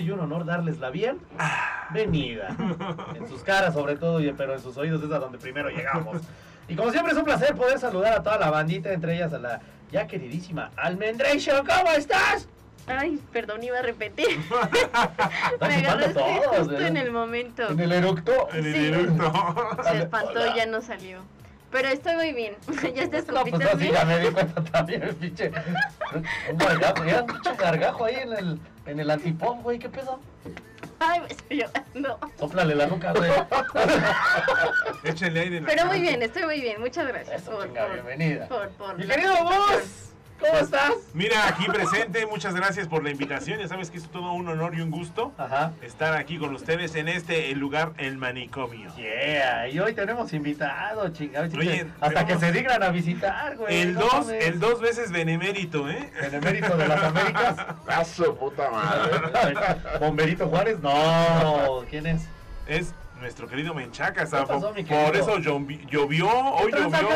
Grato 0.00 0.02
y 0.02 0.10
un 0.10 0.20
honor 0.20 0.44
darles 0.44 0.78
la 0.78 0.90
bienvenida. 0.90 2.56
En 3.16 3.28
sus 3.28 3.42
caras 3.42 3.74
sobre 3.74 3.96
todo, 3.96 4.20
y- 4.20 4.32
pero 4.32 4.54
en 4.54 4.60
sus 4.60 4.76
oídos 4.76 5.02
es 5.02 5.10
a 5.12 5.18
donde 5.18 5.38
primero 5.38 5.68
llegamos. 5.70 6.22
Y 6.68 6.74
como 6.76 6.90
siempre 6.90 7.12
es 7.12 7.18
un 7.18 7.24
placer 7.24 7.54
poder 7.54 7.78
saludar 7.78 8.12
a 8.14 8.22
toda 8.22 8.38
la 8.38 8.50
bandita, 8.50 8.92
entre 8.92 9.16
ellas 9.16 9.32
a 9.32 9.38
la 9.38 9.60
ya 9.90 10.06
queridísima 10.06 10.70
Almendration. 10.76 11.66
¿Cómo 11.66 11.90
estás? 11.92 12.48
Ay, 12.86 13.20
perdón, 13.32 13.62
iba 13.62 13.78
a 13.78 13.82
repetir. 13.82 14.28
Me 15.60 15.74
agarraste 15.76 16.14
todos, 16.14 16.46
justo 16.46 16.66
¿verdad? 16.72 16.88
en 16.88 16.96
el 16.96 17.10
momento. 17.12 17.68
En 17.68 17.80
el 17.80 17.92
eructo. 17.92 18.48
En 18.52 18.66
el 18.66 18.74
Sí. 18.74 18.86
eructo. 18.86 19.82
Se 19.90 19.98
espantó, 19.98 20.56
ya 20.56 20.66
no 20.66 20.80
salió. 20.80 21.18
Pero 21.70 21.86
estoy 21.88 22.16
muy 22.16 22.32
bien. 22.32 22.54
ya 22.96 23.08
te 23.08 23.22
No, 23.32 23.42
pues 23.44 23.52
no, 23.52 23.70
sí, 23.72 23.76
bien. 23.78 23.92
ya 23.94 24.04
me 24.04 24.18
di 24.18 24.28
cuenta 24.30 24.64
también, 24.64 25.02
el 25.04 25.14
pinche. 25.14 25.52
Un 26.50 26.58
gargajo, 26.58 27.04
ya 27.04 27.20
un 27.22 27.26
pinche 27.28 27.54
gargajo 27.56 28.04
ahí 28.06 28.16
en 28.16 28.32
el, 28.32 28.60
en 28.90 29.00
el 29.00 29.10
antipop, 29.10 29.62
güey, 29.62 29.78
¿qué 29.78 29.88
pedo? 29.88 30.20
Ay, 30.98 31.20
me 31.20 31.26
estoy 31.28 31.56
llorando. 31.62 32.18
Sóplale 32.38 32.74
la 32.74 32.86
nuca, 32.86 33.12
güey. 33.12 33.30
Échenle 35.04 35.40
aire 35.40 35.56
en 35.58 35.62
la 35.64 35.68
Pero 35.70 35.86
muy 35.86 35.96
cara. 35.96 36.10
bien, 36.10 36.22
estoy 36.22 36.42
muy 36.44 36.60
bien. 36.60 36.80
Muchas 36.80 37.06
gracias. 37.08 37.42
Eso, 37.42 37.52
por, 37.52 37.66
chinga, 37.66 37.86
por, 37.86 37.92
bienvenida. 37.94 38.48
por, 38.48 38.68
por 38.70 38.98
Mi 38.98 39.06
querido. 39.06 39.32
¿Cómo 40.40 40.58
estás? 40.58 40.92
Mira, 41.14 41.48
aquí 41.48 41.66
presente, 41.66 42.26
muchas 42.26 42.54
gracias 42.54 42.88
por 42.88 43.04
la 43.04 43.10
invitación. 43.10 43.58
Ya 43.60 43.68
sabes 43.68 43.90
que 43.90 43.98
es 43.98 44.08
todo 44.08 44.32
un 44.32 44.48
honor 44.48 44.74
y 44.74 44.80
un 44.80 44.90
gusto 44.90 45.32
Ajá. 45.38 45.72
estar 45.82 46.14
aquí 46.16 46.38
con 46.38 46.54
ustedes 46.54 46.94
en 46.94 47.08
este 47.08 47.50
el 47.50 47.58
lugar, 47.58 47.92
el 47.98 48.16
manicomio. 48.16 48.94
Yeah, 48.96 49.68
y 49.68 49.78
hoy 49.78 49.94
tenemos 49.94 50.32
invitado, 50.32 51.08
chingado. 51.10 51.48
Oye, 51.56 51.86
hasta 52.00 52.26
que 52.26 52.38
se 52.38 52.52
dignan 52.52 52.82
a 52.82 52.88
visitar, 52.90 53.56
güey. 53.56 53.80
El 53.80 53.94
no 53.94 54.00
dos, 54.00 54.26
mames. 54.26 54.46
el 54.46 54.60
dos 54.60 54.80
veces 54.80 55.12
benemérito, 55.12 55.88
¿eh? 55.88 56.10
Benemérito 56.20 56.76
de 56.76 56.88
las 56.88 57.02
Américas. 57.02 57.56
A 57.86 58.04
su 58.04 58.36
puta 58.36 58.70
madre. 58.70 59.58
Bomberito 60.00 60.48
Juárez, 60.48 60.78
no. 60.80 61.84
¿Quién 61.90 62.06
es? 62.06 62.22
Es 62.66 62.94
nuestro 63.20 63.46
querido 63.48 63.74
Menchaca. 63.74 64.24
¿Qué 64.24 64.30
pasó, 64.30 64.72
mi 64.74 64.82
por 64.84 65.16
eso 65.16 65.36
llovi- 65.38 65.86
llovió, 65.88 66.28
hoy 66.28 66.72
llovió. 66.72 67.08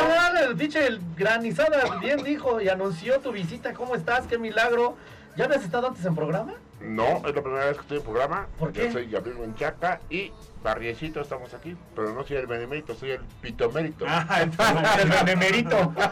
el 0.48 0.56
pinche 0.56 0.86
el 0.86 1.00
granizada 1.16 1.98
bien 2.00 2.22
dijo 2.22 2.60
y 2.60 2.68
anunció 2.68 3.20
tu 3.20 3.32
visita. 3.32 3.72
¿Cómo 3.72 3.94
estás? 3.94 4.26
Qué 4.26 4.38
milagro. 4.38 4.96
¿Ya 5.36 5.46
habías 5.46 5.64
estado 5.64 5.88
antes 5.88 6.04
en 6.04 6.14
programa? 6.14 6.52
No, 6.80 7.22
es 7.26 7.34
la 7.34 7.42
primera 7.42 7.64
vez 7.66 7.76
que 7.76 7.80
estoy 7.82 7.96
en 7.98 8.04
programa. 8.04 8.46
¿Por 8.58 8.72
qué? 8.72 8.86
Yo 8.86 8.92
soy 8.92 9.10
Gabriel 9.10 9.38
Menchaca 9.38 10.00
y 10.10 10.30
Barriecito 10.62 11.20
estamos 11.20 11.52
aquí. 11.54 11.76
Pero 11.96 12.12
no 12.14 12.24
soy 12.24 12.36
el 12.36 12.46
benemérito, 12.46 12.94
soy 12.94 13.12
el 13.12 13.20
pitomérito. 13.40 14.04
Ah, 14.08 14.42
entonces- 14.42 14.98
El 15.02 15.08
benemérito. 15.10 15.92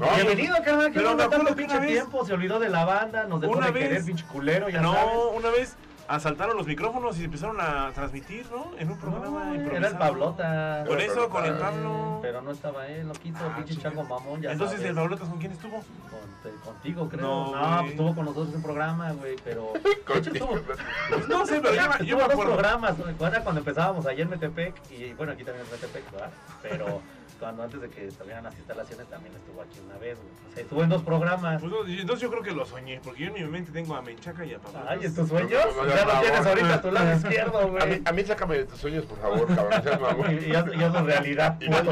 No, 0.00 0.08
Bienvenido, 0.16 0.56
carnal. 0.64 0.92
Que 0.92 1.00
no 1.00 1.16
tanto 1.16 1.54
pinche 1.56 1.78
vez- 1.78 1.88
tiempo. 1.92 2.24
Se 2.26 2.32
olvidó 2.34 2.58
de 2.58 2.68
la 2.68 2.84
banda. 2.84 3.24
Nos 3.24 3.40
dejó 3.40 3.54
Una 3.54 3.66
de 3.66 3.72
vez- 3.72 3.88
querer, 3.88 4.04
pinche 4.04 4.24
culero, 4.26 4.68
ya 4.68 4.80
no, 4.82 4.92
sabes. 4.92 5.14
una 5.36 5.50
vez 5.50 5.76
asaltaron 6.08 6.56
los 6.56 6.66
micrófonos 6.66 7.18
y 7.18 7.24
empezaron 7.24 7.60
a 7.60 7.90
transmitir, 7.92 8.46
¿no? 8.50 8.70
En 8.78 8.90
un 8.90 8.98
programa 8.98 9.44
No, 9.44 9.54
era 9.72 9.88
el. 9.88 9.96
Pablota. 9.96 10.84
Por 10.86 11.00
eso, 11.00 11.28
con 11.28 11.44
el 11.44 11.54
Eh, 11.54 11.58
Pablo. 11.60 12.18
Pero 12.22 12.42
no 12.42 12.50
estaba 12.50 12.86
él, 12.86 13.06
loquito, 13.08 13.38
Ah, 13.42 13.56
pinche 13.56 13.76
chango 13.80 14.02
mamón, 14.04 14.40
ya 14.42 14.52
Entonces, 14.52 14.76
sabes. 14.78 14.90
¿el 14.90 14.96
Pablotas 14.96 15.28
con 15.28 15.38
quién 15.38 15.52
estuvo? 15.52 15.72
Con- 15.78 16.42
te- 16.42 16.58
contigo, 16.60 17.08
creo. 17.08 17.22
No, 17.22 17.54
No, 17.56 17.78
pues 17.80 17.90
estuvo 17.92 18.14
con 18.14 18.24
nosotros 18.24 18.48
en 18.50 18.56
un 18.56 18.62
programa, 18.62 19.12
güey, 19.12 19.36
pero... 19.44 19.72
Contigo. 20.06 20.34
estuvo, 20.34 20.60
Pues 21.08 21.28
no 21.28 21.46
sé, 21.46 21.60
pero 21.60 21.74
yo, 21.74 21.82
me- 21.98 22.06
yo 22.06 22.16
me 22.16 22.22
dos 22.22 22.32
acuerdo. 22.32 22.52
programas. 22.54 22.98
Recuerda 22.98 23.40
cuando 23.42 23.60
empezábamos 23.60 24.06
allá 24.06 24.22
en 24.22 24.30
Metepec, 24.30 24.74
y 24.90 25.12
bueno, 25.14 25.32
aquí 25.32 25.44
también 25.44 25.64
en 25.66 25.72
Metepec, 25.72 26.10
¿verdad? 26.12 26.30
Pero 26.62 27.00
cuando 27.44 27.62
antes 27.62 27.78
de 27.78 27.90
que 27.90 28.06
estuvieran 28.06 28.42
las 28.42 28.56
instalaciones 28.56 29.06
también 29.08 29.34
estuvo 29.36 29.60
aquí 29.60 29.78
una 29.84 29.98
vez, 29.98 30.16
güey. 30.16 30.30
O 30.50 30.54
sea, 30.54 30.62
estuvo 30.62 30.82
en 30.82 30.88
dos 30.88 31.02
programas. 31.02 31.60
Pues 31.60 31.74
entonces 31.88 32.22
yo 32.22 32.30
creo 32.30 32.42
que 32.42 32.52
lo 32.52 32.64
soñé, 32.64 33.02
porque 33.04 33.20
yo 33.24 33.26
en 33.26 33.34
mi 33.34 33.44
mente 33.44 33.70
tengo 33.70 33.94
a 33.94 34.00
Menchaca 34.00 34.46
y 34.46 34.54
a 34.54 34.58
Pablo. 34.58 34.80
Ay, 34.88 35.00
¿en 35.02 35.14
tus 35.14 35.28
sueños? 35.28 35.50
Ya 35.52 36.04
lo 36.06 36.20
tienes 36.22 36.46
ahorita 36.46 36.74
a 36.74 36.80
tu 36.80 36.90
lado 36.90 37.12
izquierdo, 37.16 37.58
A 37.58 37.64
mí, 37.66 37.70
güey. 37.70 38.02
a 38.02 38.12
mí 38.12 38.24
sácame 38.24 38.56
de 38.56 38.64
tus 38.64 38.78
sueños, 38.78 39.04
por 39.04 39.18
favor, 39.18 39.46
cabrón. 39.54 39.82
seas 39.82 40.00
mamón. 40.00 40.38
Y 40.44 40.52
ya, 40.52 40.64
ya 40.74 40.86
es 40.86 40.92
la 40.94 41.02
realidad, 41.02 41.58
puto. 41.58 41.90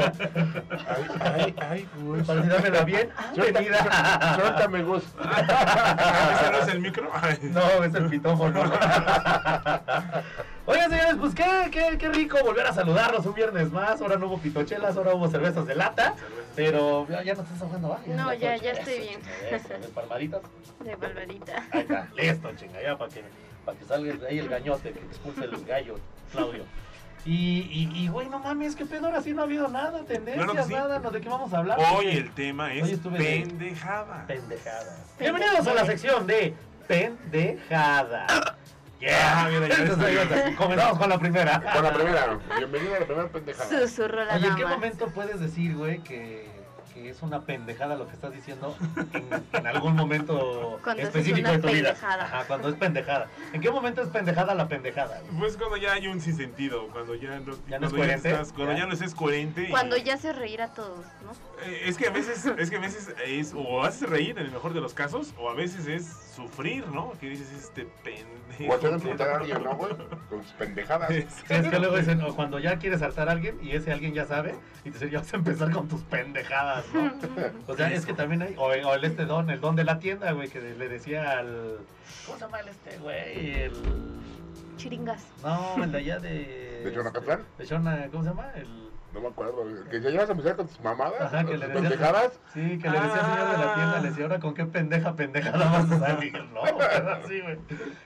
Ay, 0.87 1.05
ay, 1.21 1.55
ay, 1.69 1.89
Gus. 2.01 2.23
Para 2.25 2.83
bien. 2.83 3.09
Ah, 3.15 4.35
Suéltame, 4.39 4.81
Gus. 4.81 5.03
¿Ese 5.13 6.51
no 6.51 6.57
es 6.57 6.67
el 6.69 6.79
micro? 6.79 7.11
Ay. 7.13 7.37
No, 7.43 7.83
es 7.83 7.93
el 7.93 8.09
pitófono. 8.09 8.63
Oigan, 10.65 10.89
señores, 10.89 11.15
pues 11.19 11.35
qué, 11.35 11.69
qué, 11.71 11.97
qué 11.97 12.09
rico 12.09 12.37
volver 12.41 12.65
a 12.65 12.73
saludarlos 12.73 13.25
un 13.25 13.33
viernes 13.33 13.69
más. 13.71 13.99
Ahora 14.01 14.15
no 14.17 14.27
hubo 14.27 14.37
pitochelas, 14.39 14.95
ahora 14.95 15.13
hubo 15.13 15.27
cervezas 15.27 15.65
de 15.67 15.75
lata. 15.75 16.15
Pero 16.55 17.05
ya, 17.09 17.21
ya 17.21 17.33
no 17.33 17.41
estás 17.41 17.61
ahogando, 17.61 17.89
¿va? 17.89 17.99
No, 18.07 18.33
ya- 18.33 18.55
todo 18.55 18.63
ya 18.63 18.71
chido. 18.71 18.71
estoy 18.71 18.99
bien. 18.99 19.19
Eso, 19.51 19.67
de 19.69 19.87
palmaditas. 19.89 20.41
De 20.79 20.95
Valvarita. 20.95 21.63
Ahí 21.71 21.81
está, 21.81 22.07
listo, 22.15 22.51
chinga, 22.55 22.81
ya 22.81 22.97
para 22.97 23.11
que, 23.11 23.23
para 23.65 23.77
que 23.77 23.85
salga 23.85 24.27
ahí 24.27 24.39
el 24.39 24.47
gañote, 24.49 24.91
que 24.93 24.99
expulse 24.99 25.43
el 25.45 25.65
gallo, 25.65 25.95
Claudio. 26.31 26.63
Y, 27.25 27.61
y, 27.71 27.89
y, 28.03 28.07
güey, 28.09 28.27
no 28.29 28.39
mames, 28.39 28.75
qué 28.75 28.85
pedo, 28.85 29.05
ahora 29.07 29.21
sí 29.21 29.33
no 29.33 29.41
ha 29.41 29.45
habido 29.45 29.67
nada, 29.69 30.03
tendencias, 30.05 30.45
Claro 30.45 30.67
sí. 30.67 30.73
nada, 30.73 30.99
¿no? 30.99 31.09
¿de 31.11 31.21
qué 31.21 31.29
vamos 31.29 31.53
a 31.53 31.57
hablar? 31.57 31.79
Hoy 31.95 32.07
el 32.07 32.31
tema 32.33 32.73
es 32.73 32.89
estuve 32.89 33.17
de- 33.17 33.41
pendejada. 33.47 34.25
Pendejadas. 34.27 34.99
Bienvenidos 35.19 35.65
a 35.67 35.73
la 35.73 35.85
sección 35.85 36.27
de 36.27 36.53
pendejada. 36.87 38.27
Ah, 39.11 39.49
Yeah. 39.49 39.59
mira, 39.59 39.67
ya 39.75 39.83
Entonces, 39.83 40.17
está. 40.17 40.49
ya 40.49 40.55
comenzamos 40.55 40.97
con 40.99 41.09
la 41.09 41.19
primera. 41.19 41.61
Con 41.73 41.83
la 41.83 41.93
primera. 41.93 42.39
Bienvenido 42.57 42.95
a 42.95 42.99
la 42.99 43.05
primera 43.05 43.27
pendejada. 43.29 43.69
Susurro 43.87 44.23
la 44.23 44.35
Oye, 44.35 44.47
¿en 44.47 44.55
qué 44.55 44.65
momento 44.65 45.07
puedes 45.07 45.39
decir, 45.41 45.75
güey, 45.75 45.99
que, 46.03 46.47
que 46.93 47.09
es 47.09 47.21
una 47.21 47.41
pendejada 47.41 47.95
lo 47.95 48.07
que 48.07 48.13
estás 48.13 48.31
diciendo 48.31 48.77
en, 49.13 49.43
en 49.51 49.67
algún 49.67 49.95
momento 49.95 50.79
Cuando 50.83 51.01
es 51.01 51.09
específico 51.09 51.39
una 51.41 51.51
de 51.51 51.57
tu 51.59 51.67
vida? 51.67 51.89
pendejada. 51.89 52.23
Ajá, 52.23 52.43
cuando 52.47 52.69
es 52.69 52.75
pendejada. 52.75 53.27
¿En 53.51 53.59
qué 53.61 53.71
momento 53.71 54.01
es 54.03 54.07
pendejada 54.09 54.55
la 54.55 54.67
pendejada? 54.69 55.19
güey? 55.25 55.37
Pues 55.39 55.57
cuando 55.57 55.75
ya 55.77 55.93
hay 55.93 56.07
un 56.07 56.21
sinsentido, 56.21 56.87
cuando 56.89 57.15
ya 57.15 57.39
no, 57.39 57.55
¿Ya 57.67 57.79
no 57.79 57.87
es 57.87 57.93
cuando 57.93 57.97
coherente? 57.97 58.29
estás- 58.31 58.53
cuando 58.53 58.71
Ya. 58.73 58.79
ya 58.79 58.85
no 58.85 58.93
es 58.93 59.15
coherente. 59.15 59.63
y- 59.63 59.69
Cuando 59.69 59.97
ya 59.97 60.13
hace 60.13 60.31
reír 60.31 60.61
a 60.61 60.69
todos, 60.73 61.05
¿no? 61.25 61.31
Eh, 61.65 61.81
Es 61.87 61.97
que 61.97 62.07
a 62.07 62.11
veces, 62.11 62.45
es 62.45 62.69
que 62.69 62.77
a 62.77 62.79
veces 62.79 63.13
es 63.25 63.53
o 63.53 63.83
haces 63.83 64.07
reír 64.09 64.31
en 64.37 64.45
el 64.45 64.51
mejor 64.51 64.73
de 64.73 64.79
los 64.81 64.93
casos, 64.93 65.33
o 65.37 65.49
a 65.49 65.53
veces 65.55 65.87
es 65.87 66.05
sufrir, 66.35 66.87
¿no? 66.87 67.11
Que 67.19 67.27
dices 67.29 67.51
este 67.51 67.85
pendejo. 68.03 68.32
O 68.67 68.73
hacer 68.73 68.93
emputar 68.93 69.29
a 69.29 69.37
alguien, 69.37 69.63
¿no, 69.63 69.75
güey? 69.75 69.91
Con 70.29 70.43
sus 70.43 70.51
pendejadas. 70.53 71.09
Sí, 71.09 71.25
es 71.49 71.67
que 71.67 71.79
luego 71.79 71.97
dicen, 71.97 72.21
o 72.21 72.35
cuando 72.35 72.59
ya 72.59 72.77
quieres 72.77 72.99
saltar 72.99 73.29
a 73.29 73.31
alguien 73.31 73.57
y 73.61 73.71
ese 73.71 73.91
alguien 73.91 74.13
ya 74.13 74.25
sabe, 74.25 74.55
y 74.81 74.89
te 74.89 74.91
dicen, 74.91 75.09
ya 75.09 75.19
vas 75.19 75.33
a 75.33 75.37
empezar 75.37 75.71
con 75.71 75.87
tus 75.87 76.01
pendejadas, 76.01 76.85
¿no? 76.93 77.11
O 77.67 77.75
sea, 77.75 77.91
es 77.91 78.05
que 78.05 78.13
también 78.13 78.41
hay, 78.41 78.55
o, 78.57 78.65
o 78.65 78.93
el 78.93 79.03
este 79.03 79.25
don, 79.25 79.49
el 79.49 79.59
don 79.59 79.75
de 79.75 79.83
la 79.83 79.99
tienda, 79.99 80.31
güey, 80.31 80.49
que 80.49 80.61
le 80.61 80.89
decía 80.89 81.39
al, 81.39 81.79
¿cómo 82.25 82.37
se 82.37 82.45
llama 82.45 82.59
el 82.59 82.67
este, 82.67 82.97
güey? 82.97 83.61
El, 83.61 83.73
Chiringas. 84.77 85.25
no, 85.43 85.83
el 85.83 85.91
de 85.91 85.97
allá 85.97 86.19
de... 86.19 86.81
¿De 86.83 86.93
Chonacatlán? 86.93 87.43
De 87.57 87.65
Chona, 87.65 88.07
¿cómo 88.11 88.23
se 88.23 88.29
llama? 88.29 88.51
El, 88.55 88.92
No 89.13 89.21
me 89.21 89.27
acuerdo. 89.27 89.63
Que 89.91 90.01
ya 90.01 90.09
llevas 90.09 90.29
a 90.29 90.31
empezar 90.31 90.55
con 90.55 90.67
tus 90.67 90.79
mamadas, 90.81 91.21
Ajá, 91.21 91.43
que 91.43 91.51
con 91.51 91.59
le 91.59 91.65
tus 91.67 91.73
decías- 91.75 91.89
pendejadas. 91.91 92.39
sí, 92.53 92.79
que 92.79 92.89
le 92.89 92.99
decía 92.99 93.13
al 93.13 93.25
señor 93.35 93.51
de 93.51 93.57
la 93.65 93.73
tienda, 93.75 93.99
le 94.01 94.09
decía, 94.09 94.23
ahora 94.25 94.39
con 94.39 94.53
qué 94.55 94.65
pendeja 94.65 95.15
pendejada 95.15 95.69
vas 95.69 95.91
a 95.91 95.99
salir, 95.99 96.33
no, 96.53 96.61
pero 96.77 97.11
así, 97.11 97.41
güey. 97.41 97.59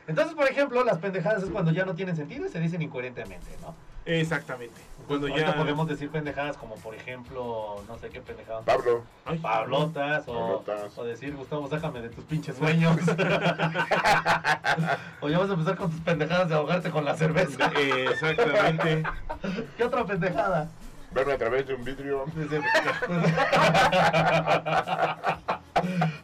Entonces, 0.08 0.34
por 0.36 0.48
ejemplo, 0.50 0.84
las 0.84 0.98
pendejadas 0.98 1.44
es 1.44 1.50
cuando 1.50 1.72
ya 1.72 1.86
no 1.86 1.96
tienen 1.96 2.16
sentido 2.18 2.46
y 2.46 2.50
se 2.50 2.60
dicen 2.60 2.82
incoherentemente, 2.82 3.48
¿no? 3.62 3.74
Exactamente. 4.06 4.76
Cuando 5.08 5.28
Ahorita 5.28 5.52
ya. 5.52 5.56
podemos 5.58 5.88
decir 5.88 6.10
pendejadas 6.10 6.58
como, 6.58 6.76
por 6.76 6.96
ejemplo, 6.96 7.84
no 7.88 7.98
sé 7.98 8.10
qué 8.10 8.22
pendejadas. 8.22 8.64
Pablo. 8.64 9.04
Ay, 9.26 9.38
Pablotas 9.38 10.24
o, 10.28 10.64
Pablotas. 10.66 10.98
o 10.98 11.04
decir, 11.04 11.36
Gustavo, 11.36 11.68
sácame 11.70 12.02
de 12.02 12.10
tus 12.10 12.24
pinches 12.26 12.56
sueños. 12.58 12.96
o 15.22 15.30
ya 15.30 15.40
vas 15.40 15.50
a 15.50 15.54
empezar 15.54 15.76
con 15.78 15.92
tus 15.92 16.00
pendejadas 16.02 16.50
de 16.50 16.56
ahogarte 16.56 16.90
con 16.90 17.06
la 17.06 17.16
cerveza. 17.16 17.72
Exactamente. 17.78 19.04
¿Qué 19.76 19.84
otra 19.84 20.06
pendejada? 20.06 20.70
Verme 21.18 21.34
a 21.34 21.38
través 21.40 21.66
de 21.66 21.74
un 21.74 21.84
vidrio. 21.84 22.26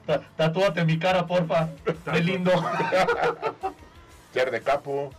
Tatúate 0.38 0.86
mi 0.86 1.00
cara, 1.00 1.26
porfa. 1.26 1.68
Qué 2.12 2.20
lindo. 2.20 2.52
Ser 4.34 4.52
de 4.52 4.62
capo. 4.62 5.10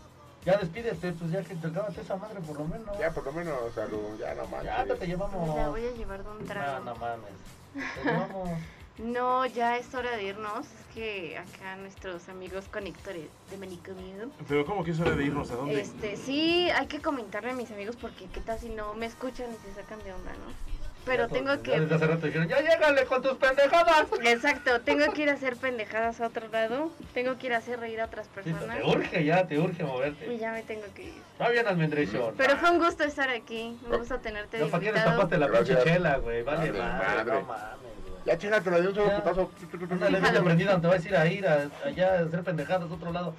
Ya 0.44 0.56
despídete, 0.58 1.10
pues 1.12 1.32
ya 1.32 1.42
que 1.42 1.56
te 1.56 1.66
acabas 1.66 1.98
esa 1.98 2.14
madre 2.14 2.38
por 2.46 2.56
lo 2.56 2.66
menos. 2.66 2.96
Ya, 3.00 3.10
por 3.10 3.24
lo 3.24 3.32
menos, 3.32 3.56
salud. 3.74 4.16
Ya, 4.20 4.32
no 4.34 4.46
manches. 4.46 4.70
Ya 4.86 4.94
te, 4.94 5.06
llevamos. 5.08 5.56
la 5.56 5.68
voy 5.68 5.86
a 5.86 5.90
llevar 5.90 6.22
de 6.22 6.30
un 6.30 6.38
No, 6.38 6.44
trago. 6.44 6.84
no 6.84 6.94
mames. 6.94 7.32
Te 7.72 8.04
llevamos. 8.04 8.50
No, 8.98 9.44
ya 9.46 9.76
es 9.76 9.92
hora 9.94 10.16
de 10.16 10.22
irnos. 10.24 10.66
Es 10.66 10.94
que 10.94 11.36
acá 11.36 11.74
nuestros 11.76 12.28
amigos 12.28 12.66
conectores 12.72 13.24
de 13.50 13.56
manicomio. 13.56 14.30
Pero 14.48 14.64
¿cómo 14.64 14.84
que 14.84 14.92
es 14.92 15.00
hora 15.00 15.16
de 15.16 15.24
irnos 15.24 15.50
a 15.50 15.56
dónde? 15.56 15.80
Este, 15.80 16.16
sí, 16.16 16.70
hay 16.70 16.86
que 16.86 17.00
comentarle 17.02 17.50
a 17.50 17.54
mis 17.54 17.70
amigos 17.72 17.96
porque 18.00 18.26
qué 18.32 18.40
tal 18.40 18.58
si 18.60 18.68
no 18.68 18.94
me 18.94 19.06
escuchan 19.06 19.46
y 19.50 19.56
se 19.68 19.74
sacan 19.74 19.98
de 20.04 20.12
onda, 20.12 20.30
¿no? 20.32 20.74
Pero 21.04 21.26
Ya, 21.26 21.34
tengo 21.34 21.54
ya 21.62 21.80
Desde 21.80 21.94
hace 21.96 22.06
que... 22.06 22.12
rato 22.14 22.26
dijeron, 22.26 22.48
ya 22.48 22.60
llégale 22.60 23.04
con 23.04 23.20
tus 23.20 23.34
pendejadas. 23.36 24.06
Exacto, 24.24 24.80
tengo 24.82 25.12
que 25.12 25.22
ir 25.22 25.28
a 25.30 25.34
hacer 25.34 25.56
pendejadas 25.56 26.20
a 26.20 26.28
otro 26.28 26.48
lado. 26.48 26.90
Tengo 27.12 27.36
que 27.36 27.48
ir 27.48 27.52
a 27.54 27.58
hacer 27.58 27.78
reír 27.80 28.00
a 28.00 28.06
otras 28.06 28.26
Sí, 28.26 28.32
personas. 28.32 28.78
te 28.78 28.84
urge 28.84 29.24
ya, 29.24 29.46
te 29.46 29.58
urge 29.58 29.82
Y 29.82 29.86
moverte. 29.86 30.38
ya 30.38 30.52
me 30.52 30.62
tengo 30.62 30.84
que 30.94 31.02
ir. 31.08 31.14
Está 31.32 31.50
bien, 31.50 31.66
Almendration. 31.66 32.34
Pero 32.38 32.56
fue 32.56 32.70
un 32.70 32.78
gusto 32.78 33.04
estar 33.04 33.28
aquí. 33.28 33.76
Un 33.90 33.98
gusto 33.98 34.18
tenerte 34.20 34.56
de 34.56 34.64
Ya, 34.64 34.70
¿Para 34.70 34.80
qué 34.80 34.88
invitado. 34.88 35.10
destapaste 35.10 35.38
la 35.38 35.48
pinche 35.58 35.84
chela, 35.84 36.16
güey? 36.18 36.42
Vale, 36.42 36.70
Vale, 36.70 36.78
madre, 36.80 37.06
madre. 37.24 37.32
no 37.32 37.40
mames, 37.42 37.74
Ya 38.24 38.38
chingatela 38.38 38.80
de 38.80 38.88
un 38.88 38.94
solo 38.94 39.16
putazo. 39.16 39.50
Ándale, 39.90 40.18
vete 40.18 40.28
Déjalo. 40.30 40.44
prendido, 40.44 40.80
te 40.80 40.86
vas 40.86 41.04
a 41.04 41.08
ir 41.08 41.16
a 41.16 41.26
ir 41.26 41.46
a, 41.46 41.68
allá 41.84 42.14
a 42.14 42.20
hacer 42.20 42.42
pendejadas 42.42 42.90
a 42.90 42.94
otro 42.94 43.12
lado. 43.12 43.34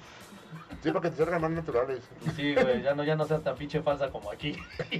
Sí, 0.82 0.90
para 0.90 1.02
que 1.02 1.10
te 1.10 1.16
salgan 1.16 1.40
más 1.40 1.50
naturales. 1.50 2.00
Sí, 2.36 2.54
güey, 2.54 2.82
ya 2.82 2.94
no, 2.94 3.02
ya 3.02 3.16
no 3.16 3.24
seas 3.26 3.42
tan 3.42 3.56
pinche 3.56 3.82
falsa 3.82 4.08
como 4.10 4.30
aquí. 4.30 4.56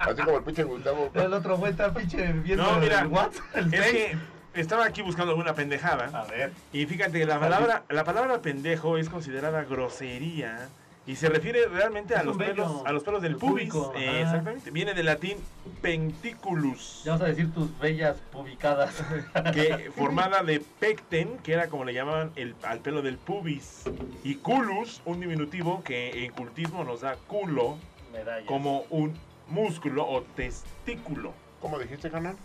Así 0.00 0.22
como 0.22 0.38
el 0.38 0.44
pinche 0.44 0.64
Gustavo. 0.64 1.10
El 1.14 1.32
otro 1.32 1.56
güey 1.56 1.72
está 1.72 1.92
pinche 1.94 2.32
viendo 2.32 2.64
No, 2.64 2.78
mira, 2.78 3.00
el 3.00 3.06
WhatsApp, 3.06 3.44
el 3.54 3.72
Es 3.72 3.90
que 3.92 4.18
estaba 4.54 4.84
aquí 4.84 5.02
buscando 5.02 5.30
alguna 5.32 5.54
pendejada. 5.54 6.06
A 6.18 6.24
ver. 6.24 6.52
Y 6.72 6.84
fíjate, 6.86 7.24
la 7.24 7.38
palabra, 7.40 7.84
la 7.88 8.04
palabra 8.04 8.42
pendejo 8.42 8.98
es 8.98 9.08
considerada 9.08 9.64
grosería 9.64 10.68
y 11.06 11.14
se 11.14 11.28
refiere 11.28 11.66
realmente 11.68 12.16
a 12.16 12.24
los 12.24 12.36
pelos, 12.36 12.82
a 12.84 12.92
los 12.92 13.04
pelos 13.04 13.22
del 13.22 13.32
el 13.32 13.38
pubis. 13.38 13.72
Eh, 13.94 14.22
exactamente. 14.22 14.70
Viene 14.72 14.92
del 14.92 15.06
latín 15.06 15.38
penticulus, 15.80 17.02
Ya 17.04 17.12
vas 17.12 17.20
a 17.20 17.26
decir 17.26 17.52
tus 17.54 17.78
bellas 17.78 18.16
pubicadas. 18.32 19.02
que 19.54 19.90
formada 19.94 20.42
de 20.42 20.60
pecten, 20.60 21.38
que 21.38 21.52
era 21.52 21.68
como 21.68 21.84
le 21.84 21.94
llamaban 21.94 22.32
el, 22.34 22.56
al 22.62 22.80
pelo 22.80 23.02
del 23.02 23.18
pubis, 23.18 23.84
y 24.24 24.36
culus, 24.36 25.00
un 25.04 25.20
diminutivo 25.20 25.84
que 25.84 26.24
en 26.24 26.32
cultismo 26.32 26.82
nos 26.82 27.02
da 27.02 27.16
culo 27.28 27.78
Medallas. 28.12 28.46
como 28.46 28.80
un 28.90 29.14
músculo 29.48 30.08
o 30.08 30.22
testículo. 30.22 31.34
¿Cómo 31.60 31.78
dijiste, 31.78 32.10
canal? 32.10 32.36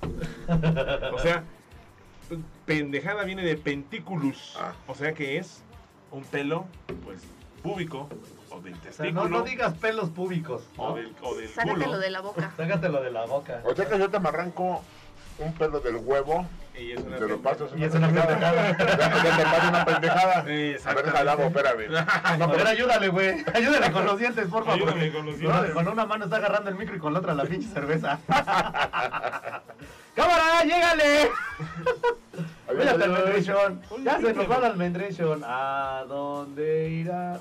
O 1.13 1.19
sea, 1.19 1.43
pendejada 2.65 3.23
viene 3.23 3.43
de 3.43 3.55
penticulus. 3.57 4.55
Ah. 4.59 4.73
O 4.87 4.93
sea 4.93 5.13
que 5.13 5.37
es 5.37 5.63
un 6.11 6.23
pelo, 6.23 6.65
pues, 7.03 7.21
púbico 7.61 8.09
o 8.49 8.59
del 8.61 8.73
O 8.73 8.77
sea, 8.77 8.91
testículo 8.91 9.29
no, 9.29 9.39
no 9.39 9.43
digas 9.43 9.73
pelos 9.77 10.09
públicos. 10.09 10.63
o 10.77 10.95
del, 10.95 11.15
o 11.21 11.35
del 11.35 11.49
Sácatelo 11.49 11.85
culo. 11.85 11.99
de 11.99 12.09
la 12.09 12.21
boca. 12.21 12.51
Sácatelo 12.57 13.01
de 13.01 13.11
la 13.11 13.25
boca. 13.25 13.61
O 13.65 13.75
sea 13.75 13.87
que 13.87 13.97
yo 13.99 14.09
te 14.09 14.19
me 14.19 14.29
arranco 14.29 14.83
un 15.45 15.53
pelo 15.53 15.79
del 15.79 15.97
huevo 15.97 16.45
Y 16.77 16.91
es 16.91 16.99
una 17.01 17.17
te 17.17 17.21
lo 17.27 17.41
pendeja. 17.41 17.49
paso. 17.65 17.69
Y 17.77 17.83
es 17.83 17.93
una 17.93 18.07
pendejada. 18.07 18.77
Te 18.77 18.85
paso 19.43 19.69
una 19.69 19.85
pendejada. 19.85 20.39
A 20.41 20.43
ver, 20.93 21.09
jalado, 21.11 21.43
espérame. 21.43 21.87
No, 22.39 22.51
pero 22.51 22.67
ayúdale, 22.69 23.07
güey. 23.09 23.43
Ayúdale 23.53 23.91
con 23.91 24.05
los 24.05 24.17
dientes, 24.19 24.47
por 24.47 24.63
favor. 24.65 24.89
Ayúdame 24.89 25.11
con 25.11 25.25
los 25.25 25.37
No, 25.39 25.49
dientes. 25.51 25.71
con 25.73 25.87
una 25.87 26.05
mano 26.05 26.25
está 26.25 26.37
agarrando 26.37 26.69
el 26.69 26.75
micro 26.75 26.95
y 26.95 26.99
con 26.99 27.13
la 27.13 27.19
otra 27.19 27.33
la 27.33 27.43
pinche 27.45 27.67
cerveza. 27.67 28.19
¡Cámara, 30.15 30.63
llégale! 30.63 31.29
Almendration. 32.67 33.81
Oye, 33.89 34.03
Ya 34.03 34.17
se 34.19 34.25
¿qué 34.27 34.33
nos 34.33 34.49
va 34.51 34.59
la 34.59 34.67
Almendration. 34.67 35.41
¿A 35.45 36.03
dónde 36.07 36.89
irá? 36.89 37.39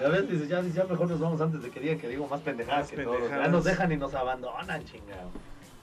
Ya 0.00 0.08
ves, 0.08 0.28
dice, 0.28 0.46
ya, 0.48 0.62
ya 0.62 0.84
mejor 0.84 1.08
nos 1.08 1.20
vamos 1.20 1.40
antes 1.40 1.62
de 1.62 1.70
que 1.70 1.80
digan 1.80 1.98
que 1.98 2.08
digo 2.08 2.26
más 2.26 2.40
pendejadas 2.40 2.82
Más 2.82 2.90
que 2.90 3.02
todos. 3.02 3.16
Ya 3.16 3.20
pendejadas. 3.22 3.50
nos 3.50 3.64
dejan 3.64 3.92
y 3.92 3.96
nos 3.96 4.14
abandonan, 4.14 4.84
chingado. 4.84 5.30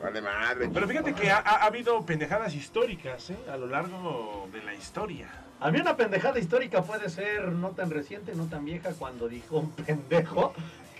Vale, 0.01 0.21
madre. 0.21 0.69
Pero 0.73 0.87
fíjate 0.87 1.13
que 1.13 1.31
ha, 1.31 1.37
ha 1.37 1.65
habido 1.65 2.05
pendejadas 2.05 2.53
históricas 2.55 3.29
¿eh? 3.29 3.37
a 3.51 3.57
lo 3.57 3.67
largo 3.67 4.47
de 4.51 4.61
la 4.63 4.73
historia. 4.73 5.29
A 5.59 5.71
mí 5.71 5.79
una 5.79 5.95
pendejada 5.95 6.39
histórica 6.39 6.81
puede 6.83 7.09
ser 7.09 7.53
no 7.53 7.69
tan 7.69 7.89
reciente, 7.89 8.35
no 8.35 8.45
tan 8.47 8.65
vieja, 8.65 8.91
cuando 8.99 9.29
dijo 9.29 9.59
un 9.59 9.71
pendejo 9.71 10.53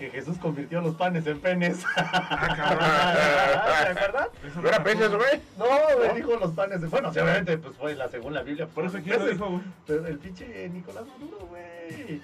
que 0.04 0.10
Jesús 0.10 0.38
convirtió 0.38 0.82
los 0.82 0.96
panes 0.96 1.26
en 1.28 1.40
penes. 1.40 1.82
Ah, 1.96 3.84
¿Te 3.86 3.92
acuerdas? 3.92 4.28
¿No 4.56 4.84
peces, 4.84 5.10
güey? 5.16 5.42
No, 5.58 6.14
dijo 6.14 6.36
los 6.36 6.52
panes 6.52 6.82
de... 6.82 6.88
Bueno, 6.88 7.14
sí, 7.14 7.20
obviamente, 7.20 7.58
pues 7.58 7.78
fue 7.78 7.96
la 7.96 8.10
según 8.10 8.34
la 8.34 8.42
Biblia. 8.44 8.68
Por 8.68 8.84
eso 8.86 9.00
fueron 9.00 9.04
quién 9.06 9.20
lo 9.20 9.26
peces. 9.26 9.38
dijo, 9.40 9.50
güey. 9.50 9.64
Pero 9.88 10.08
el 10.08 10.18
pinche 10.20 10.70
Nicolás 10.70 11.06
Maduro, 11.08 11.38
güey. 11.48 12.22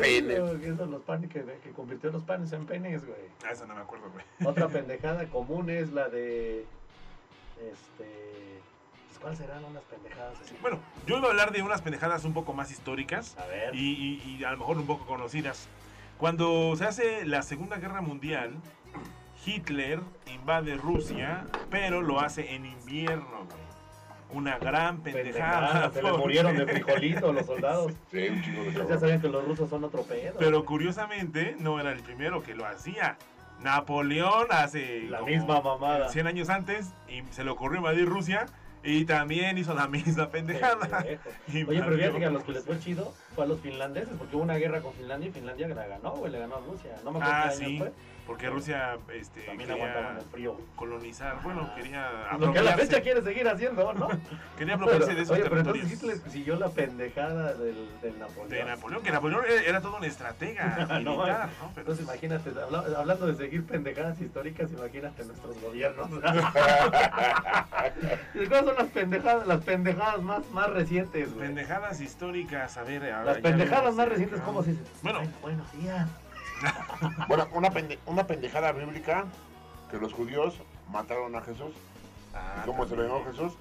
Penes. 0.00 0.78
los 0.78 1.02
panes 1.02 1.30
que, 1.30 1.42
que 1.64 1.70
convirtió 1.70 2.12
los 2.12 2.22
panes 2.22 2.52
en 2.52 2.64
penes, 2.64 3.04
güey. 3.04 3.18
Ah, 3.44 3.50
eso 3.52 3.66
no 3.66 3.74
me 3.74 3.80
acuerdo, 3.80 4.08
güey. 4.12 4.24
Otra 4.48 4.68
pendejada 4.72 5.24
común 5.26 5.68
es 5.68 5.92
la 5.92 6.08
de... 6.08 6.64
Este... 7.60 8.60
pues, 9.08 9.18
¿Cuáles 9.20 9.38
serán 9.40 9.64
unas 9.64 9.82
pendejadas 9.84 10.38
así? 10.44 10.54
Bueno, 10.62 10.78
yo 11.06 11.18
iba 11.18 11.26
a 11.26 11.30
hablar 11.30 11.50
de 11.50 11.62
unas 11.62 11.82
pendejadas 11.82 12.24
un 12.24 12.34
poco 12.34 12.52
más 12.52 12.70
históricas 12.70 13.36
A 13.38 13.46
ver. 13.46 13.74
y, 13.74 14.20
y- 14.24 14.36
y 14.38 14.44
a 14.44 14.52
lo 14.52 14.58
mejor 14.58 14.78
un 14.78 14.86
poco 14.86 15.06
conocidas. 15.06 15.66
Cuando 16.18 16.74
se 16.76 16.84
hace 16.84 17.26
la 17.26 17.42
Segunda 17.42 17.76
Guerra 17.76 18.00
Mundial, 18.00 18.54
Hitler 19.44 20.00
invade 20.32 20.76
Rusia, 20.76 21.44
pero 21.70 22.00
lo 22.00 22.20
hace 22.20 22.54
en 22.54 22.64
invierno, 22.64 23.44
güey. 23.44 23.66
Una 24.32 24.58
gran 24.58 25.02
pendejada. 25.02 25.60
Pendejada, 25.60 25.90
se 25.92 26.02
le 26.02 26.12
murieron 26.12 26.56
de 26.56 26.66
frijolito 26.72 27.32
los 27.32 27.46
soldados. 27.46 27.92
Sí, 28.10 28.28
un 28.28 28.42
chingo 28.42 28.64
de 28.64 28.72
Ya 28.72 28.98
sabían 28.98 29.20
que 29.20 29.28
los 29.28 29.44
rusos 29.44 29.70
son 29.70 29.84
otro 29.84 30.02
pedo. 30.02 30.34
Pero 30.38 30.64
curiosamente 30.64 31.54
no 31.60 31.78
era 31.78 31.92
el 31.92 32.00
primero 32.00 32.42
que 32.42 32.54
lo 32.54 32.66
hacía. 32.66 33.18
Napoleón 33.60 34.46
hace 34.50 35.02
La 35.08 35.18
como 35.18 35.30
misma 35.30 35.60
mamada. 35.60 36.08
100 36.08 36.26
años 36.26 36.48
antes 36.48 36.92
y 37.08 37.22
se 37.30 37.44
le 37.44 37.50
ocurrió 37.50 37.78
invadir 37.78 38.06
Rusia 38.06 38.46
y 38.82 39.04
también 39.04 39.58
hizo 39.58 39.74
la 39.74 39.86
misma 39.86 40.28
pendejada. 40.28 41.04
Oye, 41.48 41.66
pero 41.66 41.96
fíjate 41.96 42.18
que 42.18 42.26
a 42.26 42.30
los 42.30 42.42
que 42.42 42.52
les 42.52 42.64
fue 42.64 42.78
chido 42.78 43.14
fue 43.36 43.44
a 43.44 43.48
los 43.48 43.60
finlandeses, 43.60 44.14
porque 44.18 44.34
hubo 44.34 44.42
una 44.42 44.54
guerra 44.56 44.80
con 44.80 44.92
Finlandia 44.94 45.28
y 45.28 45.32
Finlandia 45.32 45.68
la 45.68 45.86
ganó, 45.86 46.12
güey, 46.12 46.32
le 46.32 46.38
ganó 46.40 46.56
a 46.56 46.60
Rusia. 46.60 46.90
No 47.04 47.12
me 47.12 47.18
acuerdo 47.20 47.36
Ah, 47.36 47.48
qué 47.50 47.54
año 47.64 47.68
sí, 47.68 47.78
fue. 47.78 47.92
porque 48.26 48.48
Rusia 48.48 48.96
este, 49.14 49.42
También 49.42 49.70
aguantaban 49.70 50.16
el 50.16 50.24
frío. 50.24 50.56
colonizar, 50.74 51.40
bueno, 51.42 51.70
quería 51.76 52.10
Lo 52.38 52.50
que 52.52 52.58
a 52.60 52.62
la 52.62 52.76
fecha 52.76 53.00
quiere 53.02 53.20
seguir 53.22 53.46
haciendo, 53.46 53.92
¿no? 53.92 54.08
quería 54.58 54.74
apropiarse 54.74 55.14
de 55.14 55.22
esos 55.22 55.36
oye, 55.36 55.42
pero 55.48 55.60
entonces 55.60 56.22
siguió 56.30 56.56
la 56.56 56.70
pendejada 56.70 57.52
del, 57.54 57.88
del 58.00 58.18
Napoleón. 58.18 58.48
de 58.48 58.64
Napoleón, 58.64 59.02
que 59.02 59.10
Napoleón 59.12 59.44
era, 59.46 59.62
era 59.62 59.80
todo 59.82 59.96
un 59.98 60.04
estratega 60.04 60.86
No, 61.04 61.16
militar, 61.16 61.48
¿no? 61.60 61.68
Pero 61.74 61.80
Entonces 61.82 62.04
imagínate, 62.04 62.50
habla- 62.58 62.84
hablando 62.98 63.26
de 63.26 63.34
seguir 63.36 63.66
pendejadas 63.66 64.18
históricas, 64.20 64.72
imagínate 64.72 65.24
nuestros 65.26 65.60
gobiernos. 65.60 66.08
¿Y 68.34 68.46
¿Cuáles 68.46 68.66
son 68.66 68.74
las 68.76 68.88
pendejadas, 68.88 69.46
las 69.46 69.62
pendejadas 69.62 70.22
más, 70.22 70.48
más 70.50 70.70
recientes, 70.70 71.32
güey? 71.34 71.46
pendejadas 71.46 72.00
históricas, 72.00 72.76
a 72.76 72.82
ver, 72.84 73.04
a 73.12 73.24
Las 73.26 73.38
pendejadas 73.38 73.94
más 73.94 74.08
recientes, 74.08 74.40
¿cómo 74.42 74.62
se 74.62 74.70
dice? 74.70 74.82
Bueno. 75.02 75.18
Ay, 75.20 75.30
buenos 75.42 75.72
días. 75.72 76.08
Bueno, 77.28 77.46
una, 77.52 77.68
pende- 77.70 77.98
una 78.06 78.26
pendejada 78.26 78.72
bíblica 78.72 79.26
que 79.90 79.98
los 79.98 80.12
judíos 80.14 80.54
mataron 80.90 81.34
a 81.36 81.42
Jesús. 81.42 81.74
Ah, 82.34 82.60
¿Y 82.62 82.66
cómo 82.66 82.86
se 82.86 82.94
vengó 82.96 83.22
Jesús? 83.26 83.52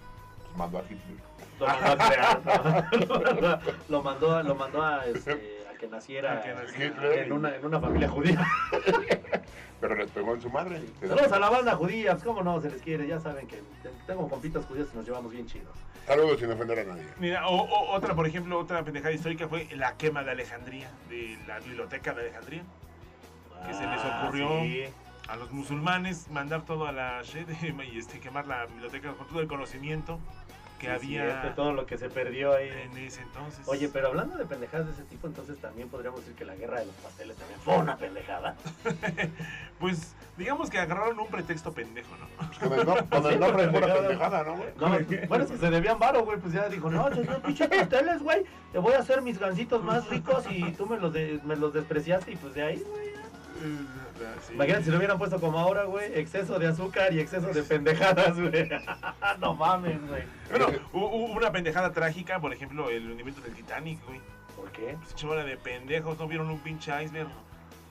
Pues 0.43 0.57
mandó 0.57 0.77
a 0.77 0.84
Hitler. 0.84 1.17
Lo 1.60 1.67
mandó 1.67 1.91
a 1.91 1.98
crear, 1.98 2.41
¿no? 2.45 3.60
lo 3.89 4.01
mandó, 4.03 4.31
a- 4.38 4.43
lo 4.43 4.55
mandó 4.55 4.81
a, 4.81 5.05
este, 5.07 5.65
a 5.74 5.77
que 5.77 5.88
naciera 5.88 6.34
A 6.39 6.41
que 6.41 6.53
naciera. 6.53 6.86
Hitler. 6.86 7.19
en 7.19 7.31
una, 7.34 7.53
en 7.55 7.65
una 7.65 7.79
familia 7.81 8.07
judía. 8.07 8.48
Pero 9.81 9.95
les 9.95 10.10
pegó 10.12 10.34
en 10.36 10.41
su 10.41 10.50
madre. 10.50 10.81
Saludos 11.01 11.31
a 11.34 11.39
la 11.39 11.50
banda 11.50 11.75
judía, 11.75 12.12
pues 12.13 12.24
cómo 12.24 12.43
no, 12.43 12.62
se 12.62 12.69
les 12.69 12.81
quiere, 12.81 13.07
ya 13.07 13.19
saben 13.19 13.45
que 13.48 13.62
tengo 14.07 14.29
compitas 14.29 14.63
judías 14.65 14.88
y 14.93 14.98
nos 14.98 15.05
llevamos 15.05 15.31
bien 15.34 15.45
chidos. 15.48 15.74
Saludos 16.06 16.40
sin 16.40 16.52
ofender 16.52 16.80
a 16.80 16.84
nadie. 16.84 17.04
Mira, 17.20 17.48
o, 17.48 17.56
o- 17.64 17.96
otra, 17.96 18.14
por 18.16 18.28
ejemplo, 18.28 18.60
otra 18.60 18.84
pendejada 18.84 19.14
histórica 19.14 19.48
fue 19.48 19.68
la 19.76 19.98
quema 19.98 20.24
de 20.24 20.32
Alejandría, 20.32 20.90
de 21.10 21.38
la 21.48 21.60
biblioteca 21.60 22.14
de 22.14 22.22
Alejandría. 22.22 22.64
Que 23.66 23.74
se 23.74 23.82
les 23.88 24.00
Ah, 24.04 24.22
ocurrió. 24.24 24.48
sí. 24.62 24.84
A 25.28 25.36
los 25.38 25.52
musulmanes 25.52 26.30
mandar 26.30 26.66
todo 26.66 26.86
a 26.86 26.92
la 26.92 27.24
shed 27.24 27.48
y 27.92 27.98
este, 27.98 28.20
quemar 28.20 28.46
la 28.46 28.68
biblioteca 28.68 29.14
con 29.14 29.28
todo 29.28 29.40
el 29.40 29.48
conocimiento 29.48 30.20
que 30.94 31.00
Sí, 31.00 31.18
había 31.18 31.39
cierto, 31.42 31.56
todo 31.56 31.74
lo 31.74 31.86
que 31.86 31.98
se 31.98 32.10
perdió 32.10 32.54
ahí. 32.54 32.70
en 32.70 32.98
ese 32.98 33.22
entonces. 33.22 33.68
Oye, 33.68 33.89
pero 33.92 34.08
hablando 34.08 34.38
de 34.38 34.46
pendejadas 34.46 34.88
de 34.88 34.94
ese 34.94 35.04
tipo, 35.04 35.27
entonces 35.27 35.58
también 35.60 35.89
podríamos 35.89 36.20
decir 36.22 36.36
que 36.36 36.46
la 36.46 36.56
guerra 36.56 36.80
de 36.80 36.86
los 36.88 36.96
pasteles 36.96 37.36
también 37.38 37.60
fue 37.62 37.77
una 37.77 37.98
pendejada. 37.98 38.56
Pues 39.80 40.15
digamos 40.38 40.70
que 40.70 40.80
agarraron 40.80 41.20
un 41.20 41.27
pretexto 41.27 41.74
pendejo, 41.74 42.15
¿no? 42.18 42.27
Pues 42.48 42.60
con 42.60 42.80
el, 42.80 42.86
no, 42.86 42.96
con 43.10 43.25
el 43.32 43.39
nombre 43.42 43.63
es 43.65 43.70
pura 43.70 43.94
pendejada, 43.94 44.44
¿no, 44.44 44.56
güey? 44.56 44.70
No, 44.80 45.27
bueno, 45.27 45.44
es 45.44 45.51
que 45.51 45.58
se 45.58 45.70
debían 45.70 46.00
varo, 46.00 46.24
güey, 46.24 46.39
pues 46.39 46.54
ya 46.54 46.70
dijo, 46.70 46.89
no, 46.89 47.13
yo, 47.13 47.24
yo, 47.24 47.42
pinche 47.42 47.68
pasteles, 47.68 48.22
güey, 48.24 48.46
te 48.72 48.80
voy 48.80 48.94
a 48.94 49.00
hacer 49.00 49.22
mis 49.22 49.38
gancitos 49.38 49.84
más 49.84 50.08
ricos 50.10 50.46
y 50.50 50.72
tú 50.72 50.86
me 50.88 50.98
los, 50.98 51.12
de- 51.12 51.42
me 51.44 51.58
los 51.58 51.74
despreciaste 51.74 52.32
y 52.32 52.36
pues 52.38 52.54
de 52.54 52.63
ahí, 52.63 52.84
güey. 52.89 53.10
Sí. 54.48 54.53
Imagínate 54.53 54.86
si 54.86 54.91
lo 54.91 54.98
hubieran 54.98 55.17
puesto 55.17 55.39
como 55.39 55.60
ahora, 55.60 55.84
güey, 55.84 56.17
exceso 56.17 56.57
de 56.60 56.67
azúcar 56.67 57.13
y 57.13 57.19
exceso 57.19 57.48
de 57.48 57.63
pendejadas, 57.63 58.39
güey. 58.39 58.69
no 59.41 59.53
mames, 59.55 60.00
güey. 60.07 60.24
Bueno, 60.50 60.67
hu- 60.93 61.10
hubo 61.12 61.25
una 61.34 61.51
pendejada 61.51 61.91
trágica, 61.91 62.39
por 62.39 62.53
ejemplo, 62.53 62.89
el 62.89 63.10
hundimiento 63.12 63.41
del 63.41 63.53
Titanic, 63.53 64.00
güey. 64.05 64.22
¿Por 64.55 64.72
qué? 64.72 64.95
Pues 65.01 65.15
de 65.45 65.57
pendejos, 65.57 66.17
no 66.17 66.27
vieron 66.27 66.50
un 66.50 66.60
pinche 66.60 66.91
iceberg 67.03 67.27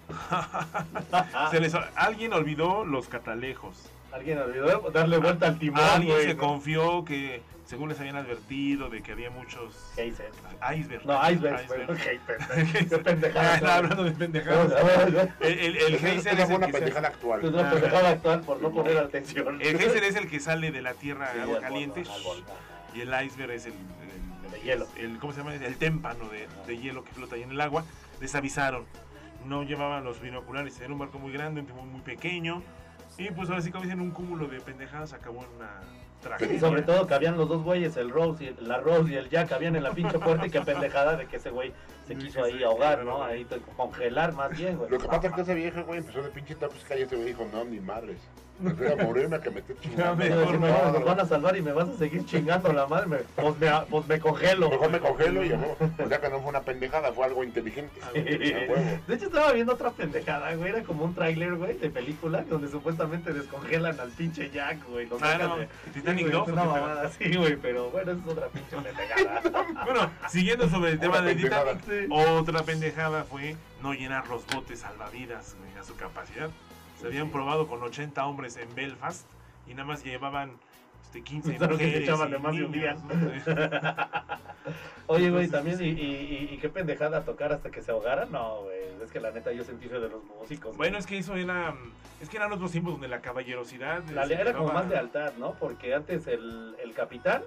Se 1.51 1.61
les- 1.61 1.75
alguien 1.95 2.33
olvidó 2.33 2.85
los 2.85 3.09
catalejos. 3.09 3.91
Alguien 4.15 4.39
olvidó 4.39 4.91
darle 4.93 5.19
vuelta 5.19 5.47
al 5.49 5.59
timón, 5.59 5.83
Alguien 5.83 6.15
güey. 6.15 6.27
se 6.27 6.35
¿no? 6.35 6.41
confió 6.41 7.05
que, 7.05 7.43
según 7.65 7.89
les 7.89 7.99
habían 7.99 8.15
advertido, 8.17 8.89
de 8.89 9.03
que 9.03 9.11
había 9.13 9.29
muchos 9.31 9.75
Geyser. 9.97 10.31
iceberg. 10.77 11.05
No, 11.05 11.19
iceberg. 11.31 11.67
güey. 11.67 11.83
Ok, 11.83 11.99
pendejo. 12.55 12.89
Qué 12.89 12.99
pendejada. 12.99 13.61
Ah, 13.65 13.77
hablando 13.79 14.05
de 14.05 14.11
pendejadas. 14.13 14.73
El, 15.41 15.59
el, 15.59 15.77
el 15.77 15.99
geyser 15.99 16.39
es 16.39 16.49
el 16.49 16.57
una 16.57 16.69
pendejada 16.69 17.09
Es 17.09 17.15
actual. 17.15 17.45
una 17.45 17.71
pendejada 17.71 18.09
actual 18.11 18.41
por 18.43 18.63
no 18.63 18.71
poner 18.71 18.99
atención. 18.99 19.61
el 19.61 19.79
geyser 19.79 20.05
es 20.05 20.15
el 20.15 20.31
que 20.31 20.39
sale 20.39 20.71
de 20.71 20.81
la 20.83 20.95
tierra 20.95 21.31
Sí, 21.35 21.41
agua 21.41 21.57
al 21.57 21.63
caliente. 21.63 22.05
Y 22.95 23.01
el 23.01 23.09
iceberg 23.27 23.51
es 23.51 23.67
el, 23.67 23.73
el- 23.73 24.45
el- 24.47 24.51
De 24.53 24.61
hielo. 24.61 24.87
el- 24.97 25.19
¿cómo 25.19 25.33
se 25.33 25.39
llama? 25.41 25.55
El 25.57 25.77
témpano 25.77 26.29
de, 26.29 26.47
de 26.69 26.79
hielo 26.79 27.03
que 27.05 27.11
flota 27.11 27.35
ahí 27.35 27.43
en 27.43 27.51
el 27.51 27.61
agua. 27.61 27.85
Les 28.21 28.33
avisaron. 28.37 28.85
No 29.45 29.65
llevaban 29.65 30.05
los 30.05 30.21
binoculares. 30.21 30.81
Era 30.81 30.93
un 30.93 31.01
barco 31.01 31.19
muy 31.19 31.33
grande, 31.33 31.61
un 31.63 31.67
timón 31.67 31.89
muy 31.91 32.01
pequeño. 32.03 32.63
Y 33.19 33.31
pues 33.31 33.49
ahora 33.49 33.63
sí, 33.63 33.71
como 33.71 33.85
dicen, 33.85 34.01
un 34.01 34.11
cúmulo 34.11 34.47
de 34.47 34.61
pendejadas 34.61 35.13
acabó 35.13 35.45
en 35.45 35.57
una 35.57 35.81
tragedia. 36.21 36.57
Y 36.57 36.59
sobre 36.59 36.83
todo 36.83 37.07
que 37.07 37.15
habían 37.15 37.37
los 37.37 37.49
dos 37.49 37.63
güeyes, 37.63 37.97
el 37.97 38.11
Rose 38.11 38.45
y 38.45 38.47
el, 38.49 38.69
la 38.69 38.79
Rose 38.79 39.13
y 39.13 39.17
el 39.17 39.29
Jack, 39.31 39.53
habían 39.53 39.77
en 39.77 39.83
la 39.85 39.93
pinche 39.93 40.19
puerta 40.19 40.47
y 40.47 40.51
qué 40.51 40.61
pendejada 40.63 41.17
de 41.17 41.27
que 41.27 41.37
ese 41.37 41.51
güey 41.51 41.73
se 42.07 42.15
quiso 42.17 42.45
ahí 42.45 42.63
ahogar, 42.63 43.05
¿no? 43.05 43.23
Ahí 43.25 43.45
te- 43.45 43.59
congelar 43.77 44.33
más 44.35 44.51
bien, 44.57 44.77
güey. 44.77 44.91
Lo 44.91 44.99
que 44.99 45.07
pasa 45.09 45.29
es 45.29 45.33
que 45.35 45.41
ese 45.43 45.55
viejo, 45.55 45.83
güey, 45.85 46.01
empezó 46.01 46.23
de 46.23 46.31
pinche 46.31 46.55
tóxica 46.55 46.97
y 46.97 47.03
ese 47.03 47.17
güey 47.17 47.29
dijo, 47.29 47.47
no, 47.53 47.65
ni 47.65 47.81
madres. 47.81 48.19
Prefiero 48.63 48.97
morirme 49.05 49.41
que 49.41 49.51
me 49.51 49.59
esté 49.59 49.75
chingando. 49.81 50.15
Mejor 50.15 50.61
nos 50.61 51.05
van 51.05 51.19
a 51.19 51.25
salvar 51.27 51.57
y 51.57 51.63
me 51.63 51.73
vas 51.73 51.89
a 51.89 51.97
seguir 51.97 52.25
chingando 52.25 52.73
la 52.73 52.87
madre, 52.87 53.07
me- 53.09 53.17
pues, 53.17 53.59
me, 53.59 53.69
pues 53.91 54.07
me 54.07 54.21
congelo. 54.21 54.71
Mejor 54.71 54.91
me 54.93 55.01
congelo 55.01 55.43
y 55.45 55.49
yo, 55.49 55.57
o 56.05 56.09
sea 56.09 56.21
que 56.21 56.29
no 56.29 56.39
fue 56.39 56.51
una 56.51 56.61
pendejada, 56.61 57.13
fue 57.13 57.25
algo 57.27 57.43
inteligente. 57.43 58.01
A. 58.01 58.13
De 58.13 59.01
hecho 59.15 59.27
estaba 59.27 59.51
viendo 59.53 59.73
otra 59.73 59.91
pendejada, 59.91 60.55
güey, 60.55 60.71
era 60.71 60.85
como 60.85 61.05
un 61.05 61.15
tráiler, 61.17 61.57
güey, 61.57 61.77
de 61.79 61.91
película 61.91 62.45
donde 62.49 62.69
supuestamente 62.69 63.33
descongelan 63.33 63.99
al 63.99 64.11
pinche 64.11 64.49
Jack, 64.51 64.89
güey. 64.89 65.07
lo 65.09 65.17
Ah, 65.21 65.37
no, 65.37 65.57
Titanic 65.93 66.27
Sí, 66.27 66.31
güey, 66.31 66.33
2, 66.33 66.47
es 66.47 66.53
una 66.53 66.63
¿o 66.63 66.75
qué 66.75 66.81
mamada 66.81 67.03
así, 67.09 67.37
güey, 67.37 67.57
pero 67.57 67.91
bueno, 67.91 68.13
es 68.13 68.19
otra 68.25 68.47
pinche 68.49 68.77
pendejada. 68.83 69.43
Bueno, 69.85 70.11
siguiendo 70.29 70.69
sobre 70.69 70.93
el 70.93 71.01
tema 71.01 71.19
Una 71.19 71.27
de 71.27 71.35
pendejada. 71.35 71.73
Otra 72.11 72.63
pendejada 72.63 73.25
fue 73.25 73.57
no 73.83 73.93
llenar 73.93 74.29
los 74.29 74.47
botes 74.47 74.81
salvavidas 74.81 75.57
güey, 75.59 75.77
a 75.79 75.85
su 75.85 75.97
capacidad. 75.97 76.51
Se 77.01 77.07
habían 77.07 77.31
probado 77.31 77.67
con 77.67 77.83
80 77.83 78.25
hombres 78.27 78.57
en 78.57 78.73
Belfast 78.75 79.27
y 79.67 79.75
nada 79.75 79.85
más 79.85 80.05
llevaban 80.05 80.59
este, 81.15 81.23
15 81.23 81.51
Pensaron 81.51 81.79
que 81.79 81.85
se 81.85 82.11
mujeres 82.11 82.29
y 82.29 82.31
de 82.31 82.39
más 82.39 83.47
de. 83.47 83.65
Oye, 85.07 85.31
güey, 85.31 85.49
también, 85.49 85.81
y, 85.83 85.89
y, 85.89 86.49
y, 86.51 86.55
y 86.55 86.59
qué 86.59 86.69
pendejada 86.69 87.25
tocar 87.25 87.53
hasta 87.53 87.71
que 87.71 87.83
se 87.83 87.91
ahogara, 87.91 88.25
no, 88.25 88.63
güey, 88.63 88.79
es 89.03 89.13
que 89.13 89.21
la 89.21 89.31
neta 89.31 89.53
yo 89.53 89.63
sentí 89.63 89.87
de 89.87 90.01
los 90.01 90.25
músicos. 90.25 90.77
Bueno, 90.77 90.93
güey. 90.93 91.01
es 91.01 91.07
que 91.07 91.19
eso 91.19 91.37
era... 91.37 91.75
Es 92.21 92.29
que 92.31 92.39
eran 92.39 92.53
otros 92.53 92.73
tiempos 92.73 92.95
donde 92.95 93.09
la 93.09 93.21
caballerosidad... 93.21 94.03
La 94.09 94.25
era 94.25 94.55
como 94.55 94.73
más 94.73 94.89
lealtad, 94.89 95.35
¿no? 95.39 95.53
Porque 95.55 95.95
antes 95.95 96.27
el, 96.27 96.75
el 96.83 96.95
capitán 96.95 97.43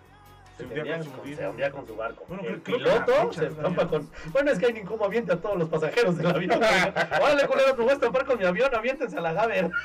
Se 0.58 0.64
hundía 0.66 0.96
con 0.96 1.04
su 1.04 1.12
con, 1.12 1.20
hundida. 1.20 1.38
se 1.38 1.48
hundía 1.50 1.72
con 1.72 1.88
su 1.88 1.96
barco. 1.96 2.26
Bueno, 2.28 2.44
el 2.48 2.62
piloto 2.62 3.34
se 3.34 3.46
estampa 3.48 3.88
con... 3.88 4.10
Bueno, 4.32 4.52
es 4.52 4.58
que 4.60 4.66
hay 4.66 4.74
ni 4.74 4.82
cómo 4.82 5.06
aviente 5.06 5.32
a 5.34 5.38
todos 5.40 5.58
los 5.58 5.70
pasajeros 5.70 6.18
del 6.18 6.28
avión. 6.28 6.52
Órale, 7.22 7.48
culero, 7.48 7.76
me 7.76 7.84
voy 7.84 7.90
a 7.92 7.94
estampar 7.94 8.26
con 8.26 8.40
mi 8.40 8.46
avión, 8.46 8.74
aviéntense 8.74 9.18
a 9.18 9.22
la 9.22 9.34
Gaber. 9.34 9.70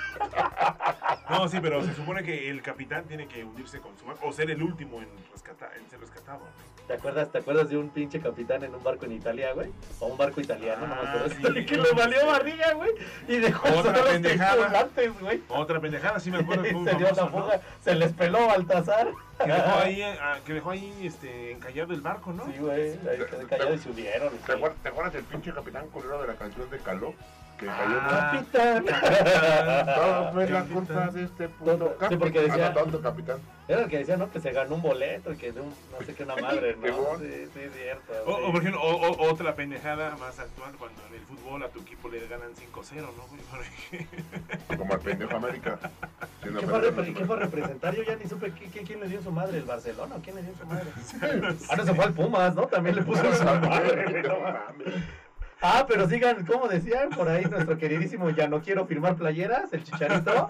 No, 1.31 1.49
sí, 1.49 1.59
pero 1.63 1.83
se 1.83 1.95
supone 1.95 2.23
que 2.23 2.51
el 2.51 2.61
capitán 2.63 3.05
tiene 3.05 3.27
que 3.27 3.43
hundirse 3.45 3.81
con 3.81 3.97
su 3.97 4.05
barco 4.05 4.27
o 4.29 4.33
ser 4.33 4.51
el 4.51 4.63
último 4.63 5.01
en, 5.01 5.09
rescata- 5.33 5.71
en 5.77 5.89
ser 5.89 5.99
rescatado. 6.01 6.41
¿Te 6.93 6.99
acuerdas, 6.99 7.33
¿Te 7.33 7.39
acuerdas 7.39 7.71
de 7.71 7.79
un 7.79 7.89
pinche 7.89 8.21
capitán 8.21 8.63
en 8.65 8.75
un 8.75 8.85
barco 8.85 9.07
en 9.07 9.13
Italia, 9.13 9.55
güey? 9.55 9.71
O 9.99 10.09
un 10.09 10.19
barco 10.19 10.43
italiano, 10.43 10.87
no 10.87 10.95
me 10.95 11.01
Ah, 11.01 11.15
acuerdo. 11.25 11.55
sí. 11.55 11.65
que 11.65 11.77
le 11.79 11.91
valió 11.93 12.27
barriga, 12.27 12.75
güey. 12.75 12.91
Y 13.29 13.37
dejó 13.39 13.67
Otra 13.69 13.83
solo 13.83 13.99
los 14.05 14.09
pendejada. 14.11 14.57
tripulantes, 14.57 15.21
güey. 15.21 15.43
Otra 15.49 15.81
pendejada, 15.81 16.21
sí 16.21 16.31
me 16.31 16.37
acuerdo 16.41 16.65
fue 16.65 16.75
un 16.75 16.85
se 16.87 16.95
dio 16.97 17.07
la 17.11 17.27
fuga, 17.29 17.61
se 17.83 17.95
les 17.95 18.13
peló 18.13 18.47
Baltasar. 18.47 19.09
Que 19.43 19.51
dejó 19.53 19.79
ahí, 19.79 20.03
ah, 20.21 20.39
que 20.45 20.53
dejó 20.53 20.71
ahí 20.73 20.95
este, 21.07 21.53
encallado 21.53 21.95
el 21.95 22.03
barco, 22.03 22.31
¿no? 22.35 22.45
Sí, 22.45 22.59
güey, 22.59 22.91
ahí 22.91 22.99
quedó 23.31 23.49
callado 23.49 23.73
y 23.75 23.79
se 23.79 23.89
hundieron. 23.89 24.29
¿Te 24.45 24.53
acuerdas, 24.53 24.79
¿Te 24.83 24.89
acuerdas 24.91 25.13
del 25.15 25.25
pinche 25.25 25.51
capitán 25.55 25.89
culero 25.89 26.21
de 26.21 26.27
la 26.29 26.35
canción 26.35 26.69
de 26.69 26.79
Caló? 26.79 27.15
Que 27.63 27.69
Ah. 27.71 27.79
cayó 27.79 28.83
Capitán. 28.83 28.85
Todo 29.95 30.33
fue 30.33 30.51
la 30.51 30.65
culpa 30.65 31.07
de 31.11 31.25
este 31.25 31.49
puto 31.49 31.77
Todo. 31.77 31.89
Sí, 31.91 31.95
capitán. 32.01 32.19
porque 32.19 32.41
decía- 32.41 32.67
Ah, 32.67 32.73
no, 32.75 32.81
tonto 32.81 33.01
capitán. 33.01 33.39
Era 33.69 33.83
el 33.83 33.89
que 33.89 33.99
decía, 33.99 34.17
¿no? 34.17 34.31
Que 34.33 34.41
se 34.41 34.51
ganó 34.53 34.75
un 34.75 34.83
boleto 34.83 35.33
y 35.33 35.37
que 35.37 35.53
de 35.53 35.61
un, 35.61 35.69
no 35.69 36.05
sé 36.05 36.13
qué, 36.15 36.25
una 36.25 36.35
madre, 36.43 36.77
¿no? 36.77 37.19
Sí, 37.21 37.49
sí, 37.55 37.61
es 37.61 37.73
cierto. 37.73 38.13
O, 38.27 38.37
sí. 38.37 38.43
o, 38.45 38.53
por 38.53 38.61
ejemplo, 38.61 38.83
o- 38.83 38.97
o- 39.13 39.31
otra 39.31 39.55
pendejada 39.55 40.17
más 40.17 40.39
actual 40.41 40.73
cuando 40.77 41.01
en 41.09 41.15
el 41.15 41.21
fútbol 41.21 41.63
a 41.63 41.69
tu 41.69 41.81
equipo 41.81 42.09
le 42.09 42.27
ganan 42.27 42.51
5-0, 42.57 43.09
¿no? 43.17 44.77
Como 44.77 44.93
al 44.95 45.01
pendejo 45.01 45.37
América. 45.37 45.79
¿Qué 46.43 46.51
fue, 46.51 46.81
repre- 46.81 47.15
¿Qué 47.15 47.25
fue 47.25 47.37
a 47.37 47.39
representar? 47.39 47.95
Yo 47.95 48.03
ya 48.03 48.17
ni 48.17 48.29
supe 48.29 48.53
¿qué- 48.53 48.69
qué- 48.71 48.83
quién 48.83 48.99
le 49.01 49.07
dio 49.07 49.23
su 49.23 49.31
madre, 49.31 49.59
el 49.59 49.65
Barcelona 49.65 50.17
quién 50.25 50.35
le 50.37 50.43
dio 50.43 50.53
su 50.61 50.67
madre. 50.67 50.91
Ahora 51.71 51.85
se 51.85 51.95
fue 51.95 52.05
al 52.05 52.13
Pumas, 52.13 52.55
¿no? 52.57 52.67
También 52.67 52.97
le 52.97 53.03
puso 53.03 53.23
su 53.35 53.45
madre. 53.45 54.25
Ah, 55.63 55.85
pero 55.89 56.09
sigan, 56.09 56.45
como 56.45 56.67
decían 56.69 57.11
por 57.11 57.29
ahí 57.29 57.45
nuestro 57.45 57.79
queridísimo 57.79 58.31
Ya 58.31 58.49
no 58.49 58.61
quiero 58.63 58.87
firmar 58.87 59.17
playeras, 59.17 59.73
el 59.73 59.85
chicharito. 59.85 60.47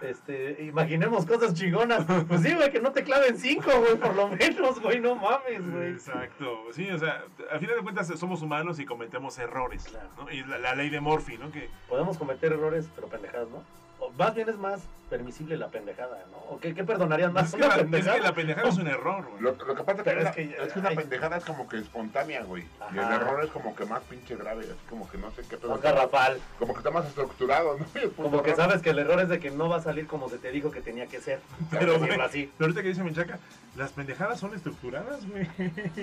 Este, 0.00 0.64
imaginemos 0.64 1.24
cosas 1.26 1.54
chingonas. 1.54 2.04
Pues 2.26 2.42
sí, 2.42 2.52
güey, 2.54 2.72
que 2.72 2.80
no 2.80 2.90
te 2.90 3.04
claven 3.04 3.38
cinco, 3.38 3.70
güey, 3.78 3.94
por 3.96 4.14
lo 4.16 4.28
menos, 4.30 4.80
güey, 4.80 4.98
no 5.00 5.14
mames, 5.14 5.70
güey. 5.70 5.90
Exacto, 5.92 6.58
sí, 6.72 6.90
o 6.90 6.98
sea, 6.98 7.22
a 7.52 7.58
final 7.60 7.76
de 7.76 7.82
cuentas 7.82 8.08
somos 8.18 8.42
humanos 8.42 8.80
y 8.80 8.84
cometemos 8.84 9.38
errores, 9.38 9.84
Claro. 9.84 10.08
¿no? 10.18 10.30
Y 10.32 10.42
la, 10.44 10.58
la 10.58 10.74
ley 10.74 10.90
de 10.90 11.00
Murphy, 11.00 11.38
¿no? 11.38 11.52
Que 11.52 11.68
Podemos 11.88 12.18
cometer 12.18 12.52
errores, 12.52 12.88
pero 12.96 13.06
pendejadas, 13.06 13.48
¿no? 13.50 13.62
O 14.00 14.10
más 14.18 14.34
bien 14.34 14.48
es 14.48 14.56
más 14.58 14.80
permisible 15.16 15.58
la 15.58 15.68
pendejada, 15.68 16.24
¿no? 16.30 16.38
¿O 16.54 16.58
qué, 16.58 16.74
qué 16.74 16.84
perdonarían 16.84 17.32
más? 17.34 17.46
es, 17.48 17.50
que 17.52 17.56
una 17.58 17.68
la, 17.68 17.74
es 17.74 17.80
pendejada? 17.82 18.16
que 18.16 18.22
la 18.22 18.34
pendejada 18.34 18.68
es 18.70 18.76
un 18.78 18.88
error, 18.88 19.26
güey. 19.30 19.42
Lo, 19.42 19.52
lo 19.52 19.74
que 19.74 19.82
pasa 19.84 19.98
es 20.00 20.04
que, 20.04 20.22
es 20.22 20.30
que- 20.56 20.64
es 20.64 20.72
que 20.72 20.78
una 20.78 20.90
pendejada 20.90 21.36
es 21.36 21.44
como 21.44 21.68
que 21.68 21.76
espontánea, 21.78 22.42
güey. 22.44 22.64
Y 22.94 22.98
el 22.98 23.04
error 23.12 23.44
es 23.44 23.50
como 23.50 23.74
que 23.76 23.84
más 23.84 24.00
pinche 24.04 24.36
grave, 24.36 24.62
así 24.64 24.72
como 24.88 25.08
que 25.10 25.18
no 25.18 25.30
sé 25.32 25.42
qué 25.48 25.56
pedo. 25.58 25.70
Más 25.72 25.82
garrafal. 25.82 26.38
Como 26.58 26.72
que 26.72 26.78
está 26.78 26.90
más 26.90 27.06
estructurado, 27.06 27.76
¿no? 27.78 27.84
Como 28.16 28.42
que 28.42 28.50
error- 28.52 28.64
sabes 28.64 28.80
que 28.82 28.90
el 28.90 28.98
error 29.00 29.20
es 29.20 29.28
de 29.28 29.38
que 29.38 29.50
no 29.50 29.68
va 29.68 29.76
a 29.76 29.82
salir 29.82 30.06
como 30.06 30.28
se 30.30 30.38
te 30.38 30.50
dijo 30.50 30.70
que 30.70 30.80
tenía 30.80 31.06
que 31.06 31.20
ser. 31.20 31.40
Pero, 31.70 31.98
güey, 31.98 32.18
así. 32.20 32.50
pero 32.56 32.68
ahorita 32.68 32.82
que 32.82 32.88
dice 32.88 33.02
Menchaca, 33.04 33.38
las 33.76 33.92
pendejadas 33.92 34.38
son 34.40 34.54
estructuradas, 34.54 35.26
güey. 35.28 35.46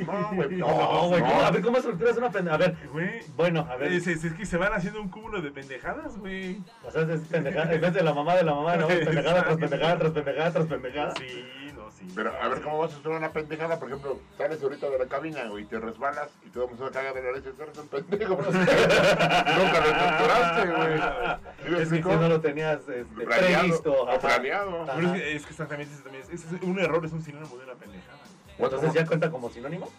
No, 0.05 0.31
güey. 0.35 0.49
No, 0.59 0.67
No, 0.67 1.07
güey, 1.09 1.21
no. 1.21 1.41
a 1.41 1.51
ver, 1.51 1.61
¿cómo 1.61 1.77
estructuras 1.77 2.17
una 2.17 2.29
pendejada? 2.31 2.65
A 2.65 2.67
ver, 2.69 2.77
Güey, 2.91 3.21
bueno, 3.35 3.67
a 3.69 3.75
ver. 3.75 3.91
es, 3.93 4.07
es- 4.07 4.23
es 4.23 4.33
que 4.33 4.45
se 4.45 4.57
van 4.57 4.73
haciendo 4.73 5.01
un 5.01 5.09
cúmulo 5.09 5.41
de 5.41 5.51
pendejadas, 5.51 6.17
güey. 6.17 6.61
O 6.83 6.91
sea, 6.91 7.01
es 7.03 7.21
pendejada, 7.21 7.73
en 7.73 7.81
vez 7.81 7.93
de 7.93 8.03
la 8.03 8.13
mamá 8.13 8.35
de 8.35 8.43
la 8.43 8.53
mamá, 8.53 8.75
no, 8.77 8.87
pendejada 9.05 9.43
tras 9.43 9.57
pendejada 9.57 9.97
tras 9.99 10.11
pendejada 10.11 10.51
tras 10.51 10.65
pendejada. 10.67 11.13
Sí, 11.15 11.45
no, 11.75 11.91
sí. 11.91 12.07
Pero 12.15 12.33
a 12.41 12.47
ver 12.47 12.61
cómo 12.61 12.79
vas 12.79 12.93
a 12.93 12.97
hacer 12.97 13.11
una 13.11 13.31
pendejada, 13.31 13.79
por 13.79 13.87
ejemplo, 13.89 14.19
sales 14.37 14.61
ahorita 14.63 14.89
de 14.89 14.99
la 14.99 15.05
cabina, 15.07 15.45
güey, 15.49 15.63
y 15.63 15.67
te 15.67 15.79
resbalas 15.79 16.29
y 16.45 16.49
todo 16.49 16.65
el 16.65 16.69
mundo 16.71 16.87
se 16.87 16.93
caga 16.93 17.13
de 17.13 17.21
la 17.23 17.31
leche, 17.31 17.51
tú 17.51 17.63
eres 17.63 17.77
un 17.77 17.87
pendejo. 17.87 18.35
Nunca 18.41 19.79
lo 19.79 19.89
estructuraste, 19.89 20.67
güey. 20.71 20.99
¿Sí 21.63 21.69
me 21.69 21.81
Es 21.81 21.89
que 21.89 22.15
no 22.15 22.29
lo 22.29 22.41
tenías 22.41 22.79
este, 22.87 23.25
Planeado, 23.25 23.59
previsto. 23.63 23.93
o 24.03 24.19
planeado. 24.19 24.83
Ajá. 24.83 24.93
Pero 24.95 25.07
es, 25.07 25.13
que, 25.21 25.35
es 25.35 25.43
que 25.45 25.49
exactamente 25.51 25.93
eso 25.93 26.03
también 26.03 26.23
es, 26.31 26.43
es- 26.45 26.61
un 26.63 26.79
error 26.79 27.05
es 27.05 27.11
un 27.11 27.21
sinónimo 27.21 27.57
de 27.57 27.63
una 27.65 27.73
pendejada. 27.75 28.19
O 28.59 28.63
Entonces 28.65 28.93
ya 28.93 29.05
cuenta 29.05 29.29
como 29.31 29.49
sinónimo. 29.49 29.89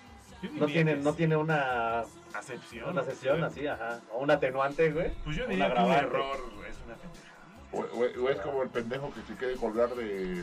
No 0.55 0.65
tiene, 0.67 0.97
no 0.97 1.13
tiene 1.13 1.37
una, 1.37 2.03
acepción. 2.33 2.89
una 2.91 3.03
sesión 3.05 3.45
así, 3.45 3.67
ajá. 3.67 4.01
O 4.13 4.21
un 4.21 4.31
atenuante, 4.31 4.91
güey. 4.91 5.13
Pues 5.25 5.37
yo 5.37 5.45
Una 5.45 5.53
diría 5.53 5.75
que 5.75 5.81
un 5.83 5.91
error 5.93 6.37
es 6.69 6.77
una 6.87 6.95
pendejada. 6.95 7.30
O, 7.73 7.79
o- 7.81 8.25
o 8.25 8.29
es 8.31 8.37
como 8.41 8.63
el 8.63 8.69
pendejo 8.69 9.13
que 9.15 9.21
se 9.23 9.35
quiere 9.39 9.55
colgar 9.55 9.91
de, 9.91 10.43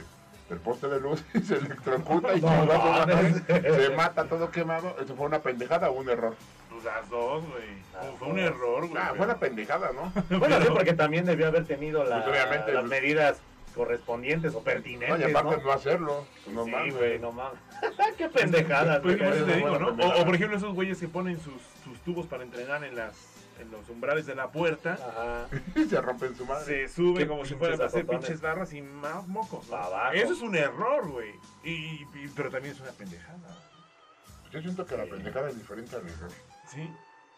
del 0.50 0.60
poste 0.64 0.88
de 0.88 1.00
luz 1.00 1.24
y 1.34 1.40
se 1.42 1.56
electrocuta 1.58 2.34
y 2.36 2.42
No, 2.42 2.48
se, 2.50 2.58
no, 2.58 2.66
mata, 2.66 3.06
no. 3.06 3.76
se 3.76 3.90
mata 3.96 4.24
todo 4.26 4.50
quemado. 4.52 4.96
¿Eso 5.02 5.16
fue 5.16 5.26
una 5.26 5.40
pendejada 5.42 5.90
o 5.90 5.94
un 5.94 6.10
error? 6.10 6.36
Pues 6.70 6.84
las 6.86 7.10
dos, 7.10 7.44
güey. 7.50 8.16
Fue- 8.18 8.28
un 8.30 8.40
error, 8.40 8.88
güey. 8.88 9.02
Ah, 9.04 9.14
fue 9.16 9.26
una 9.26 9.38
pendejada, 9.38 9.92
¿no? 9.94 10.12
Bueno, 10.40 10.62
sí, 10.62 10.68
porque 10.74 10.94
también 10.94 11.26
debió 11.26 11.48
haber 11.48 11.66
tenido 11.66 12.04
la- 12.04 12.24
Pues 12.24 12.38
las 12.48 12.64
pues- 12.64 12.84
medidas 12.86 13.38
correspondientes 13.76 14.54
o 14.56 14.60
No, 14.60 14.64
pertinentes, 14.64 15.30
y 15.30 15.32
¿no? 15.32 15.38
aparte 15.40 15.64
no, 15.64 15.72
hacerlo. 15.72 16.26
pues 16.44 16.56
No 16.56 16.66
sí, 16.66 16.72
mames. 16.72 16.96
güey, 16.96 17.20
no 17.20 17.32
mames. 17.32 17.60
Qué 18.18 18.28
pendejada. 18.30 19.02
Pues, 19.02 19.20
o, 19.22 20.26
por 20.26 20.34
ejemplo 20.36 20.58
esos 20.58 20.74
güeyes 20.74 20.98
que 21.00 21.08
ponen 21.08 21.40
sus, 21.40 21.62
sus 21.84 22.00
tubos 22.00 22.26
para 22.26 22.42
entrenar 22.44 22.84
en 22.84 22.96
las 22.96 23.14
en 23.60 23.72
los 23.72 23.90
umbrales 23.90 24.26
de 24.26 24.36
la 24.36 24.52
puerta. 24.52 24.94
Ajá. 24.94 25.48
se 25.90 26.02
rompen 26.02 26.36
su 26.36 26.46
madre. 26.46 26.88
Se 26.88 26.94
suben 26.96 27.18
Qué 27.24 27.28
como 27.28 27.46
si 27.46 27.56
fueran 27.56 27.82
a 27.82 27.86
hacer 27.86 28.06
pinches 28.06 28.42
barras 28.42 28.74
y 28.74 28.82
más 28.82 29.28
mocos. 29.28 29.68
¿no? 29.70 29.76
Abajo. 29.76 30.14
Eso 30.14 30.34
es 30.34 30.42
un 30.42 30.56
error, 30.56 31.10
güey. 31.10 31.32
Y, 31.64 31.72
y- 31.72 32.32
pero 32.36 32.50
también 32.50 32.74
es 32.76 32.82
una 32.82 32.92
pendejada. 32.92 33.58
Yo 34.52 34.62
siento 34.62 34.86
que 34.86 34.96
la 34.98 35.06
pendejada 35.06 35.50
es 35.50 35.58
diferente 35.58 35.96
al 35.96 36.08
error. 36.08 36.32
¿Sí? 36.68 36.90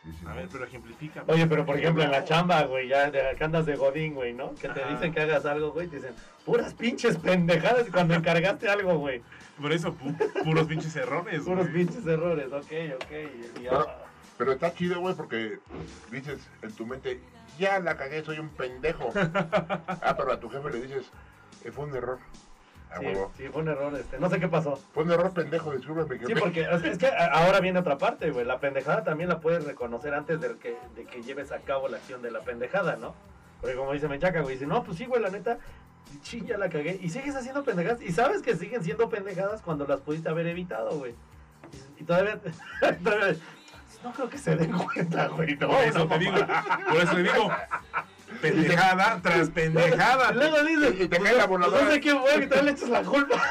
Sí, 0.03 0.11
sí. 0.17 0.25
A 0.27 0.33
ver, 0.33 0.47
pero 0.49 0.63
ejemplifica. 0.63 1.23
Oye, 1.27 1.45
pero 1.47 1.65
por 1.65 1.75
ejemplo 1.77 2.01
en 2.03 2.11
la 2.11 2.23
chamba, 2.23 2.63
güey, 2.63 2.87
ya 2.87 3.11
de, 3.11 3.35
que 3.37 3.43
andas 3.43 3.65
de 3.65 3.75
godín, 3.75 4.13
güey, 4.13 4.31
¿no? 4.33 4.55
Que 4.55 4.69
te 4.69 4.81
Ajá. 4.81 4.91
dicen 4.93 5.11
que 5.13 5.19
hagas 5.19 5.45
algo, 5.45 5.71
güey, 5.73 5.87
te 5.89 5.97
dicen, 5.97 6.13
puras 6.45 6.73
pinches 6.73 7.17
pendejadas 7.17 7.85
y 7.87 7.91
cuando 7.91 8.13
encargaste 8.13 8.69
algo, 8.69 8.97
güey. 8.97 9.21
Por 9.59 9.73
eso, 9.73 9.93
pu- 9.93 10.43
puros 10.45 10.67
pinches 10.67 10.95
errores. 10.95 11.41
Puros 11.41 11.67
güey. 11.69 11.85
pinches 11.85 12.05
errores, 12.07 12.47
ok, 12.47 12.71
ok. 12.95 13.11
Y 13.11 13.61
Pero, 13.61 13.85
ya- 13.85 14.08
pero 14.39 14.53
está 14.53 14.73
chido, 14.73 15.01
güey, 15.01 15.13
porque 15.15 15.59
dices 16.11 16.39
en 16.61 16.71
tu 16.71 16.85
mente, 16.85 17.19
ya 17.59 17.77
la 17.79 17.97
cagué, 17.97 18.23
soy 18.23 18.39
un 18.39 18.47
pendejo. 18.47 19.09
ah, 19.15 20.15
pero 20.17 20.31
a 20.31 20.39
tu 20.39 20.49
jefe 20.49 20.69
le 20.71 20.81
dices, 20.81 21.11
"Eh, 21.65 21.71
fue 21.71 21.83
un 21.85 21.93
error. 21.95 22.19
A 22.89 22.99
Sí, 22.99 23.05
huevo. 23.05 23.31
sí, 23.35 23.49
fue 23.49 23.61
un 23.63 23.67
error 23.67 23.93
este. 23.95 24.17
No 24.17 24.29
sé 24.29 24.39
qué 24.39 24.47
pasó. 24.47 24.77
Fue 24.93 25.03
un 25.03 25.11
error 25.11 25.31
pendejo, 25.33 25.73
discúlpame. 25.73 26.17
Sí, 26.19 26.25
jefe". 26.27 26.39
porque 26.39 26.61
es 26.85 26.97
que 26.97 27.07
ahora 27.07 27.59
viene 27.59 27.79
otra 27.79 27.97
parte, 27.97 28.31
güey. 28.31 28.45
La 28.45 28.61
pendejada 28.61 29.03
también 29.03 29.27
la 29.29 29.41
puedes 29.41 29.65
reconocer 29.65 30.13
antes 30.13 30.39
de 30.39 30.55
que, 30.57 30.77
de 30.95 31.03
que 31.03 31.21
lleves 31.21 31.51
a 31.51 31.59
cabo 31.59 31.89
la 31.89 31.97
acción 31.97 32.21
de 32.21 32.31
la 32.31 32.39
pendejada, 32.39 32.95
¿no? 32.95 33.13
Porque 33.59 33.75
como 33.75 33.91
dice 33.91 34.07
Menchaca, 34.07 34.39
güey, 34.39 34.55
dice, 34.55 34.65
no, 34.67 34.85
pues 34.85 34.97
sí, 34.97 35.05
güey, 35.05 35.21
la 35.21 35.29
neta, 35.29 35.59
ching, 36.21 36.45
ya 36.45 36.57
la 36.57 36.69
cagué. 36.69 36.97
Y 37.01 37.09
sigues 37.09 37.35
haciendo 37.35 37.65
pendejadas. 37.65 38.01
Y 38.01 38.13
sabes 38.13 38.41
que 38.41 38.55
siguen 38.55 38.85
siendo 38.85 39.09
pendejadas 39.09 39.61
cuando 39.61 39.85
las 39.85 39.99
pudiste 39.99 40.29
haber 40.29 40.47
evitado, 40.47 40.91
güey. 40.97 41.13
Y, 41.97 42.03
y 42.03 42.05
todavía, 42.05 42.39
todavía- 43.03 43.35
No 44.03 44.11
creo 44.13 44.29
que 44.29 44.37
se 44.37 44.55
den 44.55 44.71
cuenta, 44.71 45.27
güey. 45.27 45.55
No, 45.57 45.67
Por 45.69 45.81
eso 45.83 45.99
no, 45.99 46.07
te 46.07 46.19
digo, 46.19 46.33
por 46.87 46.97
eso 46.97 47.15
te 47.15 47.23
digo, 47.23 47.51
pendejada 48.41 49.19
tras 49.21 49.49
pendejada. 49.49 50.31
Luego 50.31 50.63
dices, 50.63 50.95
Y 51.01 51.07
te 51.07 51.19
cae 51.19 51.35
la 51.35 51.45
voladora. 51.45 51.83
no 51.85 51.91
sé 51.91 51.99
qué 52.01 52.15
fue, 52.15 52.35
y 52.43 52.47
todavía 52.47 52.61
le 52.63 52.71
echas 52.71 52.89
la 52.89 53.01
culpa. 53.03 53.41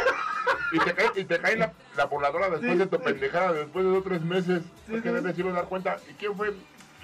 Y 0.72 0.78
te 0.78 0.94
cae, 0.94 1.06
y 1.16 1.24
te 1.24 1.38
cae 1.40 1.56
la, 1.56 1.72
la 1.96 2.04
voladora 2.06 2.48
después 2.50 2.72
Sí, 2.72 2.78
de 2.78 2.86
tu 2.86 2.98
pendejada, 3.00 3.52
después 3.52 3.84
de 3.84 3.90
dos 3.90 4.00
o 4.00 4.02
tres 4.08 4.22
meses. 4.22 4.62
Sí, 4.86 4.92
porque 4.92 5.08
sí. 5.08 5.14
debes 5.14 5.38
ir 5.38 5.46
a 5.46 5.52
dar 5.52 5.64
cuenta. 5.66 5.96
¿Y 6.10 6.14
quién 6.14 6.34
fue? 6.34 6.54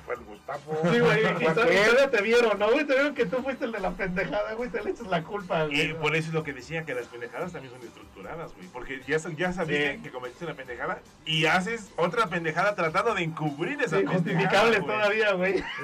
Fue 0.04 0.14
el 0.16 0.20
Gustavo. 0.20 0.80
Sí, 0.92 1.00
güey, 1.00 1.20
y 1.20 1.22
todavía, 1.22 1.54
todavía 1.54 2.10
te 2.10 2.22
vieron, 2.22 2.58
¿no, 2.58 2.70
güey? 2.70 2.84
Te 2.84 2.92
vieron 2.92 3.14
que 3.14 3.24
tú 3.24 3.38
fuiste 3.42 3.64
el 3.64 3.72
de 3.72 3.80
la 3.80 3.90
pendejada, 3.92 4.52
güey, 4.52 4.68
te 4.68 4.82
le 4.82 4.90
echas 4.90 5.06
la 5.06 5.22
culpa, 5.22 5.64
güey. 5.64 5.80
Y 5.90 5.94
por 5.94 6.14
eso 6.14 6.28
es 6.28 6.34
lo 6.34 6.42
que 6.44 6.52
decía, 6.52 6.84
que 6.84 6.94
las 6.94 7.06
pendejadas 7.06 7.52
también 7.52 7.72
son 7.72 7.82
estructuradas, 7.86 8.52
güey. 8.54 8.66
Porque 8.68 9.00
ya, 9.06 9.16
ya 9.36 9.52
sabías 9.52 9.94
Sí. 9.96 10.02
que 10.02 10.10
cometiste 10.10 10.44
una 10.44 10.54
pendejada 10.54 10.98
y 11.24 11.46
haces 11.46 11.90
otra 11.96 12.26
pendejada 12.26 12.74
tratando 12.74 13.14
de 13.14 13.22
encubrir 13.22 13.80
esa 13.80 13.96
Sí, 13.98 14.04
pendejada, 14.04 14.18
justificables 14.18 14.80
güey. 14.82 14.96
todavía, 14.96 15.32
güey. 15.32 15.64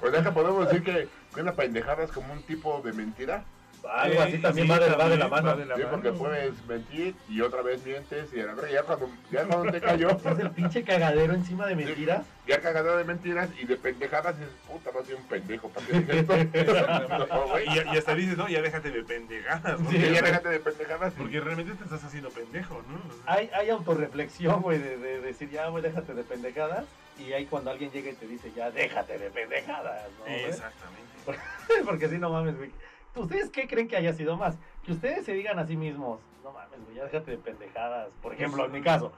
Pues 0.00 0.12
ya 0.12 0.22
que 0.22 0.30
podemos 0.32 0.66
decir 0.66 0.82
que, 0.82 1.08
que 1.34 1.40
una 1.40 1.52
pendejada 1.52 2.04
es 2.04 2.10
como 2.12 2.32
un 2.32 2.42
tipo 2.42 2.80
de 2.82 2.92
mentira. 2.92 3.44
Algo 3.90 4.20
así 4.22 4.32
Sí, 4.32 4.38
también 4.38 4.66
sí, 4.66 4.70
va, 4.72 4.78
de, 4.78 4.90
va 4.94 5.08
de 5.08 5.16
la 5.16 5.28
mano. 5.28 5.48
va 5.48 5.56
de 5.56 5.66
la 5.66 5.76
Sí, 5.76 5.82
mano. 5.82 5.92
porque 5.94 6.12
puedes 6.12 6.66
mentir 6.66 7.14
y 7.28 7.40
otra 7.40 7.62
vez 7.62 7.84
mientes 7.84 8.32
y 8.32 8.36
ya 8.36 8.82
cuando, 8.84 9.10
ya 9.30 9.44
cuando 9.44 9.72
te 9.72 9.80
cayó, 9.80 10.10
Es 10.24 10.38
el 10.38 10.50
pinche 10.50 10.82
cagadero 10.84 11.34
encima 11.34 11.66
de 11.66 11.74
mentiras. 11.76 12.22
ya 12.46 12.60
cagada 12.60 12.96
de 12.96 13.04
mentiras 13.04 13.48
y 13.60 13.64
de 13.66 13.76
pendejadas 13.76 14.38
dices, 14.38 14.54
puta, 14.68 14.90
no 14.94 15.04
soy 15.04 15.14
un 15.14 15.24
pendejo, 15.24 15.68
¿para 15.68 15.86
qué 15.86 15.92
dije 16.00 16.18
esto? 16.20 16.34
No. 17.18 17.60
Y, 17.60 17.94
y 17.94 17.98
hasta 17.98 18.14
dices, 18.14 18.36
no, 18.36 18.48
ya 18.48 18.62
déjate 18.62 18.90
de 18.90 19.02
pendejadas, 19.02 19.80
¿no? 19.80 19.90
Sí, 19.90 19.96
Sí, 19.96 20.12
ya 20.12 20.22
déjate 20.22 20.48
de 20.48 20.60
pendejadas. 20.60 21.12
Porque 21.14 21.40
realmente 21.40 21.74
te 21.74 21.84
estás 21.84 22.04
haciendo 22.04 22.30
pendejo, 22.30 22.82
¿no? 22.88 23.00
Hay, 23.26 23.50
hay 23.54 23.70
autorreflexión, 23.70 24.62
güey, 24.62 24.78
de, 24.78 24.96
de 24.96 25.20
decir, 25.20 25.50
ya, 25.50 25.68
güey, 25.68 25.82
déjate 25.82 26.14
de 26.14 26.22
pendejadas. 26.24 26.84
Y 27.18 27.32
hay 27.32 27.46
cuando 27.46 27.70
alguien 27.70 27.90
llega 27.90 28.10
y 28.10 28.14
te 28.14 28.26
dice, 28.26 28.50
ya, 28.56 28.70
déjate 28.70 29.18
de 29.18 29.30
pendejadas, 29.30 30.08
¿no? 30.18 30.26
Exactamente. 30.26 31.02
Porque 31.84 32.08
si 32.08 32.18
no 32.18 32.30
mames, 32.30 32.56
güey. 32.56 32.70
¿Ustedes 33.14 33.50
qué 33.50 33.66
creen 33.68 33.88
que 33.88 33.96
haya 33.96 34.12
sido 34.12 34.36
más? 34.36 34.58
Que 34.84 34.92
ustedes 34.92 35.24
se 35.24 35.32
digan 35.34 35.58
a 35.58 35.66
sí 35.66 35.76
mismos, 35.76 36.20
no 36.42 36.52
mames, 36.52 36.82
güey, 36.84 36.96
ya 36.96 37.04
déjate 37.04 37.32
de 37.32 37.38
pendejadas. 37.38 38.08
Por 38.22 38.32
ejemplo, 38.32 38.64
en 38.64 38.72
mi 38.72 38.80
caso, 38.80 39.12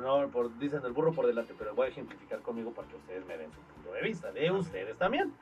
no, 0.00 0.26
por, 0.28 0.56
dicen 0.58 0.80
el 0.84 0.92
burro 0.92 1.12
por 1.12 1.26
delante, 1.26 1.54
pero 1.58 1.74
voy 1.74 1.86
a 1.86 1.88
ejemplificar 1.90 2.40
conmigo 2.40 2.72
para 2.72 2.88
que 2.88 2.96
ustedes 2.96 3.26
me 3.26 3.36
den 3.36 3.50
su 3.52 3.60
punto 3.60 3.92
de 3.92 4.02
vista, 4.02 4.32
de 4.32 4.50
ustedes 4.50 4.96
también. 4.96 5.32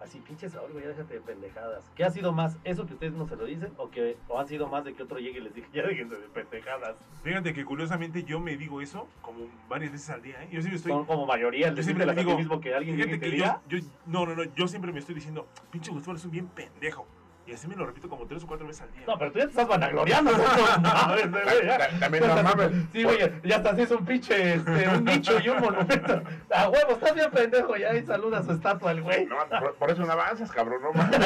Así, 0.00 0.18
pinche 0.20 0.48
Saúl, 0.48 0.72
güey, 0.72 0.84
ya 0.84 0.90
déjate 0.90 1.12
de 1.12 1.20
pendejadas. 1.20 1.84
¿Qué 1.94 2.04
ha 2.04 2.10
sido 2.10 2.32
más? 2.32 2.56
¿Eso 2.64 2.86
que 2.86 2.94
ustedes 2.94 3.12
no 3.12 3.26
se 3.26 3.36
lo 3.36 3.44
dicen? 3.44 3.70
¿O 3.76 3.90
que 3.90 4.16
o 4.28 4.40
han 4.40 4.48
sido 4.48 4.66
más 4.66 4.82
de 4.82 4.94
que 4.94 5.02
otro 5.02 5.18
llegue 5.18 5.40
y 5.40 5.42
les 5.42 5.54
diga, 5.54 5.68
ya 5.74 5.82
déjense 5.82 6.16
de 6.16 6.26
pendejadas? 6.28 6.96
Fíjate 7.22 7.52
que 7.52 7.66
curiosamente 7.66 8.24
yo 8.24 8.40
me 8.40 8.56
digo 8.56 8.80
eso 8.80 9.08
como 9.20 9.40
varias 9.68 9.92
veces 9.92 10.08
al 10.08 10.22
día, 10.22 10.42
¿eh? 10.42 10.48
Yo 10.50 10.62
siempre 10.62 10.76
estoy... 10.76 10.92
Son 10.92 11.04
como 11.04 11.26
mayoría, 11.26 11.68
el 11.68 11.74
Yo 11.74 11.82
siempre 11.82 12.08
a 12.08 12.14
digo, 12.14 12.34
mismo 12.34 12.60
que 12.62 12.74
alguien 12.74 12.96
Fíjate 12.96 13.18
te 13.18 13.30
que 13.30 13.36
yo, 13.36 13.60
no, 14.06 14.24
no, 14.24 14.34
no, 14.34 14.44
yo 14.54 14.66
siempre 14.68 14.90
me 14.90 15.00
estoy 15.00 15.16
diciendo, 15.16 15.46
pinche 15.70 15.90
Gustavo, 15.90 16.12
eres 16.12 16.24
un 16.24 16.30
bien 16.30 16.46
pendejo. 16.46 17.06
Y 17.50 17.54
así 17.54 17.66
me 17.66 17.74
lo 17.74 17.84
repito 17.84 18.08
como 18.08 18.26
tres 18.26 18.44
o 18.44 18.46
cuatro 18.46 18.64
veces 18.64 18.82
al 18.82 18.92
día. 18.92 19.02
No, 19.08 19.18
pero 19.18 19.32
tú 19.32 19.38
ya 19.40 19.44
te 19.46 19.50
estás 19.50 19.66
vanagloriando, 19.66 20.30
También 21.98 22.24
no 22.28 22.42
mames. 22.44 22.70
Sí, 22.92 23.02
güey, 23.02 23.18
ya 23.42 23.56
hasta 23.56 23.70
así 23.70 23.82
es 23.82 23.90
un 23.90 24.04
pinche, 24.06 24.54
este, 24.54 24.88
un 24.88 25.04
nicho 25.04 25.32
y 25.40 25.48
un 25.48 25.58
monumento. 25.58 26.22
A 26.54 26.68
huevo, 26.68 26.92
estás 26.92 27.12
bien 27.12 27.28
pendejo, 27.32 27.74
ya 27.76 27.92
y 27.96 28.06
saluda 28.06 28.38
a 28.38 28.42
su 28.44 28.52
estatua 28.52 28.92
el 28.92 29.02
güey. 29.02 29.26
No, 29.26 29.36
por, 29.48 29.74
por 29.74 29.90
eso 29.90 30.06
no 30.06 30.12
avanzas, 30.12 30.52
cabrón, 30.52 30.80
no 30.80 30.92
mames. 30.92 31.18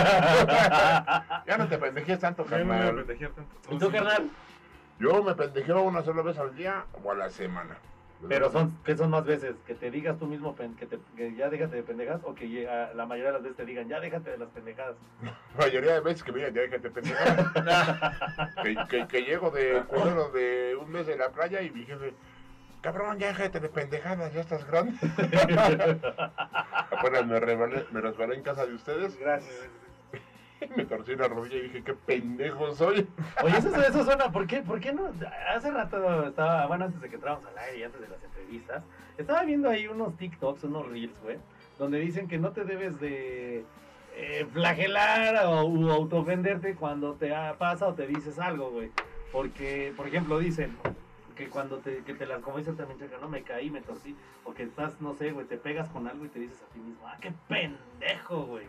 Ya 1.46 1.58
no 1.58 1.68
te 1.68 1.76
pendejes 1.76 2.18
tanto, 2.18 2.46
Ya 2.48 2.58
no 2.58 2.64
me 2.64 2.78
carnal. 2.78 3.04
tanto. 3.06 3.44
¿Y 3.70 3.78
tú, 3.78 3.90
carnal? 3.90 4.30
Yo 4.98 5.22
me 5.22 5.34
pendejeo 5.34 5.82
una 5.82 6.02
sola 6.02 6.22
vez 6.22 6.38
al 6.38 6.54
día 6.54 6.86
o 7.02 7.10
a 7.12 7.14
la 7.14 7.28
semana. 7.28 7.76
Pero 8.28 8.50
son, 8.50 8.78
¿qué 8.84 8.96
son 8.96 9.10
más 9.10 9.24
veces? 9.24 9.54
¿Que 9.66 9.74
te 9.74 9.90
digas 9.90 10.18
tú 10.18 10.26
mismo 10.26 10.56
que, 10.56 10.86
te, 10.86 10.98
que 11.16 11.34
ya 11.34 11.50
déjate 11.50 11.76
de 11.76 11.82
pendejas? 11.82 12.20
¿O 12.24 12.34
que 12.34 12.66
la 12.94 13.06
mayoría 13.06 13.28
de 13.28 13.32
las 13.34 13.42
veces 13.42 13.56
te 13.56 13.64
digan, 13.66 13.88
ya 13.88 14.00
déjate 14.00 14.30
de 14.30 14.38
las 14.38 14.48
pendejadas? 14.48 14.96
La 15.22 15.34
mayoría 15.58 15.94
de 15.94 16.00
veces 16.00 16.22
que 16.22 16.32
me 16.32 16.38
digan, 16.38 16.54
ya 16.54 16.62
déjate 16.62 16.90
pendejar. 16.90 18.52
que, 18.62 18.76
que, 18.88 19.06
que 19.08 19.22
llego 19.22 19.50
de 19.50 19.82
culero 19.88 20.30
de 20.30 20.76
un 20.80 20.90
mes 20.90 21.06
de 21.06 21.16
la 21.16 21.30
playa 21.30 21.60
y 21.62 21.70
mi 21.70 21.84
jefe, 21.84 22.14
cabrón, 22.80 23.18
ya 23.18 23.28
déjate 23.28 23.60
de 23.60 23.68
pendejadas, 23.68 24.32
ya 24.32 24.40
estás 24.40 24.66
grande. 24.66 24.94
Apenas 26.90 27.26
me 27.26 27.40
resbalé, 27.40 27.86
me 27.90 28.00
resbalé 28.00 28.36
en 28.36 28.42
casa 28.42 28.66
de 28.66 28.74
ustedes, 28.74 29.18
Gracias. 29.18 29.68
me 30.76 30.84
torcí 30.84 31.16
la 31.16 31.28
rodilla 31.28 31.56
y 31.56 31.62
dije, 31.62 31.82
qué 31.82 31.94
pendejo 31.94 32.74
soy. 32.74 33.06
Oye, 33.42 33.58
eso, 33.58 33.74
eso 33.74 34.04
suena, 34.04 34.30
¿por 34.30 34.46
qué, 34.46 34.62
¿por 34.62 34.80
qué 34.80 34.92
no? 34.92 35.12
Hace 35.54 35.70
rato 35.70 36.28
estaba, 36.28 36.66
bueno, 36.66 36.86
antes 36.86 37.00
de 37.00 37.08
que 37.08 37.16
entráramos 37.16 37.46
al 37.46 37.58
aire 37.58 37.78
y 37.78 37.82
antes 37.82 38.00
de 38.00 38.08
las 38.08 38.22
entrevistas, 38.22 38.82
estaba 39.18 39.42
viendo 39.44 39.68
ahí 39.68 39.86
unos 39.86 40.16
TikToks, 40.16 40.64
unos 40.64 40.88
Reels, 40.88 41.20
güey, 41.22 41.38
donde 41.78 41.98
dicen 41.98 42.28
que 42.28 42.38
no 42.38 42.52
te 42.52 42.64
debes 42.64 43.00
de 43.00 43.64
eh, 44.16 44.46
flagelar 44.52 45.46
o 45.46 45.64
u 45.66 45.90
autoofenderte 45.90 46.74
cuando 46.74 47.14
te 47.14 47.32
pasa 47.58 47.86
o 47.86 47.94
te 47.94 48.06
dices 48.06 48.38
algo, 48.38 48.70
güey. 48.70 48.90
Porque, 49.32 49.92
por 49.96 50.06
ejemplo, 50.06 50.38
dicen 50.38 50.76
que 51.34 51.48
cuando 51.48 51.78
te, 51.78 51.98
que 52.04 52.14
te 52.14 52.26
las, 52.26 52.40
como 52.40 52.58
dice 52.58 52.72
también 52.72 53.00
Chaca, 53.00 53.18
no 53.20 53.28
me 53.28 53.42
caí, 53.42 53.70
me 53.70 53.80
torcí, 53.80 54.14
o 54.44 54.54
que 54.54 54.62
estás, 54.62 55.00
no 55.00 55.14
sé, 55.14 55.32
güey, 55.32 55.46
te 55.46 55.56
pegas 55.56 55.88
con 55.88 56.06
algo 56.06 56.24
y 56.24 56.28
te 56.28 56.38
dices 56.38 56.62
a 56.62 56.72
ti 56.72 56.78
mismo, 56.78 57.06
ah, 57.06 57.16
qué 57.20 57.32
pendejo, 57.48 58.44
güey. 58.44 58.66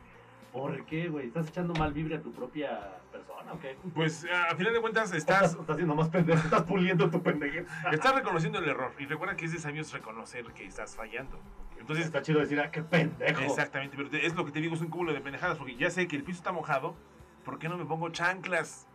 ¿Por 0.56 0.86
qué, 0.86 1.10
güey? 1.10 1.28
¿Estás 1.28 1.50
echando 1.50 1.74
mal 1.74 1.92
vibre 1.92 2.16
a 2.16 2.22
tu 2.22 2.32
propia 2.32 2.98
persona 3.12 3.52
o 3.52 3.60
qué? 3.60 3.76
Pues 3.94 4.26
a 4.26 4.56
final 4.56 4.74
de 4.74 4.80
cuentas 4.80 5.12
Estás, 5.12 5.52
estás, 5.60 5.70
haciendo 5.70 5.96
más 5.96 6.08
pendejo, 6.08 6.42
estás 6.42 6.64
puliendo 6.64 7.10
tu 7.10 7.22
pendejez. 7.22 7.68
estás 7.92 8.16
reconociendo 8.16 8.60
el 8.60 8.70
error. 8.70 8.94
Y 8.98 9.06
recuerda 9.06 9.36
que 9.36 9.44
es 9.44 9.52
de 9.52 9.60
sabios 9.60 9.92
reconocer 9.92 10.46
que 10.54 10.66
estás 10.66 10.96
fallando. 10.96 11.38
Entonces, 11.78 12.06
Está 12.06 12.22
chido 12.22 12.40
decir, 12.40 12.58
ah, 12.62 12.72
qué 12.72 12.82
pendejo. 12.82 13.42
exactamente, 13.42 13.98
pero 13.98 14.10
es 14.14 14.34
lo 14.34 14.46
que 14.46 14.52
te 14.54 14.62
digo, 14.62 14.76
es 14.76 14.82
un 14.82 14.88
cúmulo 14.88 15.12
de 15.12 15.20
pendejadas. 15.20 15.58
Porque 15.58 15.76
ya 15.76 15.90
sé 15.90 16.08
que 16.08 16.16
el 16.16 16.24
piso 16.24 16.38
está 16.38 16.54
mojado, 16.54 16.96
¿por 17.44 17.60
qué 17.60 17.68
no 17.68 17.78
me 17.78 17.86
pongo 17.86 18.10
chanclas? 18.10 18.88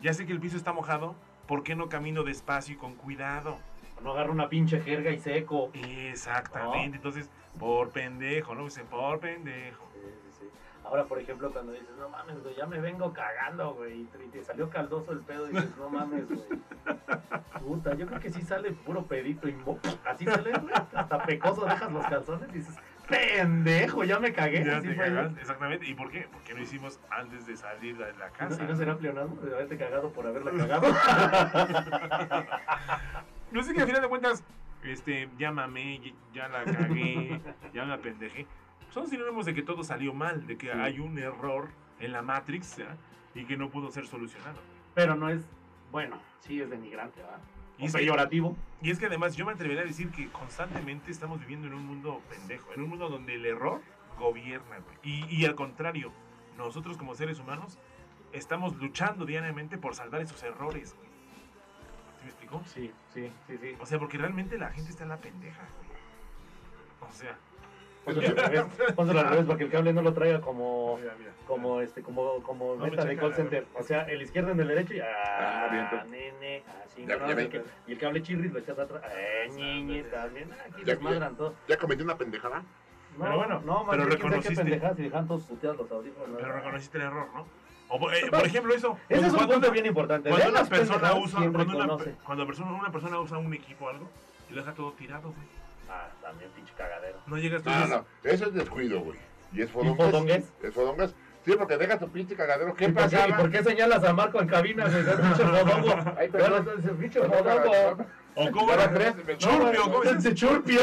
Ya 0.00 0.14
sé 0.14 0.24
que 0.24 0.32
el 0.32 0.40
piso 0.40 0.56
está 0.56 0.72
mojado, 0.72 1.14
¿por 1.46 1.62
qué 1.62 1.76
no 1.76 1.90
camino 1.90 2.22
despacio 2.22 2.74
y 2.74 2.78
con 2.78 2.94
cuidado? 2.94 3.58
No 4.02 4.12
agarro 4.12 4.32
una 4.32 4.48
pinche 4.48 4.80
jerga 4.80 5.10
y 5.10 5.18
seco. 5.18 5.70
Exactamente, 5.74 6.96
entonces, 6.96 7.28
por 7.58 7.90
pendejo, 7.90 8.54
¿no? 8.54 8.64
Dicen, 8.64 8.86
por 8.86 9.20
pendejo. 9.20 9.85
Ahora, 10.86 11.04
por 11.04 11.18
ejemplo, 11.18 11.50
cuando 11.52 11.72
dices, 11.72 11.90
no 11.98 12.08
mames, 12.08 12.40
güey, 12.42 12.54
ya 12.54 12.64
me 12.66 12.78
vengo 12.80 13.12
cagando, 13.12 13.74
güey, 13.74 14.02
y 14.02 14.28
te, 14.30 14.44
salió 14.44 14.70
caldoso 14.70 15.10
el 15.10 15.18
pedo, 15.20 15.48
y 15.50 15.52
dices, 15.52 15.76
no 15.76 15.90
mames, 15.90 16.26
güey. 16.28 16.60
Puta, 17.60 17.94
yo 17.94 18.06
creo 18.06 18.20
que 18.20 18.30
sí 18.30 18.40
sale 18.42 18.70
puro 18.70 19.04
pedito 19.04 19.48
y 19.48 19.52
mo- 19.54 19.80
así 20.04 20.24
sale, 20.24 20.52
güey. 20.52 20.72
Hasta 20.94 21.22
pecoso 21.24 21.64
dejas 21.64 21.90
los 21.90 22.06
calzones 22.06 22.48
y 22.50 22.58
dices, 22.58 22.76
pendejo, 23.08 24.04
ya 24.04 24.20
me 24.20 24.32
cagué. 24.32 24.64
Ya 24.64 24.76
Así 24.76 24.86
te 24.94 25.40
exactamente. 25.40 25.86
¿Y 25.86 25.94
por 25.94 26.08
qué? 26.12 26.28
Porque 26.30 26.54
lo 26.54 26.60
hicimos 26.62 27.00
antes 27.10 27.46
de 27.48 27.56
salir 27.56 27.96
de 27.98 28.04
la 28.12 28.26
¿Y 28.28 28.30
no, 28.30 28.32
casa. 28.36 28.62
y 28.62 28.66
no 28.68 28.76
será 28.76 28.96
pleonasmo 28.96 29.40
de 29.42 29.54
haberte 29.54 29.76
cagado 29.76 30.12
por 30.12 30.24
haberla 30.28 30.52
cagado? 30.68 30.86
No 33.50 33.62
sé 33.64 33.74
que 33.74 33.80
al 33.80 33.86
final 33.88 34.02
de 34.02 34.08
cuentas, 34.08 34.44
este, 34.84 35.28
ya 35.36 35.50
mamé, 35.50 36.14
ya- 36.32 36.46
la 36.48 36.62
cagué, 36.64 37.40
ya 37.74 37.84
me 37.84 37.94
apendejé. 37.94 38.46
Son 38.90 39.06
sinónimos 39.08 39.46
de 39.46 39.54
que 39.54 39.62
todo 39.62 39.82
salió 39.84 40.14
mal, 40.14 40.46
de 40.46 40.56
que 40.56 40.66
Sí. 40.72 40.72
hay 40.78 40.98
un 41.00 41.18
error 41.18 41.68
en 42.00 42.12
la 42.12 42.22
Matrix 42.22 42.76
y 43.34 43.44
que 43.44 43.56
no 43.56 43.70
pudo 43.70 43.90
ser 43.90 44.06
solucionado. 44.06 44.58
Pero 44.94 45.14
no 45.14 45.28
es, 45.28 45.44
bueno, 45.92 46.18
sí 46.40 46.60
es 46.60 46.70
denigrante, 46.70 47.20
¿verdad? 47.20 47.38
Y 47.78 47.82
O 47.82 47.86
es, 47.86 47.92
que, 47.92 47.98
peyorativo. 47.98 48.56
y 48.80 48.90
es 48.90 48.98
que 48.98 49.06
además 49.06 49.36
yo 49.36 49.44
me 49.44 49.52
atrevería 49.52 49.82
a 49.82 49.86
decir 49.86 50.10
que 50.10 50.28
constantemente 50.30 51.10
estamos 51.10 51.40
viviendo 51.40 51.66
en 51.66 51.74
un 51.74 51.84
mundo 51.84 52.22
pendejo, 52.30 52.72
en 52.72 52.82
un 52.82 52.88
mundo 52.88 53.10
donde 53.10 53.34
el 53.34 53.44
error 53.44 53.82
gobierna, 54.18 54.78
güey. 54.78 54.96
Y, 55.02 55.26
y 55.26 55.44
al 55.44 55.54
contrario, 55.54 56.10
nosotros 56.56 56.96
como 56.96 57.14
seres 57.14 57.38
humanos 57.38 57.78
estamos 58.32 58.74
luchando 58.76 59.26
diariamente 59.26 59.76
por 59.76 59.94
salvar 59.94 60.22
esos 60.22 60.42
errores, 60.42 60.94
güey. 60.94 61.06
¿Sí 62.18 62.22
me 62.24 62.28
explicó? 62.30 62.62
Sí, 62.64 62.90
sí, 63.12 63.30
sí, 63.46 63.58
sí. 63.60 63.76
O 63.78 63.84
sea, 63.84 63.98
porque 63.98 64.16
realmente 64.16 64.56
la 64.56 64.70
gente 64.70 64.88
está 64.90 65.02
en 65.02 65.10
la 65.10 65.18
pendeja, 65.18 65.60
güey. 65.76 67.10
O 67.10 67.12
sea, 67.12 67.36
Pónselo 68.06 68.28
al 68.28 68.36
revés, 68.50 68.92
pónselo 68.94 69.20
al 69.20 69.28
revés 69.30 69.46
para 69.46 69.58
que 69.58 69.64
el 69.64 69.70
cable 69.70 69.92
no 69.92 70.00
lo 70.02 70.12
traiga 70.14 70.40
como, 70.40 70.96
mira, 70.98 71.14
mira. 71.18 71.32
como 71.46 71.80
este, 71.80 72.02
como, 72.02 72.40
como 72.42 72.76
No, 72.76 72.84
meta 72.84 73.04
me 73.04 73.10
de 73.10 73.16
call 73.16 73.34
center. 73.34 73.66
O 73.74 73.82
sea, 73.82 74.02
el 74.02 74.22
izquierdo 74.22 74.52
en 74.52 74.60
el 74.60 74.68
derecho 74.68 74.94
y 74.94 75.00
ah, 75.00 75.06
Ah, 75.68 76.04
nene, 76.08 76.62
así, 76.84 77.04
Ya- 77.04 77.16
no, 77.16 77.28
ya 77.28 77.34
no, 77.42 77.50
que- 77.50 77.62
y 77.88 77.92
el 77.92 77.98
cable 77.98 78.22
chirris 78.22 78.52
lo 78.52 78.60
echas 78.60 78.78
atrás, 78.78 79.02
eh, 79.16 79.48
ñeñe, 79.52 80.04
también, 80.04 80.50
aquí 80.52 80.82
Ya- 80.84 80.94
desmadran 80.94 81.36
todo. 81.36 81.54
¿Ya 81.68 81.76
cometí 81.76 82.02
una 82.02 82.16
pendejada? 82.16 82.62
Pero 83.18 83.36
bueno, 83.38 83.60
no, 83.64 83.82
man, 83.84 83.98
pero 83.98 84.04
reconociste- 84.10 84.56
pendejadas 84.62 84.98
y 84.98 85.02
dejan 85.02 85.26
todos 85.26 85.42
puteados 85.44 85.78
los 85.78 85.90
audífonos. 85.90 86.28
¿no? 86.28 86.36
Pero 86.36 86.52
reconociste 86.52 86.98
el 86.98 87.04
error, 87.04 87.26
¿no? 87.34 87.46
O, 87.88 87.98
por- 87.98 88.14
eh, 88.14 88.20
por 88.30 88.44
ejemplo, 88.46 88.74
eso. 88.74 88.98
Ese 89.08 89.26
es 89.26 89.32
un 89.32 89.46
punto 89.48 89.70
bien 89.72 89.86
importante. 89.86 90.28
Cuando 90.30 90.48
una 90.50 90.64
persona 90.64 91.14
usa, 91.14 91.38
cuando 91.50 91.76
una, 91.76 92.14
cuando 92.24 92.46
persona, 92.46 92.70
una 92.72 92.92
persona 92.92 93.18
usa 93.20 93.38
un 93.38 93.52
equipo 93.54 93.86
o 93.86 93.88
algo 93.88 94.08
y 94.50 94.54
lo 94.54 94.60
deja 94.60 94.74
todo 94.74 94.92
tirado, 94.92 95.32
güey. 95.32 95.55
Ah, 95.88 96.08
también 96.22 96.50
pinche 96.52 96.72
cagadero. 96.76 97.18
No 97.26 97.36
llegas 97.38 97.62
tú 97.62 97.70
No, 97.70 97.86
no, 97.86 98.04
eso 98.24 98.46
es 98.46 98.54
descuido, 98.54 99.00
güey. 99.00 99.18
Y 99.52 99.62
es 99.62 99.68
¿Y 99.70 99.72
fodongues. 99.72 99.96
fodongues? 100.06 100.52
Es 100.62 100.74
fodongues. 100.74 101.14
Sí, 101.44 101.54
porque 101.56 101.76
deja 101.76 101.96
tu 101.98 102.08
pinche 102.10 102.34
cagadero. 102.34 102.74
¿Qué 102.74 102.86
¿Y 102.86 102.88
por 102.92 103.08
qué, 103.08 103.18
¿Y 103.28 103.32
por 103.32 103.50
qué 103.52 103.62
señalas 103.62 104.02
a 104.02 104.12
Marco 104.12 104.40
en 104.40 104.48
cabina, 104.48 104.88
güey? 104.88 104.98
Es 105.00 105.14
pinche 105.14 105.44
fodongo. 105.44 105.94
Ay, 106.18 106.28
Pero 106.32 106.44
perdón. 106.44 106.78
es 106.80 106.84
el 106.84 106.96
pinche 106.96 107.20
fodongo. 107.20 108.04
o 108.34 108.50
cómo 108.50 108.72
Era 108.72 108.92
tres, 108.92 109.14
Churpio, 109.38 109.82
¿cómo 109.84 110.02
se 110.02 110.10
Ese 110.10 110.34
churpio. 110.34 110.80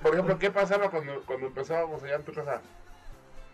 Por 0.00 0.12
ejemplo, 0.14 0.38
¿qué 0.38 0.50
pasaba 0.50 0.90
cuando, 0.90 1.20
cuando 1.26 1.46
empezábamos 1.48 2.02
allá 2.02 2.16
en 2.16 2.22
tu 2.24 2.32
casa? 2.32 2.60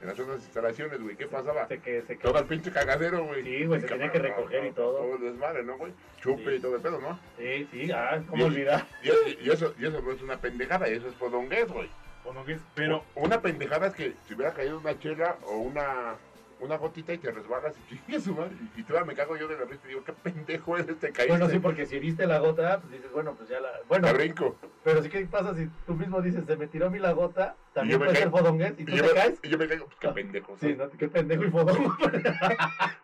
En 0.01 0.09
las 0.09 0.19
otras 0.21 0.41
instalaciones, 0.43 1.01
güey, 1.01 1.17
¿qué 1.17 1.27
pasaba? 1.27 1.67
Se 1.69 1.79
que, 1.81 2.03
se 2.03 2.17
que. 2.19 2.23
Todo 2.23 2.39
el 2.39 2.45
pinche 2.45 2.71
cagadero, 2.71 3.25
güey. 3.25 3.43
Sí, 3.43 3.65
güey, 3.65 3.81
se 3.81 3.87
tenía 3.87 4.13
que 4.13 4.19
recoger 4.19 4.67
y 4.67 4.73
todo. 4.73 4.99
Todo 4.99 5.17
el 5.17 5.23
desmadre, 5.23 5.63
¿no, 5.65 5.79
güey? 5.79 5.93
Chupe 6.21 6.51
Sí. 6.51 6.57
y 6.57 6.61
todo 6.61 6.77
el 6.77 6.83
pedo, 6.83 7.01
¿no? 7.01 7.19
Sí, 7.39 7.67
sí, 7.73 7.91
ah, 7.93 8.21
Y- 8.23 8.27
¿cómo 8.27 8.45
olvidar? 8.45 8.87
Y, 9.03 9.09
y- 9.47 9.51
eso, 9.51 9.75
y 9.79 9.87
eso 9.87 10.01
no 10.03 10.13
es 10.13 10.21
una 10.23 10.37
pendejada, 10.39 10.87
eso 10.89 11.09
es 11.09 11.15
fodongués, 11.15 11.67
güey. 11.73 11.89
O 12.25 12.33
no, 12.35 12.45
¿qué 12.45 12.53
es? 12.55 12.61
Pero, 12.75 13.05
Una 13.15 13.41
pendejada 13.41 13.87
es 13.87 13.95
que 13.95 14.13
si 14.27 14.35
hubiera 14.35 14.53
caído 14.53 14.79
una 14.79 14.99
chela 14.99 15.37
o 15.47 15.57
una, 15.59 16.17
una 16.61 16.77
gotita 16.77 17.13
y 17.13 17.19
te 17.19 17.31
resbalas 17.31 17.75
y 17.91 17.97
chingue 17.97 18.21
su 18.21 18.35
madre. 18.35 18.53
Y, 18.77 18.81
y 18.81 18.85
todavía 18.85 19.07
me 19.07 19.15
cago 19.15 19.37
yo 19.37 19.47
de 19.49 19.57
la 19.59 19.65
risa 19.65 19.83
y 19.85 19.89
digo, 19.89 20.05
qué 20.05 20.13
pendejo 20.13 20.77
eres, 20.77 20.99
te 20.99 21.13
caíste. 21.13 21.29
Bueno, 21.29 21.49
sí, 21.51 21.59
porque 21.59 21.87
si 21.87 21.99
viste 21.99 22.27
la 22.27 22.39
gota, 22.39 22.81
pues 22.81 22.93
dices, 22.93 23.13
bueno, 23.13 23.35
pues 23.35 23.49
ya 23.49 23.61
la. 23.61 23.69
Bueno, 23.89 24.07
Me 24.09 24.13
brinco. 24.15 24.57
pero 24.83 25.03
sí, 25.03 25.09
¿qué 25.09 25.27
pasa 25.27 25.55
si 25.55 25.69
tú 25.87 25.95
mismo 25.95 26.21
dices, 26.23 26.45
se 26.47 26.57
me 26.57 26.67
tiró 26.67 26.87
a 26.87 26.91
mí 26.91 26.99
la 26.99 27.13
gota? 27.13 27.57
Y 27.73 27.75
También 27.75 27.99
puede 27.99 28.17
ser 28.17 28.31
fodongués 28.31 28.75
y 28.79 28.83
Y 28.83 28.85
tú 28.87 28.93
yo, 28.93 29.03
te 29.03 29.09
me, 29.09 29.15
caes. 29.15 29.39
y 29.43 29.49
yo 29.51 29.59
me 29.59 29.69
caigo, 29.69 29.85
pues 29.87 29.99
qué 30.01 30.09
pendejo. 30.09 30.57
Sí, 30.59 30.75
¿no? 30.75 30.91
Qué 30.91 31.09
pendejo 31.09 31.45
y 31.45 31.51
fodongo. 31.51 31.97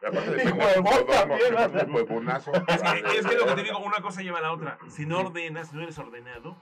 Y 0.02 0.48
huevón 0.50 1.06
también, 1.06 1.94
huevonazo. 1.94 2.52
es 2.52 2.82
que, 2.82 3.18
es 3.18 3.26
que 3.26 3.34
lo 3.36 3.46
que 3.46 3.54
te 3.54 3.62
digo, 3.64 3.78
una 3.78 4.00
cosa 4.02 4.20
lleva 4.22 4.38
a 4.38 4.42
la 4.42 4.52
otra. 4.52 4.78
Si 4.88 5.06
no 5.06 5.20
ordenas, 5.20 5.68
si 5.68 5.76
no 5.76 5.82
eres 5.82 5.98
ordenado, 5.98 6.56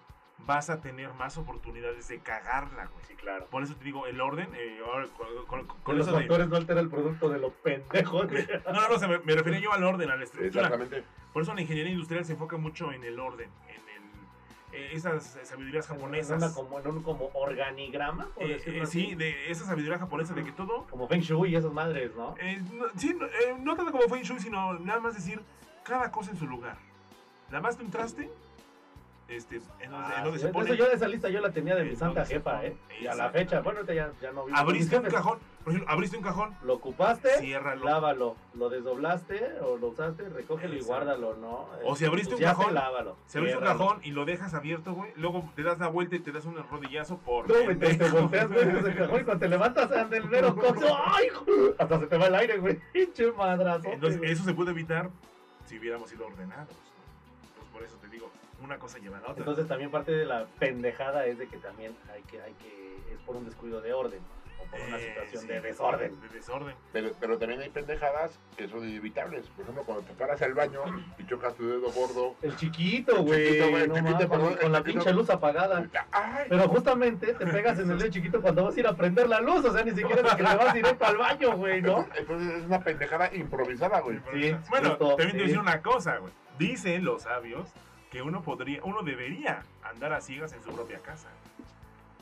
vas 0.50 0.68
a 0.68 0.80
tener 0.80 1.12
más 1.14 1.38
oportunidades 1.38 2.08
de 2.08 2.18
cagarla, 2.18 2.86
güey. 2.86 3.04
Sí, 3.06 3.14
claro. 3.14 3.46
Por 3.46 3.62
eso 3.62 3.76
te 3.76 3.84
digo, 3.84 4.06
el 4.08 4.20
orden, 4.20 4.48
eh, 4.56 4.80
ahora, 4.84 5.06
con, 5.46 5.66
con- 5.66 5.78
con 5.84 5.96
los 5.96 6.06
eso 6.08 6.16
de... 6.16 6.22
factores 6.24 6.48
no 6.48 6.56
altera 6.56 6.80
el 6.80 6.88
producto 6.90 7.28
de 7.28 7.38
los 7.38 7.52
pendejos. 7.54 8.26
No, 8.66 8.72
no, 8.72 8.88
no, 8.88 8.98
se 8.98 9.06
me, 9.06 9.18
me 9.20 9.34
refería 9.34 9.60
yo 9.60 9.72
al 9.72 9.84
orden, 9.84 10.10
a 10.10 10.16
la 10.16 10.24
estructura. 10.24 10.64
Exactamente. 10.66 11.04
Por 11.32 11.42
eso 11.42 11.54
la 11.54 11.60
ingeniería 11.60 11.92
industrial 11.92 12.24
se 12.24 12.32
enfoca 12.32 12.56
mucho 12.56 12.90
en 12.92 13.04
el 13.04 13.20
orden, 13.20 13.48
en 13.68 13.74
el, 14.74 14.80
eh, 14.80 14.90
esas 14.92 15.38
sabidurías 15.44 15.88
En 15.88 15.94
japonesas. 15.96 16.42
una 16.42 16.52
como, 16.52 16.80
en 16.80 16.86
un 16.88 17.02
como 17.04 17.30
organigrama, 17.34 18.26
por 18.34 18.42
Eh, 18.42 18.60
eh, 18.66 18.80
así. 18.82 19.06
sí, 19.10 19.14
de 19.14 19.50
esa 19.52 19.64
sabiduría 19.66 19.98
japonesa 20.00 20.34
de 20.34 20.42
que 20.42 20.50
todo... 20.52 20.86
Como 20.90 21.06
Feng 21.06 21.20
Shui 21.20 21.50
y 21.50 21.56
esas 21.56 21.72
madres, 21.72 22.10
¿no? 22.16 22.34
eh, 22.40 22.60
no, 22.72 22.86
sí, 22.96 23.14
no, 23.16 23.26
eh, 23.26 23.56
no 23.60 23.76
tanto 23.76 23.92
como 23.92 24.08
Feng 24.08 24.22
Shui, 24.24 24.40
sino 24.40 24.74
nada 24.80 24.98
más 24.98 25.14
decir 25.14 25.40
cada 25.84 26.10
cosa 26.10 26.32
en 26.32 26.38
su 26.38 26.46
lugar. 26.48 26.76
Lavaste 27.52 27.82
un 27.84 27.90
traste, 27.90 28.28
este, 29.30 29.56
en 29.80 29.90
donde, 29.90 30.06
Ah, 30.06 30.14
en 30.18 30.24
donde 30.24 30.38
se 30.40 30.46
eso 30.46 30.52
pone... 30.52 30.76
yo 30.76 30.88
de 30.88 30.94
esa 30.94 31.08
lista 31.08 31.28
yo 31.28 31.40
la 31.40 31.50
tenía 31.50 31.74
de 31.76 31.84
mi 31.84 31.96
santa 31.96 32.24
jefa. 32.26 32.64
¿eh? 32.66 32.76
Y 33.00 33.06
a 33.06 33.14
la 33.14 33.30
fecha, 33.30 33.60
bueno, 33.60 33.80
ya, 33.84 34.10
ya 34.20 34.32
no 34.32 34.46
mis 34.46 34.54
Abriste 34.56 34.98
un 34.98 35.04
cajón, 35.10 35.38
por 35.64 35.72
ejemplo, 35.72 35.92
abriste 35.92 36.16
un 36.16 36.22
cajón, 36.22 36.54
Lo 36.64 36.74
ocupaste, 36.74 37.28
ciérralo. 37.38 37.84
lávalo. 37.84 38.36
Lo 38.54 38.68
desdoblaste 38.68 39.58
o 39.62 39.76
lo 39.76 39.88
usaste, 39.88 40.28
recógelo 40.28 40.74
y 40.74 40.80
guárdalo, 40.80 41.36
¿no? 41.36 41.68
O 41.84 41.94
si 41.96 42.04
abriste 42.04 42.34
un 42.34 42.40
cajón, 42.40 42.74
lávalo. 42.74 43.16
Si 43.26 43.38
abriste 43.38 43.58
un 43.58 43.64
cajón 43.64 44.00
y 44.02 44.10
lo 44.10 44.24
dejas 44.24 44.54
abierto, 44.54 44.94
güey, 44.94 45.12
luego 45.16 45.48
te 45.54 45.62
das 45.62 45.78
la 45.78 45.88
vuelta 45.88 46.16
y 46.16 46.20
te 46.20 46.32
das 46.32 46.44
un 46.46 46.56
rodillazo 46.68 47.18
por... 47.18 47.46
No, 47.48 47.54
te, 47.54 47.66
te 47.66 47.74
pendejo. 47.76 48.20
volteas, 48.22 48.48
güey, 48.48 48.94
cajón 48.96 49.20
y 49.20 49.24
cuando 49.24 49.38
te 49.40 49.48
levantas 49.48 49.90
mero 50.30 50.56
coxo, 50.56 50.96
¡ay! 51.06 51.26
Hasta 51.78 52.00
se 52.00 52.06
te 52.06 52.16
va 52.18 52.26
el 52.26 52.34
aire, 52.34 52.58
güey. 52.58 52.78
Pinche 52.92 53.30
madrazo. 53.32 53.88
Entonces, 53.88 54.20
eso 54.24 54.44
se 54.44 54.54
puede 54.54 54.70
evitar 54.72 55.10
si 55.66 55.78
hubiéramos 55.78 56.10
sido 56.10 56.26
ordenados. 56.26 56.68
Entonces, 57.48 57.72
por 57.72 57.82
eso 57.84 57.96
te 57.98 58.08
digo, 58.08 58.30
una 58.60 58.78
cosa 58.78 58.98
lleva 58.98 59.18
a 59.18 59.20
la 59.20 59.28
otra. 59.28 59.40
Entonces 59.40 59.66
también 59.66 59.90
parte 59.90 60.12
de 60.12 60.24
la 60.26 60.46
pendejada 60.58 61.26
es 61.26 61.38
de 61.38 61.48
que 61.48 61.56
también 61.58 61.94
hay 62.12 62.22
que, 62.22 62.40
hay 62.40 62.52
que, 62.54 62.96
es 63.12 63.18
por 63.26 63.36
un 63.36 63.44
descuido 63.44 63.80
de 63.80 63.92
orden, 63.92 64.20
o 64.60 64.70
por 64.70 64.80
una 64.80 64.98
Eh, 64.98 65.08
situación 65.08 65.42
sí, 65.42 65.48
de 65.48 65.60
desorden. 65.62 66.20
De 66.20 66.28
desorden. 66.28 66.74
Pero, 66.92 67.10
pero 67.18 67.38
también 67.38 67.60
hay 67.62 67.70
pendejadas 67.70 68.38
que 68.56 68.68
son 68.68 68.86
inevitables. 68.88 69.46
Por 69.48 69.62
ejemplo, 69.62 69.82
cuando 69.84 70.04
te 70.04 70.12
paras 70.14 70.40
al 70.42 70.52
baño 70.54 70.82
y 71.18 71.26
chocas 71.26 71.54
tu 71.54 71.66
dedo 71.66 71.90
gordo. 71.92 72.36
El 72.42 72.54
chiquito, 72.56 73.16
El 73.16 73.22
güey, 73.22 73.88
no 73.88 73.94
con 74.28 74.42
la 74.72 74.78
chiquito. 74.78 74.82
pinche 74.84 75.12
luz 75.12 75.30
apagada. 75.30 75.86
¡Ay! 76.12 76.46
Pero 76.50 76.68
justamente 76.68 77.32
te 77.34 77.46
pegas 77.46 77.78
en 77.78 77.90
el 77.90 77.98
dedo 77.98 78.10
chiquito 78.10 78.42
cuando 78.42 78.64
vas 78.64 78.76
a 78.76 78.80
ir 78.80 78.86
a 78.86 78.94
prender 78.94 79.28
la 79.28 79.40
luz, 79.40 79.64
o 79.64 79.72
sea, 79.72 79.82
ni 79.82 79.92
siquiera 79.92 80.20
es 80.22 80.30
que 80.34 80.36
te 80.36 80.56
vas 80.56 80.74
directo 80.74 81.04
al 81.06 81.16
baño, 81.16 81.56
güey, 81.56 81.80
¿no? 81.80 82.00
Entonces, 82.00 82.18
entonces 82.20 82.52
es 82.58 82.64
una 82.64 82.80
pendejada 82.80 83.34
improvisada, 83.34 84.00
güey. 84.00 84.18
Sí, 84.32 84.54
bueno, 84.68 84.90
justo, 84.90 85.08
también 85.16 85.30
te 85.30 85.36
voy 85.36 85.40
a 85.42 85.46
decir 85.46 85.58
una 85.58 85.80
cosa, 85.82 86.18
güey. 86.18 86.32
Dicen 86.58 87.04
los 87.06 87.22
sabios 87.22 87.72
que 88.10 88.22
uno 88.22 88.42
podría, 88.42 88.80
uno 88.82 89.02
debería 89.02 89.62
andar 89.82 90.12
a 90.12 90.20
ciegas 90.20 90.52
en 90.52 90.62
su 90.62 90.70
propia 90.72 90.98
casa. 90.98 91.28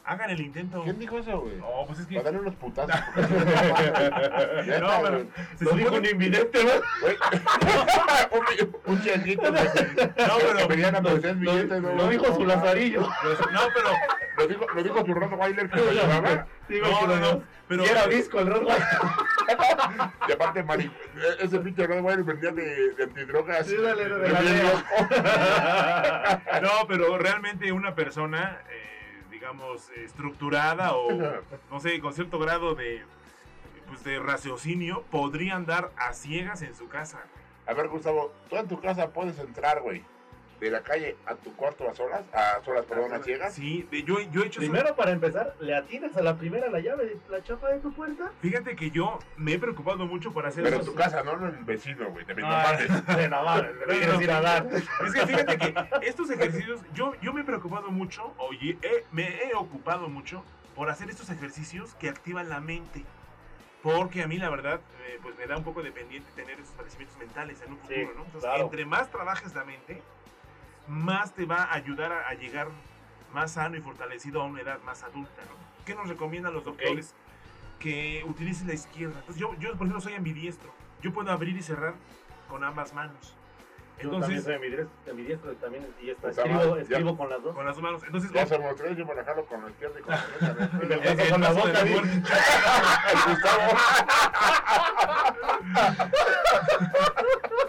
Hagan 0.04 0.30
el 0.30 0.40
intento. 0.40 0.82
¿Quién 0.84 0.98
dijo 0.98 1.18
eso, 1.18 1.40
güey? 1.40 1.56
No, 1.56 1.84
pues 1.86 1.98
es 1.98 2.06
que. 2.06 2.14
Para 2.14 2.24
darle 2.24 2.40
unos 2.40 2.54
putazos. 2.54 2.94
No, 4.80 5.02
pero 5.02 5.26
se 5.58 5.64
Lo 5.64 5.72
dijo 5.72 5.96
un 5.96 6.06
invidente, 6.06 6.64
¿no? 6.64 6.70
Un, 8.86 9.02
changuito. 9.02 9.50
No, 9.50 9.58
pero. 10.16 10.68
Venían 10.68 10.96
a 10.96 11.00
Lo, 11.00 11.16
billetes, 11.16 12.10
dijo 12.10 12.34
su 12.34 12.46
lazarillo. 12.46 13.02
No, 13.02 13.60
pero. 13.74 13.90
Lo 14.38 14.46
dijo, 14.46 14.66
lo 14.74 14.82
dijo 14.82 15.04
su 15.04 15.14
Rottweiler 15.14 15.70
No, 15.70 17.06
no, 17.06 17.16
no. 17.16 17.42
Pero. 17.68 17.84
Y 17.84 17.88
era 17.88 18.06
visco 18.06 18.40
el 18.40 18.46
Rottweiler. 18.46 18.82
Y 20.28 20.32
aparte, 20.32 20.62
mari- 20.62 20.90
ese 21.40 21.58
pinche 21.60 21.86
Rottweiler 21.86 22.24
vendía 22.24 22.50
de, 22.50 22.90
de 22.94 23.04
antidrogas. 23.04 23.66
Sí, 23.66 23.76
dale, 23.76 24.08
dale, 24.08 24.22
Bien 24.28 24.34
dale. 24.34 24.62
loco. 24.62 24.82
No, 26.62 26.86
pero 26.86 27.18
realmente 27.18 27.72
una 27.72 27.94
persona, 27.94 28.60
eh, 28.70 29.22
digamos, 29.30 29.90
estructurada 29.90 30.92
o, 30.94 31.10
no 31.70 31.80
sé, 31.80 32.00
con 32.00 32.12
cierto 32.12 32.38
grado 32.38 32.74
de, 32.74 33.02
pues, 33.86 34.04
de 34.04 34.18
raciocinio, 34.18 35.02
podría 35.10 35.56
andar 35.56 35.90
a 35.96 36.12
ciegas 36.12 36.62
en 36.62 36.74
su 36.74 36.88
casa. 36.88 37.18
A 37.66 37.72
ver, 37.74 37.88
Gustavo, 37.88 38.32
tú 38.48 38.56
en 38.56 38.68
tu 38.68 38.80
casa 38.80 39.10
puedes 39.10 39.38
entrar, 39.38 39.80
güey, 39.80 40.02
de 40.60 40.70
la 40.70 40.82
calle 40.82 41.16
a 41.26 41.34
tu 41.36 41.54
cuarto 41.54 41.88
a 41.88 41.94
solas, 41.94 42.22
a 42.32 42.60
solas, 42.64 42.84
perdón, 42.84 43.12
a 43.14 43.22
ciegas. 43.22 43.54
Sí, 43.54 43.86
de- 43.90 44.02
yo, 44.02 44.20
yo 44.32 44.42
he 44.42 44.46
hecho 44.46 44.60
eso. 44.60 44.70
Primero, 44.70 44.96
para 44.96 45.12
empezar, 45.12 45.54
le 45.60 45.74
atinas 45.76 46.16
a 46.16 46.22
la 46.22 46.36
primera 46.36 46.68
la 46.68 46.80
llave 46.80 47.06
de 47.06 47.18
la 47.28 47.42
chapa 47.42 47.68
de 47.68 47.78
tu 47.78 47.92
puerta. 47.92 48.32
Fíjate 48.40 48.74
que 48.74 48.90
yo 48.90 49.18
me 49.36 49.52
he 49.54 49.58
preocupado 49.58 50.06
mucho 50.06 50.32
por 50.32 50.46
hacer 50.46 50.64
Pero 50.64 50.76
en 50.76 50.82
eso. 50.82 50.90
tu 50.90 50.96
casa, 50.96 51.22
no 51.22 51.34
en 51.48 51.54
el 51.54 51.64
vecino, 51.64 52.10
güey, 52.10 52.24
de 52.24 52.34
mi 52.34 52.42
Ah, 52.44 52.76
De 52.76 53.28
le 53.86 53.98
quieres 53.98 54.20
ir 54.20 54.30
a 54.30 54.40
dar. 54.40 54.66
Es 54.74 55.12
que 55.14 55.26
fíjate 55.26 55.58
que 55.58 55.74
estos 56.02 56.30
ejercicios, 56.30 56.80
yo, 56.92 57.14
yo 57.20 57.32
me 57.32 57.42
he 57.42 57.44
preocupado 57.44 57.90
mucho, 57.90 58.34
o 58.38 58.52
ye- 58.52 58.78
he- 58.82 59.04
me 59.12 59.44
he 59.44 59.54
ocupado 59.54 60.08
mucho 60.08 60.44
por 60.74 60.90
hacer 60.90 61.08
estos 61.10 61.30
ejercicios 61.30 61.94
que 61.94 62.08
activan 62.08 62.48
la 62.48 62.60
mente. 62.60 63.04
Porque 63.82 64.22
a 64.22 64.26
mí, 64.26 64.38
la 64.38 64.50
verdad, 64.50 64.80
eh, 65.06 65.18
pues 65.22 65.36
me 65.38 65.46
da 65.46 65.56
un 65.56 65.62
poco 65.62 65.82
de 65.82 65.92
pendiente 65.92 66.28
tener 66.34 66.58
esos 66.58 66.74
padecimientos 66.74 67.16
mentales 67.16 67.62
en 67.62 67.72
un 67.72 67.78
futuro, 67.78 67.96
Sí, 67.96 68.06
¿no? 68.16 68.24
Entonces, 68.24 68.40
claro. 68.42 68.64
entre 68.64 68.84
más 68.84 69.08
trabajes 69.10 69.54
la 69.54 69.64
mente, 69.64 70.02
más 70.88 71.34
te 71.34 71.44
va 71.44 71.64
a 71.64 71.74
ayudar 71.74 72.12
a, 72.12 72.28
a 72.28 72.34
llegar 72.34 72.68
más 73.32 73.52
sano 73.52 73.76
y 73.76 73.80
fortalecido 73.80 74.40
a 74.42 74.44
una 74.44 74.60
edad 74.62 74.80
más 74.82 75.02
adulta, 75.02 75.42
¿no? 75.42 75.84
¿Qué 75.84 75.94
nos 75.94 76.08
recomiendan 76.08 76.52
los 76.54 76.64
doctores? 76.64 77.14
Que 77.78 78.24
utilices 78.26 78.66
la 78.66 78.74
izquierda. 78.74 79.18
Entonces, 79.20 79.40
yo, 79.40 79.54
yo, 79.54 79.68
por 79.72 79.86
ejemplo, 79.86 80.00
soy 80.00 80.14
ambidiestro. 80.14 80.72
Yo 81.02 81.12
puedo 81.12 81.30
abrir 81.30 81.56
y 81.56 81.62
cerrar 81.62 81.94
con 82.48 82.64
ambas 82.64 82.92
manos. 82.94 83.34
Yo 84.02 84.10
también 84.10 84.22
Entonces, 84.32 84.44
soy 84.44 84.54
ambidiestro, 84.54 84.90
ambidiestro 85.10 85.52
y 85.52 85.56
también 85.56 85.86
y 86.00 86.10
esta, 86.10 86.28
Puta 86.28 86.42
escribo, 86.42 86.76
ya. 86.76 86.82
escribo 86.82 87.16
con 87.16 87.28
las 87.30 87.42
dos. 87.42 87.54
con 87.54 87.66
las 87.66 87.74
dos 87.74 87.82
manos. 87.82 88.02
Entonces, 88.04 88.30
Ya 88.32 88.46
somos 88.46 88.76
tres, 88.76 88.96
yo 88.96 89.04
manejalo 89.06 89.44
con 89.46 89.62
la 89.64 89.70
izquierda 89.70 89.98
y 89.98 90.02
con 90.02 90.14
la 90.14 90.24
Y 90.72 90.76
me 90.86 90.96
derecha. 90.96 91.16
paso 91.16 91.30
con 91.32 91.40
la 91.40 91.48
paso 91.48 91.66
de 91.66 91.94
boca, 91.94 92.08
la 92.08 92.08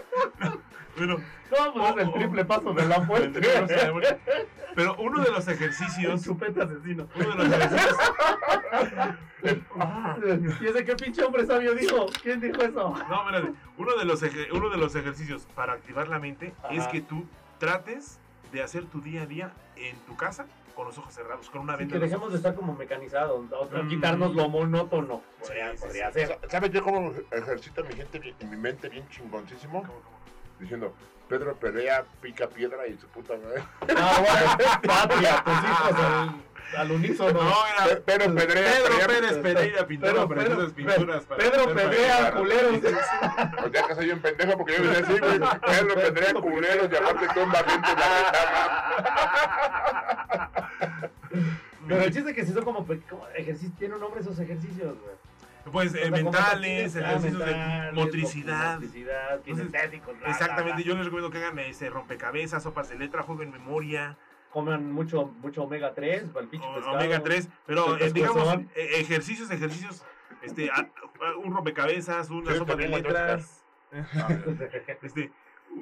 No, 1.06 1.16
pues 1.72 1.90
es 1.90 1.96
el 2.02 2.12
triple 2.12 2.44
paso 2.44 2.72
de 2.74 2.86
la 2.86 3.00
muerte. 3.00 3.40
pero 4.74 4.94
uno 4.98 5.22
de 5.22 5.30
los 5.30 5.46
Un 5.46 5.52
ejercicios, 5.52 6.22
chupete 6.24 6.62
asesino. 6.62 7.08
uno 7.16 7.28
de 7.30 7.36
los 7.36 7.52
ejercicios, 7.52 7.96
¿Y 10.60 10.66
ese 10.66 10.84
qué 10.84 10.96
pinche 10.96 11.24
hombre 11.24 11.46
sabio 11.46 11.74
dijo? 11.74 12.06
¿Quién 12.22 12.40
dijo 12.40 12.60
eso? 12.62 12.94
no, 13.08 13.20
espérate. 13.28 13.52
uno 13.78 13.96
de 13.96 14.04
los 14.04 14.22
eje- 14.22 14.48
uno 14.52 14.68
de 14.70 14.76
los 14.76 14.94
ejercicios 14.94 15.46
para 15.54 15.72
activar 15.74 16.08
la 16.08 16.18
mente 16.18 16.52
Ajá. 16.62 16.74
es 16.74 16.86
que 16.88 17.00
tú 17.00 17.24
trates 17.58 18.18
de 18.52 18.62
hacer 18.62 18.84
tu 18.84 19.00
día 19.00 19.22
a 19.22 19.26
día 19.26 19.52
en 19.76 19.96
tu 20.06 20.16
casa 20.16 20.46
con 20.74 20.86
los 20.86 20.96
ojos 20.98 21.12
cerrados, 21.14 21.50
con 21.50 21.62
una 21.62 21.74
Sí, 21.74 21.80
venda. 21.80 21.94
que 21.94 22.00
dejemos 22.00 22.28
de 22.28 22.34
ojos. 22.34 22.36
estar 22.36 22.54
como 22.54 22.74
mecanizados, 22.74 23.44
Mm. 23.44 23.88
quitarnos 23.88 24.34
lo 24.34 24.48
monótono. 24.48 25.20
Podría, 25.40 25.70
Sí, 25.72 25.76
sí, 25.78 25.82
podría 25.84 26.06
sí. 26.12 26.20
ser. 26.20 26.28
Sa- 26.28 26.48
¿Sabes 26.48 26.70
yo 26.70 26.82
cómo 26.82 27.12
ejercito 27.30 27.84
mi 27.84 27.92
gente, 27.94 28.18
bien- 28.18 28.36
mi 28.48 28.56
mente 28.56 28.88
bien 28.88 29.06
chingoncísimo? 29.10 29.82
¿Cómo, 29.82 29.92
cómo? 30.00 30.19
Diciendo, 30.60 30.94
Pedro 31.28 31.56
pelea, 31.56 32.04
pica 32.20 32.48
piedra 32.48 32.86
y 32.86 32.96
su 32.98 33.06
puta 33.08 33.34
madre. 33.36 33.62
Ah, 33.96 34.20
bueno, 34.20 34.56
patria, 34.82 35.42
tus 35.44 35.54
hijos. 35.54 35.90
el- 35.98 36.50
al 36.76 36.88
unísono. 36.92 37.42
No, 37.42 37.66
era 37.66 37.84
Pe- 37.86 37.96
Pedro 37.96 38.32
Pedrea. 38.34 38.72
Pedro 38.84 39.06
Pérez 39.08 39.38
Pereira 39.38 39.86
Pedro- 39.88 40.28
preciosas 40.28 40.72
Pedro- 40.72 40.94
pinturas 40.94 41.24
Pedro 41.24 41.74
Pedrea, 41.74 42.30
culeros. 42.32 42.78
Pues 42.80 43.72
ya 43.72 43.86
que 43.88 43.94
soy 43.96 44.10
un 44.10 44.20
pendejo 44.20 44.56
porque 44.56 44.76
yo 44.76 44.82
decía 44.84 45.04
así, 45.04 45.18
güey. 45.18 45.40
Pedro 45.66 45.94
Pedrea, 45.96 46.32
culeros, 46.34 46.88
y 46.92 46.96
aparte 46.96 47.26
tumba 47.34 47.58
gente 47.58 47.90
en 47.90 47.98
la 47.98 48.08
ventana. 48.14 48.50
Pero 51.88 52.02
el 52.02 52.12
chiste 52.12 52.30
es 52.30 52.36
que 52.36 52.44
si 52.46 52.52
son 52.52 52.64
como, 52.64 52.86
como 52.86 53.26
ejercicio, 53.34 53.74
tiene 53.78 53.94
un 53.94 54.00
nombre 54.00 54.20
esos 54.20 54.38
ejercicios, 54.38 54.96
güey. 55.00 55.14
Pues 55.70 55.94
eh, 55.94 56.10
mentales, 56.10 56.96
ah, 56.96 57.00
ejercicios 57.00 57.38
de 57.38 57.46
mentales, 57.46 57.94
motricidad. 57.94 58.74
Motricidad, 58.74 59.40
Entonces, 59.46 59.72
Exactamente, 60.26 60.82
yo 60.82 60.94
les 60.94 61.04
recomiendo 61.04 61.30
que 61.30 61.38
hagan 61.38 61.58
ese 61.60 61.90
rompecabezas, 61.90 62.62
sopas 62.62 62.88
de 62.88 62.96
letra, 62.98 63.22
jueguen 63.22 63.50
memoria, 63.50 64.16
Coman 64.50 64.90
mucho, 64.92 65.26
mucho 65.26 65.62
omega 65.62 65.94
3 65.94 66.30
para 66.30 66.42
el 66.44 66.48
pinche 66.48 66.66
pescado. 66.74 66.96
omega 66.96 67.22
3, 67.22 67.48
pero 67.66 67.96
El 67.96 68.02
eh, 68.02 68.12
digamos 68.12 68.48
eh, 68.74 68.88
ejercicios, 69.00 69.48
ejercicios, 69.50 70.04
este, 70.42 70.70
a- 70.70 70.74
a- 71.24 71.36
un 71.36 71.54
rompecabezas, 71.54 72.30
una 72.30 72.54
sopa 72.56 72.74
de 72.74 72.88
letras, 72.88 73.64
este, 75.02 75.30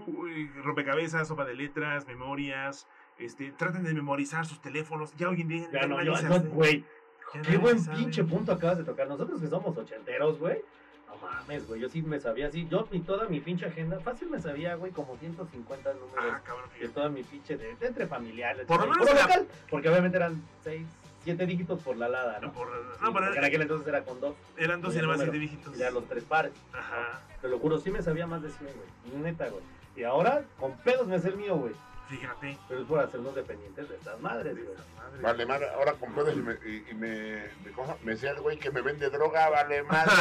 uy, 0.07 0.49
rompecabezas, 0.63 1.29
sopa 1.29 1.47
de 1.47 1.55
letras, 1.55 2.07
memorias, 2.07 2.87
este, 3.19 3.53
traten 3.53 3.85
de 3.85 3.95
memorizar 3.95 4.45
sus 4.45 4.61
teléfonos, 4.61 5.15
ya 5.17 5.29
hoy 5.31 5.41
en 5.41 5.49
día 5.49 5.69
Ya 5.73 5.87
no, 5.87 6.03
yo, 6.03 6.13
güey. 6.51 6.85
Qué 7.33 7.57
buen 7.57 7.79
sabe. 7.81 7.97
pinche 7.99 8.25
punto 8.25 8.53
acabas 8.53 8.79
de 8.79 8.85
tocar. 8.85 9.07
Nosotros 9.09 9.41
que 9.41 9.49
somos 9.49 9.77
ochenteros, 9.77 10.39
güey. 10.39 10.61
No 11.07 11.17
mames, 11.27 11.67
güey. 11.67 11.81
Yo 11.81 11.89
sí 11.89 12.03
me 12.03 12.21
sabía 12.21 12.49
así. 12.49 12.67
Yo 12.69 12.87
mi 12.91 13.01
toda 13.01 13.29
mi 13.29 13.41
pinche 13.41 13.67
agenda, 13.67 13.99
fácil 14.01 14.29
me 14.31 14.41
sabía, 14.41 14.75
güey, 14.75 14.93
como 14.93 15.17
150 15.17 15.93
números. 15.95 16.15
Ah, 16.19 16.41
cabrón, 16.45 16.69
de 16.79 16.89
toda 16.89 17.09
mi 17.09 17.23
pinche 17.23 17.57
de, 17.57 17.75
de 17.77 17.87
entre 17.87 18.07
familiares. 18.07 18.67
Por 18.67 18.81
lo 18.81 18.91
menos 18.93 19.07
la- 19.15 19.23
local, 19.23 19.47
Porque 19.71 19.89
obviamente 19.89 20.17
eran 20.19 20.43
6, 20.65 20.87
7 21.25 21.47
dígitos 21.47 21.83
por 21.83 21.97
la 21.97 22.09
lada, 22.09 22.39
¿no? 22.41 22.49
No, 22.49 22.53
por- 22.53 22.69
Sí, 22.69 22.73
no, 23.03 23.13
pero 23.13 23.25
porque 23.27 23.39
en 23.39 23.45
aquel 23.45 23.63
entonces 23.63 23.89
era 23.89 24.03
con 24.05 24.21
dos. 24.21 24.35
eran 24.57 24.81
dos 24.83 24.93
y 24.95 24.97
nada 24.97 25.09
más 25.09 25.17
número. 25.19 25.33
siete 25.33 25.39
dígitos. 25.47 25.79
Y 25.79 25.93
los 25.93 26.05
tres 26.07 26.25
pares. 26.25 26.53
Ajá, 26.73 27.21
Te 27.41 27.49
lo 27.49 27.59
juro, 27.59 27.79
sí 27.79 27.91
me 27.91 28.03
sabía 28.03 28.27
más 28.27 28.43
de 28.43 28.51
100, 28.51 28.71
güey. 28.75 29.23
Neta, 29.23 29.49
güey. 29.49 29.63
Y 29.97 30.05
ahora, 30.05 30.45
con 30.61 30.73
pedos 30.79 31.07
me 31.09 31.19
sé 31.19 31.29
el 31.29 31.37
mío, 31.37 31.57
güey. 31.57 31.73
Fíjate. 32.09 32.59
Pero 32.69 32.81
es 32.81 32.87
por 32.87 33.01
hacernos 33.01 33.35
dependientes 33.35 33.89
de 33.89 33.95
estas 33.97 34.21
madres, 34.21 34.55
güey. 34.55 34.77
Madre. 34.97 35.23
Vale, 35.23 35.47
madre, 35.47 35.67
ahora 35.75 35.93
con 35.93 36.15
pedos 36.15 36.35
y 36.35 36.41
me, 36.41 36.53
y, 36.67 36.85
y 36.91 36.95
me, 36.95 37.43
me, 38.05 38.13
decía 38.13 38.31
el 38.33 38.41
güey 38.41 38.59
que 38.59 38.71
me 38.71 38.83
vende 38.83 39.09
droga, 39.11 39.49
vale, 39.49 39.83
madre. 39.85 40.13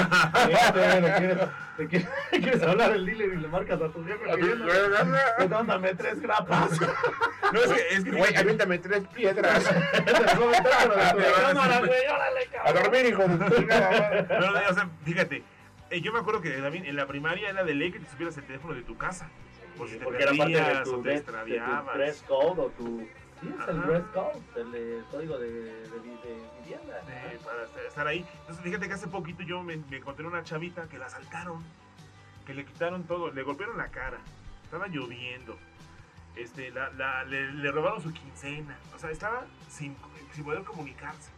Le 1.78 1.88
quieres, 1.88 2.63
hablar 2.63 2.91
al 2.91 3.06
dealer 3.06 3.34
y 3.34 3.38
le 3.38 3.47
marcas 3.47 3.80
a 3.82 3.89
tu 3.89 4.04
jefe. 4.04 4.26
pidiendo, 4.36 4.65
"Pues, 4.65 5.50
Dándame 5.50 5.93
tres 5.95 6.19
grapas. 6.21 6.71
No, 7.54 7.62
es 7.62 7.71
que, 7.71 7.95
es 7.95 8.04
que 8.04 8.12
Güey, 8.12 8.36
aviéntame 8.36 8.78
tres 8.80 9.08
piedras. 9.08 9.63
Te 9.63 10.12
a 12.63 12.73
dormir, 12.73 13.06
hijo. 13.06 13.26
No, 13.26 13.38
no, 14.52 14.60
o 14.69 14.73
sea, 14.73 14.89
fíjate, 15.06 15.43
eh, 15.89 16.02
yo 16.02 16.12
me 16.12 16.19
acuerdo 16.19 16.41
que 16.41 16.52
también 16.52 16.86
en 16.86 16.97
la 16.97 17.06
primaria 17.08 17.50
era 17.50 17.63
de 17.63 17.73
ley 17.73 17.91
que 17.93 18.00
te 18.00 18.10
supieras 18.10 18.36
el 18.38 18.43
teléfono 18.43 18.73
de 18.73 18.82
tu 18.82 18.97
casa. 18.97 19.30
Por 19.78 19.88
si 19.90 19.98
te 19.98 20.04
Porque 20.06 20.24
era 20.24 20.32
parte 20.34 20.54
de 20.54 20.60
perdías 20.60 20.84
tu, 20.84 20.96
o 20.96 21.02
te 21.02 21.08
de, 21.10 21.13
de 21.16 21.22
tu 21.22 21.32
extraviabas. 21.32 21.96
dress 21.98 22.24
code 22.28 22.62
o 22.62 22.70
tu... 22.72 23.08
Sí, 23.40 23.54
es 23.62 23.68
el 23.70 23.82
dress 23.84 24.04
code, 24.13 24.42
el 24.56 24.76
eh, 24.76 25.04
código 25.12 25.38
de, 25.38 25.52
de, 25.52 26.00
de 26.00 26.50
vivienda. 26.62 27.02
eh, 27.08 27.40
para 27.44 27.63
estar- 27.88 28.08
ahí. 28.08 28.26
Entonces, 28.42 28.63
fíjate 28.63 28.88
que 28.88 28.94
hace 28.96 29.08
poquito 29.08 29.44
yo 29.44 29.62
me, 29.62 29.78
me 29.78 29.98
encontré 29.98 30.26
una 30.26 30.44
chavita 30.44 30.88
que 30.90 30.98
la 30.98 31.06
asaltaron, 31.06 31.63
que 32.46 32.54
le 32.56 32.66
quitaron 32.66 33.04
todo, 33.04 33.32
le 33.32 33.44
golpearon 33.44 33.78
la 33.78 33.90
cara, 33.90 34.18
estaba 34.63 34.88
lloviendo, 34.88 35.58
este, 36.36 36.72
la, 36.72 36.90
la- 36.92 37.24
le, 37.26 37.52
le 37.54 37.72
robaron 37.72 38.02
su 38.02 38.12
quincena, 38.12 38.76
o 38.96 39.00
sea, 39.00 39.12
estaba 39.12 39.46
sin, 39.70 39.96
sin 40.34 40.44
poder 40.44 40.63
comunicarse. 40.63 41.30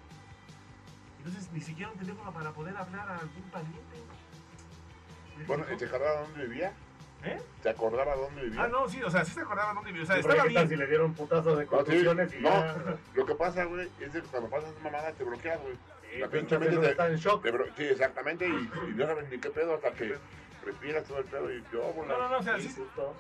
Entonces, 1.18 1.52
ni 1.52 1.60
siquiera 1.60 1.92
un 1.92 1.98
teléfono 2.00 2.32
para 2.32 2.52
poder 2.52 2.78
hablar 2.78 3.10
a 3.10 3.18
algún 3.18 3.44
pariente. 3.52 3.98
¿Me 5.38 5.44
Bueno, 5.44 5.64
explicó? 5.64 5.80
¿te 5.92 5.96
acordaba 5.98 6.22
dónde 6.22 6.48
vivía? 6.48 6.74
¿Eh? 7.24 7.42
¿Te 7.64 7.70
acordaba 7.70 8.16
dónde 8.16 8.44
vivía? 8.44 8.64
Ah, 8.64 8.68
no, 8.68 8.88
sí, 8.88 9.02
o 9.04 9.10
sea, 9.10 9.26
sí 9.26 9.34
se 9.34 9.42
acordaba 9.42 9.74
dónde 9.74 9.92
vivía. 9.92 10.04
O 10.04 10.06
sea, 10.08 10.16
Sí, 10.16 10.22
estaba 10.22 10.44
¿qué 10.44 10.54
tal 10.54 10.68
bien. 10.68 10.70
si 10.70 10.76
le 10.78 10.88
dieron 10.88 11.14
putazos 11.14 11.58
de 11.58 11.66
No, 11.66 11.70
sí, 11.72 11.76
contusiones 11.76 12.34
y 12.34 12.40
no, 12.42 12.50
ya... 12.50 12.98
lo 13.14 13.26
que 13.26 13.36
pasa, 13.36 13.64
güey, 13.66 13.92
es 14.00 14.12
que 14.12 14.22
cuando 14.22 14.50
pasas 14.50 14.74
mamada 14.82 15.12
te 15.14 15.24
bloqueas, 15.24 15.60
güey. 15.62 15.76
Sí, 16.14 16.20
La 16.20 16.28
pinche 16.30 16.58
mente 16.58 16.78
te- 16.78 16.92
está 16.92 17.08
en 17.08 17.18
shock. 17.18 17.44
Te 17.44 17.52
Sí, 17.76 17.84
exactamente, 17.84 18.48
y, 18.48 18.52
y 18.52 18.94
no 18.96 19.06
sabes 19.06 19.30
ni 19.30 19.38
qué 19.38 19.50
pedo 19.50 19.76
hasta 19.76 19.92
que 19.92 20.18
respiras 20.66 21.04
todo 21.06 21.20
el 21.20 21.26
pedo 21.26 21.52
y 21.52 21.64
yo, 21.72 21.94
No, 22.08 22.18
no, 22.18 22.30
no, 22.30 22.38
o 22.40 22.44
sea, 22.44 22.58
Sí, 22.60 22.74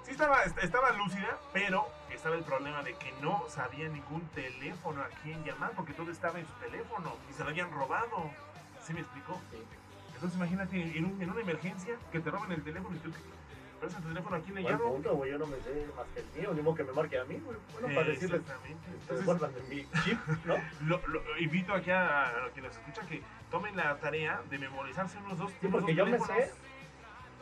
estaba, 0.07 0.43
estaba 0.43 0.91
lúcida, 0.93 1.37
pero 1.53 1.85
estaba 2.13 2.35
el 2.35 2.43
problema 2.43 2.81
de 2.83 2.93
que 2.95 3.11
no 3.21 3.43
sabía 3.49 3.89
ningún 3.89 4.21
teléfono 4.29 5.01
a 5.01 5.07
quién 5.23 5.43
llamar 5.43 5.71
porque 5.75 5.93
todo 5.93 6.09
estaba 6.11 6.39
en 6.39 6.47
su 6.47 6.53
teléfono 6.53 7.15
y 7.29 7.33
se 7.33 7.43
lo 7.43 7.49
habían 7.49 7.71
robado. 7.71 8.31
¿Sí 8.85 8.93
me 8.93 9.01
explicó? 9.01 9.39
Sí. 9.51 9.57
Entonces 10.15 10.37
imagínate 10.37 10.97
en, 10.97 11.05
un- 11.05 11.21
en 11.21 11.29
una 11.29 11.41
emergencia 11.41 11.95
que 12.11 12.19
te 12.19 12.31
roben 12.31 12.51
el 12.53 12.63
teléfono 12.63 12.95
y 12.95 12.99
tú 12.99 13.11
pero 13.79 13.91
tu 13.93 14.07
teléfono 14.07 14.35
a 14.35 14.39
quién 14.39 14.55
le 14.55 14.61
Buen 14.61 14.73
llamo. 14.77 14.93
punto, 14.93 15.15
güey. 15.15 15.31
Yo 15.31 15.37
no 15.37 15.47
me 15.47 15.57
sé 15.61 15.87
más 15.95 16.05
que 16.13 16.19
el 16.19 16.25
mío, 16.41 16.53
ni 16.53 16.61
modo 16.61 16.75
que 16.75 16.83
me 16.83 16.91
marque 16.93 17.17
a 17.19 17.23
mí, 17.25 17.39
güey. 17.43 17.57
Bueno, 17.73 17.95
para 17.95 18.07
decirles 18.07 18.41
Entonces, 18.41 19.19
devuelvan 19.19 19.53
de 19.53 19.61
mi 19.63 19.87
chip, 20.03 20.19
¿no? 20.45 20.55
lo, 20.87 21.07
lo- 21.07 21.37
invito 21.39 21.73
aquí 21.73 21.91
a, 21.91 22.27
a 22.45 22.49
que 22.53 22.61
nos 22.61 22.75
escuchan 22.75 23.07
que 23.07 23.21
tomen 23.51 23.75
la 23.75 23.97
tarea 23.97 24.41
de 24.49 24.57
memorizarse 24.57 25.17
unos 25.19 25.37
dos, 25.37 25.51
Sí, 25.61 25.67
porque 25.67 25.95
yo 25.95 26.05
me 26.05 26.11
teléfonos. 26.17 26.37
sé, 26.45 26.51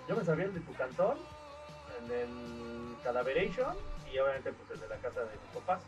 yo 0.08 0.16
me 0.16 0.24
sabía 0.24 0.46
el 0.46 0.54
de 0.54 0.60
tu 0.62 0.74
cantón, 0.74 1.18
el 2.02 2.08
del 2.08 2.96
Cadaveration 3.04 3.76
y 4.14 4.20
obviamente 4.20 4.52
pues 4.54 4.72
el 4.72 4.80
de 4.80 4.88
la 4.88 4.96
casa 4.98 5.22
de 5.22 5.36
tus 5.38 5.62
papás. 5.62 5.82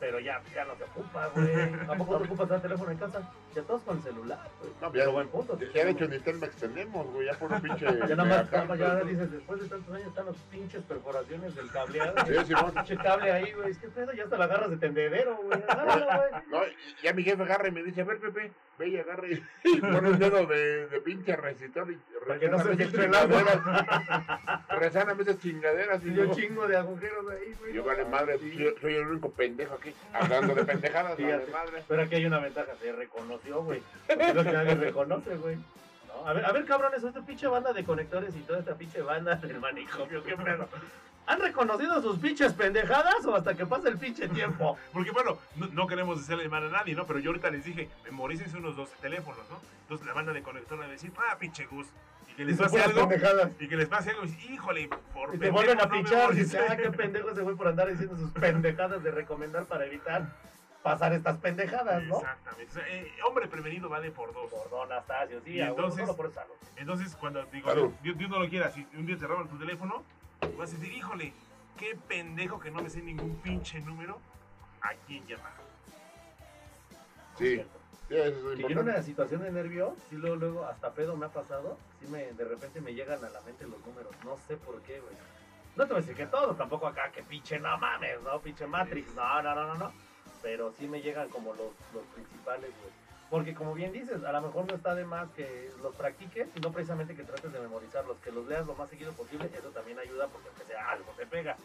Pero 0.00 0.20
ya, 0.20 0.40
ya 0.54 0.64
no 0.64 0.74
te 0.74 0.84
ocupa, 0.84 1.28
güey. 1.34 1.48
¿A 1.88 1.94
poco 1.96 2.18
te 2.18 2.24
ocupas 2.24 2.50
el 2.50 2.62
teléfono 2.62 2.90
en 2.90 2.98
casa? 2.98 3.32
Ya 3.54 3.62
todos 3.62 3.82
con 3.82 3.96
el 3.96 4.02
celular, 4.02 4.38
güey. 4.60 4.72
No, 4.80 4.94
ya, 4.94 5.08
buen 5.08 5.28
punto. 5.28 5.58
ya, 5.58 5.66
ya 5.72 5.84
de 5.84 5.90
hecho 5.90 6.08
ni 6.08 6.18
tel 6.20 6.38
me 6.38 6.46
extendemos, 6.46 7.06
güey, 7.12 7.26
ya 7.26 7.38
por 7.38 7.52
un 7.52 7.60
pinche. 7.60 7.86
Ya 8.08 8.16
nada 8.16 8.24
más, 8.24 8.52
acá, 8.52 8.76
ya 8.76 8.94
dices, 9.00 9.30
después 9.30 9.60
de 9.60 9.68
tantos 9.68 9.94
años 9.94 10.08
están 10.08 10.26
los 10.26 10.36
pinches 10.50 10.82
perforaciones 10.84 11.54
del 11.54 11.70
cableado. 11.70 12.14
Sí, 12.26 12.34
Simón. 12.46 12.72
Pinche 12.72 12.96
cable 12.96 13.32
ahí, 13.32 13.52
güey. 13.52 13.70
Es 13.70 13.78
que 13.78 13.88
pedo, 13.88 14.12
ya 14.12 14.24
hasta 14.24 14.38
la 14.38 14.44
agarras 14.44 14.70
de 14.70 14.76
tendedero, 14.76 15.36
güey. 15.36 15.58
No, 16.48 16.60
ya 17.02 17.12
mi 17.12 17.22
jefe 17.22 17.42
agarra 17.42 17.68
y 17.68 17.72
me 17.72 17.82
dice, 17.82 18.00
a 18.00 18.04
ver, 18.04 18.18
Pepe, 18.18 18.52
ve 18.78 18.88
y 18.88 18.96
agarra 18.96 19.26
y 19.28 19.42
pone 19.80 20.10
un 20.10 20.18
dedo 20.18 20.46
de, 20.46 20.86
de 20.86 21.00
pinche 21.00 21.36
resistor 21.36 21.90
y 21.90 21.98
Para 22.26 22.38
que 22.38 22.48
no 22.48 22.58
se 22.62 22.76
filtre 22.76 23.04
el 23.04 23.14
agua. 23.14 24.64
Resáname 24.78 25.22
esas 25.22 25.38
chingaderas. 25.38 26.04
Y 26.04 26.14
yo 26.14 26.32
chingo 26.34 26.66
de 26.66 26.76
agujeros 26.76 27.26
ahí, 27.30 27.54
güey. 27.60 27.74
yo 27.74 27.84
vale 27.84 28.04
madre, 28.04 28.38
soy 28.80 28.94
el 28.94 29.06
único 29.06 29.30
pendejo 29.30 29.67
aquí, 29.74 29.94
hablando 30.12 30.54
de 30.54 30.64
pendejadas, 30.64 31.18
madre. 31.18 31.84
Pero 31.86 32.02
aquí 32.02 32.14
hay 32.16 32.26
una 32.26 32.38
ventaja, 32.38 32.72
se 32.80 32.92
reconoció, 32.92 33.62
güey. 33.62 33.82
Es 34.08 34.34
lo 34.34 34.44
que 34.44 34.52
nadie 34.52 34.74
reconoce, 34.74 35.36
güey. 35.36 35.56
¿No? 35.56 36.26
A 36.26 36.32
ver, 36.32 36.44
a 36.44 36.52
ver, 36.52 36.64
cabrones, 36.64 37.02
esta 37.02 37.20
pinche 37.22 37.46
banda 37.46 37.72
de 37.72 37.84
conectores 37.84 38.34
y 38.34 38.40
toda 38.40 38.60
esta 38.60 38.74
pinche 38.74 39.02
banda 39.02 39.36
del 39.36 39.60
manicomio, 39.60 40.22
qué 40.22 40.36
pedo. 40.36 40.68
¿Han 41.28 41.40
reconocido 41.40 42.00
sus 42.00 42.18
pinches 42.18 42.54
pendejadas 42.54 43.26
o 43.26 43.36
hasta 43.36 43.54
que 43.54 43.66
pase 43.66 43.90
el 43.90 43.98
pinche 43.98 44.28
tiempo? 44.28 44.78
Porque 44.94 45.10
bueno, 45.10 45.36
no, 45.56 45.66
no 45.66 45.86
queremos 45.86 46.18
hacerle 46.18 46.48
mal 46.48 46.64
a 46.64 46.70
nadie, 46.70 46.94
¿no? 46.94 47.06
Pero 47.06 47.18
yo 47.18 47.30
ahorita 47.30 47.50
les 47.50 47.64
dije, 47.64 47.90
memorícense 48.04 48.56
unos 48.56 48.76
dos 48.76 48.90
teléfonos, 49.02 49.46
¿no? 49.50 49.60
Entonces 49.82 50.06
la 50.06 50.14
banda 50.14 50.32
de 50.32 50.42
conector 50.42 50.80
va 50.80 50.86
a 50.86 50.88
decir, 50.88 51.12
ah, 51.18 51.36
pinche 51.38 51.66
Gus. 51.66 51.86
Que 52.38 52.44
les 52.44 52.56
pase 52.56 52.80
algo. 52.80 53.08
pendejadas. 53.08 53.50
Y 53.58 53.66
que 53.66 53.76
les 53.76 53.88
pase 53.88 54.10
algo 54.10 54.22
y 54.24 54.52
híjole, 54.52 54.88
por 55.12 55.34
Y 55.34 55.38
te 55.38 55.50
vuelven 55.50 55.80
a 55.80 55.86
no 55.86 55.90
pichar 55.90 56.12
y 56.12 56.36
memoricé". 56.36 56.44
dices, 56.44 56.60
ah, 56.70 56.76
qué 56.76 56.90
pendejo 56.92 57.30
ese 57.30 57.42
güey 57.42 57.56
por 57.56 57.66
andar 57.66 57.88
diciendo 57.88 58.16
sus 58.16 58.30
pendejadas 58.30 59.02
de 59.02 59.10
recomendar 59.10 59.64
para 59.64 59.86
evitar 59.86 60.36
pasar 60.84 61.12
estas 61.14 61.36
pendejadas, 61.38 62.00
¿no? 62.04 62.18
Exactamente. 62.18 62.70
O 62.70 62.74
sea, 62.74 62.88
eh, 62.88 63.12
hombre 63.26 63.48
prevenido 63.48 63.88
vale 63.88 64.12
por 64.12 64.32
dos. 64.32 64.48
Por 64.52 64.70
Don 64.70 64.92
Astacio, 64.92 65.40
sí, 65.44 65.54
Y 65.54 65.60
entonces- 65.62 65.98
solo 66.02 66.16
por 66.16 66.32
salud. 66.32 66.54
Entonces, 66.76 67.16
cuando 67.16 67.42
digo. 67.46 67.74
Dios, 68.04 68.16
Dios 68.16 68.30
no 68.30 68.38
lo 68.38 68.48
quiera, 68.48 68.70
si 68.70 68.86
un 68.96 69.04
día 69.04 69.18
te 69.18 69.26
roban 69.26 69.48
tu 69.48 69.58
teléfono, 69.58 70.04
vas 70.56 70.70
a 70.72 70.76
decir, 70.76 70.92
híjole, 70.92 71.32
qué 71.76 71.98
pendejo 72.06 72.60
que 72.60 72.70
no 72.70 72.80
me 72.82 72.88
sé 72.88 73.02
ningún 73.02 73.34
pinche 73.42 73.80
número 73.80 74.20
a 74.80 74.90
quién 75.08 75.26
llamar. 75.26 75.54
Sí, 77.36 77.54
Cierto. 77.54 77.77
Sí, 78.08 78.16
eso 78.16 78.52
es 78.52 78.56
Que 78.56 78.62
yo 78.62 78.68
en 78.68 78.78
una 78.78 79.02
situación 79.02 79.42
de 79.42 79.50
nervio, 79.50 79.96
sí 80.08 80.16
luego, 80.16 80.36
luego, 80.36 80.64
hasta 80.66 80.92
pedo 80.92 81.16
me 81.16 81.26
ha 81.26 81.30
pasado, 81.30 81.78
sí 82.00 82.06
me, 82.08 82.32
de 82.32 82.44
repente 82.44 82.80
me 82.80 82.94
llegan 82.94 83.24
a 83.24 83.30
la 83.30 83.40
mente 83.42 83.66
los 83.66 83.84
números, 83.86 84.12
no 84.24 84.36
sé 84.46 84.56
por 84.56 84.80
qué, 84.82 85.00
güey. 85.00 85.14
No 85.76 85.86
te 85.86 85.92
voy 85.92 85.98
a 85.98 86.00
decir 86.00 86.16
que 86.16 86.26
todos, 86.26 86.56
tampoco 86.56 86.86
acá 86.86 87.12
que 87.12 87.22
pinche 87.22 87.58
no 87.58 87.76
mames, 87.78 88.20
¿no? 88.22 88.40
Pinche 88.40 88.66
Matrix, 88.66 89.14
no, 89.14 89.42
no, 89.42 89.54
no, 89.54 89.66
no, 89.66 89.74
no. 89.74 89.92
Pero 90.42 90.72
sí 90.72 90.88
me 90.88 91.00
llegan 91.00 91.28
como 91.28 91.52
los, 91.52 91.72
los 91.94 92.04
principales, 92.14 92.70
güey. 92.80 92.92
Porque 93.30 93.54
como 93.54 93.74
bien 93.74 93.92
dices, 93.92 94.24
a 94.24 94.32
lo 94.32 94.40
mejor 94.40 94.66
no 94.66 94.74
está 94.74 94.94
de 94.94 95.04
más 95.04 95.28
que 95.32 95.70
los 95.82 95.94
practiques 95.94 96.48
no 96.62 96.72
precisamente 96.72 97.14
que 97.14 97.24
trates 97.24 97.52
de 97.52 97.60
memorizarlos, 97.60 98.16
que 98.18 98.32
los 98.32 98.46
leas 98.46 98.66
lo 98.66 98.74
más 98.74 98.88
seguido 98.88 99.12
posible, 99.12 99.50
eso 99.52 99.68
también 99.68 99.98
ayuda 99.98 100.28
porque 100.28 100.48
aunque 100.48 100.64
sea 100.64 100.90
algo 100.90 101.12
te 101.16 101.26
pega. 101.26 101.56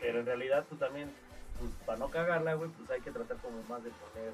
Pero 0.00 0.20
en 0.20 0.26
realidad 0.26 0.64
tú 0.68 0.76
también, 0.76 1.12
pues 1.58 1.70
para 1.84 1.98
no 1.98 2.08
cagarla, 2.08 2.54
güey, 2.54 2.70
pues 2.70 2.90
hay 2.90 3.02
que 3.02 3.10
tratar 3.10 3.36
como 3.36 3.62
más 3.68 3.84
de 3.84 3.90
poner 3.90 4.32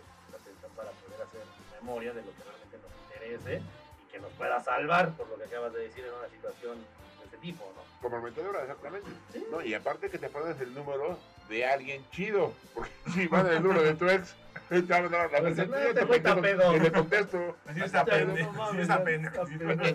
para 0.77 0.91
poder 0.91 1.23
hacer 1.23 1.43
memoria 1.81 2.12
de 2.12 2.23
lo 2.23 2.31
que 2.33 2.43
realmente 2.45 2.79
nos 2.79 2.93
interese 3.12 3.62
y 4.03 4.12
que 4.12 4.19
nos 4.19 4.31
pueda 4.33 4.61
salvar, 4.61 5.11
por 5.12 5.29
lo 5.29 5.37
que 5.37 5.45
acabas 5.45 5.73
de 5.73 5.81
decir, 5.81 6.05
en 6.05 6.15
una 6.15 6.29
situación 6.29 6.79
de 7.19 7.25
este 7.25 7.37
tipo, 7.39 7.73
¿no? 7.75 7.83
Como 8.01 8.21
metedora, 8.21 8.62
exactamente. 8.62 9.09
Sí. 9.33 9.45
No, 9.51 9.62
y 9.62 9.75
aparte 9.75 10.11
que 10.11 10.19
te 10.19 10.29
pones 10.29 10.61
el 10.61 10.75
número 10.75 11.19
de 11.49 11.67
alguien 11.67 12.05
chido. 12.11 12.53
Porque 12.75 12.91
si 13.15 13.27
va 13.27 13.43
del 13.43 13.62
número 13.62 13.83
de 13.83 13.95
tu 13.95 14.09
ex, 14.09 14.35
la 14.71 14.79
este 14.79 15.67
te 15.67 16.05
güey 16.05 16.19
está 16.19 16.35
contesto, 16.35 16.43
pedo. 16.43 16.77
y 16.77 16.81
le 16.81 16.93
contesto. 16.93 17.57
Pendejo. 18.05 18.73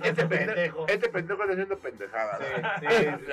Este 0.04 0.26
pendejo. 0.26 0.88
Este 0.88 1.06
está 1.08 1.44
haciendo 1.52 1.78
pendejadas. 1.78 2.40
Sí, 2.40 2.46
sí, 2.80 3.06
güey. 3.06 3.18
sí. 3.20 3.32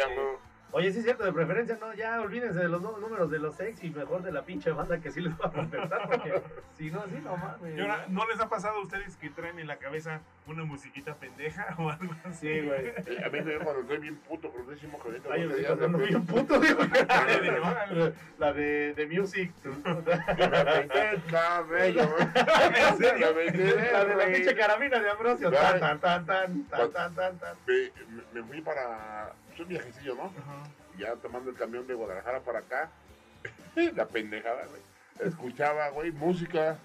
Oye, 0.70 0.92
sí 0.92 0.98
es 0.98 1.04
cierto, 1.04 1.24
de 1.24 1.33
preferencia, 1.33 1.78
no, 1.81 1.94
ya 1.94 2.20
olvídense 2.20 2.59
de 2.59 2.68
los 2.68 2.83
nu- 2.83 2.98
números 2.98 3.31
de 3.31 3.38
los 3.38 3.59
ex 3.59 3.83
y 3.83 3.90
mejor 3.90 4.22
de 4.22 4.33
la 4.33 4.42
pinche 4.42 4.70
banda 4.70 5.00
que 5.00 5.11
sí 5.11 5.20
les 5.22 5.33
va 5.33 5.46
a 5.46 5.50
contestar, 5.50 6.09
porque 6.11 6.42
si 6.76 6.90
no, 6.90 7.02
sí, 7.07 7.18
no 7.24 7.37
mames. 7.38 7.74
Y 7.76 7.81
ahora, 7.81 8.04
¿no 8.09 8.26
les 8.28 8.38
ha 8.38 8.50
pasado 8.50 8.76
a 8.78 8.83
ustedes 8.83 9.16
que 9.16 9.31
traen 9.31 9.59
en 9.59 9.66
la 9.66 9.76
cabeza 9.76 10.20
una 10.46 10.64
musiquita 10.64 11.14
pendeja 11.14 11.74
o 11.78 11.88
algo 11.90 12.12
así? 12.24 12.46
Sí, 12.61 12.66
güey. 12.66 12.87
Eh, 12.88 13.22
A 13.24 13.28
mí 13.31 13.40
me 13.40 13.59
cuando 13.61 13.81
estoy 13.81 13.98
bien 13.98 14.16
puto, 14.16 14.50
crudísimo, 14.52 15.00
que 15.02 15.09
ahorita 15.09 15.28
Ay, 15.33 15.42
yo 15.42 15.57
estoy 15.57 15.88
güey. 15.90 16.09
bien 16.09 16.26
puto, 16.26 16.61
digo. 16.61 16.81
La 18.38 18.52
de, 18.52 18.92
de 18.94 19.07
Music. 19.07 19.50
La 19.64 20.64
pendeja, 20.64 21.62
bello, 21.62 22.09
güey. 22.09 22.28
¿En 22.88 22.98
serio? 22.98 23.26
La 23.92 24.04
de 24.04 24.14
la 24.16 24.26
pinche 24.26 24.54
carabina 24.54 25.00
de 25.00 25.11
Ambrosio. 25.11 25.50
Tan, 25.50 25.81
tan, 25.81 25.98
tan, 26.00 26.26
tan, 26.26 26.64
tan, 26.68 27.14
tan, 27.14 27.38
tan. 27.38 27.57
Me 28.35 28.42
fui 28.42 28.61
para. 28.61 29.33
Es 29.58 29.62
un 29.62 29.68
viajecillo, 29.70 30.14
¿no? 30.14 30.26
Ajá. 30.26 30.62
Ya 30.96 31.16
tomando 31.16 31.50
el 31.50 31.56
camión 31.56 31.84
de 31.88 31.94
Guadalajara 31.94 32.38
para 32.38 32.60
acá. 32.60 32.90
La 33.96 34.06
pendejada, 34.06 34.64
güey. 34.66 34.80
Escuchaba, 35.28 35.88
güey, 35.88 36.12
música. 36.12 36.78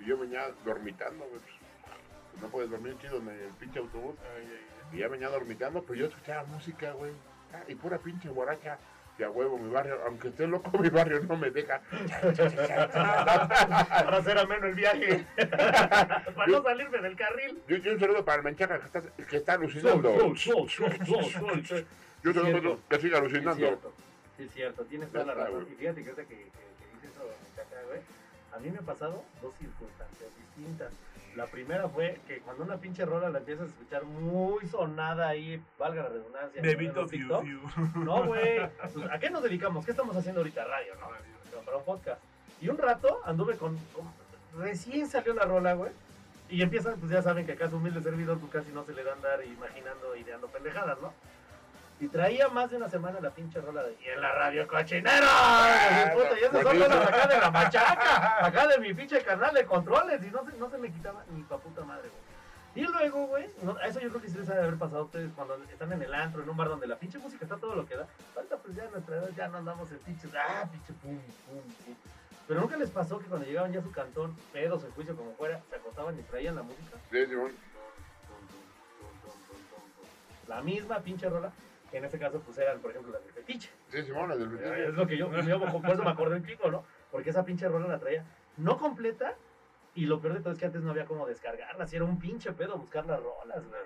Y 0.00 0.06
yo 0.06 0.18
venía 0.18 0.50
dormitando, 0.64 1.24
güey. 1.26 1.40
Pues, 1.40 2.42
No 2.42 2.48
puedes 2.48 2.70
dormir 2.70 2.96
chido 3.00 3.18
en 3.18 3.28
el 3.28 3.52
pinche 3.60 3.78
autobús. 3.78 4.16
Ay, 4.34 4.48
ay, 4.50 4.66
ay. 4.90 4.96
Y 4.96 5.00
ya 5.00 5.06
venía 5.06 5.28
dormitando, 5.28 5.80
pero 5.82 5.94
yo 5.94 6.06
escuchaba 6.06 6.42
música, 6.42 6.90
güey. 6.90 7.12
Ah, 7.54 7.62
y 7.68 7.76
pura 7.76 7.98
pinche 7.98 8.28
guaracha. 8.30 8.78
Y 9.16 9.22
a 9.22 9.30
huevo, 9.30 9.56
mi 9.56 9.70
barrio, 9.70 10.00
aunque 10.04 10.26
esté 10.28 10.48
loco, 10.48 10.76
mi 10.78 10.88
barrio 10.88 11.20
no 11.20 11.36
me 11.36 11.52
deja. 11.52 11.80
Para 12.92 14.18
hacer 14.18 14.38
ameno 14.38 14.66
el 14.66 14.74
viaje. 14.74 15.24
Para 15.36 16.46
no 16.48 16.64
salirme 16.64 16.98
del 16.98 17.14
carril. 17.14 17.62
Yo, 17.68 17.76
yo 17.76 17.92
un 17.92 18.00
saludo 18.00 18.24
para 18.24 18.38
el 18.38 18.44
Menchaca 18.44 18.80
que 18.80 18.86
está, 18.86 19.02
que 19.02 19.36
está 19.36 19.52
alucinando. 19.52 20.18
Sol, 20.18 20.36
sol, 20.36 20.68
sol, 20.68 20.98
sol, 21.06 21.24
sol, 21.30 21.66
sol. 21.66 21.86
Yo 22.22 22.32
te 22.32 22.60
lo 22.60 22.78
que 22.88 22.98
siga 23.00 23.00
Sí, 23.00 23.06
es 23.06 23.14
alucinando. 23.14 23.54
cierto. 23.56 23.92
Sí, 24.36 24.42
es 24.44 24.52
cierto. 24.52 24.84
Tienes 24.84 25.10
toda 25.10 25.24
la 25.24 25.34
razón. 25.34 25.62
güey. 25.64 25.72
Y 25.72 25.76
fíjate 25.76 26.04
que 26.04 26.10
que, 26.10 26.16
que, 26.16 26.26
que 26.26 26.36
dices 26.94 27.10
eso, 27.14 27.24
muchacha, 27.50 27.82
güey. 27.86 28.00
A 28.54 28.58
mí 28.58 28.70
me 28.70 28.78
ha 28.78 28.82
pasado 28.82 29.22
dos 29.42 29.54
circunstancias 29.58 30.30
distintas. 30.36 30.92
La 31.36 31.46
primera 31.46 31.88
fue 31.88 32.18
que 32.26 32.38
cuando 32.40 32.64
una 32.64 32.78
pinche 32.78 33.04
rola 33.04 33.30
la 33.30 33.38
empiezas 33.38 33.66
a 33.66 33.68
escuchar 33.70 34.04
muy 34.04 34.66
sonada 34.66 35.28
ahí, 35.28 35.62
valga 35.78 36.02
la 36.04 36.08
redundancia. 36.08 36.60
Bebito 36.62 37.06
Fiu 37.06 37.20
TikTok. 37.20 37.44
Fiu. 37.44 37.60
No, 38.04 38.24
güey. 38.26 38.58
Pues, 38.94 39.10
¿A 39.10 39.18
qué 39.18 39.30
nos 39.30 39.42
dedicamos? 39.42 39.84
¿Qué 39.84 39.92
estamos 39.92 40.16
haciendo 40.16 40.40
ahorita? 40.40 40.64
Radio, 40.64 40.94
¿no? 40.96 41.06
Pero 41.50 41.62
para 41.62 41.76
un 41.76 41.84
podcast. 41.84 42.20
Y 42.60 42.68
un 42.68 42.78
rato 42.78 43.20
anduve 43.24 43.56
con, 43.56 43.76
con- 43.94 44.10
Recién 44.60 45.08
salió 45.08 45.34
la 45.34 45.44
rola, 45.44 45.74
güey. 45.74 45.92
Y 46.50 46.62
empiezan, 46.62 46.98
pues 46.98 47.12
ya 47.12 47.22
saben 47.22 47.44
que 47.46 47.52
acá 47.52 47.68
su 47.68 47.76
humilde 47.76 48.02
servidor, 48.02 48.38
pues 48.38 48.50
casi 48.50 48.72
no 48.72 48.82
se 48.84 48.94
le 48.94 49.04
da 49.04 49.12
a 49.12 49.14
andar 49.14 49.44
imaginando, 49.44 50.16
ideando 50.16 50.48
pendejadas, 50.48 50.98
¿no? 51.00 51.12
Y 52.00 52.08
traía 52.08 52.48
más 52.48 52.70
de 52.70 52.76
una 52.76 52.88
semana 52.88 53.18
la 53.20 53.30
pinche 53.30 53.60
rola 53.60 53.82
de. 53.82 53.96
Y 54.04 54.08
en 54.08 54.20
la 54.20 54.32
radio 54.32 54.68
cochinero. 54.68 55.26
Ah, 55.28 56.10
Puta, 56.14 56.38
y 56.40 56.44
esas 56.44 56.62
son 56.62 56.80
rolas 56.80 57.08
acá 57.08 57.26
de 57.26 57.38
la 57.40 57.50
machaca. 57.50 58.46
Acá 58.46 58.66
de 58.68 58.78
mi 58.78 58.94
pinche 58.94 59.20
canal 59.22 59.52
de 59.52 59.66
controles. 59.66 60.22
Y 60.24 60.30
no 60.30 60.44
se, 60.44 60.56
no 60.58 60.70
se 60.70 60.78
me 60.78 60.92
quitaba 60.92 61.24
ni 61.30 61.42
pa' 61.42 61.58
puta 61.58 61.82
madre, 61.84 62.08
güey. 62.08 62.28
Y 62.74 62.82
luego, 62.82 63.26
güey, 63.26 63.50
no, 63.62 63.76
eso 63.80 63.98
yo 63.98 64.08
creo 64.10 64.22
que 64.22 64.28
sí 64.28 64.38
les 64.38 64.48
ha 64.50 64.54
de 64.54 64.60
haber 64.60 64.76
pasado 64.78 65.00
a 65.00 65.04
ustedes 65.04 65.32
cuando 65.34 65.56
están 65.64 65.92
en 65.92 66.02
el 66.02 66.14
antro, 66.14 66.42
en 66.42 66.48
un 66.48 66.56
bar 66.56 66.68
donde 66.68 66.86
la 66.86 66.96
pinche 66.96 67.18
música 67.18 67.44
está 67.44 67.56
todo 67.56 67.74
lo 67.74 67.84
que 67.84 67.96
da. 67.96 68.06
Ahorita 68.36 68.56
pues 68.58 68.76
ya 68.76 68.84
a 68.84 68.90
nuestra 68.90 69.16
edad 69.16 69.30
ya 69.36 69.48
no 69.48 69.58
andamos 69.58 69.90
en 69.90 69.98
pinches, 69.98 70.30
ah, 70.36 70.68
pinche 70.70 70.92
pum, 71.02 71.18
pum, 71.46 71.60
pum. 71.84 71.94
Pero 72.46 72.60
nunca 72.60 72.76
les 72.76 72.90
pasó 72.90 73.18
que 73.18 73.26
cuando 73.26 73.46
llegaban 73.46 73.72
ya 73.72 73.80
a 73.80 73.82
su 73.82 73.90
cantón, 73.90 74.36
pedos, 74.52 74.84
en 74.84 74.92
juicio, 74.92 75.16
como 75.16 75.32
fuera, 75.32 75.60
se 75.68 75.76
acostaban 75.76 76.18
y 76.20 76.22
traían 76.22 76.54
la 76.54 76.62
música. 76.62 76.96
Sí, 77.10 77.26
Simón. 77.26 77.52
La 80.46 80.62
misma 80.62 81.00
pinche 81.00 81.28
rola, 81.28 81.50
en 81.96 82.04
este 82.04 82.18
caso 82.18 82.40
pues 82.40 82.58
eran, 82.58 82.80
por 82.80 82.90
ejemplo, 82.90 83.12
las 83.12 83.24
de 83.24 83.32
Fetiche. 83.32 83.70
Sí, 83.88 84.02
Simón, 84.02 84.30
el 84.30 84.38
del 84.38 84.88
Es 84.88 84.94
lo 84.94 85.06
que 85.06 85.16
yo, 85.16 85.30
yo 85.40 85.60
por 85.60 85.90
eso 85.90 86.02
me 86.04 86.10
acordé 86.10 86.36
un 86.36 86.44
chico, 86.46 86.70
¿no? 86.70 86.84
Porque 87.10 87.30
esa 87.30 87.44
pinche 87.44 87.68
rola 87.68 87.88
la 87.88 87.98
traía 87.98 88.24
no 88.58 88.76
completa 88.76 89.34
y 89.94 90.06
lo 90.06 90.20
peor 90.20 90.34
de 90.34 90.40
todo 90.40 90.52
es 90.52 90.58
que 90.58 90.66
antes 90.66 90.82
no 90.82 90.90
había 90.90 91.06
como 91.06 91.26
descargarla, 91.26 91.86
si 91.86 91.96
era 91.96 92.04
un 92.04 92.18
pinche 92.18 92.52
pedo 92.52 92.76
buscar 92.76 93.06
las 93.06 93.20
rolas, 93.22 93.66
güey. 93.66 93.80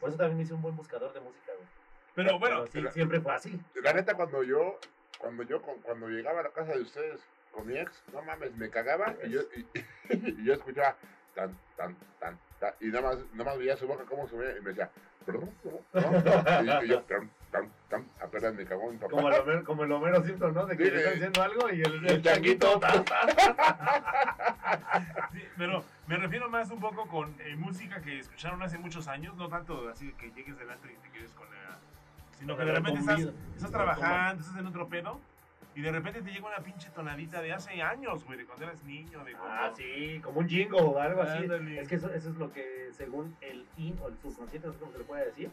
Por 0.00 0.10
eso 0.10 0.18
también 0.18 0.36
me 0.36 0.42
hice 0.44 0.54
un 0.54 0.62
buen 0.62 0.76
buscador 0.76 1.12
de 1.12 1.20
música, 1.20 1.52
güey. 1.56 1.68
Pero 2.14 2.38
bueno, 2.38 2.64
Pero 2.72 2.88
sí, 2.88 2.94
siempre 2.94 3.20
fue 3.20 3.34
así. 3.34 3.60
La 3.82 3.92
neta, 3.92 4.14
cuando 4.14 4.42
yo, 4.42 4.78
cuando 5.18 5.42
yo, 5.42 5.60
cuando 5.60 6.08
llegaba 6.08 6.40
a 6.40 6.44
la 6.44 6.50
casa 6.50 6.72
de 6.72 6.82
ustedes 6.82 7.20
con 7.52 7.66
mi 7.66 7.78
ex, 7.78 8.02
no 8.12 8.22
mames, 8.22 8.54
me 8.56 8.70
cagaba 8.70 9.16
y 9.24 9.30
yo, 9.30 9.40
y, 9.54 9.66
y 10.14 10.44
yo 10.44 10.54
escuchaba 10.54 10.96
tan, 11.34 11.58
tan, 11.76 11.96
tan, 12.18 12.38
tan, 12.58 12.74
y 12.80 12.86
nada 12.86 13.02
más, 13.02 13.18
nada 13.32 13.44
más 13.44 13.58
veía 13.58 13.76
su 13.76 13.86
boca 13.86 14.04
cómo 14.08 14.28
subía 14.28 14.56
y 14.56 14.60
me 14.60 14.70
decía, 14.70 14.90
perdón, 15.26 15.50
no, 15.92 16.00
no, 16.00 16.62
no, 16.62 16.84
y 16.84 16.88
yo, 16.88 17.02
tan, 17.02 17.28
tan, 17.50 17.68
tan, 17.90 18.06
apenas 18.22 18.54
me 18.54 18.64
cagó 18.64 18.90
mi 18.90 18.96
papá. 18.96 19.10
Como 19.10 19.28
el 19.28 19.34
Homero, 19.34 19.64
como 19.64 19.84
el 19.84 19.92
Homero 19.92 20.24
Simpson, 20.24 20.54
¿no? 20.54 20.66
De 20.66 20.76
que 20.76 20.84
Sí, 20.84 20.90
le 20.90 20.96
están 20.98 21.14
diciendo 21.14 21.42
algo 21.42 21.70
y 21.70 21.82
el, 21.82 22.04
Y 22.04 22.08
el 22.08 22.22
changuito, 22.22 22.78
tan, 22.78 23.04
tan. 23.04 23.28
sí, 25.32 25.42
pero 25.58 25.84
me 26.06 26.16
refiero 26.16 26.48
más 26.48 26.70
un 26.70 26.80
poco 26.80 27.06
con 27.08 27.34
eh, 27.40 27.56
música 27.56 28.00
que 28.00 28.20
escucharon 28.20 28.62
hace 28.62 28.78
muchos 28.78 29.08
años, 29.08 29.34
no 29.36 29.48
tanto 29.48 29.88
así 29.88 30.12
que 30.12 30.30
llegues 30.30 30.56
delante 30.58 30.92
y 30.92 30.96
te 30.96 31.10
quedes 31.10 31.32
con 31.32 31.46
la... 31.50 31.78
Sino 32.38 32.56
que 32.56 32.64
de 32.64 32.72
repente 32.72 33.00
estás, 33.00 33.20
estás 33.56 33.70
trabajando, 33.70 34.42
estás 34.42 34.58
en 34.58 34.66
otro 34.66 34.88
pedo 34.88 35.20
y 35.76 35.82
de 35.82 35.92
repente 35.92 36.22
te 36.22 36.30
llega 36.30 36.48
una 36.48 36.64
pinche 36.64 36.88
tonadita 36.88 37.42
de 37.42 37.52
hace 37.52 37.82
años, 37.82 38.24
güey, 38.24 38.38
de 38.38 38.46
cuando 38.46 38.64
eras 38.64 38.82
niño, 38.84 39.22
de 39.22 39.32
cuando... 39.32 39.52
Ah, 39.52 39.70
sí, 39.76 40.18
como 40.24 40.40
un 40.40 40.48
jingo 40.48 40.78
o 40.78 40.98
algo 40.98 41.20
así. 41.20 41.36
Ándale. 41.36 41.78
Es 41.78 41.86
que 41.86 41.96
eso, 41.96 42.10
eso 42.14 42.30
es 42.30 42.36
lo 42.36 42.50
que, 42.50 42.88
según 42.92 43.36
el 43.42 43.66
in 43.76 43.98
o 44.02 44.08
el 44.08 44.16
subconsciente, 44.16 44.66
no 44.66 44.72
sé 44.72 44.78
cómo 44.78 44.92
se 44.92 44.98
le 44.98 45.04
puede 45.04 45.26
decir, 45.26 45.50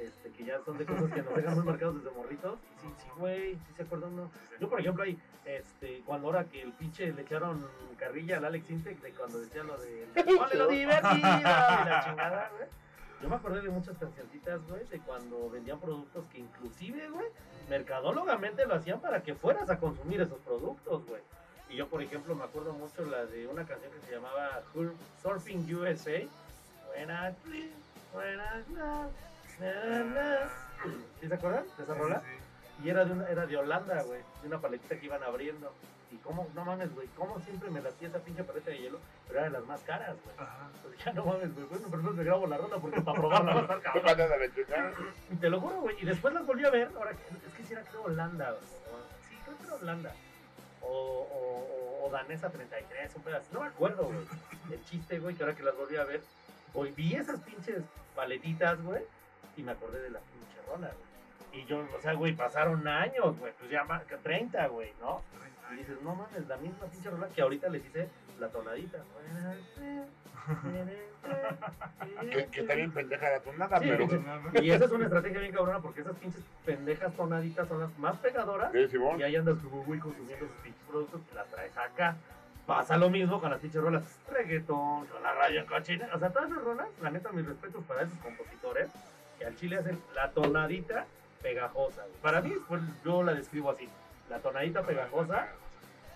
este, 0.00 0.30
que 0.30 0.44
ya 0.44 0.60
son 0.64 0.78
de 0.78 0.86
cosas 0.86 1.10
que 1.10 1.22
nos 1.22 1.34
dejan 1.34 1.54
muy 1.56 1.64
marcados 1.64 1.96
desde 1.96 2.16
morritos. 2.16 2.60
Y 2.60 2.82
sí, 2.82 2.94
sí, 2.98 3.08
güey, 3.18 3.54
sí 3.54 3.72
se 3.76 3.82
acuerdan 3.82 4.12
uno. 4.12 4.30
Yo, 4.60 4.70
por 4.70 4.78
ejemplo, 4.78 5.02
ahí, 5.02 5.18
este, 5.44 6.02
cuando 6.06 6.28
ahora 6.28 6.44
que 6.44 6.62
el 6.62 6.72
pinche 6.74 7.12
le 7.12 7.22
echaron 7.22 7.66
carrilla 7.98 8.36
al 8.36 8.44
Alex 8.44 8.70
Intec 8.70 9.00
de 9.00 9.10
cuando 9.10 9.40
decía 9.40 9.64
lo 9.64 9.76
de 9.78 10.06
¡Ole 10.40 10.54
lo 10.54 10.68
divertido! 10.68 11.16
Y 11.16 11.20
la 11.20 12.02
chingada, 12.04 12.50
güey. 12.56 12.68
Yo 13.22 13.28
me 13.28 13.36
acordé 13.36 13.62
de 13.62 13.70
muchas 13.70 13.96
cancioncitas, 13.98 14.60
güey, 14.68 14.84
de 14.86 14.98
cuando 15.00 15.50
vendían 15.50 15.80
productos 15.80 16.26
que 16.26 16.38
inclusive, 16.38 17.08
güey, 17.08 17.26
mercadólogamente 17.68 18.66
lo 18.66 18.74
hacían 18.74 19.00
para 19.00 19.22
que 19.22 19.34
fueras 19.34 19.68
a 19.70 19.78
consumir 19.78 20.20
esos 20.20 20.38
productos, 20.40 21.04
güey. 21.06 21.22
Y 21.70 21.76
yo, 21.76 21.88
por 21.88 22.02
ejemplo, 22.02 22.34
me 22.34 22.44
acuerdo 22.44 22.72
mucho 22.72 23.04
la 23.04 23.24
de 23.26 23.46
una 23.46 23.66
canción 23.66 23.90
que 23.92 24.06
se 24.06 24.12
llamaba 24.14 24.62
Sur- 24.72 24.94
Surfing 25.22 25.74
USA. 25.74 26.26
When 26.94 27.10
I 27.10 27.34
dream, 27.44 27.70
when 28.12 28.38
I 28.38 28.72
love, 28.76 29.10
na, 29.58 30.04
na. 30.04 30.38
¿Sí 31.20 31.26
se 31.28 31.34
acuerdan 31.34 31.64
de 31.76 31.82
esa 31.82 31.94
rola? 31.94 32.22
Y 32.84 32.88
era 32.90 33.04
de, 33.04 33.12
una, 33.12 33.28
era 33.28 33.46
de 33.46 33.56
Holanda, 33.56 34.02
güey. 34.02 34.20
De 34.42 34.46
una 34.48 34.60
paletita 34.60 34.98
que 34.98 35.06
iban 35.06 35.22
abriendo. 35.22 35.72
Y 36.14 36.18
cómo, 36.18 36.46
no 36.54 36.64
mames, 36.64 36.94
güey, 36.94 37.08
cómo 37.16 37.40
siempre 37.40 37.68
me 37.70 37.82
latía 37.82 38.06
esa 38.06 38.20
pinche 38.20 38.44
paleta 38.44 38.70
de 38.70 38.78
hielo, 38.78 39.00
pero 39.26 39.40
era 39.40 39.48
de 39.48 39.58
las 39.58 39.66
más 39.66 39.80
caras, 39.80 40.14
güey. 40.24 40.36
Ajá. 40.38 40.68
Pues 40.80 41.04
ya 41.04 41.12
no 41.12 41.24
mames, 41.24 41.52
güey, 41.52 41.66
bueno, 41.66 41.86
pero 41.90 42.02
no 42.02 42.10
me 42.12 42.22
grabo 42.22 42.46
la 42.46 42.56
ronda 42.56 42.76
porque 42.78 43.00
para 43.00 43.18
probarla 43.18 43.52
va 43.52 43.58
a 43.58 43.62
estar 43.62 43.92
¿Qué 44.54 44.64
cabrón. 44.64 44.94
te 45.40 45.50
lo 45.50 45.60
juro, 45.60 45.80
güey. 45.80 45.96
Y 46.00 46.04
después 46.06 46.32
las 46.32 46.46
volví 46.46 46.64
a 46.64 46.70
ver. 46.70 46.88
Ahora, 46.96 47.10
es 47.10 47.52
que 47.54 47.64
si 47.64 47.72
era 47.72 47.82
creo 47.82 48.02
Holanda, 48.04 48.50
güey. 48.52 48.62
Sí, 49.28 49.36
creo 49.44 49.58
que 49.58 49.64
era 49.64 49.74
Holanda. 49.74 50.12
O, 50.82 50.86
o, 50.88 52.04
o, 52.04 52.06
o 52.06 52.10
Danesa 52.10 52.48
33, 52.48 53.16
un 53.16 53.22
pedazo. 53.22 53.46
No 53.52 53.60
me 53.62 53.66
acuerdo, 53.66 54.04
güey. 54.04 54.18
El 54.70 54.84
chiste, 54.84 55.18
güey, 55.18 55.34
que 55.34 55.42
ahora 55.42 55.56
que 55.56 55.64
las 55.64 55.76
volví 55.76 55.96
a 55.96 56.04
ver, 56.04 56.22
hoy 56.74 56.92
vi 56.92 57.14
esas 57.14 57.40
pinches 57.40 57.82
paletitas, 58.14 58.80
güey. 58.84 59.02
Y 59.56 59.62
me 59.64 59.72
acordé 59.72 60.00
de 60.00 60.10
la 60.10 60.20
pinche 60.20 60.62
rola, 60.68 60.92
güey. 60.92 61.60
Y 61.60 61.66
yo, 61.66 61.84
o 61.96 62.00
sea, 62.00 62.12
güey, 62.14 62.34
pasaron 62.34 62.86
años, 62.86 63.36
güey. 63.38 63.52
Pues 63.58 63.68
ya 63.68 63.82
más 63.82 64.04
que 64.04 64.16
30, 64.16 64.64
güey, 64.68 64.92
¿no? 65.00 65.22
Y 65.72 65.76
dices, 65.76 65.96
no 66.02 66.14
mames, 66.14 66.46
la 66.46 66.56
misma 66.58 66.86
pinche 66.86 67.10
rola 67.10 67.28
que 67.28 67.42
ahorita 67.42 67.68
les 67.68 67.84
hice 67.84 68.08
la 68.38 68.48
tonadita. 68.48 68.98
Que, 72.20 72.46
que 72.46 72.60
está 72.60 72.74
bien 72.74 72.92
pendeja 72.92 73.30
la 73.30 73.40
tonada, 73.40 73.78
Sí, 73.80 73.86
pero... 73.88 74.62
Y 74.62 74.70
esa 74.70 74.84
es 74.84 74.90
una 74.90 75.04
estrategia 75.04 75.40
bien 75.40 75.52
cabrona 75.52 75.80
porque 75.80 76.02
esas 76.02 76.16
pinches 76.16 76.42
pendejas 76.66 77.14
tonaditas 77.14 77.66
son 77.66 77.80
las 77.80 77.98
más 77.98 78.16
pegadoras. 78.18 78.70
Sí, 78.72 78.88
Simón. 78.88 79.18
Y 79.20 79.22
ahí 79.22 79.36
andas 79.36 79.56
güey 79.64 79.98
consumiendo 80.00 80.44
esos 80.44 80.56
pinches 80.58 80.82
productos 80.86 81.22
y 81.30 81.34
las 81.34 81.48
traes 81.48 81.76
acá. 81.76 82.16
Pasa 82.66 82.96
lo 82.96 83.10
mismo 83.10 83.40
con 83.40 83.50
las 83.50 83.60
pinches 83.60 83.80
rolas 83.82 84.04
reggaetón, 84.30 85.06
con 85.06 85.22
la 85.22 85.32
radio 85.34 85.66
cochina. 85.66 86.08
O 86.14 86.18
sea, 86.18 86.30
todas 86.30 86.50
esas 86.50 86.62
rolas, 86.62 86.88
la 87.00 87.10
neta, 87.10 87.32
mis 87.32 87.46
respetos 87.46 87.84
para 87.84 88.02
esos 88.02 88.18
compositores 88.18 88.90
que 89.38 89.46
al 89.46 89.56
chile 89.56 89.78
hacen 89.78 90.00
la 90.14 90.30
tonadita 90.30 91.06
pegajosa. 91.42 92.04
Para 92.22 92.40
mí, 92.40 92.54
pues 92.68 92.82
yo 93.04 93.22
la 93.22 93.34
describo 93.34 93.70
así. 93.70 93.88
La 94.34 94.40
tonadita 94.40 94.82
pegajosa. 94.82 95.46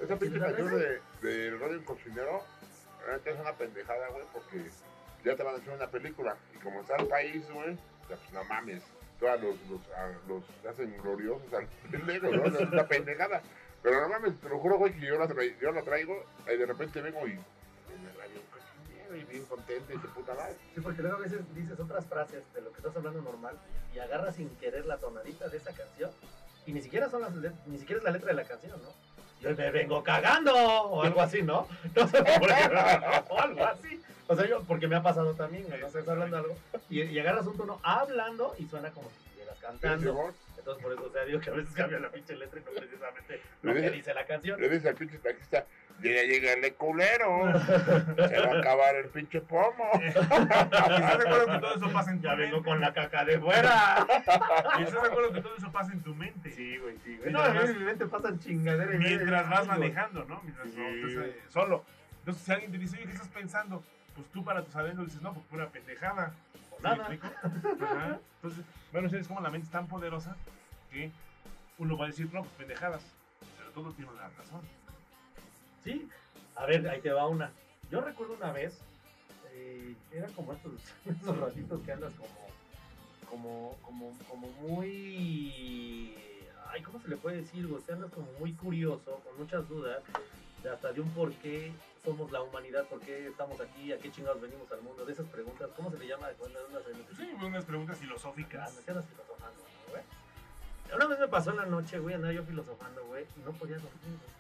Esa 0.00 0.16
pinche 0.16 0.34
¿Sí 0.34 0.40
la 0.40 0.46
canción 0.48 0.70
de, 0.76 1.00
de 1.22 1.56
Radio 1.56 1.84
Cocinero, 1.84 2.42
neta 3.12 3.30
es 3.30 3.38
una 3.38 3.52
pendejada, 3.52 4.08
güey, 4.08 4.24
porque 4.32 4.68
ya 5.24 5.36
te 5.36 5.42
van 5.44 5.54
a 5.54 5.58
hacer 5.58 5.72
una 5.72 5.86
película. 5.88 6.36
Y 6.52 6.58
como 6.58 6.80
está 6.80 6.96
el 6.96 7.06
país, 7.06 7.48
güey, 7.52 7.76
ya, 8.08 8.16
pues 8.16 8.32
no 8.32 8.42
mames. 8.44 8.82
Todos 9.20 9.40
los, 9.40 9.54
los, 9.70 9.80
a- 9.96 10.18
los 10.26 10.42
hacen 10.68 10.96
gloriosos 11.00 11.52
al 11.54 11.66
pendejo, 11.92 12.26
¿no? 12.28 12.44
Es 12.46 12.60
una 12.72 12.86
pendejada. 12.88 13.40
Pero 13.84 14.00
no 14.00 14.08
mames, 14.08 14.40
te 14.40 14.48
lo 14.48 14.58
juro, 14.58 14.78
güey, 14.78 14.92
que 14.94 15.06
yo 15.06 15.16
la, 15.16 15.28
trai- 15.28 15.56
yo 15.60 15.70
la 15.70 15.82
traigo 15.82 16.24
y 16.52 16.56
de 16.56 16.66
repente 16.66 17.00
vengo 17.00 17.24
y. 17.28 17.30
y 17.34 17.34
me 17.34 18.18
la 18.18 18.26
bien, 18.26 19.20
y 19.20 19.24
bien 19.32 19.44
contenta 19.44 19.94
y 19.94 19.96
de 19.96 20.08
puta 20.08 20.34
madre. 20.34 20.56
Sí, 20.74 20.80
porque 20.80 21.02
luego 21.02 21.18
a 21.18 21.20
veces 21.20 21.38
dices 21.54 21.78
otras 21.78 22.04
frases 22.06 22.42
de 22.52 22.62
lo 22.62 22.72
que 22.72 22.78
estás 22.78 22.96
hablando 22.96 23.22
normal 23.22 23.56
y 23.94 24.00
agarras 24.00 24.34
sin 24.34 24.48
querer 24.56 24.86
la 24.86 24.96
tonadita 24.98 25.48
de 25.48 25.56
esa 25.58 25.72
canción 25.72 26.10
y 26.68 26.72
ni 26.74 26.82
siquiera 26.82 27.08
son 27.08 27.22
las 27.22 27.32
ni 27.66 27.78
siquiera 27.78 27.98
es 27.98 28.04
la 28.04 28.10
letra 28.10 28.28
de 28.28 28.34
la 28.34 28.44
canción, 28.44 28.78
¿no? 28.82 28.90
Yo 29.40 29.56
me 29.56 29.70
vengo 29.70 30.02
cagando 30.02 30.52
o 30.54 31.02
algo 31.02 31.22
así, 31.22 31.42
¿no? 31.42 31.66
No 31.96 32.06
sé 32.08 32.22
por 32.22 32.46
qué, 32.46 32.54
o 33.30 33.40
algo 33.40 33.64
así. 33.64 34.02
O 34.26 34.36
sea, 34.36 34.46
yo, 34.46 34.62
porque 34.64 34.86
me 34.86 34.96
ha 34.96 35.02
pasado 35.02 35.32
también, 35.32 35.66
no 35.68 35.74
estás 35.86 36.06
hablando 36.06 36.36
algo 36.36 36.54
y, 36.90 37.00
y 37.02 37.18
agarras 37.18 37.46
un 37.46 37.56
tono 37.56 37.80
hablando 37.82 38.54
y 38.58 38.66
suena 38.66 38.90
como 38.90 39.08
si 39.08 39.16
estuvieras 39.24 39.58
cantando. 39.60 40.30
Entonces, 40.58 40.82
por 40.84 40.92
eso, 40.92 41.04
o 41.06 41.10
sea, 41.12 41.24
digo 41.24 41.40
que 41.40 41.48
a 41.48 41.54
veces 41.54 41.72
cambia 41.74 41.98
la 41.98 42.10
pinche 42.10 42.36
letra 42.36 42.60
y 42.60 42.64
no 42.64 42.70
precisamente 42.72 43.40
lo 43.62 43.72
que 43.72 43.90
dice- 43.90 44.12
la 44.12 44.26
canción. 44.26 44.60
Le 44.60 44.68
dice 44.68 44.90
al 44.90 44.94
pinche 44.96 45.16
taxista, 45.18 45.64
llega, 46.00 46.22
llega 46.22 46.52
el 46.52 46.74
culero. 46.74 47.52
Se 48.28 48.40
va 48.40 48.52
a 48.52 48.58
acabar 48.58 48.94
el 48.96 49.06
pinche 49.08 49.40
pomo. 49.40 49.90
¿Y 50.02 50.06
estás 50.06 50.28
de 50.70 50.76
acuerdo 51.28 51.46
que 51.52 51.58
todo 51.58 51.74
eso 51.76 51.92
pasa 51.92 52.10
en 52.12 52.20
tu 52.20 52.26
Ya 52.28 52.34
vengo 52.34 52.56
mente? 52.56 52.70
con 52.70 52.80
la 52.80 52.92
caca 52.92 53.24
de 53.24 53.38
fuera. 53.40 54.06
¿Y 54.78 54.82
estás 54.82 55.02
de 55.02 55.08
acuerdo 55.08 55.32
que 55.32 55.40
todo 55.42 55.56
eso 55.56 55.72
pasa 55.72 55.92
en 55.92 56.02
tu 56.02 56.14
mente? 56.14 56.50
Sí, 56.52 56.76
güey, 56.78 56.96
sí, 57.04 57.16
güey. 57.18 57.32
No, 57.32 57.40
a 57.40 57.50
mí 57.50 57.58
en 57.64 57.78
mi 57.78 57.84
mente 57.84 58.06
pasan 58.06 58.38
chingaderas. 58.38 58.94
y 58.94 58.98
Mientras 58.98 59.48
vas 59.50 59.66
manejando, 59.66 60.24
¿no? 60.24 60.40
Mientras 60.42 60.66
no 60.68 60.72
Sí. 60.74 61.00
estás 61.28 61.52
solo. 61.52 61.84
Entonces, 62.20 62.42
si 62.44 62.52
alguien 62.52 62.72
te 62.72 62.78
dice, 62.78 62.96
oye, 62.96 63.06
¿qué 63.06 63.12
estás 63.12 63.28
pensando? 63.28 63.82
Pues 64.14 64.26
tú 64.32 64.44
para 64.44 64.62
tus 64.64 64.74
adentros 64.76 65.06
dices, 65.06 65.22
no, 65.22 65.32
pues 65.32 65.46
pura 65.46 65.68
pendejada. 65.68 66.32
O 66.72 66.76
¿Sí 66.76 66.82
nada. 66.82 67.08
me 67.08 67.14
explico? 67.14 67.26
Ajá. 67.84 68.18
Entonces, 68.36 68.64
bueno, 68.92 69.06
ustedes 69.06 69.26
como 69.28 69.40
la 69.40 69.50
mente 69.50 69.66
es 69.66 69.72
tan 69.72 69.86
poderosa 69.88 70.36
que 70.90 71.10
uno 71.78 71.96
va 71.96 72.04
a 72.06 72.08
decir, 72.08 72.26
no, 72.32 72.40
pues 72.42 72.52
pendejadas. 72.58 73.02
Pero 73.58 73.70
todo 73.70 73.92
tiene 73.92 74.10
una 74.10 74.28
razón. 74.36 74.60
Sí, 75.84 76.08
a 76.56 76.66
ver, 76.66 76.88
ahí 76.88 77.00
te 77.00 77.10
va 77.12 77.26
una. 77.26 77.50
Yo 77.90 78.00
recuerdo 78.00 78.34
una 78.34 78.52
vez, 78.52 78.78
eh, 79.52 79.94
era 80.12 80.26
como 80.28 80.52
estos, 80.52 80.72
esos 81.06 81.38
ratitos 81.38 81.80
que 81.82 81.92
andas 81.92 82.12
como, 82.14 82.48
como, 83.30 83.76
como, 83.82 84.12
como 84.28 84.48
muy, 84.60 86.14
ay, 86.70 86.82
¿cómo 86.82 87.00
se 87.00 87.08
le 87.08 87.16
puede 87.16 87.38
decir? 87.38 87.66
güey? 87.66 87.82
que 87.82 87.92
andas 87.92 88.10
como 88.12 88.26
muy 88.38 88.52
curioso, 88.52 89.20
con 89.24 89.38
muchas 89.38 89.68
dudas, 89.68 90.02
de 90.62 90.70
hasta 90.70 90.92
de 90.92 91.00
un 91.00 91.10
por 91.10 91.32
qué 91.34 91.72
somos 92.04 92.30
la 92.32 92.42
humanidad, 92.42 92.84
por 92.86 93.00
qué 93.00 93.28
estamos 93.28 93.60
aquí, 93.60 93.92
a 93.92 93.98
qué 93.98 94.10
chingados 94.10 94.40
venimos 94.40 94.70
al 94.72 94.82
mundo, 94.82 95.04
de 95.04 95.12
esas 95.12 95.26
preguntas, 95.26 95.70
¿cómo 95.76 95.90
se 95.90 95.98
le 95.98 96.06
llama? 96.06 96.30
En- 96.30 96.36
Pues 96.36 97.16
sí, 97.16 97.28
unas 97.44 97.64
preguntas 97.64 97.96
Ah, 97.96 98.00
filosóficas. 98.00 98.74
me 98.74 98.82
quedas 98.82 99.04
filosofando, 99.06 99.60
¿no, 99.62 99.92
güey? 99.92 100.02
Una 100.94 101.06
vez 101.06 101.18
me 101.20 101.28
pasó 101.28 101.50
en 101.50 101.56
la 101.58 101.66
noche, 101.66 101.98
güey, 101.98 102.14
andaba 102.14 102.32
yo 102.32 102.42
filosofando, 102.44 103.04
güey, 103.06 103.24
y 103.36 103.40
no 103.44 103.52
podía 103.52 103.76
dormir, 103.76 104.00
güey. 104.04 104.37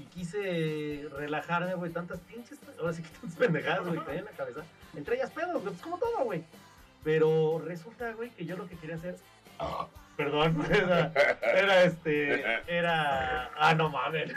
Y 0.00 0.04
quise 0.04 1.08
relajarme, 1.14 1.74
güey, 1.74 1.92
tantas 1.92 2.20
pinches, 2.20 2.58
ahora 2.78 2.92
sí 2.94 3.02
que 3.02 3.08
tantas 3.10 3.36
pendejadas, 3.36 3.86
güey, 3.86 4.00
que 4.00 4.16
en 4.16 4.24
la 4.24 4.30
cabeza. 4.30 4.60
Entre 4.96 5.16
ellas 5.16 5.30
pedos, 5.30 5.62
güey, 5.62 5.64
pues 5.74 5.82
como 5.82 5.98
todo, 5.98 6.24
güey. 6.24 6.42
Pero 7.04 7.62
resulta, 7.64 8.12
güey, 8.12 8.30
que 8.30 8.46
yo 8.46 8.56
lo 8.56 8.66
que 8.66 8.76
quería 8.76 8.96
hacer... 8.96 9.16
Perdón, 10.16 10.64
era, 10.70 11.12
era 11.42 11.82
este, 11.84 12.44
era... 12.66 13.50
Ah, 13.56 13.74
no 13.74 13.88
mames. 13.90 14.32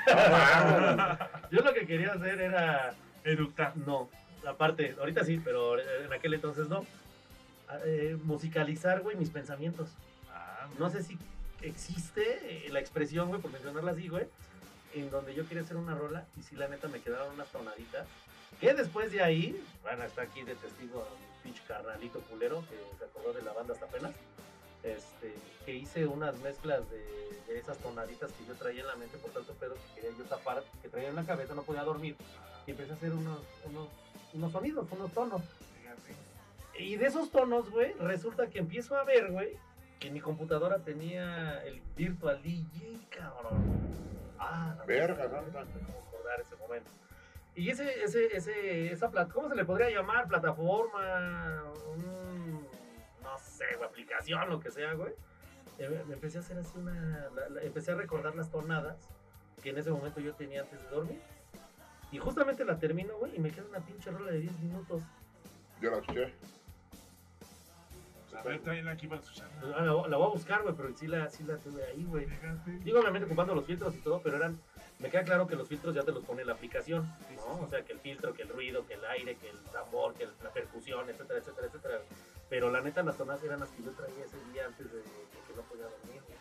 yo 1.51 1.61
lo 1.61 1.73
que 1.73 1.85
quería 1.85 2.13
hacer 2.13 2.39
era... 2.41 2.93
Eructar. 3.23 3.75
No, 3.77 4.09
aparte, 4.45 4.95
ahorita 4.99 5.23
sí, 5.23 5.41
pero 5.43 5.79
en 5.79 6.11
aquel 6.11 6.33
entonces 6.33 6.67
no. 6.67 6.85
Eh, 7.85 8.17
musicalizar, 8.23 9.01
güey, 9.01 9.15
mis 9.15 9.29
pensamientos. 9.29 9.89
Ah, 10.29 10.67
No 10.77 10.89
sé 10.89 11.03
si 11.03 11.17
existe 11.61 12.65
la 12.69 12.79
expresión, 12.79 13.29
güey, 13.29 13.41
por 13.41 13.51
mencionarla 13.51 13.91
así, 13.91 14.09
güey, 14.09 14.25
en 14.93 15.09
donde 15.09 15.33
yo 15.33 15.47
quería 15.47 15.63
hacer 15.63 15.77
una 15.77 15.95
rola 15.95 16.25
y 16.37 16.43
si 16.43 16.55
la 16.55 16.67
neta 16.67 16.87
me 16.87 17.01
quedaron 17.01 17.33
unas 17.33 17.47
tonaditas. 17.49 18.07
Que 18.59 18.73
después 18.73 19.11
de 19.11 19.21
ahí, 19.21 19.61
bueno, 19.81 20.03
está 20.03 20.21
aquí 20.21 20.43
de 20.43 20.55
testigo 20.55 21.07
mi 21.19 21.43
pinche 21.43 21.63
carnalito 21.67 22.19
culero 22.21 22.63
que 22.69 22.77
se 22.97 23.05
acordó 23.05 23.33
de 23.33 23.41
la 23.41 23.53
banda 23.53 23.73
hasta 23.73 23.85
apenas. 23.85 24.13
Este, 24.83 25.33
que 25.65 25.73
hice 25.73 26.05
unas 26.05 26.37
mezclas 26.39 26.81
de, 26.89 27.57
esas 27.57 27.77
tonaditas 27.77 28.31
que 28.31 28.45
yo 28.45 28.53
traía 28.55 28.81
en 28.81 28.87
la 28.87 28.95
mente 28.95 29.17
por 29.17 29.31
tanto 29.31 29.53
pedo 29.53 29.75
que 29.75 30.01
quería 30.01 30.17
yo 30.17 30.23
tapar, 30.25 30.63
que 30.81 30.89
traía 30.89 31.09
en 31.09 31.15
la 31.15 31.23
cabeza, 31.23 31.53
no 31.53 31.63
podía 31.63 31.83
dormir. 31.83 32.15
Y 32.67 32.71
empecé 32.71 32.91
a 32.91 32.95
hacer 32.95 33.13
unos, 33.13 33.39
unos, 33.65 33.89
unos 34.33 34.51
sonidos, 34.51 34.87
unos 34.91 35.11
tonos. 35.11 35.41
Y 36.77 36.95
de 36.95 37.05
esos 37.05 37.29
tonos, 37.29 37.69
güey, 37.69 37.93
resulta 37.93 38.47
que 38.47 38.59
empiezo 38.59 38.95
a 38.97 39.03
ver, 39.03 39.31
güey, 39.31 39.57
que 39.99 40.09
mi 40.09 40.19
computadora 40.19 40.79
tenía 40.79 41.63
el 41.63 41.81
Virtual 41.95 42.41
DJ, 42.41 42.99
cabrón. 43.09 43.61
Ah, 44.45 44.75
no, 44.77 44.85
Verga, 44.85 45.27
no, 45.27 45.37
acordar 45.37 46.39
ese 46.41 46.55
momento. 46.55 46.89
Y 47.55 47.69
ese, 47.69 48.03
ese, 48.03 48.35
ese, 48.35 48.91
esa 48.91 49.09
¿cómo 49.31 49.47
se 49.49 49.55
le 49.55 49.63
podría 49.65 49.89
llamar? 49.89 50.27
Plataforma, 50.27 51.63
un- 51.95 52.67
no 53.21 53.37
sé, 53.37 53.65
aplicación, 53.83 54.49
lo 54.49 54.59
que 54.59 54.71
sea, 54.71 54.93
güey. 54.93 55.13
Eh, 55.79 56.03
Me 56.07 56.13
empecé 56.15 56.37
a 56.37 56.41
hacer 56.41 56.57
así 56.57 56.77
una, 56.77 57.29
la- 57.35 57.49
la- 57.49 57.61
empecé 57.61 57.91
a 57.91 57.95
recordar 57.95 58.35
las 58.35 58.49
tonadas 58.51 58.97
que 59.61 59.69
en 59.69 59.77
ese 59.77 59.91
momento 59.91 60.19
yo 60.19 60.33
tenía 60.33 60.61
antes 60.61 60.81
de 60.81 60.87
dormir. 60.89 61.21
Y 62.11 62.17
justamente 62.19 62.63
la 62.65 62.77
termino, 62.77 63.17
güey, 63.17 63.35
y 63.35 63.39
me 63.39 63.49
queda 63.51 63.65
una 63.69 63.79
pinche 63.79 64.11
rola 64.11 64.31
de 64.31 64.39
10 64.39 64.59
minutos. 64.59 65.01
Yo 65.81 65.89
la 65.91 65.97
escuché. 65.97 66.33
Aquí 68.37 69.07
para. 69.07 69.21
Ah, 69.75 69.81
La, 69.81 70.07
la 70.07 70.17
voy 70.17 70.27
a 70.27 70.29
buscar, 70.29 70.61
güey, 70.63 70.75
pero 70.75 70.95
sí 70.97 71.07
la, 71.07 71.29
sí 71.29 71.43
la 71.43 71.57
tuve 71.57 71.83
ahí, 71.85 72.03
güey. 72.05 72.27
Digo, 72.83 72.99
obviamente 72.99 73.25
ocupando 73.25 73.53
los 73.55 73.65
filtros 73.65 73.93
y 73.95 73.99
todo, 73.99 74.21
pero 74.21 74.37
eran. 74.37 74.59
Me 74.99 75.09
queda 75.09 75.23
claro 75.23 75.47
que 75.47 75.55
los 75.55 75.67
filtros 75.67 75.93
ya 75.95 76.03
te 76.03 76.11
los 76.11 76.23
pone 76.23 76.45
la 76.45 76.53
aplicación, 76.53 77.03
¿no? 77.35 77.61
O 77.65 77.67
sea, 77.69 77.83
que 77.83 77.93
el 77.93 77.99
filtro, 77.99 78.33
que 78.33 78.43
el 78.43 78.49
ruido, 78.49 78.85
que 78.87 78.93
el 78.93 79.03
aire, 79.05 79.35
que 79.35 79.49
el 79.49 79.57
tambor, 79.71 80.13
que 80.13 80.23
el- 80.23 80.31
la 80.43 80.49
percusión, 80.51 81.09
etcétera, 81.09 81.39
etcétera, 81.39 81.67
etcétera. 81.67 81.99
Pero 82.49 82.71
la 82.71 82.79
neta, 82.81 83.03
las 83.03 83.17
tonas 83.17 83.43
eran 83.43 83.59
las 83.59 83.69
que 83.69 83.83
yo 83.83 83.91
traía 83.91 84.23
ese 84.23 84.37
día 84.53 84.65
antes 84.67 84.89
de, 84.91 84.99
de 84.99 85.03
que 85.03 85.53
no 85.55 85.61
podía 85.63 85.85
dormir, 85.85 86.21
güey. 86.27 86.37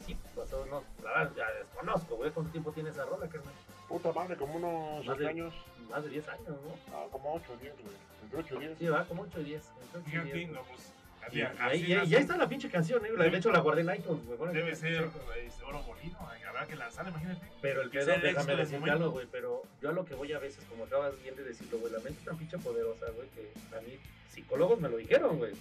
Y 0.00 0.02
sí, 0.04 0.16
pasó, 0.34 0.64
no, 0.66 0.82
la 1.04 1.10
verdad, 1.10 1.32
ya 1.36 1.50
desconozco, 1.52 2.16
güey. 2.16 2.30
¿Cuánto 2.32 2.50
tiempo 2.50 2.72
tiene 2.72 2.90
esa 2.90 3.04
rola, 3.04 3.28
carnal? 3.28 3.54
Puta 3.88 4.10
madre, 4.12 4.36
como 4.36 4.56
unos 4.56 5.04
Más 5.06 5.14
8 5.14 5.20
de- 5.22 5.28
años. 5.28 5.54
Más 5.90 6.02
de 6.02 6.10
10 6.10 6.28
años, 6.28 6.48
¿no? 6.48 6.92
No, 6.98 7.08
como 7.10 7.34
8 7.34 7.52
o 7.52 7.56
10, 7.58 7.74
güey. 7.82 7.94
Entre 8.22 8.38
8 8.38 8.54
y 8.56 8.58
10. 8.66 8.78
Sí, 8.78 8.86
va, 8.88 9.04
como 9.04 9.22
8 9.22 9.40
y 9.40 9.44
10. 9.44 9.70
entre 9.82 10.00
8 10.00 10.08
y 10.08 10.10
10, 10.10 10.22
Fíjate, 10.32 10.46
no, 10.46 10.62
pues. 10.64 10.92
Y, 11.30 11.40
ahí, 11.40 12.04
y 12.06 12.14
está 12.14 12.36
la 12.36 12.48
pinche 12.48 12.68
canción, 12.68 13.04
¿eh? 13.06 13.12
De 13.12 13.36
hecho, 13.38 13.52
la 13.52 13.60
guardé 13.60 13.82
en 13.82 13.94
iTunes, 13.94 14.24
güey. 14.24 14.36
Bueno, 14.36 14.52
Debe 14.52 14.74
ser 14.74 15.08
sí. 15.48 15.62
oro 15.64 15.82
molido. 15.82 16.18
Habrá 16.48 16.66
que 16.66 16.76
lanzarla, 16.76 17.10
imagínate. 17.10 17.46
Pero 17.62 17.82
el 17.82 17.90
Que 17.90 17.98
pedo, 18.00 18.18
déjame 18.20 18.56
decirte 18.56 18.90
algo, 18.90 19.10
güey, 19.12 19.26
pero 19.30 19.62
yo 19.80 19.88
a 19.88 19.92
lo 19.92 20.04
que 20.04 20.14
voy 20.14 20.32
a 20.32 20.38
veces, 20.38 20.64
como 20.66 20.84
acabas 20.84 21.14
bien 21.22 21.34
de 21.36 21.44
decirlo, 21.44 21.78
güey, 21.78 21.92
la 21.92 22.00
mente 22.00 22.18
es 22.18 22.24
tan 22.24 22.36
pinche 22.36 22.58
poderosa, 22.58 23.06
güey, 23.14 23.28
que 23.28 23.52
a 23.76 23.80
mí 23.80 23.98
psicólogos 24.28 24.80
me 24.80 24.88
lo 24.88 24.96
dijeron, 24.98 25.38
güey. 25.38 25.52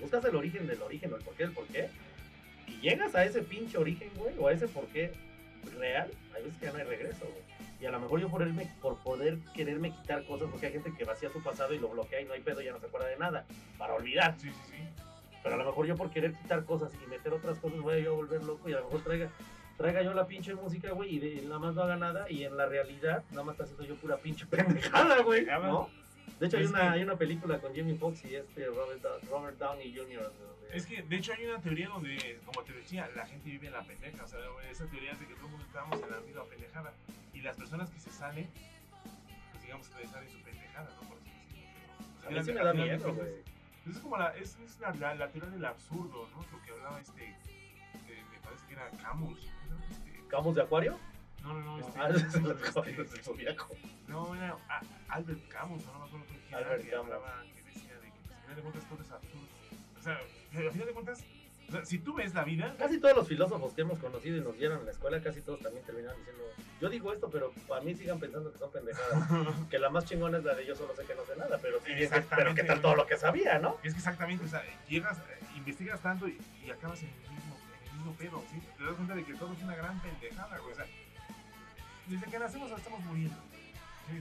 Buscas 0.00 0.24
el 0.26 0.36
origen 0.36 0.66
del 0.66 0.80
origen 0.82 1.12
o 1.12 1.16
el 1.16 1.22
porqué 1.22 1.44
del 1.44 1.52
porqué, 1.52 1.88
y 2.66 2.80
llegas 2.80 3.14
a 3.14 3.24
ese 3.24 3.42
pinche 3.42 3.78
origen, 3.78 4.10
güey, 4.16 4.34
o 4.38 4.48
a 4.48 4.52
ese 4.52 4.68
porqué 4.68 5.12
real, 5.78 6.10
hay 6.34 6.42
veces 6.44 6.58
que 6.58 6.66
ya 6.66 6.72
no 6.72 6.78
hay 6.78 6.84
regreso, 6.84 7.24
güey. 7.24 7.53
Y 7.84 7.86
a 7.86 7.90
lo 7.90 8.00
mejor 8.00 8.18
yo 8.18 8.30
por, 8.30 8.40
irme, 8.40 8.66
por 8.80 8.96
poder 9.00 9.36
quererme 9.54 9.90
quitar 9.94 10.24
cosas, 10.24 10.48
porque 10.50 10.68
hay 10.68 10.72
gente 10.72 10.94
que 10.96 11.04
vacía 11.04 11.28
su 11.30 11.42
pasado 11.42 11.74
y 11.74 11.78
lo 11.78 11.88
bloquea 11.90 12.22
y 12.22 12.24
no 12.24 12.32
hay 12.32 12.40
pedo, 12.40 12.62
ya 12.62 12.72
no 12.72 12.80
se 12.80 12.86
acuerda 12.86 13.08
de 13.08 13.18
nada, 13.18 13.44
para 13.76 13.92
olvidar. 13.92 14.34
Sí, 14.38 14.48
sí, 14.50 14.58
sí. 14.70 14.76
Pero 15.42 15.56
a 15.56 15.58
lo 15.58 15.66
mejor 15.66 15.84
yo 15.86 15.94
por 15.94 16.08
querer 16.08 16.32
quitar 16.32 16.64
cosas 16.64 16.90
y 17.04 17.06
meter 17.10 17.34
otras 17.34 17.58
cosas 17.58 17.78
voy 17.80 17.96
a 17.96 17.98
yo 17.98 18.14
volver 18.16 18.42
loco 18.42 18.70
y 18.70 18.72
a 18.72 18.78
lo 18.78 18.84
mejor 18.86 19.02
traiga, 19.02 19.28
traiga 19.76 20.00
yo 20.00 20.14
la 20.14 20.26
pinche 20.26 20.54
música, 20.54 20.92
güey, 20.92 21.16
y 21.16 21.18
de- 21.18 21.42
nada 21.42 21.58
más 21.58 21.74
no 21.74 21.82
haga 21.82 21.96
nada 21.96 22.24
y 22.30 22.44
en 22.44 22.56
la 22.56 22.64
realidad 22.64 23.22
nada 23.32 23.44
más 23.44 23.52
está 23.52 23.64
haciendo 23.64 23.84
yo 23.84 23.96
pura 23.96 24.16
pinche 24.16 24.46
pendejada, 24.50 25.20
güey, 25.20 25.44
¿no? 25.44 25.90
De 26.40 26.46
hecho 26.46 26.56
hay 26.56 26.64
una, 26.64 26.80
que- 26.80 26.86
hay 26.88 27.02
una 27.02 27.16
película 27.16 27.58
con 27.60 27.76
Jamie 27.76 27.96
Foxx 27.96 28.24
y 28.24 28.36
este 28.36 28.64
Robert, 28.64 29.04
Robert 29.30 29.58
Downey 29.58 29.94
Jr. 29.94 30.22
donde- 30.22 30.74
Es 30.74 30.86
que, 30.86 31.02
de 31.02 31.16
hecho, 31.16 31.34
hay 31.34 31.44
una 31.44 31.60
teoría 31.60 31.88
donde, 31.88 32.40
como 32.46 32.62
te 32.64 32.72
decía, 32.72 33.10
la 33.14 33.26
gente 33.26 33.50
vive 33.50 33.66
en 33.66 33.74
la 33.74 33.82
pendeja. 33.82 34.24
O 34.24 34.26
sea, 34.26 34.40
esa 34.70 34.86
teoría 34.86 35.12
es 35.12 35.20
de 35.20 35.26
que 35.26 35.34
todo 35.34 35.44
el 35.44 35.50
mundo 35.52 35.66
estamos 35.66 36.02
en 36.02 36.10
la 36.10 36.20
misma 36.20 36.44
pendejada. 36.44 36.92
Las 37.44 37.56
personas 37.56 37.90
que 37.90 38.00
se 38.00 38.10
salen, 38.10 38.48
pues 39.52 39.62
digamos 39.62 39.88
que 39.88 40.06
salen 40.08 40.30
su 40.30 40.40
pendejada, 40.42 40.90
¿no? 41.00 41.08
Por 41.08 41.18
A 42.26 42.30
mí 42.30 42.52
me 42.52 42.54
da 42.54 42.72
de 42.72 42.82
miedo, 42.82 43.14
güey. 43.14 43.42
Es 43.86 43.98
como 43.98 44.16
la, 44.16 44.34
es, 44.36 44.56
es 44.60 44.80
la, 44.80 44.94
la, 44.94 45.14
la 45.14 45.28
teoría 45.30 45.50
del 45.50 45.64
absurdo, 45.64 46.26
¿no? 46.30 46.42
Lo 46.50 46.62
que 46.64 46.70
hablaba 46.70 46.98
este, 47.00 47.22
eh, 47.28 48.24
me 48.32 48.38
parece 48.38 48.66
que 48.66 48.72
era 48.72 48.88
Camus. 48.92 49.38
¿no? 49.68 49.84
Este, 49.90 50.26
¿Camus 50.28 50.54
de 50.54 50.62
Acuario? 50.62 50.98
no, 51.42 51.52
no, 51.52 51.60
no, 51.60 51.78
este, 51.86 52.00
Ah, 52.00 52.08
el 52.08 52.16
este, 52.16 52.68
Acuario 52.70 53.04
del 53.04 53.22
Zodiaco. 53.22 53.68
no, 54.08 54.34
era 54.34 54.56
ah, 54.70 54.80
Albert 55.08 55.46
Camus, 55.48 55.84
no, 55.84 55.92
no 55.92 55.98
me 55.98 56.04
acuerdo 56.06 56.26
quién 56.26 56.40
era, 56.48 56.58
Albert 56.58 56.82
que 56.82 56.90
Camus. 56.90 57.04
hablaba, 57.12 57.42
que 57.54 57.62
decía 57.62 57.94
de 58.00 58.06
que 58.06 58.18
pues, 58.24 58.32
al 58.36 58.40
final 58.42 58.56
de 58.56 58.62
cuentas 58.62 58.88
todo 58.88 59.02
es 59.02 59.10
absurdo. 59.10 59.48
O 59.98 60.02
sea, 60.02 60.14
al 60.16 60.72
final 60.72 60.86
de 60.86 60.92
cuentas, 60.94 61.24
o 61.68 61.72
sea, 61.72 61.84
si 61.84 61.98
tú 61.98 62.14
ves 62.14 62.34
la 62.34 62.44
vida, 62.44 62.74
Casi 62.78 62.98
todos 62.98 63.16
los 63.16 63.28
filósofos 63.28 63.72
que 63.72 63.82
hemos 63.82 63.98
conocido 63.98 64.36
y 64.36 64.40
nos 64.40 64.56
dieron 64.56 64.80
en 64.80 64.86
la 64.86 64.90
escuela, 64.92 65.20
casi 65.22 65.40
todos 65.40 65.60
también 65.60 65.84
terminaron 65.84 66.18
diciendo, 66.18 66.44
yo 66.80 66.88
digo 66.88 67.12
esto, 67.12 67.30
pero 67.30 67.52
para 67.66 67.80
mí 67.80 67.94
sigan 67.94 68.18
pensando 68.20 68.52
que 68.52 68.58
son 68.58 68.70
pendejadas. 68.70 69.28
que 69.70 69.78
la 69.78 69.90
más 69.90 70.04
chingona 70.04 70.38
es 70.38 70.44
la 70.44 70.54
de 70.54 70.66
yo 70.66 70.74
solo 70.76 70.94
sé 70.94 71.04
que 71.04 71.14
no 71.14 71.24
sé 71.24 71.36
nada, 71.36 71.58
pero 71.60 71.78
sí, 71.80 71.92
pero 72.36 72.54
qué 72.54 72.64
tal 72.64 72.80
todo 72.80 72.96
lo 72.96 73.06
que 73.06 73.16
sabía, 73.16 73.58
¿no? 73.58 73.78
es 73.82 73.92
que 73.92 73.98
exactamente, 73.98 74.44
o 74.44 74.48
sea, 74.48 74.62
llegas, 74.88 75.18
investigas 75.56 76.00
tanto 76.00 76.28
y, 76.28 76.38
y 76.64 76.70
acabas 76.70 77.02
en 77.02 77.08
el 77.08 77.30
mismo, 77.30 77.56
en 77.80 77.88
el 77.88 77.96
mismo 77.96 78.12
pedo, 78.14 78.44
¿sí? 78.50 78.60
Te 78.76 78.84
das 78.84 78.94
cuenta 78.94 79.14
de 79.14 79.24
que 79.24 79.34
todo 79.34 79.52
es 79.52 79.62
una 79.62 79.76
gran 79.76 80.00
pendejada, 80.00 80.58
güey. 80.58 80.72
O 80.72 80.76
sea, 80.76 80.86
desde 82.06 82.26
que 82.26 82.38
nacemos 82.38 82.70
estamos 82.70 83.00
muriendo. 83.00 83.36
¿Sí? 84.08 84.20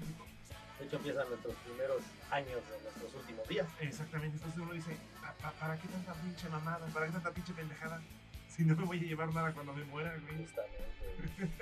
De 0.80 0.86
hecho, 0.86 0.98
empiezan 0.98 1.30
nuestros 1.30 1.56
primeros 1.56 2.02
años 2.32 2.62
de 2.70 2.82
nuestros 2.84 3.14
últimos 3.16 3.48
días. 3.48 3.68
Exactamente, 3.80 4.38
entonces 4.38 4.60
uno 4.60 4.74
dice, 4.74 4.98
"¿Pa- 5.42 5.52
pa- 5.52 5.60
¿para 5.60 5.78
qué 5.78 5.88
tanta 5.88 6.14
pinche 6.14 6.50
mamada? 6.50 6.86
¿Para 6.88 7.06
qué 7.08 7.12
tanta 7.14 7.32
pinche 7.32 7.54
pendejada? 7.54 8.02
Si 8.48 8.64
no 8.64 8.76
me 8.76 8.86
voy 8.86 9.00
a 9.00 9.02
llevar 9.04 9.34
nada 9.34 9.52
cuando 9.54 9.74
me 9.74 9.84
muera, 9.86 10.16
güey. 10.20 10.38
Justamente. 10.38 10.84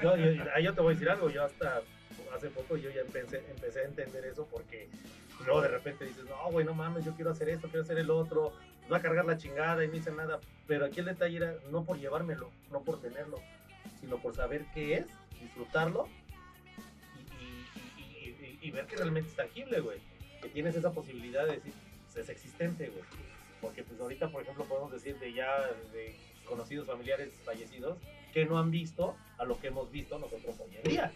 Yo, 0.02 0.18
yo, 0.18 0.44
ahí 0.56 0.64
yo 0.64 0.74
te 0.74 0.82
voy 0.82 0.92
a 0.92 0.94
decir 0.96 1.10
algo, 1.10 1.30
yo 1.30 1.44
hasta 1.46 1.82
hace 2.36 2.50
poco 2.50 2.78
yo 2.78 2.90
ya 2.90 3.02
empecé, 3.02 3.44
empecé 3.50 3.80
a 3.82 3.84
entender 3.84 4.26
eso 4.26 4.48
porque 4.52 4.90
luego 5.46 5.62
de 5.62 5.68
repente 5.70 6.06
dices, 6.06 6.26
no, 6.26 6.52
güey, 6.52 6.66
no 6.66 6.74
mames, 6.74 7.06
yo 7.06 7.14
quiero 7.16 7.32
hacer 7.32 7.50
esto, 7.50 7.68
quiero 7.68 7.84
hacer 7.84 7.98
el 7.98 8.10
otro, 8.10 8.54
va 8.92 8.98
a 8.98 9.02
cargar 9.02 9.26
la 9.26 9.38
chingada 9.38 9.84
y 9.84 9.88
no 9.88 9.96
hice 9.96 10.12
nada. 10.12 10.40
Pero 10.68 10.86
aquí 10.86 11.00
el 11.00 11.06
detalle 11.06 11.38
era 11.38 11.54
no 11.72 11.84
por 11.84 11.98
llevármelo, 11.98 12.52
no 12.72 12.82
por 12.84 13.02
tenerlo, 13.02 13.40
sino 14.00 14.18
por 14.18 14.36
saber 14.36 14.66
qué 14.74 14.98
es, 14.98 15.06
disfrutarlo 15.42 16.08
y, 18.62 18.72
ver 18.72 18.86
que 18.86 18.96
realmente 18.96 19.30
es 19.30 19.36
tangible, 19.36 19.80
güey. 19.80 20.00
Que 20.42 20.50
tienes 20.50 20.76
esa 20.76 20.92
posibilidad 20.92 21.46
de 21.46 21.54
decir, 21.58 21.74
es 22.16 22.30
existente, 22.30 22.88
güey. 22.90 23.04
Porque 23.62 23.84
pues 23.84 24.00
ahorita, 24.00 24.30
por 24.30 24.42
ejemplo, 24.42 24.66
podemos 24.66 24.92
decir 24.92 25.18
de 25.20 25.34
ya 25.34 25.60
de 25.94 26.16
conocidos 26.46 26.88
familiares 26.88 27.30
fallecidos 27.46 27.98
que 28.34 28.46
no 28.46 28.58
han 28.58 28.72
visto 28.72 29.16
a 29.38 29.46
lo 29.46 29.60
que 29.60 29.68
hemos 29.68 29.92
visto 29.92 30.18
nosotros 30.18 30.56
hoy 30.60 30.78
en 30.78 30.84
día. 30.84 31.12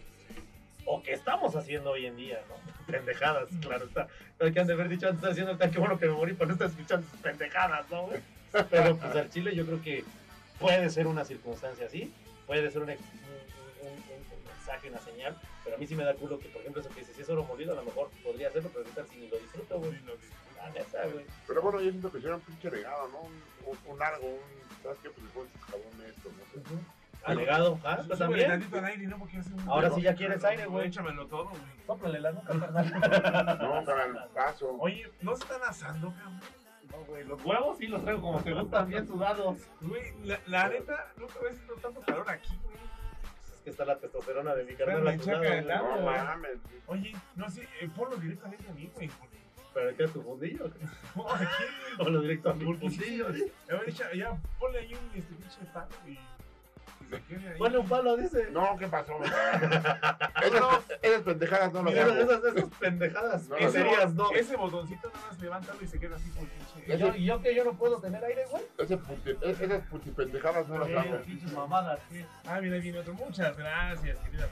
O 0.84 1.02
que 1.02 1.12
estamos 1.12 1.56
haciendo 1.56 1.90
hoy 1.90 2.06
en 2.06 2.16
día, 2.16 2.40
¿no? 2.48 2.54
Pendejadas, 2.86 3.48
claro 3.60 3.86
está. 3.86 4.06
Pero 4.38 4.52
que 4.52 4.60
han 4.60 4.66
de 4.66 4.74
haber 4.74 4.88
dicho 4.88 5.08
antes, 5.08 5.28
haciendo 5.28 5.52
el 5.52 5.70
qué 5.70 5.78
bueno 5.78 5.98
que 5.98 6.06
me 6.06 6.12
morí 6.12 6.34
para 6.34 6.48
no 6.48 6.52
estar 6.52 6.68
escuchando 6.68 7.06
pendejadas, 7.22 7.90
¿no? 7.90 8.08
Pero 8.70 8.96
pues 8.96 9.16
al 9.16 9.30
Chile 9.30 9.54
yo 9.54 9.66
creo 9.66 9.82
que 9.82 10.04
puede 10.60 10.88
ser 10.90 11.06
una 11.06 11.24
circunstancia 11.24 11.86
así, 11.86 12.12
puede 12.46 12.70
ser 12.70 12.82
un, 12.82 12.88
mensaje, 12.88 14.88
una 14.88 15.00
señal, 15.00 15.36
pero 15.64 15.76
a 15.76 15.78
mí 15.78 15.86
sí 15.86 15.94
me 15.94 16.04
da 16.04 16.14
culo 16.14 16.38
que, 16.38 16.48
por 16.48 16.60
ejemplo, 16.60 16.80
eso 16.80 16.90
que 16.90 17.00
dices, 17.00 17.16
si 17.16 17.22
es 17.22 17.28
oro 17.28 17.44
molido, 17.44 17.72
a 17.72 17.76
lo 17.76 17.84
mejor 17.84 18.10
podría 18.22 18.48
hacerlo, 18.48 18.70
pero 18.72 18.84
ahorita 18.84 19.04
si 19.12 19.18
ni 19.18 19.28
lo 19.28 19.36
disfruto, 19.36 19.78
güey. 19.78 19.92
Bueno, 21.76 21.86
yo 21.86 21.90
siento 21.92 22.12
que 22.12 22.18
si 22.20 22.26
era 22.26 22.36
un 22.36 22.42
pinche 22.42 22.70
regado, 22.70 23.08
¿no? 23.08 23.20
Un, 23.20 23.32
un, 23.66 23.78
un 23.92 23.98
largo, 23.98 24.26
un. 24.26 24.82
¿Sabes 24.82 24.98
qué? 25.02 25.10
Pues 25.10 25.22
le 25.24 25.30
pones 25.30 25.52
jabón 25.62 26.06
esto, 26.06 26.30
no 26.30 26.62
sé. 26.62 26.82
Alegado, 27.24 27.80
ah, 27.84 27.96
pues 28.06 28.18
Súbele 28.18 28.18
también. 28.18 28.48
tantito 28.50 28.78
al 28.78 28.84
aire, 28.84 29.06
¿no? 29.08 29.18
Porque 29.18 29.38
hace 29.38 29.52
un- 29.52 29.68
Ahora 29.68 29.90
sí 29.90 30.00
ya 30.02 30.14
quieres 30.14 30.44
aire, 30.44 30.66
güey. 30.66 30.86
Échamelo 30.88 31.26
todo, 31.26 31.48
güey. 31.48 31.60
Sóplale 31.86 32.20
la 32.20 32.30
nuca, 32.32 32.48
carnal. 32.60 33.58
No, 33.58 33.84
para 33.84 34.04
el 34.04 34.14
paso. 34.32 34.76
Oye, 34.78 35.10
¿no 35.22 35.34
se 35.36 35.42
están 35.42 35.62
asando, 35.68 36.12
cabrón? 36.14 36.40
No, 36.92 36.98
güey, 37.06 37.24
los 37.24 37.44
huevos 37.44 37.78
sí 37.78 37.88
los 37.88 38.02
traigo 38.02 38.20
como 38.22 38.40
te 38.42 38.52
gustan, 38.54 38.88
bien 38.88 39.06
sudados. 39.08 39.58
Güey, 39.80 40.14
la, 40.24 40.38
la 40.46 40.68
neta, 40.68 41.12
nunca 41.16 41.34
había 41.40 41.52
sentido 41.54 41.74
tanto 41.76 42.00
calor 42.02 42.30
aquí, 42.30 42.56
güey. 42.62 42.76
Es 42.76 43.60
que 43.64 43.70
está 43.70 43.84
la 43.84 43.98
testosterona 43.98 44.54
de 44.54 44.64
mi 44.64 44.74
carnal. 44.76 45.02
No 45.82 46.00
mames. 46.02 46.58
Oye, 46.86 47.12
no 47.34 47.50
sé, 47.50 47.68
eh, 47.80 47.88
ponlo 47.96 48.14
directamente 48.16 48.68
a 48.68 48.72
mí, 48.72 48.88
güey. 48.94 49.08
porque- 49.08 49.35
¿Pero 49.76 49.94
qué 49.94 50.04
es 50.04 50.12
tu 50.14 50.22
fundillo? 50.22 50.70
No, 51.14 51.30
aquí, 51.34 51.44
güey. 51.44 51.96
Ponlo 51.98 52.20
directo 52.22 52.48
a 52.50 52.54
mi 52.54 52.64
fundillo. 52.64 53.26
Ya, 54.14 54.38
ponle 54.58 54.78
ahí 54.78 54.94
un 54.94 55.18
este 55.18 55.34
pinche 55.34 55.58
palo 55.74 55.88
y. 56.06 56.18
Ponle 57.58 57.78
un 57.78 57.86
palo, 57.86 58.16
dice. 58.16 58.48
No, 58.52 58.74
¿qué 58.78 58.86
pasó? 58.88 59.18
esas, 60.42 60.98
esas 61.02 61.22
pendejadas 61.22 61.72
no 61.74 61.82
Mira, 61.82 62.04
hago. 62.04 62.14
esas, 62.14 62.42
esas 62.44 62.70
pendejadas. 62.80 63.48
No, 63.48 63.56
¿Qué 63.56 63.64
no, 63.66 63.70
serías, 63.70 64.14
no? 64.14 64.30
Ese 64.32 64.56
botoncito 64.56 65.08
nada 65.14 65.26
más 65.28 65.38
levántalo 65.40 65.82
y 65.82 65.86
se 65.86 66.00
queda 66.00 66.16
así 66.16 66.30
por 66.30 66.48
pinche. 66.48 66.94
¿Y 66.94 66.98
yo, 66.98 67.14
yo 67.14 67.42
que 67.42 67.54
yo 67.54 67.64
no 67.64 67.74
puedo 67.74 68.00
tener 68.00 68.24
aire, 68.24 68.46
güey? 68.50 68.62
Esas 68.78 68.98
puti- 69.00 69.36
esas 69.42 69.86
putipendejadas 69.88 70.66
no 70.68 70.78
las 70.78 70.88
hago. 71.04 71.18
Pinches 71.20 71.52
mamadas. 71.52 72.00
Ah, 72.46 72.60
mira, 72.62 72.76
ahí 72.76 72.80
viene 72.80 72.98
otro. 72.98 73.12
Muchas 73.12 73.56
gracias, 73.58 74.18
querida. 74.20 74.48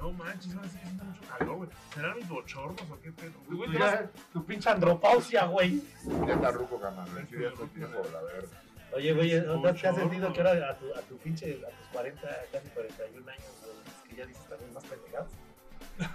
No 0.00 0.12
manches, 0.12 0.54
ahora 0.54 0.68
sí 0.68 0.78
mucho 1.02 1.20
calor, 1.38 1.56
güey. 1.56 1.70
¿Serán 1.92 2.16
mis 2.16 2.28
bochornos 2.28 2.82
o 2.90 3.00
qué 3.00 3.12
pedo? 3.12 3.32
Güey, 3.48 3.72
Ya, 3.78 4.08
Tu 4.32 4.44
pinche 4.44 4.70
andropausia, 4.70 5.44
güey. 5.46 5.82
Ya 6.26 6.34
está 6.34 6.50
ruco, 6.52 6.80
carnal. 6.80 7.08
Sí, 7.28 7.36
ya 7.40 7.88
la 7.88 8.22
verga. 8.22 8.48
Oye, 8.94 9.12
güey, 9.12 9.40
¿no 9.42 9.60
te 9.60 9.68
has 9.88 9.96
sentido 9.96 10.32
que 10.32 10.40
ahora 10.40 10.70
a 10.70 10.76
tu, 10.76 10.86
a 10.94 11.00
tu 11.02 11.16
pinche, 11.18 11.60
a 11.66 11.70
tus 11.76 11.86
40, 11.92 12.20
casi 12.52 12.68
41 12.68 13.30
años, 13.30 13.42
güey, 13.62 13.76
es 13.86 14.08
que 14.08 14.16
ya 14.16 14.26
dices 14.26 14.44
también 14.48 14.72
más 14.72 14.84
pendejadas? 14.84 15.28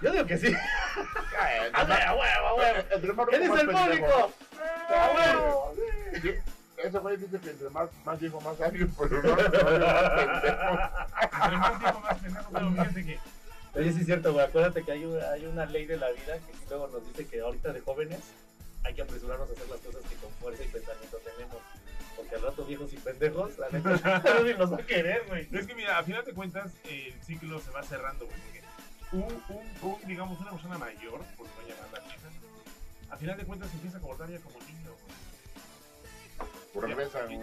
Yo 0.02 0.12
digo 0.12 0.26
que 0.26 0.38
sí. 0.38 0.54
A 1.76 1.84
ver, 1.84 2.02
a 2.02 2.14
huevo, 2.14 2.46
a 2.46 2.54
huevo. 2.54 2.78
Entre 2.90 3.12
más 3.12 3.28
¿Qué 3.28 3.38
ruco, 3.38 3.52
dice 3.54 3.60
el 3.60 3.66
pendejo. 3.68 3.84
público? 3.84 4.32
¡A 4.88 5.10
huevo! 5.14 5.74
Sí, 6.22 6.30
Ese 6.78 6.98
güey 6.98 7.16
dice 7.18 7.38
que 7.38 7.50
entre 7.50 7.70
más, 7.70 7.88
más 8.04 8.18
viejo, 8.18 8.40
más 8.40 8.56
sabio, 8.56 8.88
pero 8.98 9.22
no, 9.22 9.36
no, 9.36 9.78
no, 9.78 9.86
más 9.86 10.10
pendejo. 10.10 10.78
Entre 11.44 11.56
más 11.58 11.78
tiempo 11.78 12.00
más 12.00 12.18
pendejo, 12.18 12.48
pero 12.52 12.70
fíjate 12.70 13.04
que. 13.04 13.18
Oye, 13.74 13.92
sí 13.92 14.00
es 14.00 14.06
cierto, 14.06 14.32
güey. 14.32 14.44
Acuérdate 14.44 14.84
que 14.84 14.92
hay 14.92 15.04
una, 15.04 15.30
hay 15.30 15.46
una 15.46 15.66
ley 15.66 15.86
de 15.86 15.96
la 15.96 16.10
vida 16.10 16.38
que 16.38 16.52
luego 16.68 16.88
nos 16.88 17.06
dice 17.08 17.26
que 17.26 17.40
ahorita 17.40 17.72
de 17.72 17.80
jóvenes 17.80 18.20
hay 18.84 18.94
que 18.94 19.02
apresurarnos 19.02 19.48
a 19.48 19.52
hacer 19.52 19.68
las 19.68 19.80
cosas 19.80 20.02
que 20.08 20.14
con 20.16 20.30
fuerza 20.32 20.62
y 20.62 20.68
pensamiento 20.68 21.16
tenemos. 21.18 21.58
Porque 22.16 22.34
al 22.36 22.42
rato 22.42 22.64
viejos 22.64 22.92
y 22.92 22.96
pendejos, 22.96 23.58
la 23.58 23.68
neta, 23.70 24.22
nadie 24.24 24.54
nos 24.56 24.72
va 24.72 24.76
a 24.76 24.86
querer, 24.86 25.24
güey. 25.26 25.48
Es 25.52 25.66
que 25.66 25.74
mira, 25.74 25.98
a 25.98 26.02
final 26.04 26.24
de 26.24 26.32
cuentas, 26.32 26.72
el 26.84 27.12
ciclo 27.22 27.58
se 27.60 27.70
va 27.70 27.82
cerrando, 27.82 28.26
güey. 28.26 28.38
Porque 28.38 28.62
un, 29.12 29.56
un, 29.56 29.90
un, 29.90 30.08
digamos, 30.08 30.40
una 30.40 30.50
persona 30.50 30.78
mayor, 30.78 31.20
por 31.36 31.46
no 31.46 31.68
llamarla 31.68 32.00
vieja, 32.00 32.28
a 33.10 33.16
final 33.16 33.36
de 33.36 33.44
cuentas 33.44 33.70
se 33.70 33.76
empieza 33.76 33.98
a 33.98 34.00
comportar 34.00 34.30
ya 34.30 34.38
como 34.38 34.58
niño, 34.60 34.90
güey. 34.90 35.23
Regresa, 36.74 37.24
güey. 37.24 37.40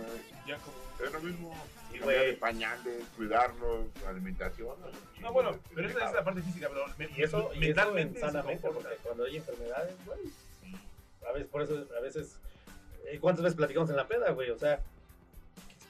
Ya 0.47 0.57
como. 0.57 1.05
Es 1.05 1.11
lo 1.11 1.19
mismo. 1.21 1.53
Sí, 1.91 1.99
güey. 1.99 2.35
pañales, 2.37 3.03
cuidarlos, 3.15 3.85
alimentación. 4.07 4.75
No, 5.19 5.33
bueno, 5.33 5.57
pero 5.73 5.89
esa 5.89 6.07
es 6.07 6.13
la 6.13 6.23
parte 6.23 6.41
física, 6.41 6.69
pero 6.69 6.85
Y 7.09 7.23
eso, 7.23 7.51
y 7.53 7.57
eso 7.57 7.59
mentalmente 7.59 8.19
en 8.19 8.25
se 8.25 8.31
sanamente, 8.31 8.69
porque 8.69 8.95
cuando 9.03 9.23
hay 9.25 9.37
enfermedades, 9.37 9.95
güey, 10.05 10.19
a 11.27 11.31
veces, 11.33 11.47
por 11.49 11.61
eso, 11.61 11.87
a 11.97 12.01
veces, 12.01 12.35
eh, 13.05 13.19
¿cuántas 13.19 13.43
veces 13.43 13.57
platicamos 13.57 13.89
en 13.89 13.95
la 13.95 14.07
peda, 14.07 14.31
güey? 14.31 14.49
O 14.51 14.57
sea, 14.57 14.79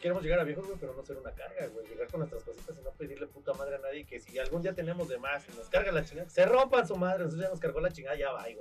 queremos 0.01 0.23
llegar 0.23 0.39
a 0.39 0.43
viejos, 0.43 0.65
güey, 0.65 0.77
pero 0.79 0.93
no 0.93 1.03
ser 1.03 1.17
una 1.17 1.31
carga, 1.31 1.67
güey. 1.67 1.87
Llegar 1.87 2.07
con 2.07 2.19
nuestras 2.21 2.43
cositas 2.43 2.77
y 2.77 2.83
no 2.83 2.91
pedirle 2.91 3.27
puta 3.27 3.53
madre 3.53 3.75
a 3.75 3.79
nadie 3.79 4.05
que 4.05 4.19
si 4.19 4.37
algún 4.39 4.61
día 4.61 4.73
tenemos 4.73 5.07
de 5.07 5.17
más 5.17 5.43
y 5.47 5.55
nos 5.57 5.69
carga 5.69 5.91
la 5.91 6.03
chingada, 6.03 6.29
se 6.29 6.45
rompan 6.45 6.87
su 6.87 6.95
madre, 6.95 7.23
entonces 7.23 7.41
ya 7.41 7.49
nos 7.49 7.59
cargó 7.59 7.79
la 7.79 7.91
chingada, 7.91 8.15
ya 8.17 8.31
va, 8.31 8.43
güey. 8.43 8.57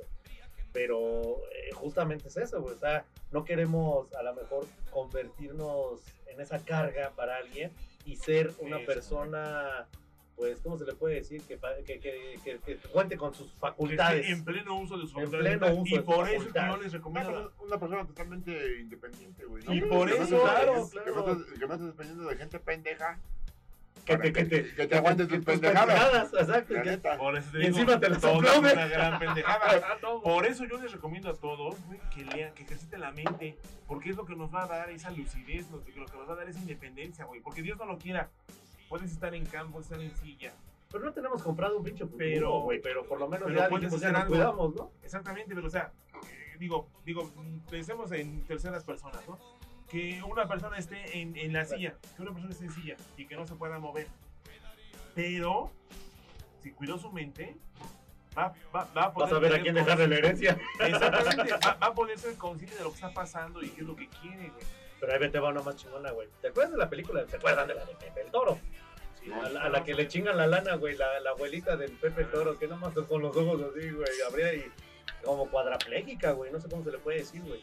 Pero 0.73 1.23
eh, 1.53 1.73
justamente 1.75 2.29
es 2.29 2.37
eso, 2.37 2.61
güey. 2.62 2.75
O 2.75 2.79
sea, 2.79 3.05
no 3.33 3.45
queremos 3.45 4.12
a 4.14 4.23
lo 4.23 4.35
mejor 4.35 4.66
convertirnos 4.91 6.01
en 6.27 6.41
esa 6.41 6.64
carga 6.64 7.11
para 7.16 7.37
alguien 7.37 7.73
y 8.05 8.16
ser 8.16 8.53
una 8.61 8.77
Eso. 8.79 8.87
persona, 8.87 9.87
pues, 10.37 10.61
¿cómo 10.61 10.79
se 10.79 10.85
le 10.87 10.95
puede 10.95 11.16
decir? 11.16 11.43
Que, 11.43 11.57
pa- 11.59 11.77
que, 11.85 11.99
que, 12.01 12.39
que- 12.45 12.59
que 12.61 12.77
cuente 12.89 13.16
con 13.16 13.35
sus 13.35 13.51
Que 13.53 13.59
facultades. 13.59 14.29
en 14.29 14.45
pleno 14.45 14.79
uso 14.79 14.97
de 14.97 15.03
sus 15.03 15.11
En 15.16 15.25
facultades 15.31 15.59
pleno 15.59 15.66
mentales, 15.66 15.79
uso 15.93 15.97
Y 15.97 15.99
por 16.05 16.29
eso 16.29 16.37
es 16.47 16.53
que 16.53 16.59
facultades. 16.61 16.83
les 16.83 16.93
Una 16.93 16.99
recomiendo. 16.99 17.31
persona, 17.33 17.55
una 17.66 17.79
persona 17.79 18.07
totalmente 18.07 18.81
independiente, 18.81 19.45
güey. 19.45 19.64
¿no? 19.64 19.75
Y 19.75 19.81
Que 19.81 19.87
por 19.87 20.09
no 20.09 20.14
eso, 20.25 20.41
claro, 20.41 20.73
que 20.73 20.79
no 20.81 20.89
claro. 21.25 21.45
Que 21.59 21.66
no 21.66 21.75
estés 21.75 21.87
dependiendo 21.89 22.25
de 22.29 22.37
gente 22.37 22.59
pendeja. 22.61 23.21
Que 24.05 24.17
te, 24.19 24.33
que 24.33 24.45
te, 24.45 24.75
que 24.75 24.87
te 24.87 24.97
aguantes 24.97 25.29
que 25.29 25.37
tus 25.37 25.45
pendejadas. 25.45 26.33
exacto. 26.33 26.75
Por 27.19 27.37
eso 27.37 27.51
te 27.53 27.59
Y 27.59 27.61
digo, 27.67 27.79
encima 27.79 28.01
te 28.01 28.09
las 28.11 28.21
todo 28.21 28.33
es 28.43 28.49
aplaude. 28.49 28.73
una 28.73 28.87
gran 28.87 29.19
pendejada. 29.19 29.99
Por 30.23 30.47
eso 30.47 30.65
yo 30.65 30.79
les 30.81 30.93
recomiendo 30.93 31.31
a 31.31 31.35
todos 31.35 31.77
que 32.15 32.25
lean, 32.25 32.53
que 32.55 32.63
ejerciten 32.65 33.01
la 33.01 33.13
mente, 33.13 33.57
porque 33.87 34.11
es 34.11 34.17
lo 34.17 34.25
que 34.25 34.35
nos 34.37 34.53
va 34.53 34.65
a 34.65 34.67
dar 34.67 34.91
esa 34.91 35.11
lucidez, 35.11 35.71
lo 35.71 35.83
que, 35.85 35.93
lo 35.93 36.07
que 36.07 36.17
nos 36.17 36.29
va 36.29 36.33
a 36.33 36.37
dar 36.37 36.49
esa 36.49 36.59
independencia, 36.61 37.25
güey. 37.25 37.41
Porque 37.41 37.63
Dios 37.63 37.79
no 37.79 37.85
lo 37.87 37.99
quiera. 37.99 38.29
Puedes 38.89 39.13
estar 39.13 39.35
en 39.35 39.45
campo, 39.47 39.81
estar 39.81 40.01
en 40.01 40.15
silla. 40.17 40.53
Pero 40.91 41.05
no 41.05 41.13
tenemos 41.13 41.43
comprado 41.43 41.77
un 41.79 41.85
pinche 41.85 42.05
Pero- 42.07 42.17
pero, 42.19 42.61
güey, 42.63 42.81
pero 42.83 43.07
por 43.07 43.21
lo 43.21 43.29
menos 43.29 43.47
pero 43.47 43.61
ya 43.61 43.69
puedes 43.69 43.93
hacer 43.93 44.11
nos 44.13 44.23
algo. 44.23 44.35
cuidamos, 44.35 44.75
¿no? 44.75 44.91
Exactamente, 45.05 45.55
pero 45.55 45.69
o 45.69 45.71
sea, 45.71 45.93
eh, 46.25 46.57
digo, 46.59 46.89
digo, 47.05 47.31
mm, 47.37 47.59
pensemos 47.71 48.11
en 48.11 48.43
terceras 48.45 48.83
personas, 48.85 49.23
¿no? 49.29 49.39
Que 49.91 50.22
una 50.22 50.47
persona 50.47 50.78
esté 50.78 51.20
en, 51.20 51.36
en 51.36 51.53
la 51.53 51.64
silla, 51.64 51.97
que 52.16 52.22
una 52.22 52.32
persona 52.32 52.53
esté 52.53 52.66
en 52.66 52.72
silla 52.72 52.97
y 53.16 53.26
que 53.26 53.34
no 53.34 53.47
se 53.47 53.57
pueda 53.57 53.78
mover. 53.78 54.07
Pero, 55.14 55.72
si 56.62 56.70
cuidó 56.70 56.99
su 56.99 57.11
mente, 57.11 57.57
va, 58.38 58.55
va, 58.74 58.88
va 58.97 59.05
a 59.05 59.12
poder. 59.12 59.30
Vas 59.30 59.36
a 59.36 59.41
ver 59.41 59.55
a 59.55 59.62
quién 59.62 59.74
dejarle 59.74 60.07
la 60.07 60.16
herencia. 60.16 60.59
Exactamente, 60.78 61.53
va, 61.66 61.74
va 61.74 61.86
a 61.88 61.95
poder 61.95 62.18
ser 62.18 62.36
consciente 62.36 62.76
de 62.76 62.84
lo 62.84 62.91
que 62.91 62.95
está 62.97 63.12
pasando 63.12 63.62
y 63.62 63.70
qué 63.70 63.80
es 63.80 63.86
lo 63.86 63.97
que 63.97 64.09
quiere, 64.09 64.49
güey. 64.51 64.64
Pero 65.01 65.12
ahí 65.12 65.18
vete 65.18 65.41
va 65.41 65.49
una 65.49 65.62
más 65.62 65.76
chingona, 65.76 66.11
güey. 66.12 66.28
¿Te 66.41 66.49
acuerdas 66.49 66.72
de 66.72 66.78
la 66.78 66.88
película? 66.88 67.26
¿Se 67.26 67.36
acuerdan 67.36 67.66
de 67.66 67.74
la 67.74 67.84
de 67.84 67.95
Pepe 67.95 68.20
el 68.22 68.30
Toro? 68.30 68.59
Sí, 69.20 69.32
A 69.32 69.49
la, 69.49 69.62
a 69.64 69.68
la 69.70 69.82
que 69.82 69.95
le 69.95 70.07
chingan 70.07 70.36
la 70.36 70.47
lana, 70.47 70.74
güey, 70.76 70.97
la, 70.97 71.18
la 71.20 71.30
abuelita 71.30 71.76
del 71.76 71.93
Pepe 71.93 72.22
el 72.22 72.30
Toro, 72.30 72.59
que 72.59 72.68
nomás 72.68 72.95
con 72.95 73.22
los 73.22 73.36
ojos 73.36 73.61
así, 73.62 73.91
güey, 73.91 74.09
abría 74.28 74.55
y 74.55 74.70
como 75.24 75.51
cuadraplégica, 75.51 76.32
güey, 76.32 76.53
no 76.53 76.61
sé 76.61 76.68
cómo 76.68 76.84
se 76.84 76.93
le 76.93 76.99
puede 76.99 77.18
decir, 77.18 77.43
güey. 77.43 77.62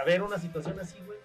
A 0.00 0.04
ver, 0.04 0.22
una 0.22 0.38
situación 0.38 0.78
así, 0.80 0.98
güey. 1.04 1.18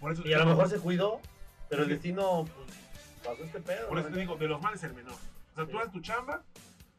Por 0.00 0.12
eso, 0.12 0.22
Y 0.26 0.32
a 0.32 0.38
lo 0.38 0.46
mejor 0.46 0.68
se 0.68 0.78
cuidó, 0.78 1.20
pero 1.68 1.82
el 1.82 1.88
destino, 1.88 2.44
pues, 2.54 2.68
pasó 3.24 3.42
este 3.44 3.60
pedo. 3.60 3.88
por 3.88 3.98
eso 3.98 4.08
¿no? 4.08 4.14
te 4.14 4.20
digo, 4.20 4.36
de 4.36 4.48
los 4.48 4.60
males 4.62 4.82
el 4.84 4.94
menor. 4.94 5.14
O 5.14 5.54
sea, 5.56 5.64
tú 5.64 5.72
Sí. 5.72 5.78
haz 5.84 5.92
tu 5.92 6.00
chamba, 6.00 6.42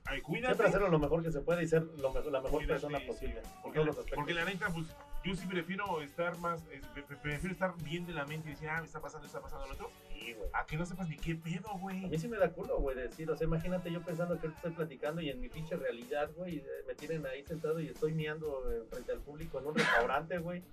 ahí 0.06 0.22
cuídate. 0.22 0.48
Siempre 0.56 0.68
hacerlo 0.68 0.90
lo 0.90 1.00
mejor 1.00 1.24
que 1.24 1.32
se 1.32 1.40
puede 1.40 1.64
y 1.64 1.68
ser 1.68 1.84
lo 1.84 2.12
mejor- 2.12 2.26
la 2.32 2.42
mejor 2.42 2.60
Cuídate, 2.60 2.74
persona 2.82 3.00
posible. 3.08 3.42
Por 3.64 3.74
Porque, 3.74 4.14
porque 4.16 4.34
la 4.34 4.46
neta, 4.46 4.68
pues, 4.70 4.86
yo 5.24 5.36
sí 5.36 5.46
prefiero 5.48 6.02
estar 6.02 6.38
más, 6.40 6.64
es- 6.72 6.86
prefiero 7.18 7.52
estar 7.54 7.76
bien 7.84 8.06
de 8.06 8.14
la 8.14 8.26
mente 8.26 8.50
y 8.50 8.52
decir, 8.54 8.70
ah, 8.70 8.80
me 8.80 8.86
está 8.88 9.00
pasando, 9.02 9.28
está 9.28 9.42
pasando 9.42 9.66
lo 9.68 9.74
otro, 9.74 9.92
Sí, 10.14 10.34
güey. 10.34 10.50
a 10.54 10.66
que 10.66 10.78
no 10.78 10.86
sepas 10.86 11.08
ni 11.10 11.18
qué 11.18 11.36
pedo, 11.36 11.70
A 11.70 11.78
güey. 11.78 12.08
mí 12.08 12.18
sí 12.18 12.28
me 12.28 12.38
da 12.38 12.50
culo, 12.52 12.78
güey, 12.80 12.96
decir, 12.96 13.30
o 13.30 13.36
sea, 13.36 13.46
imagínate 13.46 13.92
yo 13.92 14.02
pensando 14.02 14.40
que 14.40 14.48
estoy 14.48 14.72
platicando 14.72 15.22
y 15.22 15.30
en 15.30 15.40
mi 15.42 15.50
pinche 15.50 15.76
realidad, 15.76 16.30
güey, 16.36 16.58
eh, 16.58 16.64
me 16.88 16.96
tienen 16.96 17.26
ahí 17.26 17.44
sentado 17.46 17.80
y 17.80 17.88
estoy 17.88 18.14
miando 18.14 18.72
eh, 18.72 18.84
frente 18.90 19.12
al 19.12 19.20
público 19.20 19.60
en 19.60 19.68
un 19.68 19.76
restaurante, 19.76 20.38
güey. 20.40 20.64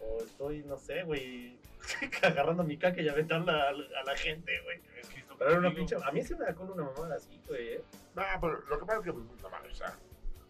O 0.00 0.18
estoy, 0.22 0.62
no 0.62 0.76
sé, 0.76 1.02
güey, 1.04 1.58
agarrando 2.22 2.62
mi 2.64 2.76
caca 2.76 3.00
y 3.00 3.08
aventándola 3.08 3.68
a, 3.68 3.72
la- 3.72 4.00
a 4.00 4.04
la 4.04 4.16
gente, 4.16 4.52
güey. 4.64 4.80
Es 5.00 5.08
que 5.08 5.20
esto 5.20 5.34
Pero 5.38 5.50
era 5.50 5.58
una 5.60 5.74
pinche... 5.74 5.96
A 6.04 6.12
mí 6.12 6.22
sí 6.22 6.34
me 6.34 6.44
da 6.44 6.54
culo 6.54 6.74
una 6.74 6.84
mamada 6.84 7.16
así, 7.16 7.40
güey, 7.48 7.74
¿eh? 7.74 7.80
No, 8.14 8.22
pero 8.40 8.60
lo 8.60 8.78
que 8.78 8.84
pasa 8.86 8.98
es 8.98 9.04
que, 9.04 9.12
pues, 9.12 9.24
no 9.42 9.50
mames, 9.50 9.72
o 9.72 9.74
sea, 9.74 9.98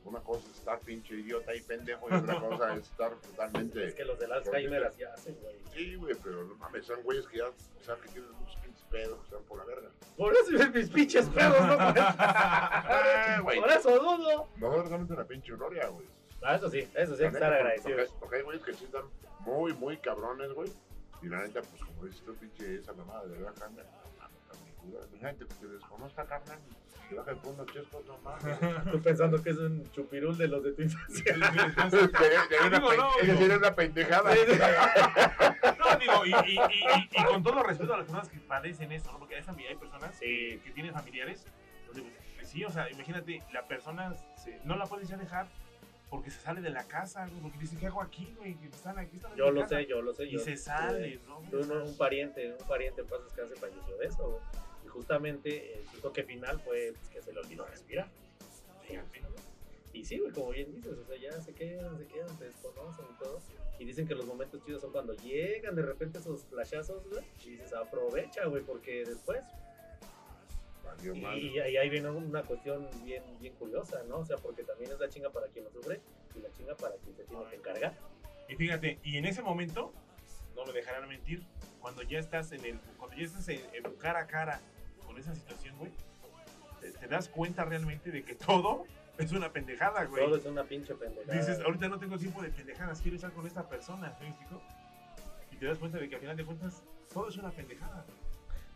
una 0.07 0.21
cosa 0.21 0.49
es 0.51 0.59
estar 0.59 0.79
pinche 0.81 1.15
idiota 1.15 1.55
y 1.55 1.61
pendejo 1.61 2.07
y 2.09 2.15
otra 2.15 2.41
cosa 2.49 2.75
es 2.75 2.85
estar 2.85 3.15
totalmente. 3.17 3.87
Es 3.87 3.95
que 3.95 4.05
los 4.05 4.19
del 4.19 4.33
Alzheimer 4.33 4.85
así 4.85 5.03
hacen, 5.03 5.37
güey. 5.43 5.57
Sí, 5.75 5.95
güey, 5.97 6.15
pero 6.23 6.45
no 6.45 6.55
mames, 6.55 6.87
son 6.87 7.03
güeyes 7.03 7.27
que 7.27 7.39
ya, 7.39 7.49
o 7.49 7.85
sea, 7.85 7.97
que 7.97 8.09
tienen 8.09 8.31
muchos 8.33 8.57
pinches 8.57 8.85
pedos, 8.85 9.19
que 9.19 9.25
están 9.25 9.43
por 9.45 9.59
la 9.59 9.65
verga. 9.65 9.91
Por 10.17 10.33
eso 10.33 10.71
mis 10.73 10.91
pinches 10.91 11.27
pedos, 11.29 11.61
¿no? 11.67 11.77
Por 11.77 11.99
eso, 11.99 12.13
güey. 13.43 13.61
por 13.61 13.71
eso 13.71 13.91
dudo. 13.99 14.49
Nosotros 14.57 14.89
realmente 14.89 15.13
una 15.13 15.25
pinche 15.25 15.53
gloria, 15.53 15.89
güey. 15.89 16.07
Ah, 16.43 16.55
eso 16.55 16.71
sí, 16.71 16.89
eso 16.95 17.17
sí 17.17 17.25
hay 17.25 17.31
que 17.31 17.37
estar 17.37 17.53
agradecidos. 17.53 18.15
Porque, 18.21 18.37
hay 18.37 18.43
güeyes 18.43 18.65
que 18.65 18.75
sí 18.75 18.85
están 18.85 19.05
muy, 19.41 19.73
muy 19.73 19.97
cabrones, 19.97 20.53
güey. 20.53 20.71
Y 21.23 21.29
la 21.29 21.43
neta, 21.43 21.63
pues 21.63 21.83
como 21.83 22.05
dices 22.05 22.23
tú, 22.25 22.35
pinche 22.35 22.77
esa 22.77 22.93
mamada 22.93 23.27
de 23.27 23.41
la 23.41 23.53
carne, 23.53 23.83
Mi 25.13 25.19
gente 25.19 25.47
que 25.47 25.55
te 25.55 25.67
desconozca, 25.69 26.25
carnal, 26.27 26.59
y 27.11 27.15
baja 27.15 27.31
el 27.31 27.37
fondo 27.39 27.65
chescos, 27.67 28.05
no 28.07 28.19
mames. 28.19 28.59
Tú 28.93 29.01
pensando 29.03 29.43
que 29.43 29.51
es 29.51 29.59
un 29.59 29.85
chupirul 29.93 30.37
de 30.37 30.49
los 30.49 30.63
de 30.65 30.73
tu 30.73 30.83
infancia. 30.83 31.25
Sería 31.35 32.67
una 32.67 32.79
no, 32.79 33.75
pendejada. 33.75 34.35
No, 35.79 35.97
digo, 35.99 36.27
y, 36.27 36.31
y, 36.31 36.55
y, 36.55 36.59
y- 36.59 37.21
y 37.21 37.25
con 37.25 37.43
todo 37.43 37.63
respeto 37.63 37.95
a 37.95 37.99
las 37.99 38.07
personas 38.07 38.29
que 38.29 38.39
padecen 38.41 38.91
eso, 38.93 39.13
¿no? 39.13 39.19
Porque 39.19 39.37
hay, 39.37 39.43
personas 39.77 40.15
Sí. 40.19 40.61
que 40.65 40.71
tienen 40.75 40.93
familiares, 40.93 41.47
pues, 41.87 42.03
sí, 42.49 42.65
o 42.65 42.71
sea, 42.71 42.91
imagínate, 42.91 43.43
la 43.53 43.67
persona 43.67 44.15
no 44.65 44.77
la 44.77 44.87
puedes 44.87 45.09
ya 45.09 45.17
dejar 45.17 45.47
porque 46.11 46.31
se 46.31 46.41
sale 46.41 46.61
de 46.61 46.71
la 46.71 46.85
casa, 46.85 47.27
güey, 47.27 47.41
porque 47.41 47.59
dice, 47.59 47.77
¿qué 47.79 47.87
hago 47.87 48.01
aquí, 48.03 48.33
güey? 48.39 48.55
Que 48.57 48.67
están 48.67 48.99
aquí, 48.99 49.17
están 49.17 49.35
Yo 49.37 49.51
lo 49.51 49.63
casa". 49.63 49.77
sé, 49.77 49.87
yo 49.87 50.03
lo 50.03 50.13
sé. 50.15 50.25
Y 50.25 50.33
yo- 50.33 50.39
se 50.41 50.57
sale, 50.57 51.21
¿no? 51.27 51.41
Tuve 51.51 51.63
un, 51.63 51.83
un 51.83 51.97
pariente, 51.97 52.57
un 52.61 52.67
pariente 52.67 53.01
en 53.03 53.07
paz 53.09 53.19
descanse 53.25 53.57
falleció 53.57 53.97
de 53.97 54.07
eso, 54.07 54.29
güey. 54.29 54.41
Justamente 54.97 55.85
su 55.93 56.01
toque 56.01 56.25
final 56.25 56.59
fue 56.61 56.95
pues, 56.97 57.09
que 57.11 57.21
se 57.21 57.31
le 57.31 57.41
olvidó 57.41 57.67
respirar. 57.67 58.09
Y 59.93 60.05
sí, 60.05 60.19
güey, 60.19 60.33
como 60.33 60.51
bien 60.51 60.75
dices, 60.75 60.97
o 60.97 61.05
sea, 61.05 61.17
ya 61.19 61.33
se 61.41 61.53
quedan, 61.53 61.99
se 61.99 62.07
quedan, 62.07 62.39
se 62.39 62.45
desconocen 62.45 63.05
y 63.15 63.19
todo. 63.23 63.41
Y 63.79 63.85
dicen 63.85 64.09
que 64.09 64.15
los 64.15 64.25
momentos 64.25 64.65
chidos 64.65 64.81
son 64.81 64.93
cuando 64.93 65.15
llegan 65.15 65.75
de 65.75 65.83
repente 65.83 66.19
esos 66.19 66.45
flashazos, 66.45 67.07
güey. 67.11 67.23
Y 67.45 67.51
dices, 67.51 67.75
aprovecha, 67.75 68.47
güey, 68.47 68.63
porque 68.63 69.05
después. 69.05 69.43
Y, 71.03 71.59
y 71.59 71.59
ahí 71.59 71.91
viene 71.91 72.09
una 72.09 72.43
cuestión 72.43 72.89
bien, 73.05 73.23
bien 73.39 73.55
curiosa, 73.55 74.03
¿no? 74.05 74.21
O 74.21 74.25
sea, 74.25 74.39
porque 74.39 74.65
también 74.65 74.93
es 74.93 74.99
la 74.99 75.11
chinga 75.11 75.31
para 75.31 75.49
quien 75.49 75.65
lo 75.65 75.71
sufre 75.71 76.01
y 76.35 76.41
la 76.41 76.51
chinga 76.53 76.75
para 76.75 76.97
quien 76.97 77.15
se 77.15 77.25
tiene 77.25 77.45
que 77.51 77.57
encargar. 77.57 77.95
Y 78.49 78.57
fíjate, 78.57 78.99
y 79.03 79.19
en 79.19 79.27
ese 79.27 79.43
momento, 79.43 79.93
no 80.55 80.65
me 80.65 80.73
dejarán 80.73 81.07
mentir, 81.07 81.43
cuando 81.81 82.03
ya 82.03 82.19
estás 82.19 82.53
en 82.53 82.65
el, 82.65 82.79
cuando 82.99 83.17
ya 83.17 83.25
estás 83.25 83.49
en, 83.49 83.61
en 83.75 83.95
cara 83.97 84.21
a 84.21 84.27
cara 84.27 84.61
con 85.17 85.23
esa 85.23 85.35
situación, 85.35 85.77
güey, 85.79 85.91
te, 86.81 86.93
te 86.93 87.07
das 87.09 87.29
cuenta 87.29 87.65
realmente 87.65 88.11
de 88.11 88.23
que 88.23 88.35
todo 88.35 88.85
es 89.17 89.33
una 89.33 89.51
pendejada, 89.51 90.05
güey. 90.05 90.25
Todo 90.25 90.37
es 90.37 90.45
una 90.45 90.65
pinche 90.65 90.95
pendejada. 90.95 91.39
Dices, 91.39 91.61
ahorita 91.61 91.89
no 91.89 91.99
tengo 91.99 92.19
tiempo 92.19 92.43
de 92.43 92.51
pendejadas, 92.51 93.01
quiero 93.01 93.17
estar 93.17 93.33
con 93.33 93.47
esta 93.47 93.67
persona, 93.67 94.15
¿sí? 94.21 94.27
Y 95.53 95.57
te 95.57 95.67
das 95.67 95.79
cuenta 95.79 95.99
de 95.99 96.09
que 96.09 96.17
al 96.17 96.21
final 96.21 96.37
de 96.37 96.45
cuentas, 96.45 96.83
todo 97.13 97.29
es 97.29 97.37
una 97.37 97.51
pendejada. 97.51 98.05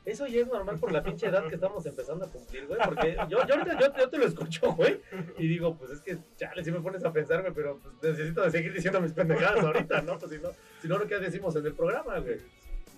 Eso 0.07 0.27
ya 0.27 0.41
es 0.41 0.47
normal 0.47 0.79
por 0.79 0.93
la 0.93 1.03
pinche 1.03 1.27
edad 1.27 1.47
que 1.47 1.57
estamos 1.57 1.85
empezando 1.85 2.25
a 2.25 2.29
cumplir, 2.29 2.67
güey. 2.67 2.81
Porque 2.83 3.19
yo, 3.29 3.47
yo 3.47 3.55
ahorita 3.55 3.79
yo, 3.79 3.95
yo 3.99 4.09
te 4.09 4.17
lo 4.17 4.25
escucho, 4.25 4.73
güey. 4.73 4.99
Y 5.37 5.47
digo, 5.47 5.77
pues 5.77 5.91
es 5.91 6.01
que, 6.01 6.17
chale, 6.39 6.65
si 6.65 6.73
me 6.73 6.81
pones 6.81 7.05
a 7.05 7.13
pensarme, 7.13 7.53
pero 7.53 7.79
pues, 7.79 8.15
necesito 8.15 8.51
seguir 8.51 8.73
diciendo 8.73 8.99
mis 9.03 9.13
pendejadas 9.13 9.63
ahorita, 9.63 10.01
¿no? 10.01 10.19
Pues 10.19 10.33
si 10.33 10.39
no, 10.39 10.49
si 10.81 10.89
no, 10.89 11.07
¿qué 11.07 11.19
decimos 11.19 11.55
en 11.57 11.67
el 11.67 11.75
programa, 11.75 12.19
güey? 12.19 12.39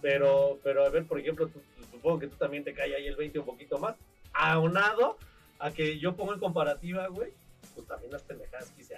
Pero, 0.03 0.59
pero 0.63 0.85
a 0.85 0.91
ver, 0.91 1.07
por 1.07 1.19
ejemplo, 1.19 1.49
tú- 1.49 1.63
supongo 1.91 2.19
que 2.19 2.27
tú 2.27 2.37
también 2.37 2.65
te 2.65 2.75
cae 2.75 2.95
ahí 2.95 3.07
el 3.07 3.17
20 3.17 3.39
un 3.39 3.47
poquito 3.47 3.79
más. 3.79 3.95
Aunado 4.35 5.17
a 5.59 5.71
que 5.71 5.99
yo 5.99 6.17
pongo 6.17 6.35
en 6.35 6.41
comparativa, 6.41 7.07
güey, 7.09 7.33
pues 7.75 7.87
también 7.87 8.13
las 8.13 8.23
pendejadas 8.23 8.71
que 8.73 8.83
hice 8.83 8.97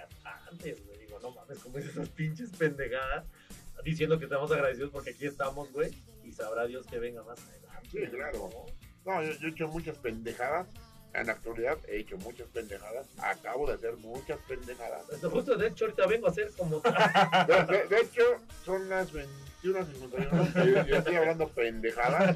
antes, 0.49 0.83
güey. 0.85 0.97
Digo, 0.99 1.19
no 1.21 1.31
mames, 1.31 1.59
como 1.59 1.77
es 1.77 1.85
esas 1.85 2.09
pinches 2.09 2.49
pendejadas. 2.57 3.25
Diciendo 3.83 4.17
que 4.17 4.25
estamos 4.25 4.51
agradecidos 4.51 4.89
porque 4.91 5.11
aquí 5.11 5.25
estamos, 5.25 5.71
güey. 5.71 5.91
Y 6.23 6.31
sabrá 6.31 6.65
Dios 6.65 6.87
que 6.87 6.97
venga 6.97 7.21
más 7.23 7.39
adelante. 7.47 7.89
Sí, 7.91 7.99
claro. 8.09 8.49
No, 9.05 9.21
yo, 9.21 9.31
yo 9.33 9.47
he 9.47 9.51
hecho 9.51 9.67
muchas 9.67 9.97
pendejadas. 9.99 10.67
En 11.15 11.27
la 11.27 11.33
actualidad 11.33 11.77
he 11.87 11.99
hecho 11.99 12.17
muchas 12.17 12.47
pendejadas. 12.49 13.07
Acabo 13.19 13.67
de 13.67 13.73
hacer 13.73 13.95
muchas 13.97 14.37
pendejadas. 14.47 15.03
Justo 15.31 15.55
de 15.55 15.67
hecho 15.67 15.85
ahorita 15.85 16.07
vengo 16.07 16.27
a 16.27 16.31
hacer 16.31 16.51
como 16.57 16.79
De, 17.47 17.65
de- 17.77 17.87
de 17.87 18.01
hecho, 18.01 18.23
son 18.63 18.89
las 18.89 19.11
21.51. 19.13 20.65
Yo, 20.73 20.85
yo 20.85 20.95
estoy 20.97 21.15
hablando 21.15 21.47
pendejadas. 21.49 22.35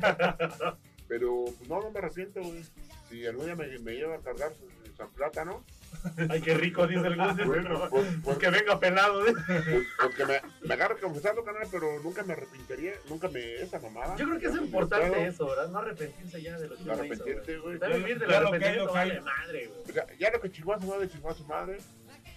Pero 1.07 1.45
pues, 1.57 1.69
no, 1.69 1.81
no 1.81 1.91
me 1.91 1.99
arrepiento, 1.99 2.41
güey. 2.41 2.63
Si 3.09 3.25
algún 3.25 3.45
día 3.45 3.55
me, 3.55 3.67
me 3.79 3.93
lleva 3.93 4.15
a 4.15 4.19
cargar 4.19 4.51
San 4.97 5.09
Plátano, 5.11 5.63
ay 6.29 6.41
qué 6.41 6.53
rico 6.53 6.87
dice 6.87 7.07
el 7.07 7.15
Gus, 7.17 7.33
pues, 7.35 7.49
pero- 7.63 7.79
pues, 7.89 7.89
pues 7.89 8.07
pues, 8.23 8.37
que 8.37 8.49
venga 8.49 8.79
pelado 8.79 9.27
¿eh? 9.27 9.33
pues, 9.47 10.15
pues 10.15 10.27
me, 10.27 10.67
me 10.67 10.73
agarre 10.73 10.97
confesando, 10.99 11.43
canal, 11.43 11.67
pero 11.71 11.99
nunca 12.01 12.23
me 12.23 12.33
arrepentiría, 12.33 12.93
nunca 13.09 13.27
me 13.27 13.55
esa 13.55 13.79
mamada. 13.79 14.15
yo 14.15 14.25
creo 14.27 14.39
que 14.39 14.45
es 14.47 14.55
importante 14.55 15.07
puedo 15.09 15.21
eso 15.21 15.47
verdad 15.47 15.69
no 15.69 15.79
arrepentirse 15.79 16.41
ya 16.41 16.57
de 16.59 16.67
lo 16.69 16.75
que 16.75 16.83
No 16.83 16.93
arrepentirte, 16.93 17.57
güey. 17.57 17.77
güey 17.77 17.79
También 17.79 18.03
vivir 18.03 18.27
Ya 18.29 18.39
lo 18.41 18.51
que 18.51 18.65
hay. 18.65 18.79
vale 18.87 19.21
madre 19.21 19.67
güey 19.67 19.81
O 19.89 19.93
sea, 19.93 20.07
ya 20.17 20.31
lo 20.31 20.41
que 20.41 20.51
chingó 20.51 20.73
a 20.73 20.79
su 20.79 20.87
madre, 20.87 21.09
chingó 21.09 21.29
a 21.29 21.33
su 21.33 21.43
madre. 21.45 21.77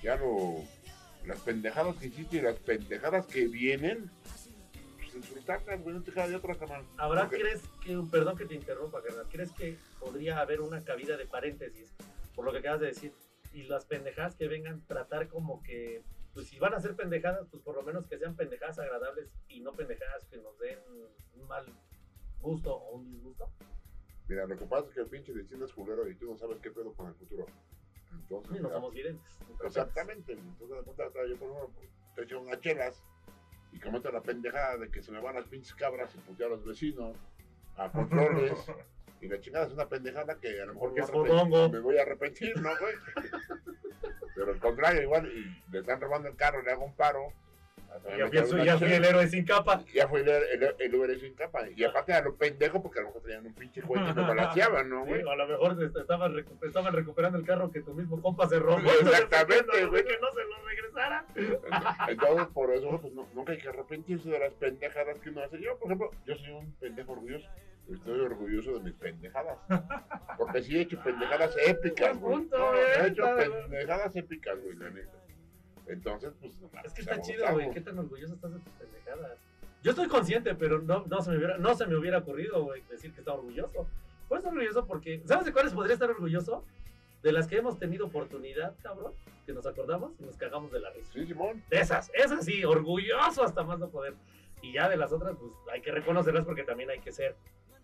Ya 0.02 0.16
lo. 0.16 0.64
Las 1.26 1.38
pendejadas 1.40 1.94
que 1.96 2.06
hiciste 2.08 2.38
y 2.38 2.40
las 2.40 2.56
pendejadas 2.56 3.26
que 3.26 3.46
vienen. 3.46 4.10
Pues 4.96 5.14
disfrutarlas, 5.14 5.80
güey, 5.82 5.94
no 5.96 6.02
te 6.02 6.10
queda 6.10 6.26
de 6.26 6.34
otra, 6.36 6.54
canal. 6.56 6.82
¿Habrá, 6.96 7.28
crees 7.28 7.60
que, 7.84 7.96
perdón 8.10 8.36
que 8.36 8.46
te 8.46 8.54
interrumpa, 8.54 9.02
carnal, 9.02 9.26
crees 9.30 9.52
que 9.52 9.76
podría 10.00 10.40
haber 10.40 10.60
una 10.60 10.82
cabida 10.82 11.16
de 11.16 11.26
paréntesis 11.26 11.92
por 12.34 12.44
lo 12.44 12.52
que 12.52 12.58
acabas 12.58 12.80
de 12.80 12.86
decir? 12.88 13.12
Y 13.52 13.64
las 13.64 13.84
pendejadas 13.84 14.34
que 14.36 14.48
vengan, 14.48 14.86
tratar 14.86 15.28
como 15.28 15.62
que, 15.62 16.02
pues 16.32 16.48
si 16.48 16.58
van 16.58 16.74
a 16.74 16.80
ser 16.80 16.96
pendejadas, 16.96 17.46
pues 17.50 17.62
por 17.62 17.74
lo 17.76 17.82
menos 17.82 18.06
que 18.06 18.18
sean 18.18 18.34
pendejadas 18.34 18.78
agradables 18.78 19.30
y 19.48 19.60
no 19.60 19.72
pendejadas 19.72 20.24
que 20.26 20.38
nos 20.38 20.58
den 20.58 20.78
un 21.34 21.46
mal 21.46 21.66
gusto 22.40 22.74
o 22.74 22.96
un 22.96 23.10
disgusto. 23.10 23.50
Mira, 24.28 24.46
lo 24.46 24.56
que 24.56 24.64
pasa 24.64 24.88
es 24.88 24.94
que 24.94 25.00
el 25.00 25.08
pinche 25.08 25.32
destino 25.32 25.64
es 25.64 25.72
culero 25.72 26.08
y 26.08 26.14
tú 26.14 26.26
no 26.30 26.36
sabes 26.36 26.58
qué 26.60 26.70
pedo 26.70 26.92
con 26.94 27.08
el 27.08 27.14
futuro. 27.14 27.46
Entonces, 28.12 28.56
Y 28.56 28.62
no 28.62 28.70
somos 28.70 28.94
videntes. 28.94 29.38
Exactamente. 29.64 30.32
Entonces, 30.32 30.78
de 30.78 30.82
cuenta, 30.84 31.04
yo 31.26 31.36
por 31.36 31.50
ejemplo, 31.50 31.70
te 32.14 32.22
echo 32.22 32.40
unas 32.40 32.60
chelas 32.60 33.02
y 33.72 33.80
cometo 33.80 34.10
la 34.10 34.22
pendejada 34.22 34.78
de 34.78 34.90
que 34.90 35.02
se 35.02 35.12
me 35.12 35.20
van 35.20 35.34
las 35.34 35.46
pinches 35.46 35.74
cabras 35.74 36.14
y 36.14 36.18
putear 36.18 36.52
a 36.52 36.56
los 36.56 36.64
vecinos 36.64 37.16
a 37.76 37.90
controles. 37.92 38.58
Y 39.22 39.28
la 39.28 39.40
chingada 39.40 39.66
es 39.66 39.72
una 39.72 39.88
pendejada 39.88 40.36
que 40.40 40.60
a 40.60 40.66
lo 40.66 40.74
mejor 40.74 40.88
Porque 40.88 41.00
me 41.00 41.06
es 41.06 41.12
voy 41.12 41.28
a 41.28 41.32
arrepentir- 41.32 41.48
fodongo. 41.48 41.68
me 41.70 41.78
voy 41.78 41.96
a 41.98 42.02
arrepentir, 42.02 42.56
¿no, 42.60 42.70
güey? 42.78 42.94
Pero 44.34 44.52
al 44.52 44.58
contrario, 44.58 45.02
igual, 45.02 45.26
y 45.32 45.70
le 45.72 45.78
están 45.78 46.00
robando 46.00 46.28
el 46.28 46.36
carro, 46.36 46.60
le 46.62 46.72
hago 46.72 46.84
un 46.84 46.94
paro. 46.96 47.32
Ya 48.32 48.44
fui, 48.44 48.64
ya 48.64 48.78
fui 48.78 48.92
el 48.92 49.04
héroe 49.04 49.28
sin 49.28 49.44
capa. 49.44 49.84
Ya 49.94 50.08
fue 50.08 50.20
el, 50.20 50.28
el, 50.28 50.74
el 50.78 50.94
Uber 50.94 51.18
sin 51.20 51.34
capa. 51.34 51.68
Y 51.74 51.84
aparte 51.84 52.12
a 52.12 52.22
lo 52.22 52.34
pendejo, 52.36 52.82
porque 52.82 52.98
a 53.00 53.02
lo 53.02 53.08
mejor 53.08 53.22
tenían 53.22 53.46
un 53.46 53.54
pinche 53.54 53.80
juez 53.82 54.02
que 54.04 54.14
me 54.14 54.22
balanceaban, 54.26 54.88
¿no, 54.88 55.04
Sí, 55.04 55.10
güey? 55.10 55.22
o 55.22 55.30
a 55.30 55.36
lo 55.36 55.46
mejor 55.46 55.76
se- 55.76 56.00
estaban, 56.00 56.32
recu- 56.34 56.66
estaban 56.66 56.92
recuperando 56.92 57.38
el 57.38 57.44
carro 57.44 57.70
que 57.70 57.80
tu 57.82 57.94
mismo 57.94 58.20
compa 58.20 58.48
se 58.48 58.58
robó. 58.58 58.78
Exactamente, 59.00 59.86
güey. 59.90 60.04
Que 60.04 60.18
no 60.20 60.32
se 60.32 60.44
lo 60.44 60.66
regresara. 60.66 61.26
Entonces, 62.08 62.46
por 62.48 62.70
eso, 62.72 62.98
pues 63.00 63.12
no- 63.14 63.28
nunca 63.34 63.52
hay 63.52 63.58
que 63.58 63.68
arrepentirse 63.68 64.28
de 64.28 64.38
las 64.38 64.52
pendejadas 64.54 65.18
que 65.20 65.30
uno 65.30 65.42
hace. 65.42 65.60
Yo, 65.60 65.76
por 65.78 65.86
ejemplo, 65.88 66.10
yo 66.26 66.34
soy 66.36 66.50
un 66.50 66.72
pendejo 66.74 67.12
orgulloso. 67.12 67.48
Estoy 67.92 68.20
orgulloso 68.20 68.74
de 68.74 68.80
mis 68.80 68.94
pendejadas. 68.94 69.58
Porque 70.38 70.62
sí 70.62 70.78
he 70.78 70.82
hecho 70.82 71.02
pendejadas 71.02 71.54
épicas, 71.66 72.16
güey. 72.18 72.46
No, 72.50 72.74
he 72.76 73.08
hecho 73.08 73.24
está 73.24 73.34
bien. 73.34 73.50
pendejadas 73.52 74.16
épicas, 74.16 74.58
güey, 74.62 74.76
la 74.76 74.90
neta. 74.90 75.10
Entonces, 75.92 76.32
pues, 76.40 76.56
no 76.60 76.68
Es 76.84 76.92
que 76.92 77.02
está 77.02 77.14
seamos 77.14 77.26
chido, 77.26 77.52
güey. 77.52 77.70
¿Qué 77.70 77.80
tan 77.80 77.98
orgulloso 77.98 78.34
estás 78.34 78.52
de 78.52 78.58
tus 78.60 78.72
pendejadas? 78.72 79.38
Yo 79.82 79.90
estoy 79.90 80.08
consciente, 80.08 80.54
pero 80.54 80.80
no, 80.80 81.04
no, 81.06 81.22
se, 81.22 81.30
me 81.30 81.36
hubiera, 81.38 81.58
no 81.58 81.74
se 81.74 81.86
me 81.86 81.96
hubiera 81.96 82.18
ocurrido, 82.18 82.62
güey, 82.62 82.82
decir 82.90 83.12
que 83.12 83.20
está 83.20 83.32
orgulloso. 83.32 83.86
Pues 84.28 84.38
estar 84.38 84.52
orgulloso 84.52 84.86
porque. 84.86 85.22
¿Sabes 85.26 85.44
de 85.44 85.52
cuáles 85.52 85.72
podría 85.72 85.94
estar 85.94 86.10
orgulloso? 86.10 86.64
De 87.22 87.32
las 87.32 87.46
que 87.46 87.56
hemos 87.56 87.78
tenido 87.78 88.06
oportunidad, 88.06 88.74
cabrón. 88.82 89.12
Que 89.44 89.52
nos 89.52 89.66
acordamos 89.66 90.12
y 90.20 90.24
nos 90.24 90.36
cagamos 90.36 90.72
de 90.72 90.80
la 90.80 90.90
risa. 90.90 91.12
Sí, 91.12 91.26
Simón. 91.26 91.62
De 91.68 91.80
esas, 91.80 92.10
esas 92.14 92.44
sí, 92.44 92.64
orgulloso 92.64 93.42
hasta 93.42 93.62
más 93.64 93.78
no 93.78 93.88
poder. 93.88 94.14
Y 94.62 94.72
ya 94.72 94.88
de 94.88 94.96
las 94.96 95.12
otras, 95.12 95.36
pues 95.36 95.52
hay 95.72 95.82
que 95.82 95.90
reconocerlas 95.90 96.44
porque 96.44 96.62
también 96.62 96.88
hay 96.90 97.00
que 97.00 97.10
ser, 97.10 97.34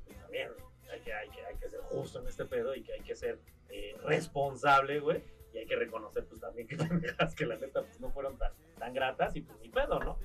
pues, 0.06 0.18
también 0.20 0.48
hay 0.92 1.00
que, 1.00 1.12
hay 1.12 1.28
que, 1.30 1.44
hay 1.44 1.56
que 1.56 1.68
ser 1.68 1.80
justo 1.80 2.20
en 2.20 2.28
este 2.28 2.44
pedo 2.44 2.74
y 2.76 2.82
que 2.82 2.92
hay 2.92 3.00
que 3.00 3.16
ser 3.16 3.40
eh, 3.68 3.96
responsable, 4.04 5.00
güey. 5.00 5.22
Y 5.52 5.58
hay 5.58 5.66
que 5.66 5.76
reconocer, 5.76 6.24
pues 6.26 6.40
también 6.40 6.66
que 6.68 6.76
pendejadas 6.76 7.34
que 7.34 7.46
la 7.46 7.56
neta, 7.56 7.82
pues 7.82 8.00
no 8.00 8.10
fueron 8.10 8.36
tan, 8.38 8.52
tan 8.78 8.92
gratas 8.92 9.34
y 9.36 9.40
pues 9.40 9.58
ni 9.60 9.68
pedo, 9.68 9.98
¿no? 10.00 10.18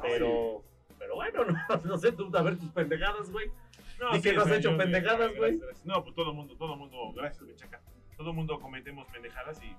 Pero, 0.00 0.62
pero 0.98 1.14
bueno, 1.16 1.44
no, 1.68 1.76
no 1.84 1.98
sé, 1.98 2.12
tú 2.12 2.30
a 2.36 2.42
ver 2.42 2.58
tus 2.58 2.70
pendejadas, 2.70 3.30
güey. 3.30 3.50
No, 4.00 4.16
¿Y 4.16 4.20
que 4.22 4.32
no 4.32 4.42
has 4.42 4.50
hecho 4.50 4.70
yo- 4.72 4.78
pendejadas, 4.78 5.32
gracias, 5.34 5.38
güey? 5.60 5.60
No, 5.84 6.02
pues 6.02 6.14
todo 6.14 6.30
el 6.30 6.36
mundo, 6.36 6.56
todo 6.56 6.72
el 6.72 6.78
mundo, 6.78 7.12
gracias, 7.14 7.46
Bechaca. 7.46 7.80
Todo 8.16 8.30
el 8.30 8.36
mundo 8.36 8.58
cometemos 8.60 9.06
pendejadas 9.08 9.62
y 9.62 9.76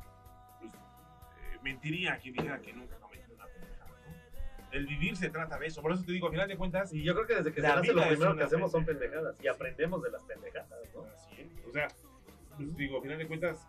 pues, 0.60 0.72
eh, 0.74 1.58
mentiría 1.64 2.18
quien 2.20 2.34
dijera 2.36 2.60
que 2.62 2.74
nunca 2.74 2.96
cometió 2.98 3.34
una 3.34 3.46
pendejada, 3.48 3.90
¿no? 3.90 4.72
El 4.72 4.88
vivir 4.88 5.16
se 5.18 5.30
trata 5.30 5.58
de 5.60 5.68
eso. 5.68 5.82
Por 5.82 5.92
eso 5.92 6.04
te 6.04 6.12
digo, 6.14 6.28
al 6.28 6.34
final 6.34 6.48
de 6.48 6.58
cuentas, 6.58 6.94
Y 6.94 7.04
yo 7.04 7.14
creo 7.16 7.28
que 7.28 7.36
desde 7.36 7.54
que 7.54 7.62
se 7.62 7.68
nace 7.68 7.94
lo 7.94 8.08
primero 8.08 8.36
que 8.36 8.44
hacemos 8.44 8.72
son 8.72 8.86
pendeja. 8.86 9.12
pendejadas 9.12 9.44
y 9.44 9.48
aprendemos 9.48 10.02
de 10.04 10.12
las 10.12 10.24
pendejadas, 10.24 10.80
¿no? 10.94 11.04
Así 11.04 11.42
es. 11.42 11.68
O 11.68 11.72
sea, 11.72 11.88
pues, 12.58 12.76
digo, 12.78 12.98
al 12.98 13.04
final 13.04 13.18
de 13.18 13.28
cuentas, 13.28 13.68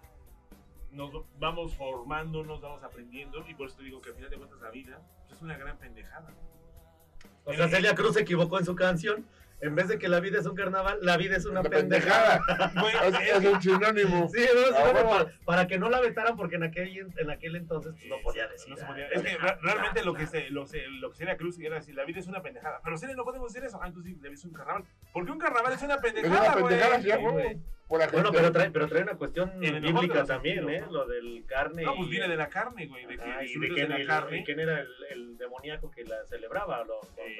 nos 0.95 1.11
vamos 1.39 1.75
formando, 1.75 2.45
nos 2.45 2.61
vamos 2.61 2.83
aprendiendo, 2.83 3.45
y 3.49 3.55
por 3.55 3.69
eso 3.69 3.77
te 3.77 3.85
digo 3.85 4.01
que 4.01 4.11
al 4.11 4.15
final 4.15 4.31
de 4.31 4.37
cuentas 4.37 4.61
la 4.61 4.71
vida 4.71 5.01
pues, 5.27 5.37
es 5.37 5.43
una 5.43 5.57
gran 5.57 5.77
pendejada. 5.79 6.33
O 7.45 7.53
sea, 7.53 7.69
Celia 7.69 7.95
Cruz 7.95 8.15
se 8.15 8.21
equivocó 8.21 8.59
en 8.59 8.65
su 8.65 8.75
canción. 8.75 9.27
En 9.61 9.75
vez 9.75 9.89
de 9.89 9.99
que 9.99 10.09
la 10.09 10.21
vida 10.21 10.39
es 10.41 10.47
un 10.47 10.55
carnaval, 10.55 10.99
la 11.01 11.17
vida 11.17 11.37
es 11.37 11.47
una 11.47 11.61
Una 11.61 11.71
pendejada. 11.71 12.41
Güey, 12.81 12.95
Es, 13.09 13.43
es 13.43 13.45
un 13.53 13.63
sinónimo. 13.63 14.29
Sí, 14.29 14.41
no, 14.55 14.61
sí, 14.63 14.75
Ah, 14.77 14.85
no, 14.87 14.93
bueno. 14.93 15.09
para, 15.09 15.33
para 15.45 15.67
que 15.67 15.79
no 15.79 15.89
la 15.89 16.01
vetaran 16.01 16.37
porque 16.37 16.57
en 16.57 16.65
aquel, 16.65 17.07
en 17.17 17.31
aquel 17.31 17.57
entonces 17.57 17.95
pues, 17.95 18.07
no 18.09 18.17
podía 18.23 18.47
decir. 18.49 18.69
No 18.71 18.77
se 18.77 18.85
podía- 18.85 19.07
Es 19.09 19.23
que 19.23 19.37
re- 19.39 19.57
realmente 19.63 20.05
lo 20.05 20.13
que, 20.15 20.27
se, 20.27 20.51
lo, 20.51 20.67
se- 20.67 20.87
lo 20.89 21.11
que 21.11 21.17
Celia 21.17 21.37
Cruz 21.39 21.59
era 21.61 21.77
decir, 21.77 21.95
la 21.95 22.05
vida 22.05 22.21
es 22.21 22.27
una 22.27 22.43
pendejada. 22.43 22.81
Pero 22.85 22.99
Celia 22.99 23.17
no 23.17 23.25
podemos 23.25 23.53
decir 23.53 23.67
eso. 23.67 23.79
Ah, 23.83 23.87
entonces 23.87 24.13
sí, 24.13 24.19
la 24.21 24.29
vida 24.29 24.35
es 24.39 24.45
un 24.45 24.53
carnaval. 24.53 24.85
Porque 25.13 25.31
un 25.33 25.39
carnaval 25.39 25.73
es 25.73 25.83
una 25.83 25.95
Es 25.95 26.01
pendejada, 26.03 26.41
una 26.43 26.55
pendejada, 26.69 26.91
güey. 26.91 27.03
sí, 27.03 27.11
a 27.11 27.17
Sí, 27.17 27.23
huevo. 27.25 27.33
güey. 27.33 27.59
Por 27.87 28.01
la 28.01 28.07
Bueno, 28.09 28.33
pero 28.33 28.51
trae, 28.51 28.71
pero 28.71 28.89
trae 28.89 29.03
una 29.03 29.15
cuestión 29.17 29.61
bíblica 29.61 30.25
también, 30.25 30.69
¿eh? 30.71 30.85
Lo 30.91 31.07
del 31.07 31.45
carne. 31.47 31.83
No, 31.85 31.95
pues 31.97 32.09
viene 32.09 32.29
de 32.29 32.37
la 32.37 32.49
carne, 32.49 32.87
güey. 32.87 33.05
De 33.07 33.17
que 33.19 33.23
Ah, 33.23 33.45
y 33.45 33.59
de 33.59 33.69
quién, 33.69 33.75
de 33.75 33.89
la 33.89 33.97
el- 33.97 34.07
carne. 34.07 34.43
quién 34.45 34.59
era 34.61 34.81
el, 34.81 34.89
el 35.11 35.37
demoníaco 35.39 35.91
que 35.91 36.03
la 36.05 36.17
celebraba, 36.27 36.79
lo, 36.79 37.01
lo 37.03 37.23
Eh, 37.23 37.37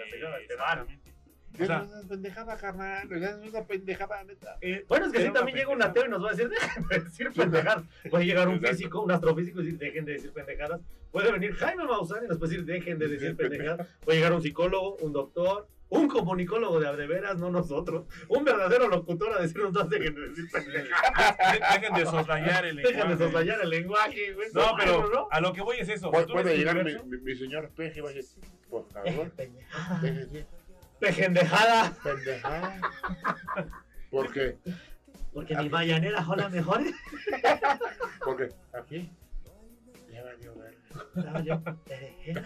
Es 1.55 1.61
O 1.61 1.67
sea, 1.67 1.83
una 1.83 2.09
pendejada, 2.09 2.57
carnal. 2.57 3.13
Es 3.13 3.49
una 3.49 3.65
pendejada, 3.65 4.25
neta. 4.25 4.57
Eh, 4.61 4.85
bueno, 4.89 5.07
es 5.07 5.13
que 5.13 5.19
sí, 5.19 5.25
una 5.27 5.35
también 5.35 5.59
llega 5.59 5.71
un 5.71 5.83
ateo 5.83 6.07
y 6.07 6.09
nos 6.09 6.23
va 6.25 6.29
a 6.29 6.33
decir, 6.33 6.49
dejen 6.49 6.89
de 6.89 6.99
decir 7.01 7.33
pendejadas. 7.33 7.85
Puede 8.11 8.27
llegar 8.27 8.49
un 8.49 8.55
Exacto. 8.57 8.77
físico, 8.77 9.03
un 9.03 9.11
astrofísico 9.13 9.61
y 9.61 9.65
decir, 9.65 9.79
dejen 9.79 10.05
de 10.05 10.13
decir 10.15 10.33
pendejadas. 10.33 10.81
Puede 11.13 11.31
venir 11.31 11.55
Jaime 11.55 11.85
Maussan 11.85 12.25
y 12.25 12.29
nos 12.29 12.39
puede 12.39 12.51
decir, 12.53 12.65
dejen 12.67 12.99
de 12.99 13.09
decir 13.09 13.37
pendejadas. 13.37 13.87
Puede 14.05 14.19
llegar 14.19 14.33
un 14.33 14.43
psicólogo, 14.43 14.97
un 14.97 15.13
doctor, 15.13 15.69
un 15.91 16.09
comunicólogo 16.09 16.81
de 16.81 16.97
de 16.97 17.07
veras, 17.07 17.37
no 17.39 17.51
nosotros. 17.51 18.07
Un 18.29 18.45
verdadero 18.45 18.89
locutor 18.89 19.33
a 19.33 19.41
decirnos, 19.41 19.73
no 19.73 19.85
dejen 19.85 20.15
de 20.15 20.29
decir 20.29 20.47
Dejen 20.53 21.95
de 21.95 22.07
soslayar 22.07 22.65
el 22.67 22.77
Dejen 22.77 22.93
de 22.93 22.99
lenguaje. 23.01 23.25
soslayar 23.25 23.61
el 23.63 23.71
lenguaje, 23.71 24.33
güey. 24.35 24.49
No, 24.55 24.75
pero 24.77 25.09
¿no? 25.09 25.29
a 25.31 25.41
lo 25.41 25.53
que 25.53 25.63
voy 25.63 25.77
es 25.79 25.89
eso. 25.89 26.11
Puede, 26.11 26.57
llegar 26.57 26.75
mi, 26.75 26.81
universo, 26.81 27.07
mi, 27.07 27.19
mi 27.19 27.37
señor 27.37 27.71
Peje 27.77 28.01
y 28.01 28.03
va 28.03 28.11
a 28.11 28.13
decir, 28.13 28.43
por 28.69 28.87
Dejen 29.05 29.15
favor, 29.15 30.01
de 30.03 30.47
Pendejada. 31.13 31.93
pendejada. 32.03 32.81
Porque, 34.11 34.57
Porque 35.33 35.57
mi 35.57 35.69
mañanera 35.69 36.25
son 36.25 36.39
las 36.39 36.51
mejores. 36.53 36.95
porque 38.25 38.49
aquí 38.73 39.11
ya 40.13 40.23
va 40.25 40.31
a 40.31 40.35
llover. 40.37 40.75
No, 41.15 41.41
yo, 41.45 41.61
berenjena, 41.89 42.45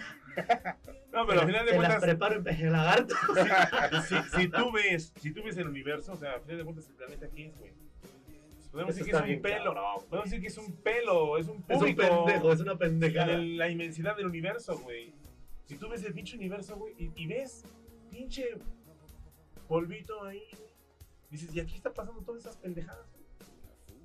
No, 1.12 1.26
pero 1.26 1.40
al 1.42 1.46
final 1.46 1.66
de 1.66 1.72
te 1.72 1.78
las 1.78 1.86
cuentas, 1.88 2.00
preparo 2.02 2.34
en 2.36 2.44
peje 2.44 2.70
lagarto. 2.70 3.14
si, 4.08 4.16
si 4.38 4.48
tú 4.48 4.72
ves, 4.72 5.12
si 5.20 5.30
tú 5.32 5.42
ves 5.44 5.56
el 5.58 5.68
universo, 5.68 6.12
o 6.12 6.16
sea, 6.16 6.34
al 6.34 6.40
final 6.40 6.58
de 6.58 6.64
cuentas, 6.64 6.86
el 6.88 6.94
planeta 6.94 7.28
qué 7.34 7.46
es, 7.48 7.58
güey. 7.58 7.72
Pues 8.00 8.68
Podemos 8.70 8.94
Eso 8.94 9.04
decir 9.04 9.14
que 9.20 9.30
es 9.32 9.36
un 9.36 9.42
pelo. 9.42 9.74
Podemos 10.08 10.24
decir 10.30 10.40
que 10.40 10.46
es 10.48 10.58
un 10.58 10.72
pelo, 10.76 11.38
es 11.38 11.48
un 11.48 11.56
Es 11.68 11.76
un 11.76 11.78
público. 11.78 12.24
pendejo, 12.24 12.52
es 12.52 12.60
una 12.60 12.72
en 12.72 12.78
pendejada. 12.78 13.32
el- 13.34 13.56
la 13.58 13.68
inmensidad 13.68 14.16
del 14.16 14.26
universo, 14.26 14.78
güey. 14.78 15.12
Si 15.66 15.76
tú 15.76 15.88
ves 15.90 16.02
el 16.04 16.14
pinche 16.14 16.36
universo, 16.36 16.76
güey, 16.76 16.94
y, 16.98 17.10
y 17.14 17.26
ves 17.26 17.64
pinche 18.10 18.56
polvito 19.68 20.24
ahí, 20.24 20.42
güey, 20.56 20.70
dices, 21.30 21.54
¿y 21.54 21.60
aquí 21.60 21.76
está 21.76 21.92
pasando 21.92 22.20
todas 22.22 22.42
esas 22.42 22.56
pendejadas? 22.56 23.06
güey?" 23.12 23.18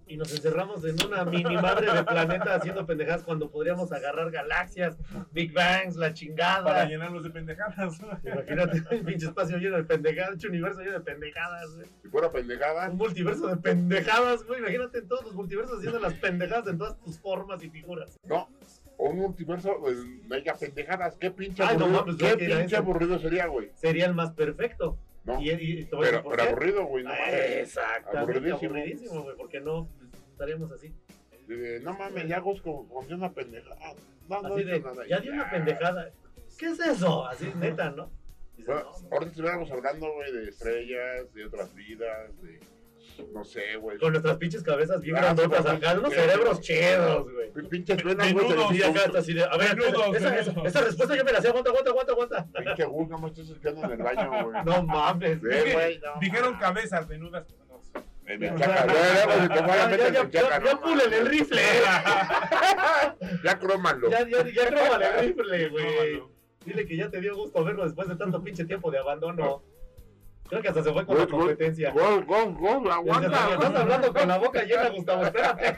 Y 0.05 0.17
nos 0.17 0.33
encerramos 0.33 0.83
en 0.83 1.01
una 1.05 1.23
mini 1.23 1.55
madre 1.55 1.89
de 1.91 2.03
planeta 2.03 2.55
haciendo 2.55 2.85
pendejadas 2.85 3.23
cuando 3.23 3.49
podríamos 3.49 3.89
agarrar 3.93 4.29
galaxias, 4.31 4.97
Big 5.31 5.53
Bangs, 5.53 5.95
la 5.95 6.07
Para 6.07 6.13
chingada. 6.13 6.85
llenarlos 6.85 7.23
de 7.23 7.29
pendejadas. 7.29 7.99
Imagínate 8.23 8.83
un 8.97 9.05
pinche 9.05 9.27
espacio 9.27 9.57
lleno 9.57 9.77
de 9.77 9.85
pendejadas, 9.85 10.43
un 10.43 10.49
universo 10.49 10.81
lleno 10.81 10.91
de 10.93 10.99
pendejadas, 10.99 11.73
güey. 11.75 11.87
Si 12.01 12.09
fuera 12.09 12.29
pendejada, 12.33 12.89
Un 12.89 12.97
multiverso 12.97 13.47
de 13.47 13.55
pendejadas, 13.55 14.43
güey. 14.43 14.59
Imagínate 14.59 15.03
todos 15.03 15.23
los 15.23 15.35
multiversos 15.35 15.77
haciendo 15.77 15.99
las 16.01 16.13
pendejadas 16.15 16.67
en 16.67 16.77
todas 16.77 16.99
tus 16.99 17.17
formas 17.19 17.63
y 17.63 17.69
figuras. 17.69 18.17
no. 18.25 18.49
Un 19.09 19.17
multiverso, 19.17 19.77
pues, 19.81 19.97
no 19.97 20.35
haya 20.35 20.55
pendejadas. 20.55 21.17
Qué 21.17 21.29
pinche 21.29 21.61
Ay, 21.61 21.75
no 21.77 22.05
qué 22.17 22.37
pinche 22.37 22.77
aburrido 22.77 23.19
sería, 23.19 23.47
güey. 23.47 23.69
Sería 23.75 24.05
el 24.05 24.13
más 24.13 24.31
perfecto. 24.31 24.97
No, 25.25 25.41
Y, 25.41 25.51
y- 25.51 25.85
pero, 25.85 26.23
pero 26.23 26.43
aburrido, 26.43 26.85
güey. 26.85 27.03
No. 27.03 27.11
Exactamente, 27.13 28.17
Aburridísimo. 28.17 28.57
aburridísimo, 28.75 29.23
güey. 29.23 29.35
Porque 29.35 29.59
no 29.59 29.89
pues, 29.99 30.11
estaríamos 30.31 30.71
así. 30.71 30.93
De, 31.47 31.81
no 31.81 31.93
mames, 31.97 32.27
ya 32.29 32.41
como 32.41 33.03
si 33.05 33.13
una 33.13 33.31
pendejada. 33.33 33.93
No, 34.29 34.41
no 34.41 34.57
he 34.57 34.63
de, 34.63 34.79
nada. 34.79 35.05
ya 35.05 35.19
di 35.19 35.29
una 35.29 35.49
pendejada. 35.49 36.09
¿Qué 36.57 36.67
es 36.67 36.79
eso? 36.79 37.25
Así, 37.27 37.51
neta, 37.59 37.89
¿no? 37.91 38.09
Dices, 38.55 38.67
Bueno, 38.73 38.89
no, 39.01 39.07
ahorita 39.11 39.31
estuviéramos 39.31 39.71
hablando, 39.71 40.13
güey, 40.13 40.31
de 40.31 40.49
estrellas, 40.49 41.33
de 41.33 41.45
otras 41.45 41.73
vidas, 41.75 42.41
de. 42.41 42.59
No 43.33 43.43
sé, 43.43 43.75
güey. 43.77 43.97
Con 43.97 44.11
nuestras 44.11 44.37
pinches 44.37 44.63
cabezas 44.63 45.01
bien 45.01 45.15
Ah, 45.17 45.21
grandotas 45.21 45.65
acá, 45.65 45.93
unos 45.93 46.13
cerebros 46.13 46.61
chidos, 46.61 47.31
güey. 47.31 47.51
Pin- 47.53 47.69
Pinches 47.69 48.03
venas, 48.03 48.33
güey. 48.33 48.47
Les- 48.49 48.85
acá 48.85 49.05
está 49.05 49.19
así 49.19 49.33
de, 49.33 49.43
a 49.43 49.57
ver, 49.57 49.77
esa, 50.65 50.81
respuesta 50.81 51.15
yo 51.15 51.23
me 51.25 51.31
la 51.31 51.37
hacía, 51.39 51.49
aguanta, 51.51 51.69
aguanta, 51.69 51.89
aguanta, 51.91 52.11
aguanta. 52.13 52.47
Pinche 52.57 52.85
Gus, 52.85 53.09
no 53.09 53.17
me 53.19 53.27
estés 53.27 53.49
espiando 53.49 53.83
en 53.85 53.91
el 53.91 53.97
baño, 53.97 54.29
güey. 54.49 54.63
No 54.65 54.83
mames. 54.83 55.39
Güey, 55.41 55.99
Dijeron 56.21 56.55
cabezas 56.57 57.07
menudas. 57.07 57.45
En 58.25 58.41
el 58.41 58.55
chaca, 58.57 58.85
Ya, 58.87 60.09
ya, 60.11 60.21
en 61.05 61.13
el 61.13 61.25
rifle. 61.27 61.61
Ya 63.43 63.59
crómalo. 63.59 64.09
Ya, 64.09 64.27
ya, 64.27 64.47
ya 64.49 64.67
crómale 64.67 65.05
el 65.07 65.19
rifle, 65.27 65.69
güey. 65.69 66.23
Dile 66.65 66.85
que 66.85 66.95
ya 66.95 67.09
te 67.09 67.19
dio 67.19 67.35
gusto 67.35 67.63
verlo 67.63 67.83
después 67.83 68.07
de 68.07 68.15
tanto 68.15 68.41
pinche 68.41 68.63
tiempo 68.65 68.89
de 68.91 68.99
abandono. 68.99 69.61
Creo 70.49 70.61
que 70.61 70.67
hasta 70.67 70.83
se 70.83 70.93
fue 70.93 71.05
con 71.05 71.17
la 71.17 71.27
competencia. 71.27 71.91
Gol, 71.91 72.25
gol, 72.25 72.53
gol, 72.55 72.91
aguanta. 72.91 73.53
Estás 73.53 73.75
hablando 73.75 74.13
con 74.13 74.27
la 74.27 74.37
boca 74.37 74.63
llena, 74.63 74.89
Gustavo, 74.89 75.23
espérate. 75.23 75.77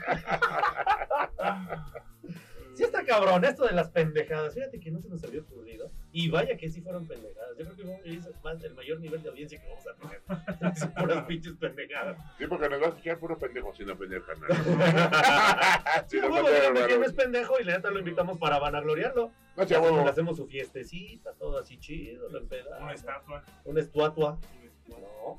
Sí 2.76 2.84
está 2.84 3.05
cabrón 3.05 3.45
esto 3.45 3.66
de 3.66 3.74
las 3.74 3.89
pendejadas. 3.89 4.53
Fíjate 4.53 4.82
que 4.82 4.91
no 4.91 4.99
se 4.99 5.07
nos 5.07 5.24
había 5.24 5.39
ocurrido. 5.39 5.89
Y 6.11 6.30
vaya 6.30 6.57
que 6.57 6.70
sí 6.70 6.82
fueron 6.82 7.07
pendejadas. 7.07 7.57
Yo 7.57 7.66
creo 7.74 8.01
que 8.03 8.13
es 8.13 8.43
más 8.43 8.61
el 8.63 8.74
mayor 8.74 8.99
nivel 8.99 9.24
de 9.24 9.30
audiencia 9.30 9.61
que 9.61 9.68
vamos 9.70 9.86
a 9.88 9.95
tener. 9.95 10.76
Son 10.78 10.93
puras 10.93 11.24
pinches 11.24 11.53
pendejadas. 11.53 12.18
Sí, 12.38 12.45
porque 12.47 12.68
nos 12.68 12.82
va 12.82 12.88
a 12.88 12.89
escuchar 12.89 13.18
puro 13.18 13.38
pendejo 13.38 13.74
sin 13.74 13.89
aprender, 13.89 14.24
carnal. 14.24 14.49
Sí, 16.07 16.20
no 16.20 17.05
es 17.05 17.13
pendejo 17.13 17.59
y 17.61 17.63
la 17.63 17.78
neta 17.78 17.91
lo 17.91 17.99
invitamos 17.99 18.38
para 18.38 18.59
vanagloriarlo. 18.59 19.32
No 19.58 19.66
sea 19.68 19.80
Le 19.80 19.89
huevo. 19.91 20.08
hacemos 20.08 20.38
su 20.38 20.45
fiestecita, 20.47 21.34
todo 21.34 21.60
así 21.60 21.78
chido, 21.80 22.28
lo 22.30 22.39
empedamos. 22.39 22.82
Una 22.84 22.93
estatua. 22.93 23.43
Una 23.64 23.80
estatua. 23.82 24.39
No. 24.88 25.38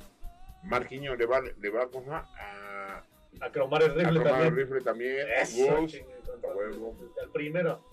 Marquiño 0.65 1.15
le 1.17 1.27
va, 1.27 1.41
le 1.41 1.71
va 1.71 1.83
a, 1.83 3.05
A 3.41 3.51
cromar 3.53 3.83
el 3.83 3.91
a 3.91 3.95
rifle 3.95 4.21
tomar 4.21 4.27
el 4.27 4.49
también. 4.49 4.57
rifle 4.57 4.81
también. 4.81 5.27
Eso, 5.41 5.77
a 5.77 6.55
huevo. 6.57 6.97
El 7.23 7.31
primero. 7.31 7.85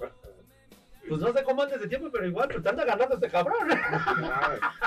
Pues 1.08 1.20
no 1.20 1.34
sé 1.34 1.44
cómo 1.44 1.64
antes 1.64 1.82
de 1.82 1.88
tiempo, 1.88 2.10
pero 2.12 2.26
igual, 2.26 2.48
pues 2.50 2.64
te 2.64 2.70
anda 2.70 2.86
ganando 2.86 3.16
este 3.16 3.30
cabrón. 3.30 3.68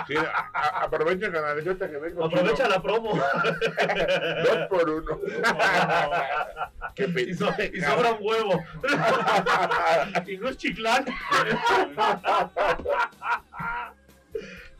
Sí, 0.07 0.15
a- 0.17 0.51
a- 0.53 0.83
aprovecha, 0.85 1.31
que 1.31 1.99
vengo. 1.99 2.25
Aprovecha 2.25 2.69
la 2.69 2.81
promo. 2.83 3.13
Dos 3.15 4.67
por 4.71 4.89
uno. 4.91 5.21
Qué 6.95 7.05
Y, 7.05 7.35
so- 7.35 7.53
y 7.73 7.81
sobra 7.83 8.13
un 8.13 8.19
huevo. 8.21 8.65
y 10.27 10.37
no 10.39 10.49
es 10.49 10.57
chiclán. 10.57 11.05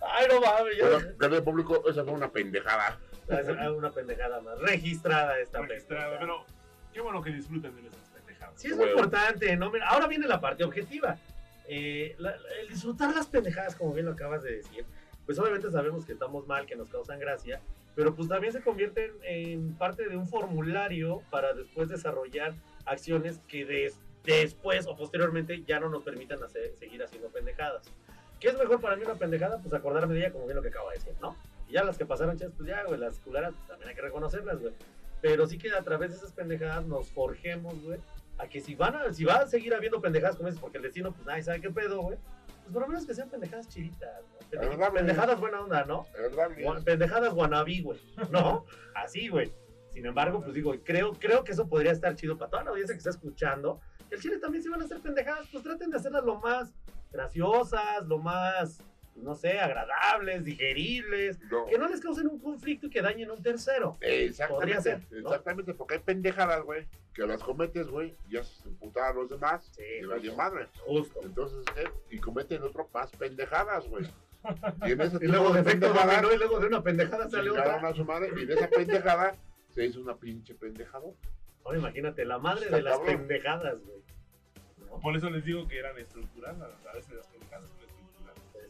Ay, 0.09 0.27
no 0.31 0.41
mames. 0.41 1.19
grande 1.19 1.43
público, 1.43 1.83
esa 1.89 2.05
fue 2.05 2.13
una 2.15 2.29
pendejada. 2.31 2.99
Es 3.29 3.49
una 3.49 3.91
pendejada 3.91 4.41
más. 4.41 4.59
Registrada 4.61 5.39
esta 5.39 5.61
Registrada, 5.61 6.19
pendejada. 6.19 6.19
pero 6.21 6.45
qué 6.93 7.01
bueno 7.01 7.21
que 7.23 7.31
disfruten 7.31 7.75
de 7.75 7.83
pendejadas. 7.83 8.06
Sí, 8.57 8.69
es 8.69 8.75
Huevo. 8.77 8.91
importante, 8.93 9.55
¿no? 9.57 9.71
Mira, 9.71 9.89
ahora 9.89 10.07
viene 10.09 10.27
la 10.27 10.41
parte 10.41 10.65
objetiva. 10.65 11.19
Eh, 11.69 12.15
la- 12.19 12.31
la- 12.37 12.55
el 12.61 12.69
disfrutar 12.69 13.15
las 13.15 13.27
pendejadas, 13.27 13.75
como 13.77 13.93
bien 13.93 14.07
lo 14.07 14.13
acabas 14.13 14.43
de 14.43 14.57
decir, 14.57 14.85
pues 15.25 15.39
obviamente 15.39 15.71
sabemos 15.71 16.05
que 16.05 16.13
estamos 16.13 16.47
mal, 16.47 16.67
que 16.67 16.77
nos 16.77 16.89
causan 16.89 17.19
gracia, 17.19 17.61
pero 17.95 18.15
pues 18.15 18.29
también 18.29 18.53
se 18.53 18.61
convierten 18.63 19.11
en 19.25 19.75
parte 19.77 20.09
de 20.09 20.17
un 20.17 20.27
formulario 20.29 21.23
para 21.31 21.53
después 21.55 21.89
desarrollar 21.89 22.55
acciones 22.85 23.41
que 23.49 23.65
des- 23.65 23.99
después 24.25 24.87
o 24.87 24.97
posteriormente 24.97 25.63
ya 25.67 25.81
no 25.81 25.89
nos 25.89 26.03
permitan 26.03 26.43
hacer- 26.43 26.75
seguir 26.79 27.03
haciendo 27.03 27.29
pendejadas. 27.29 27.83
¿Qué 28.41 28.49
es 28.49 28.59
mejor 28.59 28.81
para 28.81 28.97
mí 28.97 29.03
una 29.05 29.15
pendejada? 29.15 29.59
Pues 29.59 29.73
acordarme 29.75 30.15
de 30.15 30.21
ella 30.21 30.33
como 30.33 30.45
bien 30.47 30.57
lo 30.57 30.63
que 30.63 30.69
acaba 30.69 30.91
de 30.93 30.99
decir, 30.99 31.15
¿no? 31.21 31.37
Y 31.69 31.73
ya 31.73 31.83
las 31.85 31.97
que 31.99 32.07
pasaron, 32.07 32.37
chas, 32.39 32.53
pues 32.57 32.69
ya, 32.69 32.85
güey, 32.85 33.01
las 33.01 33.19
culeras 33.21 33.53
pues, 33.55 33.67
también 33.69 33.89
hay 33.89 33.95
que 33.97 34.03
reconocerlas, 34.03 34.61
güey. 34.61 34.75
Pero 35.23 35.47
sí 35.47 35.59
que 35.59 35.71
a 35.73 35.83
través 35.83 36.11
de 36.11 36.17
esas 36.19 36.33
pendejadas 36.33 36.85
nos 36.87 37.09
forjemos, 37.11 37.81
güey, 37.83 37.99
a 38.39 38.49
que 38.49 38.61
si 38.61 38.75
van 38.75 38.97
a, 38.97 39.13
si 39.13 39.25
va 39.25 39.37
a 39.37 39.47
seguir 39.47 39.75
habiendo 39.75 40.01
pendejadas 40.01 40.37
como 40.37 40.49
esas, 40.49 40.61
porque 40.61 40.79
el 40.79 40.83
destino, 40.83 41.13
pues 41.13 41.27
nadie 41.27 41.43
sabe 41.43 41.61
qué 41.61 41.71
pedo, 41.71 42.01
güey. 42.03 42.19
Pues 42.63 42.73
por 42.73 42.83
lo 42.83 42.89
menos 42.89 43.07
que 43.07 43.15
sean 43.15 43.31
pendejadas 43.31 43.69
chiditas, 43.69 44.23
¿no? 44.51 44.93
Pendejadas 44.93 45.39
buena 45.39 45.61
onda, 45.61 45.85
¿no? 45.85 46.07
Pendejadas 46.85 47.33
guanabí, 47.33 47.83
güey. 47.83 48.01
¿No? 48.31 48.65
Así, 48.95 49.29
güey. 49.29 49.53
Sin 49.91 50.05
embargo, 50.05 50.43
pues 50.43 50.55
digo, 50.55 50.75
creo, 50.85 51.13
creo 51.15 51.45
que 51.45 51.53
eso 51.53 51.69
podría 51.69 51.93
estar 51.93 52.15
chido 52.17 52.37
para 52.37 52.51
toda 52.51 52.65
la 52.65 52.71
audiencia 52.71 52.95
que 52.95 52.99
está 52.99 53.11
escuchando. 53.11 53.81
El 54.11 54.21
chile 54.21 54.39
también 54.39 54.63
si 54.63 54.69
van 54.69 54.83
a 54.83 54.85
hacer 54.85 55.01
pendejadas, 55.01 55.49
pues 55.51 55.65
traten 55.65 55.91
de 55.91 55.97
hacerlas 55.97 56.25
lo 56.25 56.39
más 56.41 56.75
graciosas, 57.11 58.07
lo 58.07 58.19
más, 58.19 58.83
no 59.17 59.35
sé, 59.35 59.59
agradables, 59.59 60.45
digeribles, 60.45 61.41
no. 61.51 61.67
que 61.67 61.79
no 61.79 61.89
les 61.89 62.01
causen 62.01 62.27
un 62.29 62.39
conflicto 62.39 62.87
y 62.87 62.91
que 62.91 63.03
dañen 63.03 63.31
a 63.31 63.33
un 63.35 63.43
tercero. 63.43 63.93
Podría 63.93 64.25
Exactamente, 64.27 64.83
ser, 64.83 65.01
¿no? 65.11 65.29
exactamente, 65.31 65.75
porque 65.75 65.95
hay 65.95 66.01
pendejadas, 66.01 66.63
güey, 66.63 66.87
que 67.15 67.27
las 67.27 67.43
cometes, 67.43 67.89
güey, 67.89 68.15
y 68.29 68.37
haces 68.37 68.65
emputar 68.67 69.13
a 69.13 69.15
los 69.15 69.29
demás, 69.31 69.69
Sí, 69.75 69.83
y 70.03 70.05
vale 70.05 70.33
madre. 70.35 70.69
Justo. 70.87 71.21
Entonces, 71.23 71.65
¿qué? 71.75 71.91
y 72.15 72.19
cometen 72.19 72.63
otro 72.63 72.89
más 72.93 73.11
pendejadas, 73.13 73.87
güey. 73.89 74.05
Y 74.87 74.93
en 74.93 75.01
ese 75.01 75.17
Y 75.23 75.27
luego 75.27 75.53
de 75.53 75.63
dominó 75.63 76.33
y 76.33 76.37
luego 76.37 76.61
de 76.61 76.67
una 76.67 76.83
pendejada 76.83 77.29
sale 77.29 77.51
otra. 77.51 77.77
a 77.77 77.95
su 77.95 78.05
madre, 78.05 78.31
y 78.37 78.45
de 78.45 78.55
esa 78.55 78.69
pendejada 78.69 79.35
se 79.71 79.87
hizo 79.87 80.01
una 80.01 80.17
pinche 80.17 80.55
pendejada. 80.55 81.07
Ahora 81.65 81.79
imagínate, 81.79 82.25
la 82.25 82.39
madre 82.39 82.67
Está 82.67 82.77
de 82.77 82.83
las 82.83 82.99
cabrón. 82.99 83.17
pendejadas, 83.17 83.79
güey. 83.85 83.99
¿No? 84.89 85.01
Por 85.01 85.17
eso 85.17 85.29
les 85.31 85.45
digo 85.45 85.67
que 85.67 85.79
eran 85.79 85.99
estructuradas. 85.99 86.71
A 86.89 86.93
veces 86.93 87.13
las 87.15 87.27
pendejadas. 87.27 87.71
Pues 87.77 87.86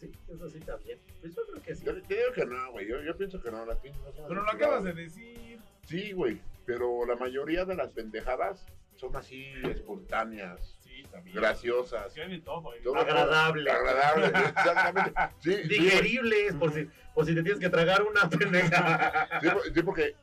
sí, 0.07 0.33
eso 0.35 0.49
sí 0.51 0.61
también. 0.61 0.99
Pues 1.21 1.35
yo 1.35 1.43
creo 1.47 1.63
que 1.63 1.75
sí. 1.75 1.85
Yo, 1.85 1.93
yo 1.93 2.01
digo 2.09 2.33
que 2.35 2.47
no, 2.47 2.73
güey, 2.73 2.87
yo, 2.89 3.03
yo 3.03 3.17
pienso 3.17 3.41
que 3.41 3.51
no, 3.51 3.65
las 3.67 3.79
pinches 3.79 4.01
no 4.03 4.13
son 4.13 4.29
Pero 4.29 4.43
lo 4.43 4.51
acabas 4.51 4.85
de 4.85 4.93
decir. 4.93 5.59
Sí, 5.85 6.13
güey, 6.13 6.41
pero 6.65 7.05
la 7.07 7.17
mayoría 7.17 7.65
de 7.65 7.75
las 7.77 7.91
pendejadas 7.91 8.67
son 8.97 9.15
así 9.17 9.47
espontáneas, 9.65 10.79
Sí, 10.83 11.05
también. 11.11 11.37
graciosas. 11.37 12.13
Sí, 12.13 12.21
de 12.21 12.41
todo. 12.41 12.73
de 12.73 12.81
Todo-. 12.81 12.97
Agradable. 12.97 13.71
Agradables, 13.71 14.29
exactamente. 14.49 15.13
Sí, 15.39 15.55
sí. 15.55 15.69
Digeribles, 15.69 16.55
por 16.55 16.73
si, 16.73 16.89
por 17.15 17.27
si 17.27 17.35
te 17.35 17.43
tienes 17.43 17.61
que 17.61 17.69
tragar 17.69 18.03
una 18.03 18.29
pendeja. 18.29 19.29
Sí, 19.41 19.49
sí, 19.75 19.83
porque 19.83 20.15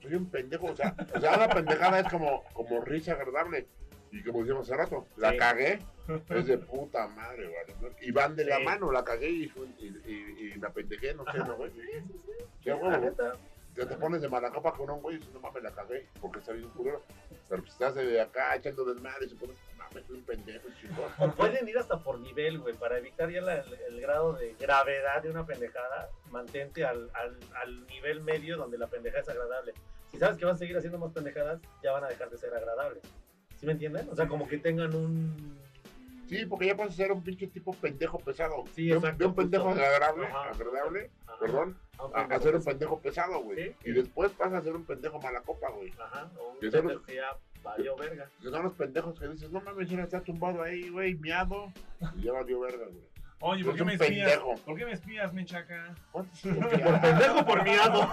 soy 0.00 0.14
un 0.14 0.30
pendejo, 0.30 0.66
o 0.66 0.76
sea, 0.76 0.94
o 1.14 1.20
sea, 1.20 1.36
la 1.36 1.48
pendejada 1.48 2.00
es 2.00 2.08
como, 2.08 2.44
como 2.54 2.80
risa 2.80 3.12
agradable. 3.12 3.66
Y 4.18 4.24
como 4.24 4.40
decíamos 4.40 4.68
hace 4.68 4.76
rato, 4.76 5.06
la 5.16 5.30
Sí. 5.32 5.36
cagué, 5.38 5.78
es 6.30 6.46
de 6.46 6.58
puta 6.58 7.06
madre, 7.08 7.48
güey. 7.48 7.80
¿no? 7.80 7.96
Y 8.00 8.10
van 8.12 8.36
de 8.36 8.44
la 8.44 8.58
mano, 8.60 8.90
la 8.92 9.04
cagué 9.04 9.28
y, 9.30 9.48
fue- 9.48 9.66
y, 9.78 9.86
y, 9.86 10.52
y 10.54 10.54
la 10.60 10.70
pendejé, 10.70 11.14
no 11.14 11.24
sé, 11.30 11.38
¿no, 11.38 11.56
güey? 11.56 11.70
sí, 11.72 11.80
sí, 11.82 12.20
sí. 12.24 12.44
Sí, 12.64 12.70
a 12.70 12.76
La 12.76 12.80
huevo. 12.82 13.04
neta. 13.04 13.32
Te, 13.74 13.84
pones 13.98 14.22
de 14.22 14.28
mala 14.30 14.50
copa 14.50 14.72
con 14.72 14.88
un 14.88 15.02
güey 15.02 15.16
y 15.16 15.18
dices, 15.18 15.34
no 15.34 15.40
mames, 15.40 15.62
la 15.62 15.70
cagué, 15.70 16.06
porque 16.18 16.38
está 16.38 16.52
bien 16.52 16.68
culero. 16.70 17.02
Pero 17.46 17.60
pues 17.62 17.72
estás 17.74 17.94
de 17.94 18.18
acá 18.20 18.56
echando 18.56 18.86
desmadre 18.86 19.26
y 19.26 19.28
se 19.28 19.34
pone, 19.34 19.52
no 19.52 19.84
mames, 19.84 20.08
un 20.08 20.22
pendejo, 20.22 20.66
chingón. 20.80 21.10
O 21.18 21.30
pueden 21.36 21.68
ir 21.68 21.76
hasta 21.76 21.98
por 21.98 22.18
nivel, 22.18 22.58
güey, 22.60 22.74
para 22.74 22.96
evitar 22.96 23.30
ya 23.30 23.42
la- 23.42 23.56
el, 23.58 23.74
el 23.88 24.00
grado 24.00 24.32
de 24.32 24.54
gravedad 24.58 25.22
de 25.22 25.28
una 25.28 25.44
pendejada, 25.44 26.08
mantente 26.30 26.86
al, 26.86 27.10
al, 27.12 27.36
al 27.62 27.86
nivel 27.88 28.22
medio 28.22 28.56
donde 28.56 28.78
la 28.78 28.86
pendejada 28.86 29.20
es 29.22 29.28
agradable. 29.28 29.74
Si 30.10 30.18
sabes 30.18 30.38
que 30.38 30.46
vas 30.46 30.54
a 30.54 30.58
seguir 30.58 30.78
haciendo 30.78 30.98
más 30.98 31.12
pendejadas, 31.12 31.60
ya 31.82 31.92
van 31.92 32.04
a 32.04 32.08
dejar 32.08 32.30
de 32.30 32.38
ser 32.38 32.54
agradables. 32.54 33.02
¿Sí 33.56 33.66
me 33.66 33.72
entienden? 33.72 34.08
O 34.10 34.14
sea, 34.16 34.28
como 34.28 34.46
que 34.48 34.58
tengan 34.58 34.94
un... 34.94 35.56
Sí, 36.28 36.44
porque 36.44 36.66
ya 36.66 36.76
pasas 36.76 36.94
a 36.94 36.96
ser 36.96 37.12
un 37.12 37.22
pinche 37.22 37.46
tipo 37.46 37.72
pendejo 37.74 38.18
pesado. 38.18 38.64
Sí, 38.74 38.86
de, 38.86 38.92
un- 38.96 38.98
exacto, 38.98 39.18
de 39.18 39.26
un 39.26 39.34
pendejo 39.36 39.64
justo. 39.66 39.80
agradable, 39.84 40.26
Ajá. 40.26 40.50
agradable, 40.50 41.10
Ajá, 41.26 41.38
perdón, 41.38 41.78
a 41.98 42.04
un 42.24 42.32
a, 42.32 42.40
ser 42.40 42.56
un 42.56 42.64
pendejo 42.64 42.98
pesado, 43.00 43.40
güey. 43.42 43.56
Sí. 43.68 43.74
Y 43.84 43.92
después 43.92 44.32
pasa 44.32 44.58
a 44.58 44.62
ser 44.62 44.74
un 44.74 44.84
pendejo 44.84 45.20
mala 45.20 45.40
copa, 45.42 45.70
güey. 45.70 45.92
Ajá, 45.98 46.28
o 46.38 46.48
un 46.52 46.58
Que 46.58 46.68
pendejo 46.70 47.02
que 47.02 47.14
ya 47.14 47.36
valió 47.62 47.96
verga. 47.96 48.28
Que 48.42 48.50
son 48.50 48.62
los 48.64 48.72
pendejos 48.74 49.18
que 49.18 49.28
dices, 49.28 49.50
no 49.52 49.60
mames, 49.60 49.88
ya 49.88 50.02
está 50.02 50.20
tumbado 50.20 50.62
ahí, 50.64 50.88
güey, 50.90 51.14
miado. 51.14 51.72
Y 52.16 52.22
ya 52.22 52.32
valió 52.32 52.58
verga, 52.60 52.86
güey. 52.86 53.06
Oye, 53.40 53.64
¿por 53.64 53.76
qué 53.76 53.84
me 53.84 53.94
espías? 53.94 54.38
¿Por 54.64 54.76
qué 54.76 54.84
me 54.86 54.92
espías, 54.92 55.32
Menchaca? 55.34 55.94
¿Cuántos 56.10 56.40
Por 56.40 57.00
pendejo, 57.00 57.44
por 57.44 57.62
miado. 57.64 58.10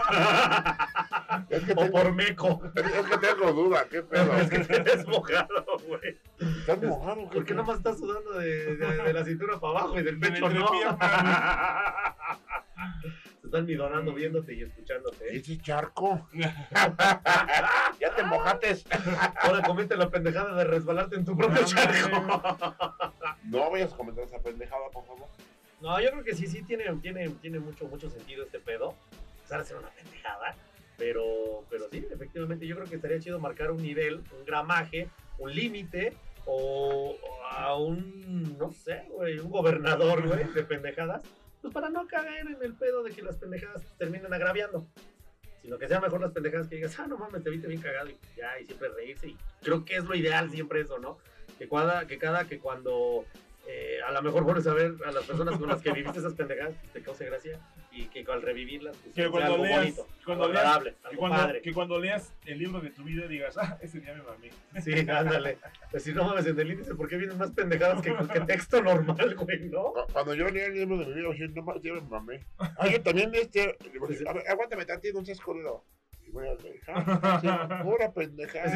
Es 1.50 1.64
que, 1.64 1.72
o 1.72 1.76
tengo, 1.76 1.92
por 1.92 2.14
meco. 2.14 2.62
es 2.76 3.06
que 3.08 3.18
tengo 3.18 3.54
duda, 3.54 3.86
qué 3.90 4.04
pedo. 4.04 4.38
Es 4.38 4.50
que 4.50 4.60
tienes 4.60 5.08
mojado, 5.08 5.66
güey. 5.88 6.20
¿Estás 6.60 6.82
mojado? 6.82 7.30
¿Por 7.30 7.46
qué 7.46 7.54
nomás 7.54 7.78
estás 7.78 7.98
sudando 7.98 8.34
de, 8.34 8.76
de, 8.76 9.04
de 9.04 9.14
la 9.14 9.24
cintura 9.24 9.60
para 9.60 9.80
abajo 9.80 10.00
y 10.00 10.04
del 10.04 10.20
pecho 10.20 10.50
no? 10.50 10.68
están 13.54 13.68
midonando 13.68 14.14
viéndote 14.14 14.56
y 14.56 14.64
escuchándote. 14.64 15.32
¿Y 15.32 15.36
¿eh? 15.36 15.40
ese 15.40 15.58
charco? 15.60 16.28
ya 18.00 18.16
te 18.16 18.24
mojates. 18.24 18.84
Ahora 19.42 19.62
comete 19.62 19.96
la 19.96 20.10
pendejada 20.10 20.56
de 20.56 20.64
resbalarte 20.64 21.18
en 21.18 21.26
tu 21.26 21.38
propio 21.38 21.64
charco. 21.64 23.14
No 23.44 23.70
vayas 23.70 23.94
a 23.94 23.98
comentar 23.98 24.24
esa 24.24 24.40
pendejada, 24.40 24.90
por 24.92 25.06
favor. 25.06 25.28
No, 25.82 26.02
yo 26.02 26.10
creo 26.10 26.24
que 26.24 26.34
sí, 26.34 26.48
sí 26.48 26.64
tiene, 26.64 26.86
tiene, 27.02 27.30
tiene 27.30 27.60
mucho, 27.60 27.86
mucho 27.86 28.10
sentido 28.10 28.44
este 28.44 28.60
pedo. 28.60 28.96
Empezar 29.36 29.60
a 29.60 29.62
hacer 29.62 29.78
una 29.78 29.90
pendejada. 29.90 30.56
Pero, 30.98 31.24
pero 31.70 31.88
sí, 31.92 32.08
efectivamente, 32.10 32.66
yo 32.66 32.76
creo 32.76 32.88
que 32.88 32.96
estaría 32.96 33.20
chido 33.20 33.40
marcar 33.40 33.70
un 33.70 33.84
nivel, 33.84 34.16
un 34.16 34.46
gramaje, 34.46 35.10
un 35.38 35.54
límite, 35.54 36.14
o 36.46 37.16
a 37.52 37.76
un, 37.76 38.58
no 38.58 38.72
sé, 38.72 39.06
güey, 39.12 39.38
un 39.38 39.52
gobernador, 39.52 40.28
güey, 40.28 40.44
de 40.46 40.64
pendejadas. 40.64 41.22
Pues 41.64 41.74
para 41.74 41.90
no 41.90 42.06
caer 42.08 42.46
en 42.46 42.62
el 42.62 42.74
pedo 42.74 43.04
de 43.04 43.12
que 43.12 43.22
las 43.22 43.38
pendejadas 43.38 43.82
terminen 43.98 44.34
agraviando. 44.34 44.86
Sino 45.62 45.78
que 45.78 45.88
sean 45.88 46.02
mejor 46.02 46.20
las 46.20 46.34
pendejadas 46.34 46.68
que 46.68 46.76
digas, 46.76 47.00
ah, 47.00 47.08
no 47.08 47.18
mames, 47.18 47.42
te 47.42 47.50
viste 47.50 47.70
bien 47.70 47.80
cagado 47.80 48.10
y 48.10 48.18
ya, 48.36 48.60
y 48.60 48.66
siempre 48.66 48.90
reírse. 48.90 49.30
Y 49.30 49.38
creo 49.62 49.86
que 49.86 49.96
es 49.96 50.04
lo 50.04 50.14
ideal 50.14 50.52
siempre 50.52 50.82
eso, 50.82 51.00
¿no? 51.00 51.20
Que 51.58 51.70
cada, 51.70 52.06
que 52.06 52.18
cada, 52.18 52.46
que 52.50 52.60
cuando 52.60 53.24
eh, 53.66 54.00
a 54.06 54.12
lo 54.12 54.22
mejor 54.22 54.44
vuelves 54.44 54.68
a 54.68 54.74
ver 54.74 54.94
a 55.06 55.14
las 55.14 55.24
personas 55.24 55.58
con 55.58 55.70
las 55.70 55.82
que 55.82 55.94
viviste 55.94 56.20
esas 56.20 56.34
pendejadas, 56.34 56.76
te 56.92 57.02
cause 57.02 57.26
gracia 57.26 57.62
y 57.96 58.06
que 58.08 58.26
al 58.32 58.42
revivirlas, 58.42 58.96
pues, 58.98 59.14
Que 59.16 59.22
sea 59.22 59.30
cuando 59.32 59.54
algo 59.54 59.66
leas- 59.66 59.80
bonito, 59.80 60.08
cuando 60.26 60.44
algo 60.46 60.54
leas- 60.54 60.66
agradable, 60.66 60.92
Que 61.02 61.08
algo 61.08 61.20
cuando, 61.20 61.38
padre. 61.38 61.62
que 61.62 61.74
cuando 61.74 62.00
leas 62.00 62.34
el 62.46 62.58
libro 62.60 62.82
de 62.82 62.90
tu 62.90 63.04
vida 63.04 63.28
digas, 63.28 63.58
ah, 63.58 63.78
ese 63.82 64.00
día 64.00 64.14
me 64.16 64.24
mamé. 64.24 64.50
Sí, 64.82 64.92
ándale. 65.10 65.58
Decir, 65.92 66.16
no 66.16 66.24
mames, 66.26 66.46
en 66.48 66.60
el 66.60 66.72
índice, 66.72 66.96
¿por 66.96 67.08
qué 67.08 67.18
vienen 67.18 67.38
más 67.38 67.52
pendejadas 67.52 68.02
que, 68.02 68.14
que 68.34 68.40
texto 68.42 68.82
normal, 68.82 69.36
güey, 69.36 69.70
no? 69.70 69.94
Cu- 69.94 70.12
Cuando 70.12 70.34
yo 70.34 70.48
leí 70.50 70.64
el 70.64 70.74
libro 70.74 70.98
de 70.98 71.06
mi 71.06 71.14
vida, 71.14 71.30
dije, 71.32 71.48
no 71.50 71.62
más, 71.64 71.82
ya 71.82 71.94
me 71.94 72.02
mamé. 72.02 72.46
Ah, 72.58 72.88
yo 72.88 73.02
también 73.02 73.34
este. 73.36 73.78
A 74.28 74.34
ver, 74.34 74.48
aguántame 74.50 74.86
tantito, 74.86 75.20
un 75.20 75.30
escondido. 75.30 75.84
Voy 76.34 76.48
a 76.48 76.58
sí, 77.42 77.48
pura 77.84 78.12
pendejada. 78.12 78.76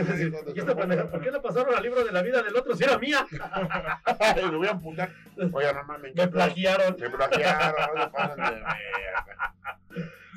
¿y 0.53 0.59
esta 0.59 0.75
pendeja, 0.75 1.09
¿por 1.09 1.21
qué 1.21 1.31
la 1.31 1.41
pasaron 1.41 1.73
al 1.73 1.81
libro 1.81 2.03
de 2.03 2.11
la 2.11 2.21
vida 2.21 2.43
del 2.43 2.55
otro 2.55 2.75
si 2.75 2.83
era 2.83 2.99
mía? 2.99 3.25
Y 4.37 4.45
me 4.51 4.57
voy 4.57 4.67
a 4.67 4.71
amputar. 4.71 5.09
Oye, 5.51 5.73
no 5.73 5.83
mames. 5.85 6.15
Me 6.15 6.27
plagiaron. 6.27 6.95
Me 6.99 7.09
plagiaron, 7.09 7.95
no 7.95 8.03
se 8.03 8.09
pasen 8.11 8.43
de 8.43 8.51
verga. 8.51 9.55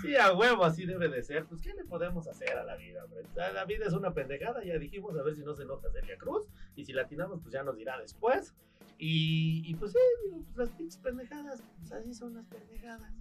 Sí, 0.00 0.16
a 0.16 0.32
huevo, 0.32 0.64
así 0.64 0.86
debe 0.86 1.10
de 1.10 1.22
ser. 1.22 1.44
Pues, 1.44 1.60
¿qué 1.60 1.74
le 1.74 1.84
podemos 1.84 2.26
hacer 2.26 2.56
a 2.56 2.64
la 2.64 2.76
vida, 2.76 3.04
hombre? 3.04 3.22
La 3.34 3.66
vida 3.66 3.86
es 3.86 3.92
una 3.92 4.14
pendejada, 4.14 4.64
ya 4.64 4.78
dijimos, 4.78 5.14
a 5.18 5.22
ver 5.22 5.34
si 5.34 5.42
no 5.42 5.54
se 5.54 5.66
nota 5.66 5.90
Celia 5.90 6.16
Cruz. 6.16 6.48
Y 6.74 6.86
si 6.86 6.94
latinamos, 6.94 7.40
pues 7.42 7.52
ya 7.52 7.62
nos 7.62 7.76
dirá 7.76 7.98
después. 7.98 8.54
Y, 8.96 9.62
y 9.66 9.74
pues 9.74 9.92
sí, 9.92 9.98
digo, 10.24 10.42
pues 10.54 10.56
las 10.56 10.70
pinches 10.70 10.96
pendejadas, 10.96 11.62
pues 11.80 11.92
así 11.92 12.14
son 12.14 12.34
las 12.34 12.46
pendejadas. 12.46 13.12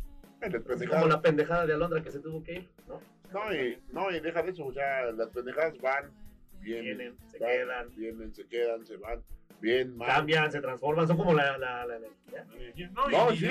como 0.90 1.08
la 1.08 1.22
pendejada 1.22 1.66
de 1.66 1.74
Alondra 1.74 2.02
que 2.02 2.12
se 2.12 2.20
tuvo 2.20 2.42
que 2.44 2.54
ir, 2.54 2.70
¿no? 2.88 3.02
No, 3.32 3.54
y, 3.54 3.78
no, 3.92 4.12
y 4.12 4.20
deja 4.20 4.42
de 4.42 4.52
eso, 4.52 4.66
o 4.66 4.74
sea, 4.74 5.12
las 5.12 5.30
pendejadas 5.30 5.78
van, 5.80 6.12
vienen, 6.60 6.98
Vienen, 6.98 7.18
se 7.28 7.40
van, 7.40 7.50
quedan. 7.50 7.96
vienen, 7.96 8.34
se 8.34 8.48
quedan, 8.48 8.86
se 8.86 8.98
van, 8.98 9.24
bien, 9.62 9.98
mal. 9.98 10.08
Cambian, 10.08 10.52
se 10.52 10.62
transforman, 10.62 11.08
son 11.08 11.18
como 11.18 11.34
la, 11.34 11.58
la, 11.58 11.86
la 11.86 11.96
energía. 11.98 12.46
No, 12.94 13.10
No, 13.10 13.34
y, 13.34 13.38
sí. 13.38 13.48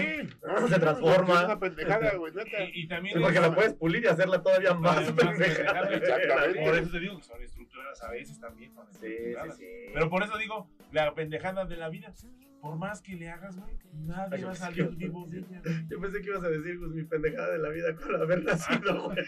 Se 0.68 0.78
transforma. 0.80 1.38
Es 1.40 1.44
una 1.44 1.58
pendejada, 1.60 2.14
güey, 2.16 2.32
neta. 2.34 2.64
y, 2.64 2.82
y 2.82 2.88
también 2.88 3.16
Sí, 3.16 3.22
porque 3.22 3.40
la 3.40 3.54
puedes 3.54 3.74
pulir 3.74 4.04
y 4.04 4.06
hacerla 4.06 4.42
todavía 4.42 4.74
más 4.74 4.96
Más 5.02 5.12
pendejada. 5.12 5.90
Exactamente. 5.94 6.64
Por 6.64 6.76
eso 6.78 6.90
te 6.90 7.00
digo 7.00 7.16
que 7.18 7.24
son 7.24 7.42
estructuradas 7.42 8.02
a 8.02 8.10
veces 8.10 8.40
también. 8.40 8.74
son 8.74 8.86
Sí, 8.92 9.08
sí, 9.44 9.50
sí. 9.58 9.66
Pero 9.92 10.08
por 10.10 10.22
eso 10.22 10.38
digo, 10.38 10.70
la 10.92 11.14
pendejada 11.14 11.64
de 11.64 11.76
la 11.76 11.88
vida, 11.88 12.12
por 12.60 12.76
más 12.76 13.02
que 13.02 13.14
le 13.14 13.28
hagas, 13.30 13.56
güey, 13.56 13.76
nadie 13.92 14.36
Ay, 14.38 14.42
va 14.44 14.50
a 14.52 14.54
salir 14.54 14.88
vivo 14.96 15.26
de 15.28 15.38
ella. 15.38 15.60
güey. 15.62 15.88
Yo 15.88 16.00
pensé 16.00 16.20
que 16.20 16.26
ibas 16.28 16.42
a 16.44 16.48
decir, 16.48 16.78
pues, 16.78 16.90
mi 16.92 17.04
pendejada 17.04 17.50
de 17.52 17.58
la 17.58 17.68
vida 17.70 17.94
con 17.94 18.14
haber 18.20 18.44
nacido, 18.44 19.04
güey. 19.04 19.18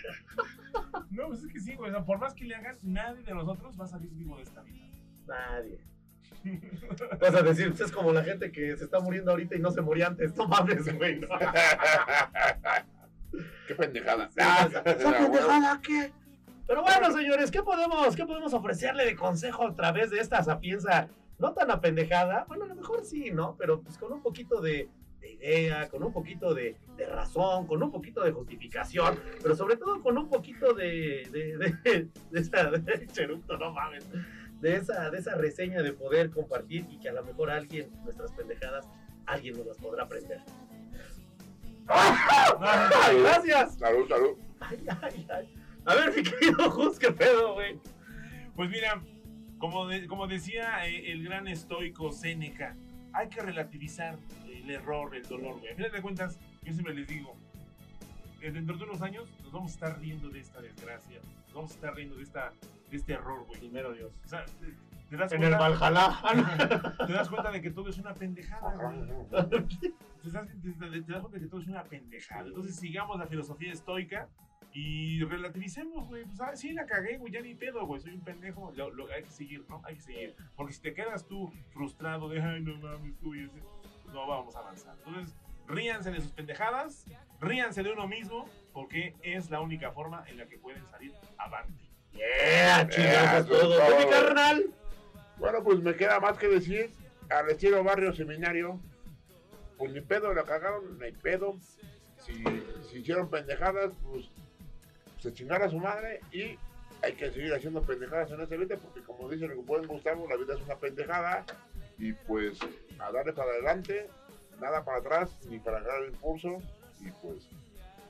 No, 1.11 1.27
pues 1.29 1.43
es 1.43 1.53
que 1.53 1.61
sí, 1.61 1.75
güey. 1.75 1.91
O 1.91 1.95
sea, 1.95 2.05
por 2.05 2.19
más 2.19 2.35
que 2.35 2.45
le 2.45 2.55
hagas, 2.55 2.83
nadie 2.83 3.23
de 3.23 3.35
nosotros 3.35 3.79
va 3.79 3.85
a 3.85 3.89
salir 3.89 4.11
vivo 4.13 4.37
de 4.37 4.43
esta 4.45 4.63
vida. 4.63 4.87
Nadie. 5.27 5.81
Vas 7.21 7.35
a 7.35 7.43
decir, 7.43 7.75
es 7.79 7.93
como 7.93 8.13
la 8.13 8.23
gente 8.25 8.51
que 8.53 8.77
se 8.77 8.85
está 8.85 9.01
muriendo 9.01 9.31
ahorita 9.31 9.57
y 9.57 9.59
no 9.61 9.71
se 9.71 9.81
moría 9.83 10.07
antes. 10.09 10.35
No 10.37 10.47
mames, 10.49 10.95
güey. 10.97 11.21
¿no? 11.21 11.29
Qué 13.67 13.75
pendejada. 13.75 14.29
Sí, 14.31 14.37
Ah, 14.41 14.67
esa- 14.71 14.83
ah, 14.85 14.91
¿Esa 14.91 15.11
güey. 15.11 15.23
pendejada 15.23 15.81
qué? 15.83 16.13
Pero 16.67 16.83
bueno, 16.83 17.11
señores, 17.13 17.51
¿qué 17.51 17.63
podemos, 17.63 18.15
¿qué 18.15 18.25
podemos 18.27 18.55
ofrecerle 18.55 19.05
de 19.05 19.17
consejo 19.17 19.67
a 19.67 19.75
través 19.75 20.11
de 20.11 20.21
esta 20.21 20.43
sapienza 20.45 21.09
no 21.39 21.53
tan 21.53 21.71
apendejada? 21.71 22.45
Bueno, 22.47 22.65
a 22.65 22.69
lo 22.69 22.75
mejor 22.77 23.05
sí, 23.05 23.31
¿no? 23.33 23.57
Pero 23.59 23.81
pues 23.83 23.99
con 23.99 24.13
un 24.13 24.23
poquito 24.23 24.61
de, 24.61 24.89
de 25.21 25.33
idea, 25.33 25.89
con 25.89 26.05
un 26.05 26.13
poquito 26.13 26.55
de, 26.55 26.77
de 26.97 27.07
razón, 27.07 27.67
con 27.67 27.83
un 27.83 27.91
poquito 27.91 28.23
de 28.23 28.31
justificación, 28.31 29.19
pero 29.43 29.57
sobre 29.57 29.77
todo 29.79 30.01
con 30.01 30.17
un 30.17 30.29
poquito 30.29 30.73
de, 30.75 31.29
de, 31.33 31.57
de, 31.59 32.09
de 32.31 32.79
de 32.79 33.07
cheruto, 33.09 33.57
no 33.59 33.73
mames. 33.73 34.07
De 34.61 34.77
esa, 34.77 35.11
de 35.11 35.19
esa 35.19 35.35
reseña 35.37 35.83
de 35.83 35.93
poder 35.93 36.31
compartir 36.31 36.87
y 36.91 36.99
que 36.99 37.09
a 37.09 37.13
lo 37.13 37.25
mejor 37.25 37.51
alguien, 37.51 37.91
nuestras 38.05 38.33
pendejadas, 38.33 38.87
alguien 39.27 39.57
nos 39.57 39.67
las 39.67 39.77
podrá 39.79 40.05
aprender. 40.05 40.41
¡Ay, 41.89 43.19
gracias! 43.21 43.77
Salud, 43.79 44.09
salud. 44.09 44.37
Ay, 44.61 44.79
ay, 45.03 45.27
ay. 45.35 45.55
A 45.87 45.95
ver, 45.95 46.15
mi 46.17 46.23
querido 46.23 46.71
Jus, 46.71 46.99
qué 46.99 47.11
pedo, 47.11 47.55
güey. 47.55 47.79
Pues 48.55 48.69
mira, 48.71 49.03
como, 49.59 49.87
de- 49.89 50.07
como 50.07 50.27
decía 50.27 50.87
eh, 50.87 51.11
el 51.13 51.25
gran 51.25 51.49
estoico 51.49 52.13
Séneca, 52.13 52.77
hay 53.13 53.29
que 53.29 53.41
relativizar 53.41 54.17
el 54.47 54.71
error, 54.71 55.17
el 55.17 55.23
dolor, 55.23 55.59
güey. 55.59 55.73
A 55.73 55.77
final 55.77 55.91
de 55.91 56.03
cuentas, 56.03 56.39
yo 56.63 56.73
siempre 56.73 56.95
les 56.95 57.09
digo, 57.09 57.35
eh, 58.43 58.51
dentro 58.53 58.77
de 58.77 58.85
unos 58.85 59.01
años 59.03 59.29
nos 59.43 59.53
vamos 59.53 59.73
a 59.73 59.75
estar 59.75 59.99
riendo 60.01 60.29
de 60.29 60.41
esta 60.41 60.61
desgracia, 60.61 61.19
nos 61.47 61.55
vamos 61.55 61.71
a 61.73 61.75
estar 61.75 61.95
riendo 61.95 62.17
de, 62.17 62.23
esta, 62.23 62.53
este 62.97 63.13
error, 63.15 63.45
güey. 63.47 63.61
Primero 63.61 63.93
Dios. 63.93 64.13
O 64.25 64.29
sea, 64.29 64.45
te, 64.45 64.75
te 65.11 65.17
das 65.17 65.33
En 65.33 65.43
el 65.43 65.57
cuenta, 65.57 65.91
Valhalla. 65.91 66.21
Ah, 66.99 67.07
te 67.07 67.13
das 67.13 67.29
cuenta 67.29 67.51
de 67.51 67.61
que 67.61 67.71
todo 67.71 67.89
es 67.89 67.99
una 67.99 68.15
pendejada, 68.15 68.75
güey. 68.75 69.07
te 69.31 70.31
das, 70.31 70.47
te- 70.49 70.73
te- 70.73 71.03
te 71.03 71.13
das 71.13 71.21
cuenta 71.23 71.39
que 71.41 71.47
todo 71.47 71.61
es 71.61 71.67
una 71.69 71.85
pendejada. 71.85 72.47
Entonces 72.49 72.77
sigamos 72.77 73.19
la 73.19 73.27
filosofía 73.27 73.73
estoica 73.73 74.29
y 74.73 75.25
relativicemos, 75.25 76.07
güey. 76.07 76.25
Pues, 76.25 76.41
ah, 76.41 76.55
sí, 76.55 76.73
la 76.73 76.87
cagué, 76.87 77.19
güey, 77.19 77.33
ya 77.33 77.41
ni 77.41 77.55
pedo, 77.55 77.85
güey. 77.87 78.01
Soy 78.01 78.13
un 78.15 78.21
pendejo. 78.21 78.73
Lo- 78.77 78.91
lo- 78.91 79.11
hay 79.13 79.23
que 79.25 79.31
seguir, 79.31 79.65
¿no? 79.69 79.81
Hay 79.85 79.97
que 79.97 80.03
seguir. 80.03 80.37
Porque 80.57 80.73
si 80.73 80.81
te 80.83 80.95
quedas 80.95 81.27
tú 81.27 81.53
frustrado 81.73 82.29
de, 82.29 82.41
ay, 82.41 82.61
no 82.63 82.77
mames, 82.79 83.19
tú 83.19 83.35
y 83.35 83.45
ese, 83.45 83.61
pues 84.05 84.15
no 84.15 84.27
vamos 84.27 84.55
a 84.55 84.61
avanzar. 84.61 84.95
Entonces, 85.07 85.35
ríanse 85.67 86.11
de 86.13 86.21
sus 86.21 86.31
pendejadas, 86.33 87.05
ríanse 87.41 87.83
de 87.83 87.93
uno 87.93 88.07
mismo, 88.07 88.49
porque 88.73 89.15
es 89.23 89.51
la 89.51 89.61
única 89.61 89.91
forma 89.93 90.25
en 90.29 90.37
la 90.39 90.47
que 90.47 90.59
pueden 90.59 90.87
salir 90.87 91.13
avante. 91.39 91.80
Yeah, 92.13 92.89
chingados 92.89 93.47
Eso 93.47 93.55
es 93.55 93.61
todo. 93.61 93.77
todo. 93.77 93.87
¿Tú, 93.87 93.99
mi 93.99 94.11
carnal? 94.11 94.67
Bueno, 95.39 95.65
pues 95.65 95.81
me 95.81 95.95
queda 95.95 96.21
más 96.21 96.37
que 96.39 96.49
decir 96.49 96.91
al 97.31 97.49
estilo 97.51 97.83
barrio 97.85 98.13
seminario. 98.15 98.81
Pues 99.79 99.93
ni 99.93 100.01
pedo, 100.01 100.35
la 100.35 100.45
cagaron, 100.45 100.99
ni 100.99 101.13
pedo. 101.13 101.57
Si, 102.19 102.45
si 102.91 102.99
hicieron 102.99 103.31
pendejadas, 103.31 103.93
pues 104.03 104.27
se 105.19 105.33
chingara 105.33 105.67
a 105.67 105.71
su 105.71 105.79
madre 105.79 106.21
y 106.33 106.59
hay 107.03 107.13
que 107.15 107.31
seguir 107.31 107.53
haciendo 107.55 107.83
pendejadas 107.83 108.31
en 108.31 108.41
esta 108.41 108.57
vida 108.57 108.77
porque 108.77 109.01
como 109.03 109.29
dice 109.29 109.47
el 109.47 109.55
buen 109.57 109.87
Gustavo, 109.87 110.27
la 110.29 110.37
vida 110.37 110.55
es 110.55 110.61
una 110.63 110.77
pendejada 110.77 111.45
y 111.99 112.13
pues 112.13 112.59
a 112.99 113.11
darle 113.13 113.33
para 113.33 113.51
adelante, 113.53 114.09
nada 114.61 114.85
para 114.85 114.99
atrás 114.99 115.37
ni 115.49 115.59
para 115.59 115.79
agarrar 115.79 116.03
el 116.05 116.11
impulso 116.11 116.59
y 117.01 117.11
pues 117.23 117.49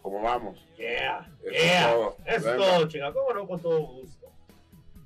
como 0.02 0.22
vamos. 0.22 0.66
Yeah, 0.76 1.30
Eso 1.42 1.50
yeah. 1.50 1.90
es 1.90 1.92
todo. 1.92 2.16
Es 2.24 2.42
todo, 2.42 2.88
chinga. 2.88 3.12
¿Cómo 3.12 3.34
no? 3.34 3.46
Con 3.46 3.60
todo 3.60 3.80
gusto. 3.80 4.26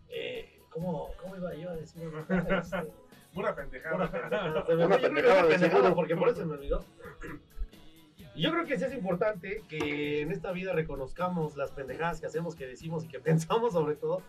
Eh, 0.08 0.60
¿cómo, 0.70 1.10
¿Cómo 1.20 1.36
iba 1.36 1.54
yo 1.54 1.70
a 1.70 1.76
decir? 1.76 2.10
Pura 3.34 3.54
pendejada. 3.54 3.94
Una 3.96 4.10
pendejada. 4.10 4.64
Una 4.86 4.98
pendejada 4.98 5.48
pendejada, 5.48 5.94
porque 5.94 6.16
por 6.16 6.28
eso 6.28 6.40
se 6.40 6.46
me 6.46 6.54
olvidó. 6.54 6.84
Yo 8.36 8.50
creo 8.50 8.64
que 8.64 8.78
sí 8.78 8.84
es 8.84 8.92
importante 8.92 9.62
que 9.68 10.22
en 10.22 10.32
esta 10.32 10.50
vida 10.50 10.72
reconozcamos 10.72 11.56
las 11.56 11.70
pendejadas 11.70 12.20
que 12.20 12.26
hacemos, 12.26 12.56
que 12.56 12.66
decimos 12.66 13.04
y 13.04 13.08
que 13.08 13.20
pensamos 13.20 13.72
sobre 13.72 13.96
todo. 13.96 14.22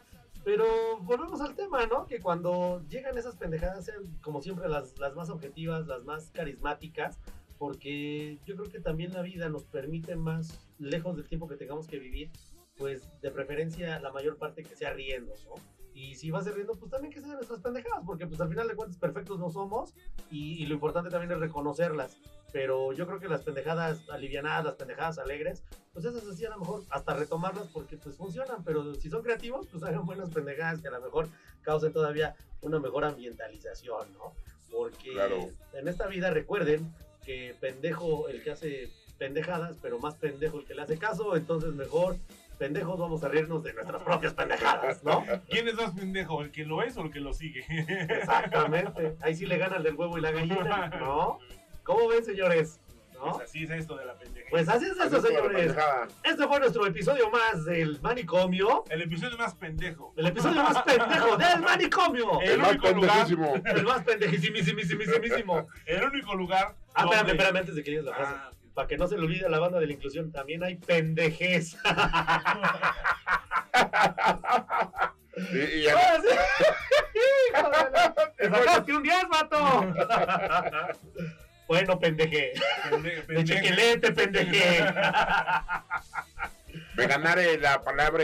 Pero 0.43 0.65
volvemos 1.01 1.41
al 1.41 1.55
tema, 1.55 1.87
¿no? 1.87 2.05
Que 2.05 2.19
cuando 2.19 2.83
llegan 2.87 3.17
esas 3.17 3.35
pendejadas 3.35 3.85
sean 3.85 4.03
como 4.21 4.43
siempre 4.43 4.69
las, 4.69 4.97
las 4.99 5.15
más 5.15 5.31
objetivas, 5.31 5.87
las 5.87 6.03
más 6.03 6.29
carismáticas, 6.31 7.19
porque 7.57 8.39
yo 8.45 8.55
creo 8.55 8.69
que 8.69 8.79
también 8.79 9.13
la 9.13 9.21
vida 9.21 9.49
nos 9.49 9.63
permite 9.63 10.15
más, 10.15 10.59
lejos 10.77 11.15
del 11.15 11.27
tiempo 11.27 11.47
que 11.47 11.55
tengamos 11.55 11.87
que 11.87 11.99
vivir, 11.99 12.29
pues 12.77 13.07
de 13.21 13.31
preferencia 13.31 13.99
la 13.99 14.11
mayor 14.11 14.37
parte 14.37 14.63
que 14.63 14.75
sea 14.75 14.93
riendo, 14.93 15.33
¿no? 15.45 15.55
Y 15.93 16.15
si 16.15 16.29
va 16.29 16.39
a 16.39 16.43
ser 16.43 16.55
riendo, 16.55 16.73
pues 16.75 16.91
también 16.91 17.13
que 17.13 17.21
sean 17.21 17.35
nuestras 17.35 17.61
pendejadas, 17.61 18.03
porque 18.05 18.27
pues 18.27 18.41
al 18.41 18.49
final 18.49 18.67
de 18.67 18.75
cuentas 18.75 18.97
perfectos 18.97 19.39
no 19.39 19.49
somos 19.49 19.93
y, 20.29 20.61
y 20.61 20.65
lo 20.65 20.73
importante 20.73 21.09
también 21.09 21.31
es 21.31 21.39
reconocerlas. 21.39 22.17
Pero 22.51 22.91
yo 22.91 23.07
creo 23.07 23.19
que 23.21 23.29
las 23.29 23.43
pendejadas 23.43 24.09
alivianadas, 24.09 24.65
las 24.65 24.75
pendejadas 24.75 25.17
alegres, 25.19 25.63
pues 25.93 26.03
esas 26.03 26.27
así 26.27 26.45
a 26.45 26.49
lo 26.49 26.59
mejor 26.59 26.83
hasta 26.89 27.13
retomarlas 27.13 27.67
porque 27.69 27.95
pues 27.95 28.17
funcionan, 28.17 28.61
pero 28.65 28.93
si 28.95 29.09
son 29.09 29.23
creativos, 29.23 29.67
pues 29.67 29.83
hagan 29.83 30.05
buenas 30.05 30.29
pendejadas 30.31 30.81
que 30.81 30.89
a 30.89 30.91
lo 30.91 31.01
mejor 31.01 31.29
causen 31.61 31.93
todavía 31.93 32.35
una 32.61 32.79
mejor 32.79 33.05
ambientalización, 33.05 34.11
¿no? 34.13 34.33
Porque 34.69 35.11
Claro. 35.11 35.49
en 35.73 35.87
esta 35.87 36.07
vida 36.07 36.29
recuerden 36.29 36.93
que 37.25 37.55
pendejo 37.59 38.29
el 38.29 38.43
que 38.43 38.51
hace 38.51 38.89
pendejadas, 39.17 39.77
pero 39.81 39.99
más 39.99 40.15
pendejo 40.15 40.59
el 40.59 40.65
que 40.65 40.75
le 40.75 40.81
hace 40.83 40.97
caso, 40.97 41.35
entonces 41.35 41.73
mejor 41.73 42.17
pendejos 42.57 42.97
vamos 42.97 43.23
a 43.23 43.27
reírnos 43.27 43.63
de 43.63 43.73
nuestras 43.73 44.01
propias 44.03 44.33
pendejadas, 44.33 45.03
¿no? 45.03 45.25
¿Quién 45.49 45.67
es 45.67 45.75
más 45.75 45.91
pendejo? 45.91 46.41
¿El 46.41 46.51
que 46.51 46.63
lo 46.63 46.81
es 46.81 46.95
o 46.97 47.01
el 47.01 47.11
que 47.11 47.19
lo 47.19 47.33
sigue? 47.33 47.65
Exactamente. 47.69 49.17
Ahí 49.21 49.35
sí 49.35 49.45
le 49.45 49.57
gana 49.57 49.77
el 49.77 49.83
del 49.83 49.95
huevo 49.95 50.17
y 50.17 50.21
la 50.21 50.31
gallina, 50.31 50.87
¿no? 50.99 51.39
¿Cómo 51.83 52.07
ven, 52.07 52.23
señores? 52.23 52.79
¿No? 53.15 53.31
Pues 53.33 53.49
así 53.49 53.63
es 53.63 53.69
esto 53.71 53.95
de 53.95 54.05
la 54.05 54.17
pendeja. 54.17 54.47
Pues 54.49 54.67
así 54.69 54.85
es 54.85 54.91
Así 54.91 55.01
eso, 55.07 55.17
es 55.17 55.21
toda 55.23 55.33
la 55.33 55.37
señores. 55.39 55.57
pendejada. 55.57 56.07
Este 56.23 56.47
fue 56.47 56.59
nuestro 56.59 56.85
episodio 56.85 57.29
más 57.31 57.65
del 57.65 57.99
manicomio. 58.01 58.83
el 58.89 59.01
episodio 59.01 59.37
más 59.37 59.55
pendejo. 59.55 60.13
El 60.17 60.27
episodio 60.27 60.61
más 60.63 60.81
pendejo 60.83 61.37
del 61.37 61.59
manicomio. 61.61 62.41
El 62.41 62.49
El 62.51 62.59
más 62.59 62.69
único 62.71 62.89
lugar- 62.91 63.09
pendejísimo. 63.27 63.53
El 63.65 63.83
más 63.85 64.03
pendejísimísimísimísimo. 64.03 65.67
El 65.85 66.03
único 66.03 66.35
lugar. 66.35 66.75
Ah, 66.93 67.03
espérame, 67.03 67.17
donde- 67.17 67.31
espérame, 67.33 67.57
antes 67.57 67.75
de 67.75 67.83
que 67.83 67.89
digas 67.91 68.05
la 68.05 68.13
frase. 68.15 68.33
Ah, 68.35 68.51
Para 68.73 68.87
que 68.87 68.97
no 68.97 69.07
se 69.07 69.15
le 69.17 69.23
olvide 69.23 69.45
a 69.45 69.49
la 69.49 69.59
banda 69.59 69.79
de 69.79 69.87
la 69.87 69.93
inclusión, 69.93 70.31
también 70.31 70.63
hay 70.63 70.75
pendejez. 70.75 71.77
Y, 75.37 75.57
y 75.57 75.83
ya-. 75.83 75.93
¡Hijo 77.53 77.69
de 77.69 77.91
la- 77.91 78.13
¡Te 78.37 78.49
sacaste 78.49 78.93
un 78.95 79.03
10, 79.03 79.15
vato! 79.29 79.93
Bueno, 81.67 81.99
pendeje. 81.99 82.53
pende- 82.89 83.21
De 83.27 83.43
chequelete, 83.43 84.11
pendeje. 84.11 84.85
me 86.95 87.07
ganaré 87.07 87.57
la 87.57 87.81
palabra. 87.81 88.23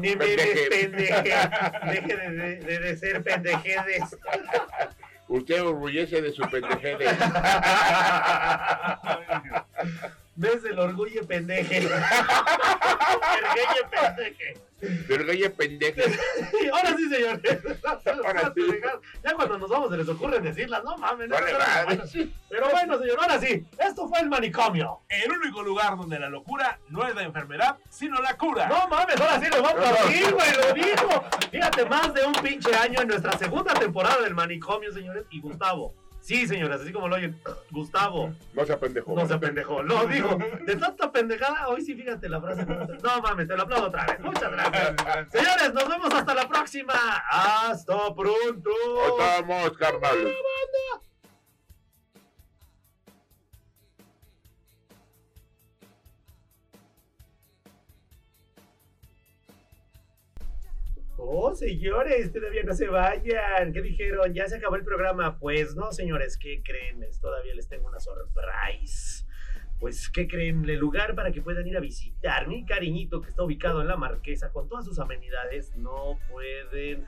Ni 0.00 0.10
me 0.10 0.16
Pendeje. 0.16 0.68
pendeje. 0.70 1.12
Deje 1.92 2.16
de, 2.16 2.30
de, 2.30 2.56
de- 2.56 2.78
de 2.78 2.96
ser 2.96 3.22
pendejedes. 3.22 4.16
Usted 5.28 5.62
orgullece 5.62 6.22
de 6.22 6.32
su 6.32 6.42
pendejede. 6.50 7.06
¿Ves 10.40 10.64
el 10.64 10.78
orgullo 10.78 11.26
pendeje? 11.28 11.76
El 11.76 11.86
orgullo 11.86 12.06
pendeje. 13.90 14.54
Del 14.80 15.26
gallo 15.26 15.52
pendeje. 15.54 16.02
Ahora 16.72 16.96
sí, 16.96 17.10
señores. 17.10 17.58
Ahora 18.24 18.50
sí. 18.54 18.62
Ya 19.22 19.34
cuando 19.34 19.58
nos 19.58 19.68
vamos 19.68 19.90
se 19.90 19.98
les 19.98 20.08
ocurre 20.08 20.40
decirlas, 20.40 20.82
no 20.82 20.96
mames. 20.96 21.28
no, 21.28 21.34
Vale, 21.34 21.52
vale. 21.52 22.00
Pero 22.48 22.70
bueno, 22.70 22.98
señor, 22.98 23.18
ahora 23.20 23.38
sí. 23.38 23.66
Esto 23.78 24.08
fue 24.08 24.20
el 24.20 24.30
manicomio. 24.30 25.00
El 25.10 25.30
único 25.30 25.62
lugar 25.62 25.98
donde 25.98 26.18
la 26.18 26.30
locura 26.30 26.78
no 26.88 27.06
es 27.06 27.14
la 27.14 27.24
enfermedad, 27.24 27.76
sino 27.90 28.18
la 28.22 28.34
cura. 28.38 28.66
No 28.68 28.88
mames, 28.88 29.20
ahora 29.20 29.38
sí 29.40 29.46
lo 29.50 29.60
vamos 29.62 29.84
a 29.84 29.92
decir, 30.06 30.32
güey, 30.32 30.52
lo 30.56 30.72
dijo. 30.72 31.24
Fíjate, 31.50 31.84
más 31.84 32.14
de 32.14 32.24
un 32.24 32.32
pinche 32.32 32.74
año 32.74 33.02
en 33.02 33.08
nuestra 33.08 33.36
segunda 33.36 33.74
temporada 33.74 34.22
del 34.22 34.34
manicomio, 34.34 34.90
señores. 34.90 35.24
Y 35.28 35.42
Gustavo. 35.42 35.94
Sí, 36.20 36.46
señores, 36.46 36.80
así 36.80 36.92
como 36.92 37.08
lo 37.08 37.16
oyen. 37.16 37.40
Gustavo. 37.70 38.32
No 38.52 38.66
sea 38.66 38.78
pendejo. 38.78 39.14
No 39.14 39.26
se 39.26 39.38
pendejó. 39.38 39.82
Lo 39.82 40.06
dijo. 40.06 40.38
De 40.66 40.76
tanta 40.76 41.10
pendejada, 41.10 41.68
hoy 41.68 41.82
sí 41.82 41.94
fíjate 41.94 42.28
la 42.28 42.40
frase. 42.40 42.64
No 42.66 43.20
mames, 43.22 43.48
te 43.48 43.56
lo 43.56 43.62
aplaudo 43.62 43.88
otra 43.88 44.06
vez. 44.06 44.20
Muchas 44.20 44.50
gracias. 44.50 44.94
Señores, 45.32 45.74
nos 45.74 45.88
vemos 45.88 46.12
hasta 46.12 46.34
la 46.34 46.48
próxima. 46.48 46.94
Hasta 47.30 48.14
pronto. 48.14 48.70
Estamos, 49.18 49.76
carnal. 49.78 50.34
Oh, 61.22 61.54
señores, 61.54 62.32
todavía 62.32 62.62
no 62.62 62.72
se 62.72 62.88
vayan. 62.88 63.74
¿Qué 63.74 63.82
dijeron? 63.82 64.32
¿Ya 64.32 64.48
se 64.48 64.56
acabó 64.56 64.76
el 64.76 64.84
programa? 64.84 65.38
Pues 65.38 65.76
no, 65.76 65.92
señores, 65.92 66.38
¿qué 66.38 66.62
creen? 66.62 67.06
Todavía 67.20 67.54
les 67.54 67.68
tengo 67.68 67.88
una 67.88 68.00
surprise. 68.00 69.26
Pues, 69.78 70.08
¿qué 70.08 70.26
creen? 70.26 70.68
El 70.68 70.78
lugar 70.78 71.14
para 71.14 71.30
que 71.30 71.42
puedan 71.42 71.66
ir 71.66 71.76
a 71.76 71.80
visitar 71.80 72.48
mi 72.48 72.64
cariñito 72.64 73.20
que 73.20 73.28
está 73.28 73.42
ubicado 73.42 73.82
en 73.82 73.88
la 73.88 73.96
Marquesa 73.96 74.50
con 74.50 74.66
todas 74.66 74.86
sus 74.86 74.98
amenidades 74.98 75.76
no 75.76 76.18
pueden 76.30 77.04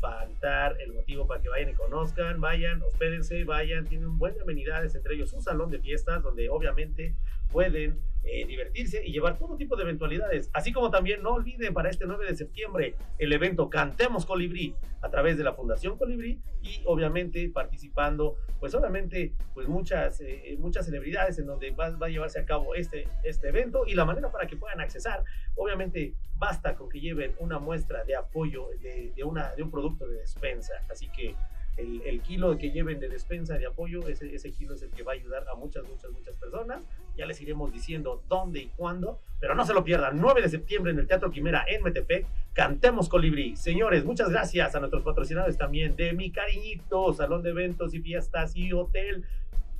faltar 0.00 0.80
el 0.80 0.94
motivo 0.94 1.26
para 1.26 1.42
que 1.42 1.50
vayan 1.50 1.68
y 1.68 1.74
conozcan, 1.74 2.40
vayan, 2.40 2.82
hospédense, 2.82 3.44
vayan, 3.44 3.86
tienen 3.86 4.08
un 4.08 4.18
buen 4.18 4.34
de 4.34 4.40
amenidades, 4.40 4.94
entre 4.94 5.14
ellos 5.14 5.34
un 5.34 5.42
salón 5.42 5.70
de 5.70 5.78
fiestas 5.78 6.22
donde 6.22 6.48
obviamente 6.48 7.14
pueden 7.52 8.00
eh, 8.22 8.44
divertirse 8.46 9.02
y 9.04 9.12
llevar 9.12 9.38
todo 9.38 9.56
tipo 9.56 9.76
de 9.76 9.82
eventualidades. 9.82 10.50
Así 10.52 10.72
como 10.72 10.90
también 10.90 11.22
no 11.22 11.30
olviden 11.30 11.72
para 11.72 11.88
este 11.88 12.04
9 12.06 12.26
de 12.26 12.36
septiembre 12.36 12.94
el 13.18 13.32
evento 13.32 13.70
Cantemos 13.70 14.26
Colibrí 14.26 14.74
a 15.00 15.08
través 15.08 15.38
de 15.38 15.44
la 15.44 15.54
Fundación 15.54 15.96
Colibrí 15.96 16.38
y 16.60 16.82
obviamente 16.84 17.48
participando, 17.48 18.36
pues 18.58 18.74
obviamente, 18.74 19.32
pues 19.54 19.68
muchas, 19.68 20.20
eh, 20.20 20.54
muchas 20.58 20.84
celebridades 20.84 21.38
en 21.38 21.46
donde 21.46 21.70
va, 21.70 21.90
va 21.96 22.08
a 22.08 22.10
llevarse 22.10 22.38
a 22.38 22.44
cabo 22.44 22.74
este, 22.74 23.08
este 23.24 23.48
evento 23.48 23.84
y 23.86 23.94
la 23.94 24.04
manera 24.04 24.30
para 24.30 24.46
que 24.46 24.56
puedan 24.56 24.80
accesar, 24.80 25.24
obviamente 25.56 26.14
basta 26.36 26.74
con 26.74 26.90
que 26.90 27.00
lleven 27.00 27.34
una 27.38 27.58
muestra 27.58 28.04
de 28.04 28.16
apoyo 28.16 28.68
de, 28.82 29.12
de 29.16 29.24
una, 29.24 29.54
de 29.54 29.62
un 29.62 29.70
producto 29.70 30.06
de 30.06 30.18
despensa. 30.18 30.74
Así 30.90 31.08
que 31.10 31.34
el, 31.76 32.02
el 32.02 32.20
kilo 32.20 32.56
que 32.58 32.70
lleven 32.70 33.00
de 33.00 33.08
despensa 33.08 33.56
de 33.58 33.66
apoyo, 33.66 34.06
ese, 34.08 34.34
ese 34.34 34.52
kilo 34.52 34.74
es 34.74 34.82
el 34.82 34.90
que 34.90 35.02
va 35.02 35.12
a 35.12 35.14
ayudar 35.14 35.44
a 35.48 35.54
muchas, 35.54 35.84
muchas, 35.84 36.10
muchas 36.10 36.36
personas. 36.36 36.82
Ya 37.20 37.26
les 37.26 37.38
iremos 37.42 37.70
diciendo 37.70 38.22
dónde 38.28 38.60
y 38.60 38.68
cuándo, 38.68 39.20
pero 39.40 39.54
no 39.54 39.66
se 39.66 39.74
lo 39.74 39.84
pierdan. 39.84 40.18
9 40.18 40.40
de 40.40 40.48
septiembre 40.48 40.92
en 40.92 41.00
el 41.00 41.06
Teatro 41.06 41.30
Quimera 41.30 41.66
en 41.68 41.82
Metepec, 41.82 42.26
cantemos 42.54 43.10
colibrí. 43.10 43.56
Señores, 43.56 44.06
muchas 44.06 44.30
gracias 44.30 44.74
a 44.74 44.80
nuestros 44.80 45.02
patrocinadores 45.02 45.58
también 45.58 45.96
de 45.96 46.14
Mi 46.14 46.32
Cariñito, 46.32 47.12
Salón 47.12 47.42
de 47.42 47.50
Eventos 47.50 47.92
y 47.92 48.00
Fiestas 48.00 48.56
y 48.56 48.72
Hotel. 48.72 49.26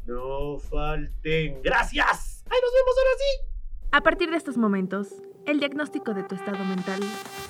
No 0.05 0.59
falten. 0.59 1.63
Gracias. 1.63 2.45
Ahí 2.51 2.59
nos 2.61 2.73
vemos 2.75 2.95
ahora 2.99 3.17
sí. 3.17 3.87
A 3.93 4.03
partir 4.03 4.29
de 4.29 4.37
estos 4.37 4.59
momentos, 4.59 5.15
el 5.47 5.61
diagnóstico 5.61 6.13
de 6.13 6.25
tu 6.25 6.35
estado 6.35 6.63
mental 6.63 7.01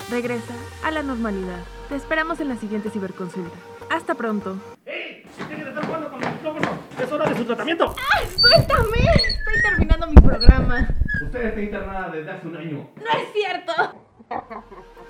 regresa 0.09 0.53
a 0.85 0.91
la 0.91 1.03
normalidad. 1.03 1.65
Te 1.89 1.95
esperamos 1.97 2.39
en 2.39 2.47
la 2.47 2.55
siguiente 2.55 2.89
ciberconsulta. 2.91 3.57
Hasta 3.91 4.15
pronto. 4.15 4.55
¡Ey! 4.85 5.25
¡Dejen 5.49 5.65
de 5.65 5.69
estar 5.69 5.85
jugando 5.85 6.09
con 6.09 6.23
el 6.23 6.31
micrófono! 6.31 6.79
¡Es 6.97 7.11
hora 7.11 7.29
de 7.29 7.35
su 7.35 7.43
tratamiento! 7.43 7.93
¡Suéltame! 8.37 8.99
Estoy 9.27 9.61
terminando 9.63 10.07
mi 10.07 10.15
programa. 10.15 10.87
Usted 11.25 11.45
está 11.47 11.61
internada 11.61 12.09
desde 12.09 12.31
hace 12.31 12.47
un 12.47 12.55
año. 12.55 12.89
¡No 12.95 13.19
es 13.19 13.33
cierto! 13.33 13.73